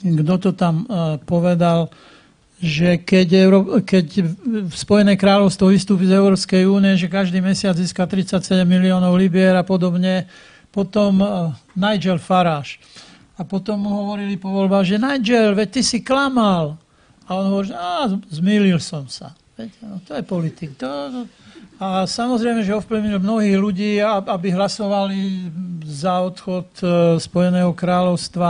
kto 0.02 0.36
to 0.38 0.52
tam 0.53 0.86
uh, 0.86 1.18
povedal, 1.26 1.90
že 2.61 3.02
keď, 3.02 3.27
Euró... 3.45 3.60
keď 3.82 4.06
Spojené 4.73 5.18
kráľovstvo 5.18 5.73
vystúpi 5.73 6.06
z 6.06 6.18
Európskej 6.18 6.65
únie, 6.69 6.98
že 6.98 7.11
každý 7.11 7.41
mesiac 7.41 7.73
získa 7.77 8.06
37 8.06 8.65
miliónov 8.65 9.18
libier 9.18 9.53
a 9.57 9.65
podobne, 9.65 10.30
potom 10.76 11.24
uh, 11.24 11.56
Nigel 11.72 12.20
Farage. 12.20 12.84
A 13.40 13.48
potom 13.48 13.80
mu 13.80 13.92
hovorili 14.04 14.36
po 14.36 14.52
voľbách, 14.52 14.84
že 14.84 15.00
Nigel, 15.00 15.56
veď 15.56 15.80
ty 15.80 15.82
si 15.88 16.04
klamal. 16.04 16.76
A 17.24 17.40
on 17.40 17.48
hovorí, 17.48 17.72
že 17.72 17.76
zmýlil 18.44 18.84
som 18.84 19.08
sa. 19.08 19.32
Veď, 19.56 19.72
no, 19.88 20.04
to 20.04 20.20
je 20.20 20.24
politik. 20.28 20.76
To, 20.76 21.24
a 21.80 22.04
samozrejme, 22.04 22.64
že 22.64 22.76
ovplyvnil 22.76 23.24
mnohých 23.24 23.56
ľudí, 23.56 23.92
aby 24.04 24.52
hlasovali 24.52 25.48
za 25.88 26.20
odchod 26.28 26.68
uh, 26.84 26.90
Spojeného 27.16 27.72
kráľovstva 27.72 28.50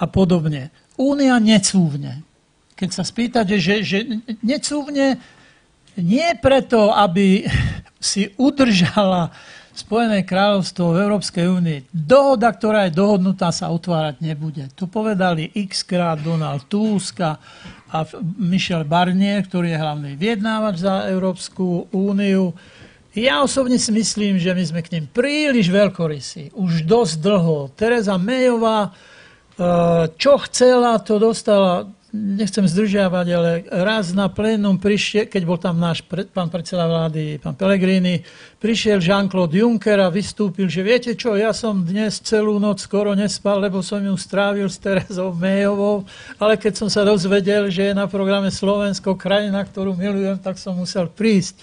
a 0.00 0.04
podobne. 0.08 0.72
Únia 0.96 1.36
necúvne. 1.36 2.24
Keď 2.72 2.90
sa 2.90 3.04
spýtate, 3.04 3.60
že, 3.60 3.84
že 3.84 3.98
necúvne 4.40 5.20
nie 6.00 6.28
preto, 6.40 6.92
aby 6.92 7.44
si 8.00 8.32
udržala 8.40 9.32
Spojené 9.74 10.22
kráľovstvo 10.22 10.94
v 10.94 11.02
Európskej 11.02 11.50
únii. 11.50 11.90
Dohoda, 11.90 12.54
ktorá 12.54 12.86
je 12.86 12.94
dohodnutá, 12.94 13.50
sa 13.50 13.74
otvárať 13.74 14.22
nebude. 14.22 14.70
To 14.78 14.86
povedali 14.86 15.50
x 15.50 15.82
krát 15.82 16.22
Donald 16.22 16.70
Tusk 16.70 17.18
a 17.18 17.34
Michel 18.38 18.86
Barnier, 18.86 19.42
ktorý 19.42 19.74
je 19.74 19.82
hlavný 19.82 20.12
vyjednávač 20.14 20.86
za 20.86 21.10
Európsku 21.10 21.90
úniu. 21.90 22.54
Ja 23.18 23.42
osobne 23.42 23.74
si 23.78 23.90
myslím, 23.90 24.38
že 24.38 24.54
my 24.54 24.62
sme 24.62 24.80
k 24.82 24.94
ním 24.94 25.06
príliš 25.10 25.70
veľkorysí. 25.70 26.54
Už 26.54 26.86
dosť 26.86 27.14
dlho. 27.18 27.70
Teresa 27.74 28.14
Mayová, 28.14 28.90
e, 28.90 28.90
čo 30.14 30.38
chcela, 30.46 31.02
to 31.02 31.18
dostala 31.18 31.90
nechcem 32.14 32.62
zdržiavať, 32.62 33.26
ale 33.34 33.50
raz 33.66 34.14
na 34.14 34.30
plénum 34.30 34.78
prišiel, 34.78 35.26
keď 35.26 35.42
bol 35.42 35.58
tam 35.58 35.82
náš 35.82 36.06
pred, 36.06 36.30
pán 36.30 36.46
predseda 36.46 36.86
vlády, 36.86 37.42
pán 37.42 37.58
Pellegrini, 37.58 38.22
prišiel 38.62 39.02
Jean-Claude 39.02 39.58
Juncker 39.58 39.98
a 39.98 40.14
vystúpil, 40.14 40.70
že 40.70 40.86
viete 40.86 41.18
čo, 41.18 41.34
ja 41.34 41.50
som 41.50 41.82
dnes 41.82 42.22
celú 42.22 42.62
noc 42.62 42.78
skoro 42.78 43.18
nespal, 43.18 43.58
lebo 43.58 43.82
som 43.82 43.98
ju 43.98 44.14
strávil 44.14 44.70
s 44.70 44.78
Terezou 44.78 45.34
Mejovou, 45.34 46.06
ale 46.38 46.54
keď 46.54 46.86
som 46.86 46.88
sa 46.88 47.02
dozvedel, 47.02 47.66
že 47.66 47.90
je 47.90 47.94
na 47.98 48.06
programe 48.06 48.54
Slovensko 48.54 49.18
krajina, 49.18 49.66
ktorú 49.66 49.98
milujem, 49.98 50.38
tak 50.38 50.54
som 50.54 50.78
musel 50.78 51.10
prísť. 51.10 51.58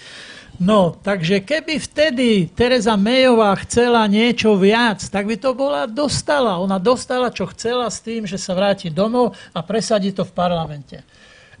No, 0.62 0.94
takže 0.94 1.42
keby 1.42 1.82
vtedy 1.82 2.46
Teresa 2.54 2.94
Mejová 2.94 3.50
chcela 3.66 4.06
niečo 4.06 4.54
viac, 4.54 5.02
tak 5.10 5.26
by 5.26 5.34
to 5.34 5.58
bola 5.58 5.90
dostala. 5.90 6.62
Ona 6.62 6.78
dostala, 6.78 7.34
čo 7.34 7.50
chcela 7.50 7.90
s 7.90 7.98
tým, 7.98 8.30
že 8.30 8.38
sa 8.38 8.54
vráti 8.54 8.86
domov 8.86 9.34
a 9.50 9.58
presadí 9.66 10.14
to 10.14 10.22
v 10.22 10.30
parlamente. 10.30 11.02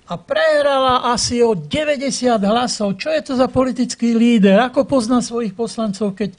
A 0.06 0.14
prehrala 0.14 1.10
asi 1.10 1.42
o 1.42 1.58
90 1.58 2.14
hlasov. 2.46 2.94
Čo 2.94 3.10
je 3.10 3.22
to 3.26 3.32
za 3.34 3.50
politický 3.50 4.14
líder? 4.14 4.62
Ako 4.70 4.86
pozná 4.86 5.18
svojich 5.18 5.50
poslancov, 5.50 6.14
keď 6.14 6.38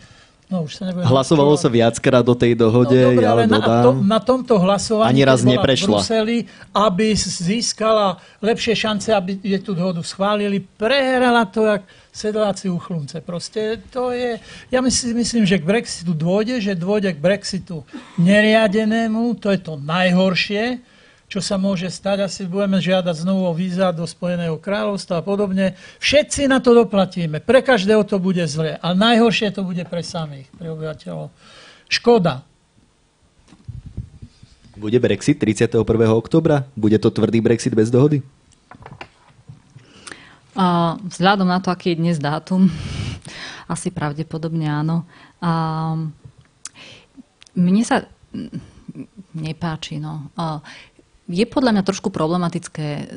No, 0.53 0.69
už 0.69 0.77
sa 0.77 0.85
Hlasovalo 0.85 1.57
sa 1.57 1.65
viackrát 1.65 2.22
do 2.22 2.38
tej 2.38 2.53
dohode, 2.53 2.94
no, 2.94 3.10
dobre, 3.10 3.26
ale 3.26 3.41
dodám. 3.49 3.57
Na, 3.57 3.81
to, 3.81 3.91
na 4.06 4.19
tomto 4.22 4.53
hlasovaní, 4.61 5.10
Ani 5.10 5.26
raz 5.26 5.41
neprešla. 5.41 5.88
v 5.88 5.94
Bruseli, 5.98 6.38
aby 6.77 7.18
získala 7.18 8.22
lepšie 8.38 8.77
šance, 8.77 9.10
aby 9.10 9.41
je 9.41 9.57
tú 9.57 9.73
dohodu 9.73 10.06
schválili, 10.06 10.61
prehrala 10.61 11.49
to, 11.49 11.65
jak 11.65 11.81
sedláci 12.14 12.69
u 12.69 12.77
chlumce. 12.77 13.19
Proste 13.26 13.81
to 13.90 14.14
je... 14.14 14.38
Ja 14.69 14.85
myslím, 14.85 15.26
myslím, 15.26 15.44
že 15.49 15.57
k 15.57 15.65
Brexitu 15.65 16.14
dôjde, 16.14 16.61
že 16.61 16.77
dôjde 16.77 17.18
k 17.18 17.19
Brexitu 17.19 17.81
neriadenému, 18.22 19.34
to 19.41 19.49
je 19.49 19.60
to 19.60 19.81
najhoršie, 19.81 20.77
čo 21.26 21.41
sa 21.41 21.57
môže 21.57 21.90
stať. 21.90 22.30
Asi 22.30 22.45
budeme 22.45 22.77
žiadať 22.77 23.26
znovu 23.26 23.49
o 23.49 23.57
víza 23.57 23.90
do 23.90 24.06
Spojeného 24.06 24.61
kráľovstva 24.61 25.19
a 25.19 25.26
podobne. 25.26 25.73
Všetci 25.98 26.45
na 26.45 26.61
to 26.61 26.77
doplatíme. 26.77 27.41
Pre 27.41 27.60
každého 27.65 28.06
to 28.06 28.22
bude 28.22 28.45
zle. 28.45 28.77
A 28.77 28.88
najhoršie 28.94 29.49
to 29.49 29.65
bude 29.65 29.81
pre 29.90 30.06
samých, 30.06 30.45
pre 30.53 30.69
obyvateľov. 30.69 31.34
Škoda. 31.90 32.45
Bude 34.77 35.02
Brexit 35.02 35.41
31. 35.41 35.81
oktobra? 36.14 36.69
Bude 36.77 37.02
to 37.02 37.10
tvrdý 37.10 37.41
Brexit 37.41 37.73
bez 37.73 37.90
dohody? 37.90 38.22
Vzhľadom 41.10 41.50
na 41.50 41.60
to, 41.60 41.74
aký 41.74 41.94
je 41.94 42.02
dnes 42.02 42.18
dátum, 42.22 42.70
asi 43.74 43.90
pravdepodobne 43.90 44.70
áno. 44.70 45.06
Mne 47.54 47.84
sa 47.86 48.06
nepáči. 49.34 49.98
No. 49.98 50.30
Je 51.26 51.46
podľa 51.50 51.72
mňa 51.74 51.84
trošku 51.84 52.14
problematické 52.14 53.10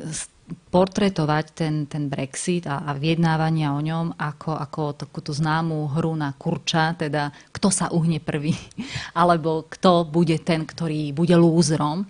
portretovať 0.47 1.45
ten, 1.51 1.75
ten 1.91 2.07
Brexit 2.07 2.67
a, 2.71 2.87
a 2.87 2.95
vyjednávania 2.95 3.75
o 3.75 3.83
ňom 3.83 4.15
ako, 4.15 4.55
ako 4.55 4.81
takúto 4.95 5.35
známú 5.35 5.91
hru 5.91 6.15
na 6.15 6.31
kurča, 6.39 6.95
teda 6.95 7.35
kto 7.51 7.67
sa 7.67 7.91
uhne 7.91 8.23
prvý, 8.23 8.55
alebo 9.21 9.67
kto 9.67 10.07
bude 10.07 10.39
ten, 10.39 10.63
ktorý 10.63 11.11
bude 11.11 11.35
lúzrom. 11.35 12.07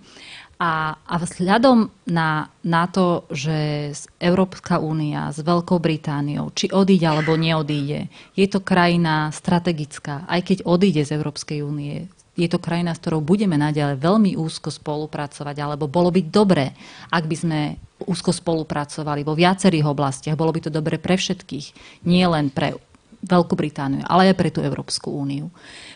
A, 0.58 0.98
a 0.98 1.14
vzhľadom 1.22 1.86
na, 2.10 2.50
na 2.66 2.90
to, 2.90 3.30
že 3.30 3.94
Európska 4.18 4.82
únia 4.82 5.30
s 5.30 5.38
Veľkou 5.38 5.78
Britániou, 5.78 6.50
či 6.50 6.66
odíde 6.74 7.06
alebo 7.06 7.38
neodíde, 7.38 8.10
je 8.34 8.46
to 8.50 8.58
krajina 8.58 9.30
strategická. 9.30 10.26
Aj 10.26 10.42
keď 10.42 10.66
odíde 10.66 11.06
z 11.06 11.14
Európskej 11.14 11.62
únie, 11.62 12.10
je 12.34 12.50
to 12.50 12.58
krajina, 12.58 12.94
s 12.94 13.02
ktorou 13.02 13.22
budeme 13.22 13.54
naďalej 13.54 14.02
veľmi 14.02 14.30
úzko 14.34 14.74
spolupracovať, 14.74 15.56
alebo 15.62 15.86
bolo 15.86 16.10
by 16.10 16.26
dobré, 16.26 16.74
ak 17.10 17.24
by 17.26 17.36
sme 17.38 17.60
úzko 18.06 18.34
spolupracovali 18.34 19.22
vo 19.22 19.38
viacerých 19.38 19.86
oblastiach. 19.86 20.38
Bolo 20.38 20.54
by 20.54 20.66
to 20.66 20.74
dobre 20.74 20.98
pre 20.98 21.18
všetkých, 21.18 21.66
nie 22.06 22.26
len 22.26 22.50
pre 22.50 22.74
Veľkú 23.18 23.58
Britániu, 23.58 24.06
ale 24.06 24.30
aj 24.30 24.38
pre 24.38 24.54
tú 24.54 24.62
Európsku 24.62 25.10
úniu. 25.10 25.50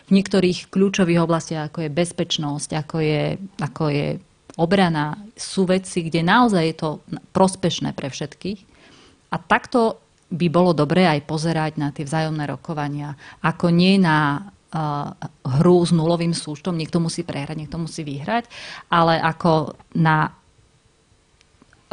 V 0.07 0.11
niektorých 0.11 0.67
kľúčových 0.67 1.23
oblastiach, 1.23 1.71
ako 1.71 1.87
je 1.87 1.95
bezpečnosť, 1.95 2.69
ako 2.75 2.97
je, 2.99 3.23
ako 3.63 3.83
je 3.87 4.07
obrana 4.57 5.17
sú 5.33 5.65
veci, 5.65 6.05
kde 6.05 6.21
naozaj 6.21 6.63
je 6.63 6.75
to 6.77 6.89
prospešné 7.33 7.93
pre 7.97 8.09
všetkých. 8.09 8.59
A 9.33 9.35
takto 9.41 9.97
by 10.33 10.47
bolo 10.49 10.73
dobré 10.73 11.05
aj 11.05 11.25
pozerať 11.29 11.77
na 11.77 11.93
tie 11.93 12.05
vzájomné 12.05 12.49
rokovania, 12.49 13.13
ako 13.41 13.69
nie 13.69 14.01
na 14.01 14.41
uh, 14.73 15.13
hru 15.45 15.85
s 15.85 15.93
nulovým 15.93 16.33
súčtom, 16.33 16.73
niekto 16.73 16.97
musí 16.97 17.21
prehrať, 17.21 17.57
niekto 17.57 17.77
musí 17.77 18.01
vyhrať, 18.01 18.49
ale 18.89 19.21
ako 19.21 19.77
na 19.97 20.33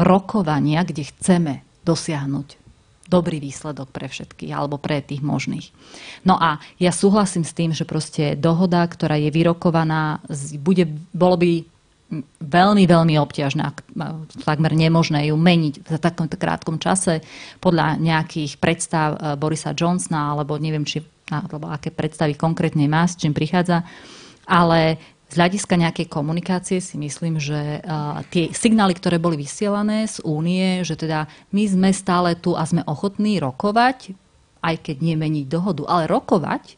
rokovania, 0.01 0.81
kde 0.85 1.05
chceme 1.05 1.55
dosiahnuť 1.85 2.61
dobrý 3.11 3.43
výsledok 3.43 3.91
pre 3.91 4.07
všetkých 4.07 4.55
alebo 4.55 4.79
pre 4.79 5.03
tých 5.03 5.19
možných. 5.19 5.75
No 6.23 6.39
a 6.39 6.63
ja 6.79 6.95
súhlasím 6.95 7.43
s 7.43 7.53
tým, 7.53 7.75
že 7.75 7.83
proste 7.83 8.39
dohoda, 8.39 8.87
ktorá 8.87 9.19
je 9.19 9.35
vyrokovaná, 9.35 10.23
bude, 10.63 10.87
bolo 11.11 11.35
by 11.35 11.51
veľmi, 12.43 12.85
veľmi 12.91 13.15
obťažné, 13.23 13.63
takmer 14.43 14.75
nemožné 14.75 15.31
ju 15.31 15.39
meniť 15.39 15.87
za 15.87 15.99
takomto 16.03 16.35
krátkom 16.35 16.83
čase 16.83 17.23
podľa 17.63 18.03
nejakých 18.03 18.59
predstav 18.59 19.09
eh, 19.15 19.19
Borisa 19.39 19.71
Johnsona, 19.73 20.35
alebo 20.35 20.59
neviem, 20.59 20.83
či, 20.83 21.01
alebo 21.31 21.71
aké 21.71 21.95
predstavy 21.95 22.35
konkrétne 22.35 22.91
má, 22.91 23.07
s 23.07 23.15
čím 23.15 23.31
prichádza. 23.31 23.87
Ale 24.51 24.99
z 25.31 25.39
hľadiska 25.39 25.79
nejakej 25.79 26.11
komunikácie 26.11 26.83
si 26.83 26.99
myslím, 26.99 27.39
že 27.39 27.79
uh, 27.87 28.19
tie 28.35 28.51
signály, 28.51 28.99
ktoré 28.99 29.23
boli 29.23 29.39
vysielané 29.39 30.11
z 30.11 30.19
únie, 30.27 30.83
že 30.83 30.99
teda 30.99 31.31
my 31.55 31.65
sme 31.71 31.91
stále 31.95 32.35
tu 32.35 32.59
a 32.59 32.67
sme 32.67 32.83
ochotní 32.83 33.39
rokovať, 33.39 34.11
aj 34.59 34.75
keď 34.83 34.97
nemeniť 34.99 35.47
dohodu, 35.47 35.87
ale 35.87 36.11
rokovať, 36.11 36.75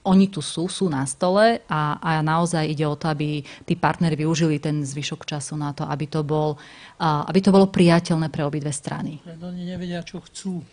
oni 0.00 0.32
tu 0.32 0.40
sú, 0.40 0.64
sú 0.68 0.88
na 0.88 1.04
stole 1.04 1.60
a, 1.68 2.00
a 2.00 2.10
naozaj 2.24 2.64
ide 2.64 2.88
o 2.88 2.96
to, 2.96 3.12
aby 3.12 3.44
tí 3.68 3.76
partneri 3.76 4.16
využili 4.16 4.56
ten 4.56 4.80
zvyšok 4.80 5.28
času 5.28 5.60
na 5.60 5.76
to, 5.76 5.84
aby 5.84 6.08
to, 6.08 6.24
bol, 6.24 6.56
aby 7.00 7.40
to 7.44 7.52
bolo 7.52 7.68
priateľné 7.68 8.32
pre 8.32 8.40
obidve 8.40 8.72
strany. 8.72 9.20
Oni 9.28 9.68
nevedia, 9.68 10.00
čo 10.00 10.24
chcú. 10.24 10.64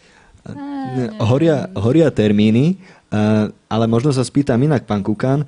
Horia, 1.19 1.67
horia 1.75 2.07
termíny, 2.07 2.79
ale 3.67 3.85
možno 3.91 4.15
sa 4.15 4.23
spýtam 4.23 4.63
inak, 4.63 4.87
pán 4.87 5.03
Kukan. 5.03 5.43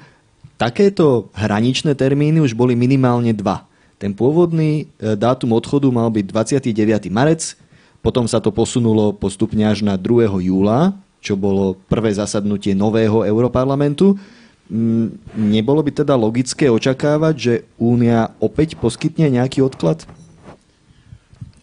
Takéto 0.59 1.31
hraničné 1.39 1.95
termíny 1.95 2.43
už 2.43 2.51
boli 2.51 2.75
minimálne 2.75 3.31
dva. 3.31 3.63
Ten 3.95 4.11
pôvodný 4.11 4.91
e, 4.99 5.15
dátum 5.15 5.55
odchodu 5.55 5.87
mal 5.91 6.07
byť 6.11 6.25
29. 6.71 7.07
marec, 7.11 7.55
potom 7.99 8.27
sa 8.27 8.43
to 8.43 8.51
posunulo 8.51 9.11
postupne 9.11 9.63
až 9.63 9.83
na 9.83 9.99
2. 9.99 10.39
júla 10.39 10.95
čo 11.19 11.35
bolo 11.35 11.75
prvé 11.87 12.15
zasadnutie 12.15 12.71
nového 12.71 13.27
Europarlamentu. 13.27 14.15
Mm, 14.69 15.19
nebolo 15.35 15.83
by 15.83 15.91
teda 16.03 16.13
logické 16.15 16.71
očakávať, 16.71 17.35
že 17.35 17.53
Únia 17.81 18.31
opäť 18.39 18.79
poskytne 18.79 19.27
nejaký 19.27 19.65
odklad? 19.65 20.07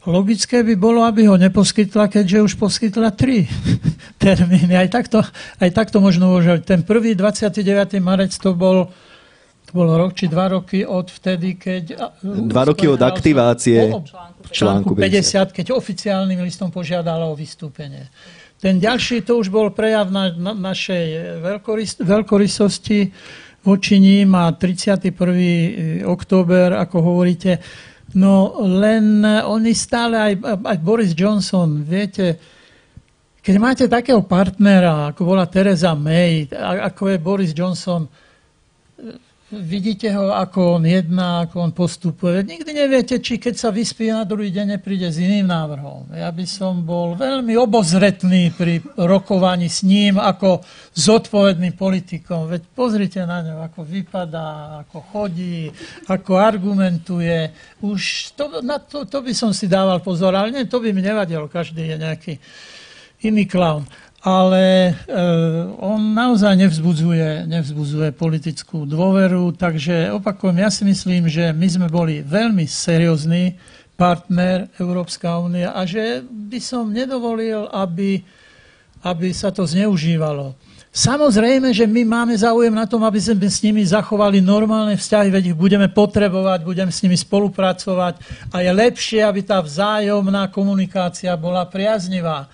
Logické 0.07 0.63
by 0.63 0.79
bolo, 0.79 1.03
aby 1.03 1.27
ho 1.27 1.35
neposkytla, 1.35 2.07
keďže 2.07 2.39
už 2.47 2.53
poskytla 2.63 3.11
tri 3.11 3.51
termíny. 4.23 4.79
Aj 4.79 4.87
takto, 4.87 5.19
aj 5.59 5.71
takto 5.75 5.99
možno 5.99 6.31
uvažovať. 6.31 6.63
Ten 6.63 6.81
prvý 6.87 7.19
29. 7.19 7.99
marec 7.99 8.31
to 8.39 8.55
bol, 8.55 8.87
to 9.67 9.73
bol 9.75 9.91
rok 9.99 10.15
či 10.15 10.31
dva 10.31 10.55
roky 10.55 10.87
od 10.87 11.11
vtedy, 11.11 11.59
keď... 11.59 11.83
Dva 12.23 12.71
roky 12.71 12.87
od 12.87 13.03
aktivácie 13.03 13.91
článku 14.55 14.95
50, 14.95 15.51
keď 15.51 15.75
oficiálnym 15.75 16.39
listom 16.47 16.71
požiadala 16.71 17.27
o 17.27 17.35
vystúpenie. 17.35 18.07
Ten 18.57 18.81
ďalší 18.81 19.21
to 19.21 19.37
už 19.37 19.53
bol 19.53 19.69
prejav 19.69 20.09
na, 20.09 20.33
na 20.33 20.57
našej 20.57 21.39
veľkorys, 21.45 22.01
veľkorysosti 22.01 23.13
voči 23.61 24.01
ním 24.01 24.33
a 24.33 24.55
31. 24.55 26.07
október, 26.09 26.73
ako 26.73 26.97
hovoríte. 27.03 27.61
No 28.17 28.63
len 28.65 29.27
oni 29.27 29.77
stále, 29.77 30.17
aj, 30.17 30.35
aj 30.63 30.79
Boris 30.81 31.13
Johnson, 31.13 31.85
viete, 31.85 32.39
keď 33.45 33.55
máte 33.61 33.85
takého 33.91 34.25
partnera, 34.25 35.13
ako 35.13 35.37
bola 35.37 35.45
Teresa 35.51 35.93
May, 35.93 36.49
ako 36.57 37.13
je 37.13 37.17
Boris 37.21 37.53
Johnson, 37.53 38.09
vidíte 39.51 40.11
ho, 40.11 40.35
ako 40.35 40.83
on 40.83 40.85
jedná, 40.91 41.47
ako 41.47 41.71
on 41.71 41.73
postupuje. 41.73 42.43
Nikdy 42.43 42.71
neviete, 42.75 43.15
či 43.23 43.39
keď 43.39 43.55
sa 43.55 43.71
vyspí 43.71 44.11
na 44.11 44.27
druhý 44.27 44.51
deň 44.51 44.79
nepríde 44.79 45.07
s 45.07 45.23
iným 45.23 45.47
návrhom. 45.47 46.11
Ja 46.11 46.35
by 46.35 46.43
som 46.51 46.83
bol 46.83 47.15
veľmi 47.15 47.55
obozretný 47.55 48.51
pri 48.51 48.83
rokovaní 48.99 49.71
s 49.71 49.87
ním 49.87 50.19
ako 50.19 50.67
zodpovedným 50.99 51.79
politikom. 51.79 52.51
Veď 52.51 52.67
pozrite 52.75 53.23
na 53.23 53.39
ňo, 53.47 53.55
ako 53.63 53.87
vypadá, 53.87 54.83
ako 54.83 54.99
chodí, 55.15 55.71
ako 56.11 56.33
argumentuje. 56.43 57.55
Už 57.87 58.35
to, 58.35 58.59
na 58.67 58.83
to, 58.83 59.07
to 59.07 59.23
by 59.23 59.31
som 59.31 59.55
si 59.55 59.71
dával 59.71 60.03
pozor, 60.03 60.35
ale 60.35 60.51
nie, 60.51 60.67
to 60.67 60.83
by 60.83 60.91
mi 60.91 61.07
nevadilo. 61.07 61.47
Každý 61.47 61.87
je 61.87 61.97
nejaký 62.03 62.35
iný 63.23 63.47
klaun 63.47 63.87
ale 64.27 64.91
e, 64.91 64.93
on 65.79 66.03
naozaj 66.11 66.59
nevzbudzuje, 66.59 67.47
nevzbudzuje 67.47 68.11
politickú 68.11 68.83
dôveru, 68.83 69.55
takže 69.55 70.11
opakujem, 70.19 70.67
ja 70.67 70.67
si 70.67 70.83
myslím, 70.83 71.31
že 71.31 71.55
my 71.55 71.67
sme 71.71 71.87
boli 71.87 72.27
veľmi 72.27 72.67
seriózny 72.67 73.55
partner 73.95 74.67
Európska 74.83 75.39
únia 75.39 75.71
a 75.71 75.87
že 75.87 76.27
by 76.27 76.59
som 76.59 76.91
nedovolil, 76.91 77.71
aby, 77.71 78.19
aby 79.07 79.31
sa 79.31 79.55
to 79.55 79.63
zneužívalo. 79.63 80.59
Samozrejme, 80.91 81.71
že 81.71 81.87
my 81.87 82.03
máme 82.03 82.35
záujem 82.35 82.75
na 82.75 82.89
tom, 82.91 83.07
aby 83.07 83.23
sme 83.23 83.47
s 83.47 83.63
nimi 83.63 83.87
zachovali 83.87 84.43
normálne 84.43 84.99
vzťahy, 84.99 85.29
veď 85.31 85.45
ich 85.55 85.57
budeme 85.57 85.87
potrebovať, 85.87 86.67
budeme 86.67 86.91
s 86.91 86.99
nimi 87.07 87.15
spolupracovať 87.15 88.19
a 88.51 88.59
je 88.59 88.71
lepšie, 88.75 89.23
aby 89.23 89.47
tá 89.47 89.63
vzájomná 89.63 90.51
komunikácia 90.51 91.31
bola 91.39 91.63
priaznivá 91.69 92.51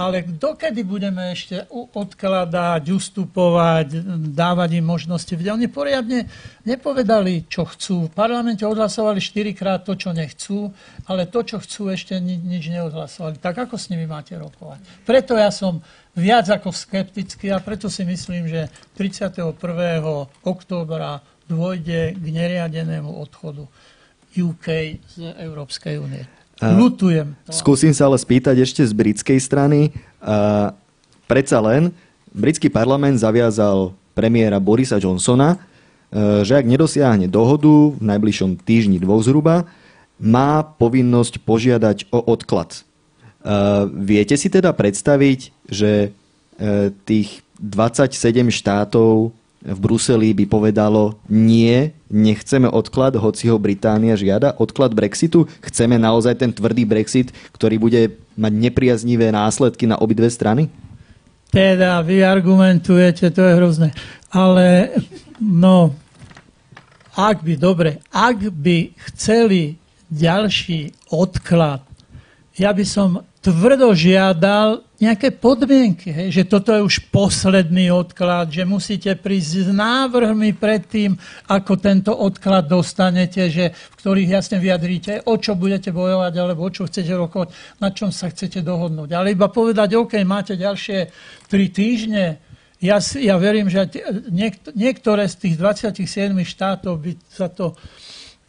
ale 0.00 0.24
dokedy 0.24 0.80
budeme 0.80 1.36
ešte 1.36 1.68
odkladať, 1.68 2.88
ustupovať, 2.88 4.00
dávať 4.32 4.80
im 4.80 4.86
možnosti. 4.88 5.28
Oni 5.36 5.68
poriadne 5.68 6.24
nepovedali, 6.64 7.44
čo 7.44 7.68
chcú. 7.68 8.08
V 8.08 8.16
parlamente 8.16 8.64
odhlasovali 8.64 9.20
štyrikrát 9.20 9.84
to, 9.84 9.92
čo 10.00 10.16
nechcú, 10.16 10.72
ale 11.04 11.28
to, 11.28 11.44
čo 11.44 11.60
chcú, 11.60 11.92
ešte 11.92 12.16
ni- 12.16 12.40
nič 12.40 12.72
neodhlasovali. 12.72 13.36
Tak 13.36 13.68
ako 13.68 13.76
s 13.76 13.92
nimi 13.92 14.08
máte 14.08 14.40
rokovať? 14.40 15.04
Preto 15.04 15.36
ja 15.36 15.52
som 15.52 15.84
viac 16.16 16.48
ako 16.48 16.72
skeptický 16.72 17.52
a 17.52 17.60
preto 17.60 17.92
si 17.92 18.00
myslím, 18.08 18.48
že 18.48 18.72
31. 18.96 19.52
októbra 20.40 21.20
dôjde 21.44 22.16
k 22.16 22.24
neriadenému 22.24 23.20
odchodu 23.20 23.68
UK 24.32 24.66
z 24.96 25.16
Európskej 25.44 26.00
únie. 26.00 26.39
Lutujem. 26.60 27.32
Skúsim 27.48 27.96
sa 27.96 28.06
ale 28.06 28.20
spýtať 28.20 28.60
ešte 28.60 28.84
z 28.84 28.92
britskej 28.92 29.40
strany. 29.40 29.96
Uh, 30.20 30.76
predsa 31.24 31.56
len, 31.64 31.88
britský 32.36 32.68
parlament 32.68 33.16
zaviazal 33.16 33.96
premiéra 34.12 34.60
Borisa 34.60 35.00
Johnsona, 35.00 35.56
uh, 35.56 36.44
že 36.44 36.60
ak 36.60 36.68
nedosiahne 36.68 37.32
dohodu 37.32 37.96
v 37.96 38.04
najbližšom 38.04 38.60
týždni 38.60 39.00
dvoch 39.00 39.24
zhruba, 39.24 39.64
má 40.20 40.60
povinnosť 40.60 41.40
požiadať 41.48 42.12
o 42.12 42.20
odklad. 42.20 42.84
Viete 43.96 44.36
si 44.36 44.52
teda 44.52 44.76
predstaviť, 44.76 45.48
že 45.64 46.12
tých 47.08 47.40
27 47.56 48.52
štátov 48.52 49.32
v 49.64 49.78
Bruseli 49.80 50.36
by 50.36 50.44
povedalo 50.44 51.16
nie, 51.32 51.96
nechceme 52.10 52.66
odklad, 52.66 53.14
hoci 53.14 53.46
ho 53.46 53.56
Británia 53.56 54.18
žiada, 54.18 54.58
odklad 54.58 54.90
Brexitu. 54.92 55.46
Chceme 55.62 55.96
naozaj 55.96 56.42
ten 56.42 56.50
tvrdý 56.50 56.82
Brexit, 56.82 57.30
ktorý 57.54 57.78
bude 57.78 58.18
mať 58.34 58.52
nepriaznivé 58.52 59.30
následky 59.30 59.86
na 59.86 59.96
obidve 59.96 60.26
strany? 60.28 60.66
Teda 61.54 62.02
vy 62.02 62.22
argumentujete, 62.26 63.30
to 63.30 63.42
je 63.42 63.56
hrozné. 63.58 63.88
Ale 64.30 64.94
no, 65.38 65.94
ak 67.14 67.42
by, 67.42 67.54
dobre, 67.58 68.02
ak 68.10 68.50
by 68.54 68.94
chceli 69.10 69.78
ďalší 70.10 71.10
odklad, 71.10 71.82
ja 72.54 72.70
by 72.70 72.84
som 72.86 73.22
tvrdo 73.40 73.96
žiadal 73.96 74.84
nejaké 75.00 75.32
podmienky, 75.32 76.12
hej, 76.12 76.28
že 76.28 76.44
toto 76.44 76.76
je 76.76 76.84
už 76.84 77.08
posledný 77.08 77.88
odklad, 77.88 78.52
že 78.52 78.68
musíte 78.68 79.16
prísť 79.16 79.50
s 79.64 79.68
návrhmi 79.72 80.52
predtým, 80.52 81.16
ako 81.48 81.80
tento 81.80 82.12
odklad 82.12 82.68
dostanete, 82.68 83.48
že, 83.48 83.72
v 83.72 83.94
ktorých 83.96 84.36
jasne 84.36 84.60
vyjadríte, 84.60 85.24
o 85.24 85.40
čo 85.40 85.56
budete 85.56 85.88
bojovať, 85.88 86.32
alebo 86.36 86.68
o 86.68 86.70
čo 86.70 86.84
chcete 86.84 87.16
rokovať, 87.16 87.48
na 87.80 87.88
čom 87.96 88.12
sa 88.12 88.28
chcete 88.28 88.60
dohodnúť. 88.60 89.16
Ale 89.16 89.32
iba 89.32 89.48
povedať, 89.48 89.96
OK, 89.96 90.20
máte 90.20 90.60
ďalšie 90.60 91.08
tri 91.48 91.72
týždne, 91.72 92.36
ja, 92.80 92.96
ja 93.00 93.36
verím, 93.36 93.68
že 93.68 93.88
niektoré 94.72 95.28
z 95.28 95.36
tých 95.36 95.54
27 95.60 96.32
štátov 96.32 96.96
by 96.96 97.12
sa 97.28 97.52
to 97.52 97.76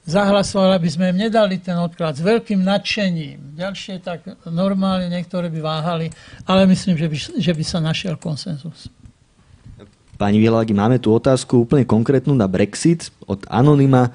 zahlasovali, 0.05 0.73
aby 0.81 0.89
sme 0.89 1.05
im 1.13 1.29
nedali 1.29 1.61
ten 1.61 1.77
odklad 1.77 2.17
s 2.17 2.21
veľkým 2.25 2.61
nadšením. 2.65 3.57
Ďalšie 3.57 4.01
tak 4.01 4.25
normálne 4.49 5.09
niektoré 5.13 5.47
by 5.53 5.59
váhali, 5.61 6.09
ale 6.49 6.65
myslím, 6.69 6.97
že 6.97 7.07
by, 7.07 7.17
že 7.37 7.53
by 7.53 7.63
sa 7.65 7.77
našiel 7.77 8.17
konsenzus. 8.17 8.89
Pani 10.17 10.37
Vielagi, 10.37 10.73
máme 10.73 11.01
tu 11.01 11.09
otázku 11.09 11.65
úplne 11.65 11.81
konkrétnu 11.81 12.37
na 12.37 12.45
Brexit 12.45 13.09
od 13.25 13.41
Anonyma. 13.49 14.13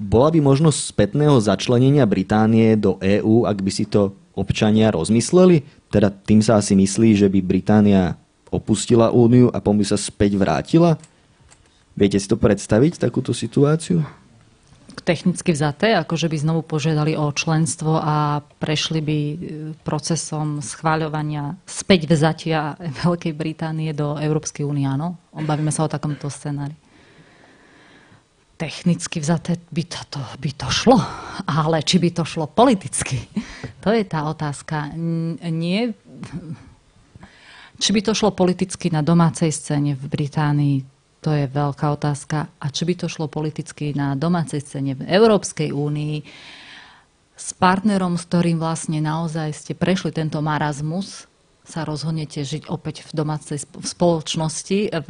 Bola 0.00 0.32
by 0.32 0.40
možnosť 0.40 0.78
spätného 0.80 1.36
začlenenia 1.36 2.08
Británie 2.08 2.72
do 2.80 2.96
EÚ, 3.04 3.44
ak 3.44 3.60
by 3.60 3.68
si 3.68 3.84
to 3.84 4.16
občania 4.32 4.88
rozmysleli? 4.88 5.60
Teda 5.92 6.08
tým 6.08 6.40
sa 6.40 6.56
asi 6.56 6.72
myslí, 6.72 7.20
že 7.20 7.28
by 7.28 7.44
Británia 7.44 8.16
opustila 8.48 9.12
úniu 9.12 9.52
a 9.52 9.60
potom 9.60 9.76
by 9.76 9.84
sa 9.84 10.00
späť 10.00 10.40
vrátila? 10.40 10.96
Viete 11.92 12.16
si 12.16 12.28
to 12.28 12.40
predstaviť, 12.40 12.96
takúto 12.96 13.36
situáciu? 13.36 14.04
Technicky 15.04 15.52
vzaté, 15.52 15.92
ako 15.92 16.16
že 16.16 16.26
by 16.32 16.36
znovu 16.40 16.62
požiadali 16.64 17.14
o 17.14 17.28
členstvo 17.30 18.00
a 18.00 18.40
prešli 18.58 19.00
by 19.04 19.18
e, 19.18 19.36
procesom 19.84 20.64
schváľovania 20.64 21.58
späť 21.68 22.08
vzatia 22.10 22.74
Veľkej 23.04 23.34
Británie 23.36 23.92
do 23.92 24.16
Európskej 24.16 24.64
únie, 24.64 24.88
áno? 24.88 25.20
Bavíme 25.30 25.70
sa 25.70 25.84
o 25.84 25.92
takomto 25.92 26.26
scenári. 26.32 26.74
Technicky 28.56 29.20
vzaté 29.20 29.60
by 29.68 29.84
to, 29.84 30.20
by 30.40 30.50
to 30.56 30.68
šlo, 30.72 30.96
ale 31.44 31.84
či 31.84 32.00
by 32.00 32.08
to 32.16 32.24
šlo 32.24 32.48
politicky, 32.48 33.28
to 33.84 33.92
je 33.92 34.00
tá 34.08 34.24
otázka. 34.24 34.96
Nie, 35.52 35.92
či 37.76 37.92
by 37.92 38.00
to 38.00 38.16
šlo 38.16 38.32
politicky 38.32 38.88
na 38.88 39.04
domácej 39.04 39.52
scéne 39.52 39.92
v 39.92 40.04
Británii, 40.08 40.95
to 41.26 41.34
je 41.34 41.50
veľká 41.50 41.90
otázka. 41.90 42.46
A 42.62 42.70
či 42.70 42.86
by 42.86 42.94
to 42.94 43.10
šlo 43.10 43.26
politicky 43.26 43.90
na 43.90 44.14
domácej 44.14 44.62
scéne 44.62 44.94
v 44.94 45.10
Európskej 45.10 45.74
únii 45.74 46.22
s 47.34 47.48
partnerom, 47.58 48.14
s 48.14 48.30
ktorým 48.30 48.62
vlastne 48.62 49.02
naozaj 49.02 49.50
ste 49.50 49.74
prešli 49.74 50.14
tento 50.14 50.38
marazmus, 50.38 51.26
sa 51.66 51.82
rozhodnete 51.82 52.46
žiť 52.46 52.70
opäť 52.70 53.02
v 53.10 53.26
domácej 53.26 53.58
spoločnosti, 53.66 54.94
v, 54.94 55.08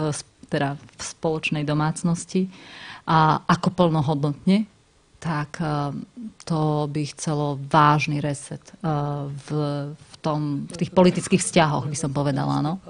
teda 0.48 0.80
v 0.80 1.02
spoločnej 1.05 1.68
domácnosti 1.68 2.48
a 3.05 3.44
ako 3.44 3.76
plnohodnotne, 3.76 4.64
tak 5.20 5.60
eh, 5.60 5.93
to 6.48 6.88
by 6.88 7.02
chcelo 7.12 7.60
vážny 7.60 8.24
reset 8.24 8.64
eh, 8.72 9.28
v, 9.28 9.48
v 9.93 10.14
tom, 10.27 10.66
v 10.66 10.77
tých 10.82 10.90
politických 10.90 11.39
vzťahoch, 11.39 11.86
by 11.86 11.97
som 11.97 12.11
povedala, 12.11 12.59
no. 12.59 12.82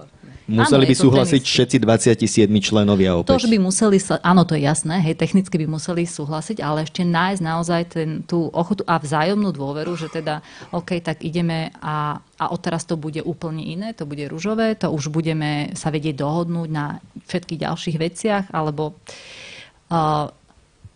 Museli 0.46 0.86
áno, 0.86 0.90
by 0.94 0.96
súhlasiť 1.02 1.42
všetci 1.42 1.76
27 1.82 2.46
členovia 2.62 3.18
opäť. 3.18 3.34
To, 3.34 3.42
že 3.42 3.50
by 3.50 3.58
museli, 3.58 3.98
sa, 3.98 4.22
áno, 4.22 4.46
to 4.46 4.54
je 4.54 4.62
jasné, 4.62 5.02
hej, 5.02 5.18
technicky 5.18 5.58
by 5.58 5.66
museli 5.66 6.06
súhlasiť, 6.06 6.62
ale 6.62 6.86
ešte 6.86 7.02
nájsť 7.02 7.42
naozaj 7.42 7.82
ten, 7.90 8.22
tú 8.22 8.46
ochotu 8.54 8.86
a 8.86 9.02
vzájomnú 9.02 9.50
dôveru, 9.50 9.98
že 9.98 10.06
teda, 10.06 10.46
OK, 10.70 11.02
tak 11.02 11.26
ideme 11.26 11.74
a, 11.82 12.22
a 12.38 12.44
odteraz 12.54 12.86
to 12.86 12.94
bude 12.94 13.18
úplne 13.26 13.58
iné, 13.58 13.90
to 13.90 14.06
bude 14.06 14.22
ružové, 14.30 14.78
to 14.78 14.86
už 14.86 15.10
budeme 15.10 15.74
sa 15.74 15.90
vedieť 15.90 16.14
dohodnúť 16.14 16.68
na 16.70 17.02
všetkých 17.26 17.66
ďalších 17.66 17.96
veciach, 17.98 18.44
alebo 18.54 18.94
uh, 19.90 20.30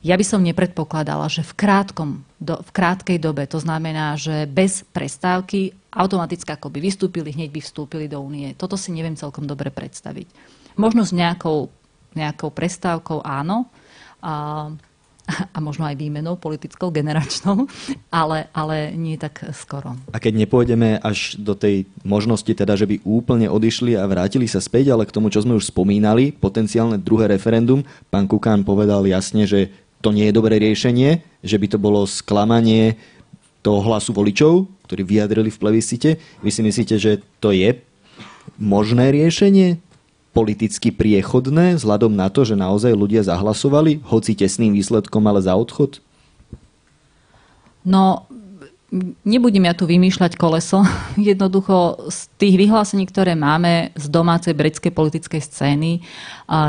ja 0.01 0.15
by 0.15 0.25
som 0.25 0.47
nepredpokladala, 0.47 1.27
že 1.27 1.43
v, 1.43 1.53
krátkom, 1.59 2.23
do, 2.39 2.55
v 2.63 2.71
krátkej 2.71 3.19
dobe, 3.19 3.51
to 3.51 3.59
znamená, 3.59 4.15
že 4.15 4.47
bez 4.47 4.87
prestávky 4.95 5.75
automaticky 5.91 6.51
ako 6.55 6.71
by 6.71 6.79
vystúpili, 6.79 7.35
hneď 7.35 7.51
by 7.51 7.61
vstúpili 7.61 8.07
do 8.07 8.23
únie. 8.23 8.55
Toto 8.55 8.79
si 8.79 8.95
neviem 8.95 9.19
celkom 9.19 9.47
dobre 9.47 9.75
predstaviť. 9.75 10.31
Možno 10.79 11.03
s 11.03 11.11
nejakou, 11.11 11.71
nejakou 12.15 12.55
prestávkou 12.55 13.27
áno, 13.27 13.67
a, 14.23 14.69
a 15.55 15.59
možno 15.59 15.87
aj 15.89 15.97
výmenou 15.99 16.37
politickou, 16.37 16.93
generačnou, 16.93 17.67
ale, 18.13 18.51
ale 18.55 18.93
nie 18.95 19.17
tak 19.17 19.51
skoro. 19.57 19.97
A 20.13 20.19
keď 20.19 20.47
nepôjdeme 20.47 21.01
až 21.01 21.39
do 21.41 21.57
tej 21.57 21.89
možnosti, 22.07 22.51
teda, 22.51 22.77
že 22.77 22.87
by 22.87 23.03
úplne 23.03 23.51
odišli 23.51 23.97
a 23.97 24.07
vrátili 24.07 24.47
sa 24.47 24.63
späť, 24.63 24.95
ale 24.95 25.07
k 25.09 25.15
tomu, 25.15 25.33
čo 25.33 25.43
sme 25.43 25.57
už 25.57 25.71
spomínali, 25.73 26.31
potenciálne 26.35 27.01
druhé 27.01 27.31
referendum, 27.31 27.83
pán 28.13 28.29
Kukán 28.31 28.63
povedal 28.63 29.07
jasne, 29.09 29.49
že 29.49 29.73
to 30.01 30.17
nie 30.17 30.29
je 30.29 30.37
dobré 30.37 30.57
riešenie, 30.57 31.21
že 31.45 31.57
by 31.61 31.67
to 31.77 31.79
bolo 31.81 32.09
sklamanie 32.09 32.97
toho 33.61 33.85
hlasu 33.85 34.17
voličov, 34.17 34.65
ktorí 34.91 35.07
vyjadrili 35.07 35.55
v 35.55 35.61
plebiscite. 35.63 36.19
Vy 36.43 36.51
si 36.51 36.67
myslíte, 36.67 36.99
že 36.99 37.23
to 37.39 37.55
je 37.55 37.79
možné 38.59 39.15
riešenie? 39.15 39.79
Politicky 40.35 40.91
priechodné, 40.91 41.79
vzhľadom 41.79 42.11
na 42.11 42.27
to, 42.27 42.43
že 42.43 42.59
naozaj 42.59 42.91
ľudia 42.91 43.23
zahlasovali, 43.23 44.03
hoci 44.03 44.35
tesným 44.35 44.75
výsledkom, 44.75 45.23
ale 45.31 45.47
za 45.47 45.55
odchod? 45.55 46.03
No, 47.87 48.27
nebudem 49.23 49.71
ja 49.71 49.75
tu 49.75 49.87
vymýšľať 49.87 50.35
koleso. 50.35 50.83
Jednoducho 51.31 52.11
z 52.11 52.27
tých 52.37 52.59
vyhlásení, 52.59 53.07
ktoré 53.07 53.39
máme 53.39 53.95
z 53.95 54.07
domácej 54.11 54.55
britskej 54.59 54.91
politickej 54.91 55.41
scény, 55.43 56.03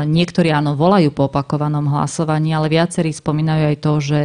niektorí 0.06 0.54
áno 0.54 0.78
volajú 0.78 1.10
po 1.10 1.26
opakovanom 1.26 1.90
hlasovaní, 1.90 2.54
ale 2.54 2.70
viacerí 2.70 3.10
spomínajú 3.10 3.62
aj 3.74 3.76
to, 3.82 3.92
že 3.98 4.20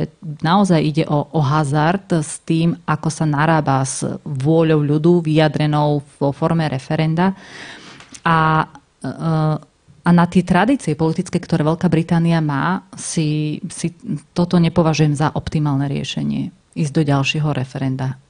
naozaj 0.46 0.82
ide 0.82 1.04
o, 1.10 1.26
o 1.34 1.42
hazard 1.42 2.22
s 2.22 2.40
tým, 2.46 2.78
ako 2.86 3.10
sa 3.10 3.26
narába 3.26 3.82
s 3.82 4.06
vôľou 4.22 4.86
ľudu 4.86 5.26
vyjadrenou 5.26 6.06
vo 6.22 6.30
forme 6.30 6.70
referenda. 6.70 7.34
A 8.22 8.70
a 10.08 10.16
na 10.16 10.24
tie 10.24 10.40
tradície 10.40 10.96
politické, 10.96 11.36
ktoré 11.36 11.68
Veľká 11.68 11.92
Británia 11.92 12.40
má, 12.40 12.88
si, 12.96 13.60
si 13.68 13.92
toto 14.32 14.56
nepovažujem 14.56 15.12
za 15.12 15.36
optimálne 15.36 15.84
riešenie 15.92 16.67
ísť 16.78 16.94
do 16.94 17.04
ďalšieho 17.04 17.50
referenda. 17.50 18.22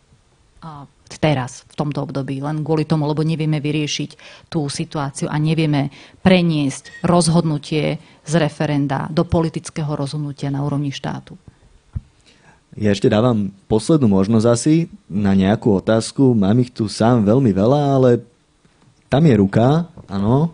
A 0.64 0.88
teraz, 1.20 1.64
v 1.68 1.76
tomto 1.76 2.04
období, 2.04 2.40
len 2.44 2.64
kvôli 2.64 2.84
tomu, 2.84 3.08
lebo 3.08 3.24
nevieme 3.24 3.60
vyriešiť 3.64 4.12
tú 4.52 4.68
situáciu 4.68 5.28
a 5.28 5.36
nevieme 5.40 5.92
preniesť 6.24 7.04
rozhodnutie 7.04 8.00
z 8.24 8.34
referenda 8.36 9.08
do 9.12 9.24
politického 9.24 9.88
rozhodnutia 9.96 10.52
na 10.52 10.64
úrovni 10.64 10.92
štátu. 10.92 11.36
Ja 12.78 12.94
ešte 12.94 13.10
dávam 13.10 13.50
poslednú 13.66 14.06
možnosť 14.12 14.46
asi 14.46 14.76
na 15.10 15.34
nejakú 15.34 15.82
otázku. 15.82 16.38
Mám 16.38 16.62
ich 16.62 16.70
tu 16.70 16.86
sám 16.86 17.26
veľmi 17.26 17.50
veľa, 17.50 17.82
ale 17.98 18.10
tam 19.10 19.26
je 19.26 19.34
ruka, 19.34 19.90
áno. 20.06 20.54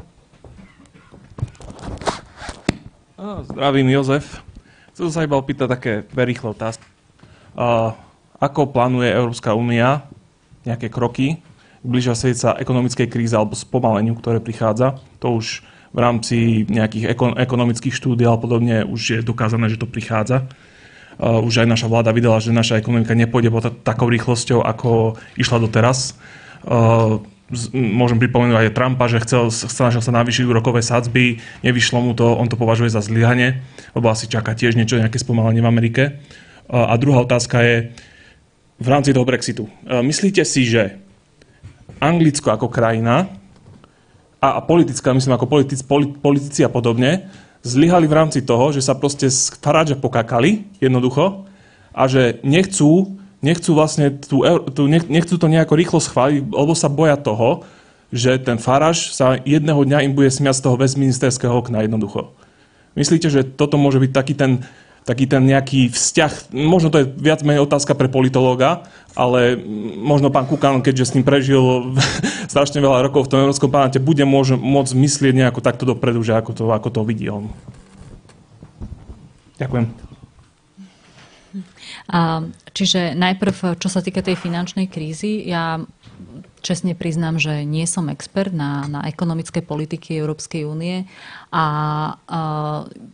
Zdravím, 3.19 3.91
Jozef. 3.91 4.39
Chcem 4.95 5.09
sa 5.09 5.25
iba 5.25 5.35
opýtať 5.35 5.67
také 5.67 5.91
rýchle 6.15 6.53
otázky 6.53 6.92
ako 8.39 8.61
plánuje 8.73 9.09
Európska 9.13 9.55
únia 9.55 10.03
nejaké 10.63 10.91
kroky 10.91 11.39
k 11.83 11.87
blížiacej 11.87 12.31
sa 12.39 12.55
ekonomickej 12.55 13.11
kríze 13.11 13.35
alebo 13.35 13.55
spomaleniu, 13.59 14.15
ktoré 14.15 14.39
prichádza. 14.39 14.99
To 15.19 15.35
už 15.35 15.61
v 15.93 15.99
rámci 15.99 16.37
nejakých 16.71 17.13
ekonomických 17.37 17.93
štúdí 17.93 18.25
a 18.25 18.39
podobne 18.39 18.87
už 18.87 19.01
je 19.03 19.19
dokázané, 19.21 19.69
že 19.69 19.77
to 19.77 19.85
prichádza. 19.85 20.47
Už 21.21 21.61
aj 21.61 21.69
naša 21.69 21.85
vláda 21.85 22.09
vydala, 22.09 22.41
že 22.41 22.49
naša 22.49 22.81
ekonomika 22.81 23.13
nepôjde 23.13 23.53
pod 23.53 23.69
takou 23.85 24.09
rýchlosťou, 24.09 24.65
ako 24.65 25.21
išla 25.37 25.61
doteraz. 25.61 26.17
Môžem 27.75 28.17
pripomenúť 28.17 28.65
aj 28.65 28.73
Trumpa, 28.73 29.05
že 29.05 29.21
chcel, 29.21 29.53
snažil 29.53 30.01
sa 30.01 30.09
navýšiť 30.09 30.49
úrokové 30.49 30.81
sadzby, 30.81 31.37
nevyšlo 31.61 32.01
mu 32.01 32.17
to, 32.17 32.33
on 32.33 32.49
to 32.49 32.57
považuje 32.57 32.89
za 32.89 33.03
zlyhanie, 33.05 33.61
lebo 33.93 34.09
asi 34.09 34.25
čaká 34.25 34.57
tiež 34.57 34.73
niečo, 34.73 34.97
nejaké 34.97 35.21
spomalenie 35.21 35.61
v 35.61 35.69
Amerike. 35.69 36.03
A 36.69 36.93
druhá 36.95 37.23
otázka 37.23 37.59
je 37.61 37.75
v 38.79 38.87
rámci 38.87 39.13
toho 39.13 39.27
Brexitu. 39.27 39.69
Myslíte 39.87 40.43
si, 40.47 40.67
že 40.67 40.99
Anglicko 42.03 42.51
ako 42.51 42.67
krajina 42.67 43.31
a 44.43 44.59
politická, 44.59 45.15
myslím 45.15 45.39
ako 45.39 45.47
politic, 45.47 45.79
politici 46.19 46.67
a 46.67 46.69
podobne, 46.71 47.31
zlyhali 47.63 48.11
v 48.11 48.17
rámci 48.19 48.43
toho, 48.43 48.75
že 48.75 48.83
sa 48.83 48.91
proste 48.91 49.31
z 49.31 49.55
Faradža 49.63 49.95
pokakali 49.95 50.67
jednoducho 50.83 51.47
a 51.95 52.03
že 52.11 52.43
nechcú, 52.43 53.15
nechcú 53.39 53.71
vlastne 53.71 54.11
tú, 54.19 54.43
tú, 54.75 54.91
nechcú 54.91 55.39
to 55.39 55.47
nejako 55.47 55.79
rýchlo 55.79 55.99
schváliť, 56.03 56.51
lebo 56.51 56.75
sa 56.75 56.91
boja 56.91 57.15
toho, 57.15 57.63
že 58.11 58.35
ten 58.43 58.59
Faraž 58.59 59.15
sa 59.15 59.39
jedného 59.47 59.79
dňa 59.79 60.03
im 60.05 60.13
bude 60.13 60.27
smiať 60.27 60.59
z 60.59 60.63
toho 60.67 60.75
Westminsterského 60.75 61.55
okna 61.55 61.87
jednoducho. 61.87 62.35
Myslíte, 62.99 63.31
že 63.31 63.47
toto 63.47 63.79
môže 63.79 63.97
byť 63.97 64.11
taký 64.11 64.33
ten 64.35 64.67
taký 65.03 65.27
ten 65.27 65.43
nejaký 65.43 65.91
vzťah, 65.91 66.55
možno 66.55 66.87
to 66.87 67.03
je 67.03 67.09
viac 67.19 67.43
menej 67.43 67.67
otázka 67.67 67.91
pre 67.95 68.07
politológa, 68.07 68.87
ale 69.13 69.59
možno 69.99 70.31
pán 70.31 70.47
Kukan, 70.47 70.79
keďže 70.79 71.05
s 71.05 71.13
ním 71.15 71.27
prežil 71.27 71.63
strašne 72.51 72.79
veľa 72.79 73.03
rokov 73.07 73.27
v 73.27 73.31
tom 73.31 73.39
Európskom 73.43 73.69
parlamente, 73.69 74.01
bude 74.01 74.23
môže, 74.23 74.55
môcť 74.55 74.93
myslieť 74.95 75.33
nejako 75.35 75.59
takto 75.59 75.83
dopredu, 75.83 76.23
že 76.23 76.35
ako 76.35 76.51
to, 76.55 76.63
ako 76.71 76.89
to 76.89 77.01
vidí 77.03 77.27
on. 77.27 77.51
Ďakujem. 79.59 80.02
Čiže 82.73 83.15
najprv, 83.15 83.79
čo 83.79 83.87
sa 83.87 84.03
týka 84.03 84.19
tej 84.19 84.35
finančnej 84.35 84.91
krízy, 84.91 85.47
ja 85.47 85.79
čestne 86.59 86.95
priznám, 86.95 87.39
že 87.39 87.63
nie 87.63 87.87
som 87.87 88.11
expert 88.11 88.51
na, 88.51 88.87
na 88.87 89.07
ekonomické 89.07 89.63
politiky 89.63 90.19
Európskej 90.19 90.63
únie 90.67 91.07
a, 91.51 91.55
a 91.55 91.65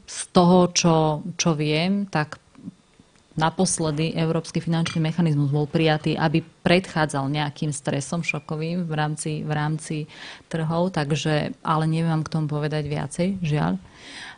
z 0.06 0.20
toho, 0.34 0.70
čo, 0.74 0.95
čo 1.38 1.53
viem, 1.57 2.06
tak 2.10 2.41
naposledy 3.40 4.14
Európsky 4.20 4.60
finančný 4.60 4.99
mechanizmus 4.99 5.49
bol 5.49 5.64
prijatý, 5.64 6.20
aby 6.20 6.44
predchádzal 6.44 7.32
nejakým 7.32 7.72
stresom 7.72 8.20
šokovým 8.20 8.84
v 8.84 8.94
rámci, 8.94 9.32
v 9.48 9.52
rámci 9.56 9.98
trhov, 10.52 10.91
takže, 10.91 11.56
ale 11.64 11.84
neviem 11.88 12.11
vám 12.11 12.28
k 12.28 12.34
tomu 12.36 12.52
povedať 12.52 12.84
viacej, 12.86 13.28
žiaľ. 13.40 13.80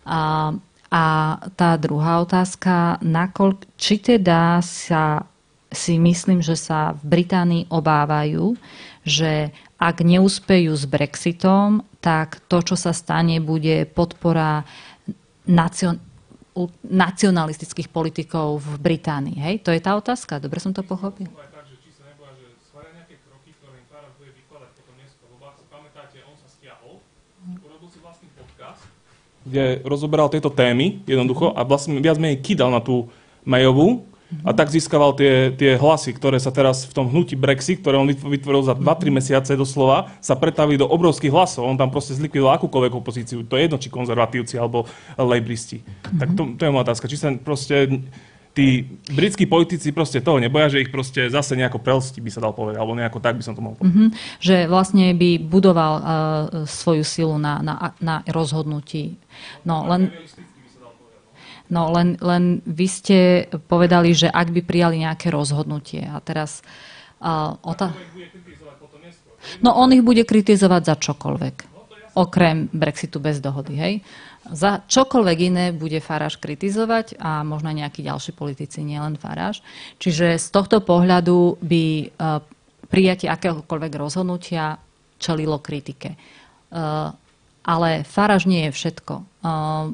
A, 0.06 0.54
a 0.92 1.40
tá 1.56 1.80
druhá 1.80 2.20
otázka, 2.20 3.00
nakoľ, 3.00 3.80
či 3.80 3.96
teda 4.04 4.60
sa 4.60 5.24
si 5.72 5.96
myslím, 5.96 6.44
že 6.44 6.60
sa 6.60 6.92
v 7.00 7.24
Británii 7.24 7.72
obávajú, 7.72 8.60
že 9.08 9.56
ak 9.80 10.04
neúspejú 10.04 10.76
s 10.76 10.84
Brexitom, 10.84 11.88
tak 12.04 12.44
to, 12.52 12.60
čo 12.60 12.76
sa 12.76 12.92
stane, 12.92 13.40
bude 13.40 13.88
podpora 13.88 14.68
nacion- 15.48 16.04
nacionalistických 16.84 17.88
politikov 17.88 18.60
v 18.60 18.76
Británii. 18.92 19.40
Hej? 19.40 19.56
To 19.64 19.72
je 19.72 19.80
tá 19.80 19.96
otázka. 19.96 20.44
Dobre 20.44 20.60
som 20.60 20.76
to 20.76 20.84
pochopil? 20.84 21.32
Kde 29.46 29.82
rozoberal 29.86 30.30
tieto 30.30 30.54
témy 30.54 31.02
jednoducho 31.10 31.54
a 31.58 31.66
vlastne 31.66 31.98
viac 31.98 32.22
menej 32.22 32.42
kydal 32.42 32.70
na 32.70 32.82
tú 32.84 33.10
Mayovú, 33.42 34.06
a 34.48 34.56
tak 34.56 34.72
získaval 34.72 35.12
tie, 35.20 35.52
tie 35.52 35.76
hlasy, 35.76 36.16
ktoré 36.16 36.40
sa 36.40 36.56
teraz 36.56 36.88
v 36.88 36.96
tom 36.96 37.12
hnutí 37.12 37.36
Brexit, 37.36 37.84
ktoré 37.84 38.00
on 38.00 38.08
vytvoril 38.08 38.64
za 38.64 38.72
2-3 38.72 39.12
mesiace 39.12 39.52
doslova, 39.60 40.08
sa 40.24 40.40
pretavili 40.40 40.80
do 40.80 40.88
obrovských 40.88 41.36
hlasov. 41.36 41.68
On 41.68 41.76
tam 41.76 41.92
proste 41.92 42.16
zlikvidoval 42.16 42.56
akúkoľvek 42.56 42.94
opozíciu. 42.96 43.44
To 43.44 43.60
je 43.60 43.68
jedno, 43.68 43.76
či 43.76 43.92
konzervatívci 43.92 44.56
alebo 44.56 44.88
lejbristi. 45.20 45.84
Mm-hmm. 45.84 46.20
Tak 46.24 46.30
to, 46.40 46.42
to 46.56 46.62
je 46.64 46.72
moja 46.72 46.88
otázka. 46.88 47.12
Či 47.12 47.20
sa 47.20 47.28
proste 47.36 48.08
tí 48.52 48.84
britskí 49.08 49.48
politici 49.48 49.96
proste 49.96 50.20
toho 50.20 50.40
neboja, 50.40 50.68
že 50.68 50.84
ich 50.84 50.92
proste 50.92 51.32
zase 51.32 51.56
nejako 51.56 51.80
prelstí, 51.80 52.20
by 52.20 52.32
sa 52.32 52.44
dal 52.44 52.52
povedať, 52.52 52.80
alebo 52.80 52.96
nejako 52.96 53.24
tak 53.24 53.40
by 53.40 53.44
som 53.44 53.56
to 53.56 53.64
mohol 53.64 53.80
povedať. 53.80 53.96
Mm-hmm. 53.96 54.10
Že 54.44 54.56
vlastne 54.68 55.06
by 55.16 55.30
budoval 55.40 55.94
uh, 55.96 56.04
svoju 56.68 57.04
silu 57.08 57.40
na, 57.40 57.64
na, 57.64 57.96
na 58.04 58.16
rozhodnutí. 58.28 59.16
No, 59.64 59.88
len... 59.88 60.12
No 61.72 61.88
len, 61.88 62.20
len 62.20 62.60
vy 62.68 62.84
ste 62.92 63.48
povedali, 63.72 64.12
že 64.12 64.28
ak 64.28 64.52
by 64.52 64.60
prijali 64.60 65.08
nejaké 65.08 65.32
rozhodnutie 65.32 66.04
a 66.04 66.20
teraz 66.20 66.60
uh, 67.24 67.56
ota- 67.64 67.96
No 69.64 69.74
on 69.80 69.96
ich 69.96 70.04
bude 70.04 70.28
kritizovať 70.28 70.82
za 70.86 70.96
čokoľvek. 71.00 71.71
Okrem 72.12 72.68
Brexitu 72.76 73.24
bez 73.24 73.40
dohody, 73.40 73.74
hej? 73.80 73.94
Za 74.52 74.84
čokoľvek 74.84 75.38
iné 75.48 75.66
bude 75.72 76.02
Faráš 76.04 76.36
kritizovať 76.42 77.16
a 77.22 77.46
možno 77.46 77.72
nejakí 77.72 78.04
ďalší 78.04 78.36
politici, 78.36 78.84
nielen 78.84 79.16
Faráš. 79.16 79.64
Čiže 80.02 80.36
z 80.42 80.48
tohto 80.50 80.82
pohľadu 80.82 81.62
by 81.62 81.86
uh, 82.18 82.42
prijatie 82.90 83.32
akéhokoľvek 83.32 83.94
rozhodnutia 83.96 84.82
čelilo 85.22 85.62
kritike. 85.62 86.18
Uh, 86.74 87.14
ale 87.64 88.02
Faráš 88.04 88.50
nie 88.50 88.68
je 88.68 88.76
všetko. 88.76 89.14
Uh, 89.46 89.94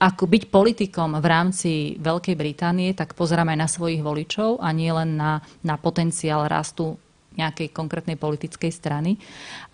ako 0.00 0.24
byť 0.28 0.42
politikom 0.52 1.16
v 1.16 1.26
rámci 1.28 1.70
Veľkej 2.00 2.36
Británie, 2.36 2.92
tak 2.92 3.16
pozerám 3.16 3.52
aj 3.52 3.58
na 3.60 3.68
svojich 3.68 4.04
voličov 4.04 4.60
a 4.60 4.72
nie 4.76 4.92
len 4.92 5.16
na, 5.16 5.40
na 5.64 5.80
potenciál 5.80 6.48
rastu 6.48 7.00
nejakej 7.38 7.70
konkrétnej 7.70 8.18
politickej 8.18 8.72
strany. 8.74 9.14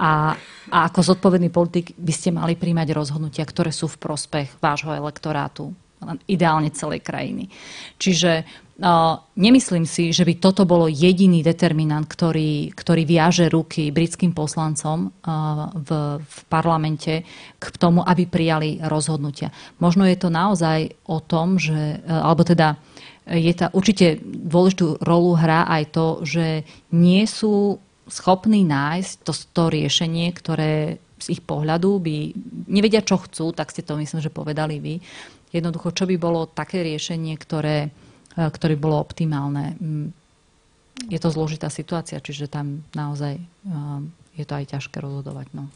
A, 0.01 0.37
a 0.69 0.79
ako 0.93 1.17
zodpovedný 1.17 1.49
politik 1.49 1.97
by 1.97 2.13
ste 2.13 2.35
mali 2.35 2.55
príjmať 2.59 2.89
rozhodnutia, 2.93 3.49
ktoré 3.49 3.73
sú 3.73 3.89
v 3.89 4.01
prospech 4.01 4.61
vášho 4.61 4.93
elektorátu, 4.93 5.73
ideálne 6.29 6.69
celej 6.71 7.01
krajiny. 7.01 7.49
Čiže 7.97 8.45
nemyslím 9.37 9.89
si, 9.89 10.13
že 10.13 10.29
by 10.29 10.37
toto 10.37 10.69
bolo 10.69 10.85
jediný 10.85 11.41
determinant, 11.41 12.05
ktorý, 12.05 12.77
ktorý 12.77 13.09
viaže 13.09 13.49
ruky 13.49 13.89
britským 13.89 14.37
poslancom 14.37 15.17
v, 15.73 15.91
v 16.21 16.39
parlamente 16.53 17.25
k 17.57 17.65
tomu, 17.81 18.05
aby 18.05 18.29
prijali 18.29 18.77
rozhodnutia. 18.85 19.49
Možno 19.81 20.05
je 20.05 20.17
to 20.21 20.29
naozaj 20.29 20.93
o 21.09 21.25
tom, 21.25 21.57
že, 21.57 22.05
alebo 22.05 22.45
teda 22.45 22.77
je 23.27 23.53
tá 23.57 23.73
určite 23.73 24.21
dôležitú 24.23 25.03
rolu 25.03 25.35
hrá 25.35 25.67
aj 25.67 25.83
to, 25.91 26.07
že 26.23 26.47
nie 26.93 27.25
sú 27.25 27.81
schopní 28.07 28.63
nájsť 28.63 29.13
to, 29.27 29.33
to 29.51 29.63
riešenie, 29.73 30.31
ktoré 30.31 31.03
z 31.17 31.27
ich 31.33 31.43
pohľadu 31.43 31.97
by 31.99 32.17
nevedia, 32.69 33.01
čo 33.01 33.19
chcú, 33.19 33.51
tak 33.57 33.73
ste 33.73 33.83
to 33.83 33.97
myslím, 33.97 34.21
že 34.21 34.31
povedali 34.31 34.79
vy. 34.79 35.01
Jednoducho, 35.51 35.97
čo 35.97 36.05
by 36.05 36.17
bolo 36.21 36.45
také 36.47 36.85
riešenie, 36.85 37.35
ktoré 37.41 37.89
ktoré 38.37 38.77
bolo 38.77 39.01
optimálne. 39.01 39.75
Mm, 39.81 40.13
je 41.09 41.19
to 41.21 41.29
zložitá 41.33 41.73
situácia, 41.73 42.21
čiže 42.21 42.53
tam 42.53 42.85
naozaj 42.93 43.37
e, 43.37 43.45
je 44.37 44.45
to 44.45 44.53
aj 44.53 44.65
ťažké 44.77 44.97
rozhodovať. 45.01 45.49
No. 45.57 45.69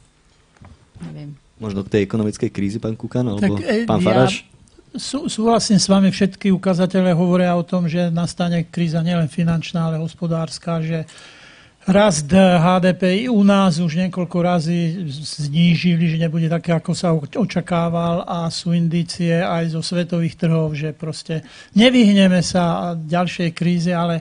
Neviem. 1.04 1.36
Možno 1.60 1.84
k 1.84 1.92
tej 1.96 2.02
ekonomickej 2.04 2.50
krízi, 2.52 2.78
pán 2.80 2.96
Kukan, 2.96 3.36
alebo 3.36 3.60
tak, 3.60 3.64
e, 3.64 3.84
pán 3.84 4.00
Faraš? 4.00 4.44
Ja 4.44 4.50
sú, 4.96 5.30
súhlasím 5.30 5.78
s 5.78 5.86
vami, 5.86 6.10
všetky 6.10 6.50
ukazatele 6.50 7.14
hovoria 7.14 7.54
o 7.54 7.62
tom, 7.62 7.86
že 7.86 8.10
nastane 8.10 8.66
kríza 8.66 8.98
nielen 9.06 9.30
finančná, 9.30 9.86
ale 9.86 10.02
hospodárska, 10.02 10.82
že 10.82 11.06
rast 11.88 12.28
HDP 12.36 13.28
u 13.32 13.40
nás 13.40 13.80
už 13.80 13.96
niekoľko 13.96 14.38
razy 14.44 15.00
znížili, 15.08 16.12
že 16.12 16.20
nebude 16.20 16.52
také, 16.52 16.76
ako 16.76 16.92
sa 16.92 17.16
očakával 17.16 18.28
a 18.28 18.52
sú 18.52 18.76
indície 18.76 19.40
aj 19.40 19.72
zo 19.72 19.80
svetových 19.80 20.36
trhov, 20.36 20.76
že 20.76 20.92
proste 20.92 21.40
nevyhneme 21.72 22.44
sa 22.44 22.92
ďalšej 22.92 23.50
kríze, 23.56 23.92
ale 23.96 24.20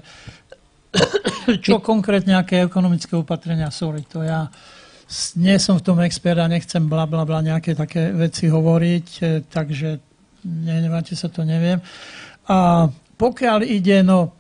čo 1.66 1.84
konkrétne, 1.84 2.40
aké 2.40 2.64
ekonomické 2.64 3.20
opatrenia, 3.20 3.68
sorry, 3.76 4.08
to 4.08 4.24
ja 4.24 4.48
nie 5.42 5.58
som 5.58 5.82
v 5.82 5.86
tom 5.86 5.98
expert 6.06 6.38
a 6.38 6.46
nechcem 6.46 6.86
bla 6.86 7.10
bla 7.10 7.26
bla 7.26 7.42
nejaké 7.42 7.74
také 7.74 8.14
veci 8.14 8.46
hovoriť, 8.46 9.08
e, 9.20 9.24
takže 9.42 9.90
nemáte 10.46 11.18
sa 11.18 11.28
to, 11.34 11.42
neviem. 11.42 11.82
A 12.46 12.88
pokiaľ 13.18 13.66
ide, 13.66 14.06
no, 14.06 14.38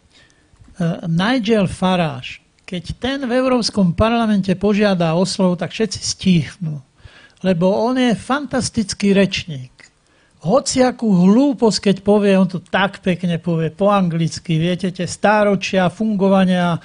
e, 0.77 1.09
Nigel 1.09 1.65
Farage, 1.65 2.48
keď 2.69 3.01
ten 3.01 3.25
v 3.25 3.33
Európskom 3.33 3.97
parlamente 3.97 4.53
požiada 4.53 5.17
o 5.17 5.25
slovo, 5.25 5.57
tak 5.57 5.73
všetci 5.73 5.99
stíchnú. 6.05 6.77
Lebo 7.41 7.65
on 7.65 7.97
je 7.97 8.13
fantastický 8.13 9.17
rečník. 9.17 9.73
Hociakú 10.45 11.09
hlúposť, 11.09 11.89
keď 11.89 11.97
povie, 12.05 12.37
on 12.37 12.45
to 12.45 12.61
tak 12.61 13.01
pekne 13.01 13.41
povie 13.41 13.73
po 13.73 13.89
anglicky. 13.89 14.61
Viete, 14.61 14.93
tie 14.93 15.09
stáročia 15.09 15.89
fungovania 15.89 16.77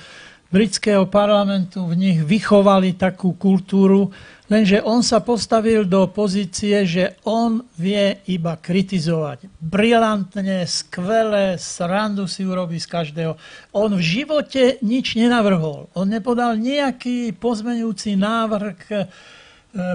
britského 0.49 1.05
parlamentu 1.05 1.85
v 1.85 1.95
nich 2.01 2.19
vychovali 2.25 2.97
takú 2.97 3.37
kultúru, 3.37 4.09
Lenže 4.45 4.85
on 4.85 5.01
sa 5.01 5.25
postavil 5.25 5.89
do 5.89 6.05
pozície, 6.05 6.85
že 6.85 7.17
on 7.25 7.65
vie 7.81 8.21
iba 8.29 8.61
kritizovať. 8.61 9.49
Brilantne, 9.57 10.69
skvelé, 10.69 11.57
srandu 11.57 12.29
si 12.29 12.45
urobí 12.45 12.77
z 12.77 12.85
každého. 12.85 13.41
On 13.73 13.89
v 13.89 14.05
živote 14.05 14.77
nič 14.85 15.17
nenavrhol. 15.17 15.89
On 15.97 16.05
nepodal 16.05 16.61
nejaký 16.61 17.33
pozmeňujúci 17.41 18.21
návrh 18.21 18.77
k 18.85 18.89
e, 19.01 19.07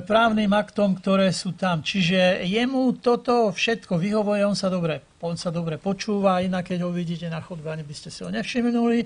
právnym 0.09 0.49
aktom, 0.49 0.97
ktoré 0.97 1.29
sú 1.29 1.53
tam. 1.53 1.85
Čiže 1.85 2.41
jemu 2.41 2.97
toto 3.05 3.53
všetko 3.53 4.01
vyhovuje, 4.01 4.49
on 4.49 4.57
sa 4.57 4.73
dobre, 4.73 5.05
on 5.21 5.37
sa 5.37 5.53
dobre 5.53 5.77
počúva, 5.77 6.41
inak 6.41 6.73
keď 6.73 6.89
ho 6.89 6.89
vidíte 6.89 7.29
na 7.29 7.37
chodbe, 7.37 7.69
ani 7.69 7.85
by 7.85 7.93
ste 7.93 8.09
si 8.09 8.25
ho 8.25 8.33
nevšimnuli 8.33 9.05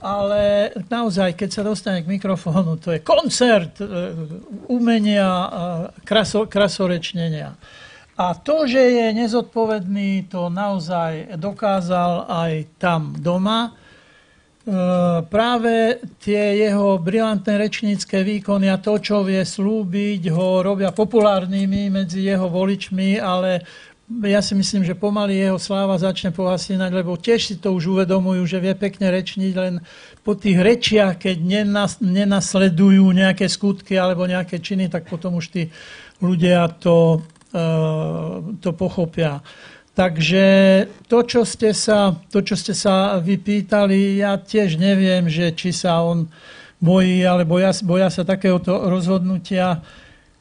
ale 0.00 0.72
naozaj, 0.88 1.36
keď 1.36 1.48
sa 1.52 1.62
dostane 1.62 2.00
k 2.00 2.08
mikrofónu, 2.08 2.80
to 2.80 2.96
je 2.96 3.04
koncert 3.04 3.76
e, 3.80 3.86
umenia 4.72 5.28
a 5.28 5.62
kraso, 6.02 6.48
krasorečnenia. 6.48 7.52
A 8.20 8.36
to, 8.36 8.68
že 8.68 8.80
je 8.80 9.06
nezodpovedný, 9.16 10.28
to 10.28 10.52
naozaj 10.52 11.40
dokázal 11.40 12.28
aj 12.28 12.52
tam 12.76 13.16
doma. 13.16 13.68
E, 13.68 13.70
práve 15.28 16.00
tie 16.20 16.64
jeho 16.64 17.00
brilantné 17.00 17.60
rečnícke 17.60 18.24
výkony 18.24 18.72
a 18.72 18.80
to, 18.80 19.00
čo 19.00 19.20
vie 19.24 19.44
slúbiť, 19.44 20.32
ho 20.32 20.64
robia 20.64 20.92
populárnymi 20.92 21.92
medzi 21.92 22.24
jeho 22.24 22.48
voličmi, 22.48 23.20
ale 23.20 23.64
ja 24.26 24.42
si 24.42 24.58
myslím, 24.58 24.82
že 24.82 24.98
pomaly 24.98 25.38
jeho 25.38 25.58
sláva 25.62 25.94
začne 25.94 26.34
pohasínať, 26.34 26.90
lebo 26.90 27.14
tiež 27.14 27.40
si 27.46 27.54
to 27.62 27.70
už 27.70 27.94
uvedomujú, 27.94 28.42
že 28.42 28.58
vie 28.58 28.74
pekne 28.74 29.06
rečniť, 29.06 29.52
len 29.54 29.78
po 30.26 30.34
tých 30.34 30.58
rečiach, 30.58 31.14
keď 31.14 31.36
nenas, 31.38 32.02
nenasledujú 32.02 33.06
nejaké 33.14 33.46
skutky 33.46 33.94
alebo 33.94 34.26
nejaké 34.26 34.58
činy, 34.58 34.90
tak 34.90 35.06
potom 35.06 35.38
už 35.38 35.46
tí 35.54 35.62
ľudia 36.18 36.66
to, 36.82 37.22
uh, 37.54 38.42
to 38.58 38.74
pochopia. 38.74 39.38
Takže 39.94 40.44
to 41.06 41.18
čo, 41.22 41.42
ste 41.46 41.70
sa, 41.70 42.14
to, 42.30 42.42
čo 42.42 42.58
ste 42.58 42.74
sa 42.74 43.18
vypýtali, 43.22 44.22
ja 44.22 44.34
tiež 44.38 44.74
neviem, 44.74 45.30
že 45.30 45.54
či 45.54 45.70
sa 45.70 46.02
on 46.02 46.26
bojí, 46.82 47.22
ale 47.22 47.44
boja, 47.46 47.70
boja 47.84 48.08
sa 48.08 48.26
takéhoto 48.26 48.90
rozhodnutia. 48.90 49.84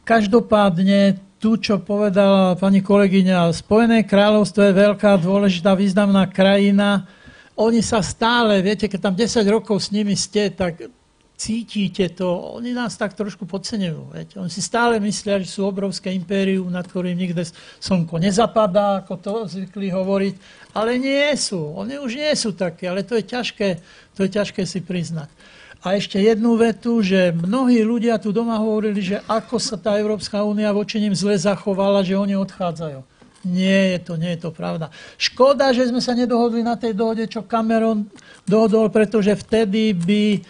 Každopádne 0.08 1.29
tu, 1.40 1.56
čo 1.56 1.80
povedala 1.80 2.60
pani 2.60 2.84
kolegyňa, 2.84 3.56
Spojené 3.56 4.04
kráľovstvo 4.04 4.60
je 4.60 4.74
veľká, 4.76 5.24
dôležitá, 5.24 5.72
významná 5.72 6.28
krajina. 6.28 7.08
Oni 7.56 7.80
sa 7.80 8.04
stále, 8.04 8.60
viete, 8.60 8.92
keď 8.92 9.00
tam 9.00 9.16
10 9.16 9.48
rokov 9.48 9.80
s 9.80 9.96
nimi 9.96 10.20
ste, 10.20 10.52
tak 10.52 10.92
cítite 11.40 12.12
to. 12.12 12.28
Oni 12.60 12.76
nás 12.76 13.00
tak 13.00 13.16
trošku 13.16 13.48
podceňujú. 13.48 14.12
Viete. 14.12 14.36
Oni 14.36 14.52
si 14.52 14.60
stále 14.60 15.00
myslia, 15.00 15.40
že 15.40 15.48
sú 15.48 15.64
obrovské 15.64 16.12
impérium, 16.12 16.68
nad 16.68 16.84
ktorým 16.84 17.16
nikde 17.16 17.48
slnko 17.80 18.20
nezapadá, 18.20 19.00
ako 19.00 19.14
to 19.16 19.34
zvykli 19.48 19.88
hovoriť. 19.88 20.36
Ale 20.76 21.00
nie 21.00 21.32
sú. 21.40 21.80
Oni 21.80 21.96
už 21.96 22.20
nie 22.20 22.36
sú 22.36 22.52
také, 22.52 22.92
ale 22.92 23.08
to 23.08 23.16
je 23.16 23.24
ťažké, 23.24 23.80
to 24.20 24.28
je 24.28 24.30
ťažké 24.36 24.68
si 24.68 24.84
priznať. 24.84 25.32
A 25.80 25.96
ešte 25.96 26.20
jednu 26.20 26.60
vetu, 26.60 27.00
že 27.00 27.32
mnohí 27.32 27.80
ľudia 27.88 28.20
tu 28.20 28.36
doma 28.36 28.60
hovorili, 28.60 29.00
že 29.00 29.24
ako 29.32 29.56
sa 29.56 29.80
tá 29.80 29.96
Európska 29.96 30.44
únia 30.44 30.76
voči 30.76 31.00
nim 31.00 31.16
zle 31.16 31.40
zachovala, 31.40 32.04
že 32.04 32.20
oni 32.20 32.36
odchádzajú. 32.36 33.00
Nie 33.48 33.96
je 33.96 34.00
to, 34.04 34.14
nie 34.20 34.36
je 34.36 34.44
to 34.44 34.52
pravda. 34.52 34.92
Škoda, 35.16 35.72
že 35.72 35.88
sme 35.88 36.04
sa 36.04 36.12
nedohodli 36.12 36.60
na 36.60 36.76
tej 36.76 36.92
dohode, 36.92 37.24
čo 37.32 37.48
Cameron 37.48 38.12
dohodol, 38.44 38.92
pretože 38.92 39.32
vtedy 39.40 39.96
by 39.96 40.44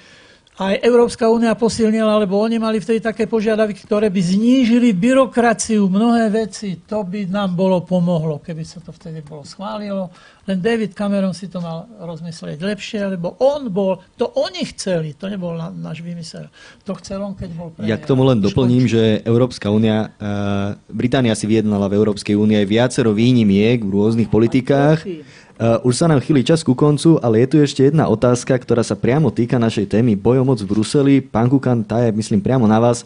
aj 0.59 0.83
Európska 0.83 1.31
únia 1.31 1.55
posilnila, 1.55 2.19
lebo 2.19 2.35
oni 2.35 2.59
mali 2.59 2.83
vtedy 2.83 2.99
také 2.99 3.31
požiadavky, 3.31 3.79
ktoré 3.79 4.11
by 4.11 4.19
znížili 4.19 4.91
byrokraciu, 4.91 5.87
mnohé 5.87 6.27
veci. 6.27 6.83
To 6.83 7.07
by 7.07 7.31
nám 7.31 7.55
bolo 7.55 7.79
pomohlo, 7.87 8.43
keby 8.43 8.67
sa 8.67 8.83
to 8.83 8.91
vtedy 8.91 9.23
bolo 9.23 9.47
schválilo. 9.47 10.11
Len 10.43 10.59
David 10.59 10.91
Cameron 10.99 11.31
si 11.31 11.47
to 11.47 11.63
mal 11.63 11.87
rozmyslieť 12.03 12.59
lepšie, 12.59 13.15
lebo 13.15 13.39
on 13.39 13.71
bol, 13.71 14.03
to 14.19 14.27
oni 14.35 14.67
chceli, 14.75 15.15
to 15.15 15.31
nebol 15.31 15.55
náš 15.55 16.03
vymysel. 16.03 16.51
To 16.83 16.91
chcel 16.99 17.23
on, 17.23 17.39
keď 17.39 17.49
bol 17.55 17.71
premiér. 17.71 17.95
Ja 17.95 18.01
k 18.01 18.09
tomu 18.11 18.27
len 18.27 18.43
doplním, 18.43 18.83
že 18.83 19.23
Európska 19.23 19.71
únia, 19.71 20.11
uh, 20.19 20.75
Británia 20.91 21.39
si 21.39 21.47
vyjednala 21.47 21.87
v 21.87 22.03
Európskej 22.03 22.35
únie 22.35 22.59
viacero 22.67 23.15
výnimiek 23.15 23.79
v 23.79 23.91
rôznych 23.95 24.27
politikách. 24.27 25.07
Uh, 25.07 25.39
už 25.59 25.91
sa 25.91 26.07
nám 26.07 26.23
chýli 26.23 26.39
čas 26.47 26.63
ku 26.63 26.71
koncu, 26.71 27.19
ale 27.19 27.43
je 27.43 27.47
tu 27.51 27.55
ešte 27.59 27.83
jedna 27.83 28.07
otázka, 28.07 28.55
ktorá 28.55 28.79
sa 28.79 28.95
priamo 28.95 29.27
týka 29.27 29.59
našej 29.59 29.91
témy 29.91 30.15
boj 30.15 30.39
o 30.39 30.45
moc 30.47 30.63
v 30.63 30.71
Bruseli. 30.71 31.15
Pán 31.19 31.51
Kukan, 31.51 31.83
tá 31.83 31.99
je, 31.99 32.15
myslím, 32.15 32.39
priamo 32.39 32.63
na 32.63 32.79
vás. 32.79 33.03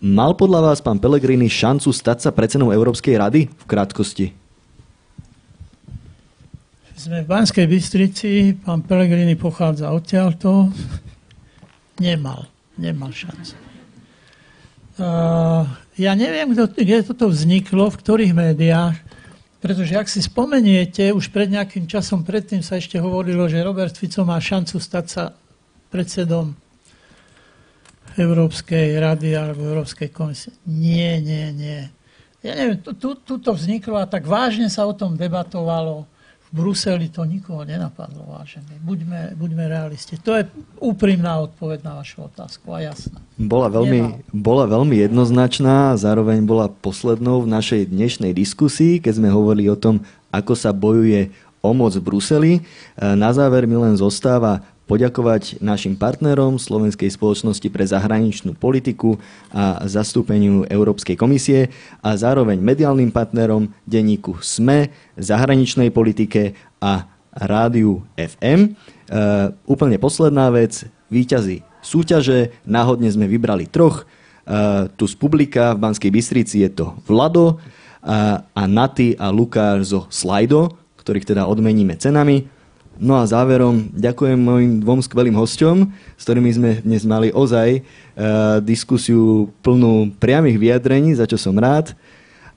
Mal 0.00 0.36
podľa 0.36 0.60
vás 0.60 0.84
pán 0.84 1.00
Pellegrini 1.00 1.48
šancu 1.48 1.88
stať 1.88 2.28
sa 2.28 2.30
predsedom 2.36 2.68
Európskej 2.68 3.16
rady 3.16 3.48
v 3.48 3.64
krátkosti? 3.64 4.26
Sme 7.00 7.24
v 7.24 7.32
Banskej 7.32 7.64
Bystrici, 7.64 8.52
pán 8.60 8.84
Pellegrini 8.84 9.32
pochádza 9.32 9.88
odtiaľto. 9.88 10.68
Nemal, 11.96 12.44
nemal 12.76 13.08
šancu. 13.08 13.56
Uh, 15.00 15.64
ja 15.96 16.12
neviem, 16.12 16.52
kde 16.52 17.08
toto 17.08 17.32
vzniklo, 17.32 17.88
v 17.88 18.00
ktorých 18.04 18.36
médiách, 18.36 19.00
pretože 19.60 19.92
ak 19.92 20.08
si 20.08 20.24
spomeniete, 20.24 21.12
už 21.12 21.28
pred 21.28 21.52
nejakým 21.52 21.84
časom 21.84 22.24
predtým 22.24 22.64
sa 22.64 22.80
ešte 22.80 22.96
hovorilo, 22.96 23.44
že 23.44 23.60
Robert 23.60 23.92
Fico 23.92 24.24
má 24.24 24.40
šancu 24.40 24.80
stať 24.80 25.06
sa 25.06 25.24
predsedom 25.92 26.56
Európskej 28.16 28.96
rady 28.96 29.36
alebo 29.36 29.68
Európskej 29.68 30.08
komisie. 30.10 30.56
Nie, 30.64 31.20
nie, 31.20 31.52
nie. 31.52 31.80
Ja 32.40 32.56
neviem, 32.56 32.80
tu, 32.80 32.96
tu, 32.96 33.12
tu 33.20 33.36
to 33.36 33.52
vzniklo 33.52 34.00
a 34.00 34.08
tak 34.08 34.24
vážne 34.24 34.72
sa 34.72 34.88
o 34.88 34.96
tom 34.96 35.20
debatovalo 35.20 36.08
v 36.50 36.58
Bruseli 36.58 37.06
to 37.14 37.22
nikoho 37.22 37.62
nenapadlo, 37.62 38.26
vážený. 38.26 38.82
Buďme, 38.82 39.38
buďme 39.38 39.70
realisti. 39.70 40.18
To 40.18 40.34
je 40.34 40.50
úprimná 40.82 41.38
odpoveď 41.46 41.86
na 41.86 42.02
vašu 42.02 42.26
otázku 42.26 42.74
a 42.74 42.90
jasná. 42.90 43.22
Bola 43.38 43.70
veľmi, 43.70 44.26
bola 44.34 44.66
veľmi 44.66 44.98
jednoznačná 44.98 45.94
a 45.94 45.98
zároveň 45.98 46.42
bola 46.42 46.66
poslednou 46.66 47.46
v 47.46 47.54
našej 47.54 47.94
dnešnej 47.94 48.34
diskusii, 48.34 48.98
keď 48.98 49.22
sme 49.22 49.30
hovorili 49.30 49.70
o 49.70 49.78
tom, 49.78 50.02
ako 50.34 50.58
sa 50.58 50.74
bojuje 50.74 51.30
o 51.62 51.70
moc 51.70 51.94
v 51.94 52.02
Bruseli. 52.02 52.52
Na 52.98 53.30
záver 53.30 53.70
mi 53.70 53.78
len 53.78 53.94
zostáva 53.94 54.64
poďakovať 54.90 55.62
našim 55.62 55.94
partnerom 55.94 56.58
Slovenskej 56.58 57.14
spoločnosti 57.14 57.70
pre 57.70 57.86
zahraničnú 57.86 58.58
politiku 58.58 59.22
a 59.54 59.86
zastúpeniu 59.86 60.66
Európskej 60.66 61.14
komisie 61.14 61.70
a 62.02 62.18
zároveň 62.18 62.58
mediálnym 62.58 63.14
partnerom 63.14 63.70
denníku 63.86 64.42
SME, 64.42 64.90
zahraničnej 65.14 65.94
politike 65.94 66.58
a 66.82 67.06
rádiu 67.30 68.02
FM. 68.18 68.60
E, 68.66 68.68
úplne 69.70 69.94
posledná 70.02 70.50
vec, 70.50 70.82
výťazí 71.06 71.62
súťaže, 71.80 72.52
náhodne 72.66 73.08
sme 73.14 73.30
vybrali 73.30 73.70
troch. 73.70 74.02
E, 74.02 74.90
tu 74.98 75.06
z 75.06 75.14
publika 75.14 75.78
v 75.78 75.86
Banskej 75.86 76.10
Bystrici 76.10 76.66
je 76.66 76.70
to 76.70 76.98
Vlado 77.06 77.62
a, 78.02 78.42
a 78.42 78.62
Naty 78.66 79.14
a 79.16 79.30
Lukáš 79.30 79.94
zo 79.94 80.00
Slido, 80.10 80.74
ktorých 81.00 81.30
teda 81.30 81.46
odmeníme 81.48 81.96
cenami. 81.96 82.59
No 83.00 83.16
a 83.16 83.24
záverom 83.24 83.88
ďakujem 83.96 84.36
mojim 84.36 84.84
dvom 84.84 85.00
skvelým 85.00 85.32
hosťom, 85.32 85.88
s 86.20 86.22
ktorými 86.28 86.52
sme 86.52 86.70
dnes 86.84 87.08
mali 87.08 87.32
ozaj 87.32 87.80
uh, 87.80 88.60
diskusiu 88.60 89.48
plnú 89.64 90.12
priamých 90.20 90.60
vyjadrení, 90.60 91.16
za 91.16 91.24
čo 91.24 91.40
som 91.40 91.56
rád. 91.56 91.96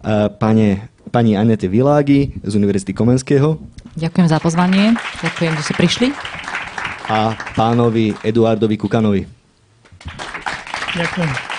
Uh, 0.04 0.28
pane, 0.28 0.92
pani 1.16 1.40
Anete 1.40 1.72
Világi 1.72 2.36
z 2.44 2.60
Univerzity 2.60 2.92
Komenského. 2.92 3.56
Ďakujem 3.96 4.28
za 4.28 4.44
pozvanie, 4.44 5.00
ďakujem, 5.24 5.56
že 5.56 5.64
ste 5.64 5.74
prišli. 5.80 6.08
A 7.08 7.40
pánovi 7.56 8.12
Eduardovi 8.20 8.76
Kukanovi. 8.76 9.24
Ďakujem. 10.92 11.53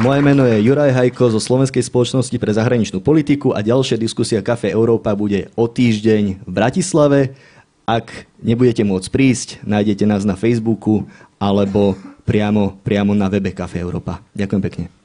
Moje 0.00 0.24
meno 0.24 0.48
je 0.48 0.64
Juraj 0.64 0.88
Hajko 0.88 1.36
zo 1.36 1.40
Slovenskej 1.42 1.84
spoločnosti 1.84 2.32
pre 2.40 2.48
zahraničnú 2.48 3.04
politiku 3.04 3.52
a 3.52 3.60
ďalšia 3.60 4.00
diskusia 4.00 4.40
Kafe 4.40 4.72
Európa 4.72 5.12
bude 5.12 5.52
o 5.52 5.68
týždeň 5.68 6.48
v 6.48 6.50
Bratislave. 6.50 7.36
Ak 7.84 8.08
nebudete 8.40 8.88
môcť 8.88 9.12
prísť, 9.12 9.48
nájdete 9.68 10.08
nás 10.08 10.24
na 10.24 10.32
Facebooku 10.32 11.04
alebo 11.36 11.92
priamo, 12.24 12.80
priamo 12.80 13.12
na 13.12 13.28
webe 13.28 13.52
Kafe 13.52 13.84
Európa. 13.84 14.24
Ďakujem 14.32 14.62
pekne. 14.64 15.01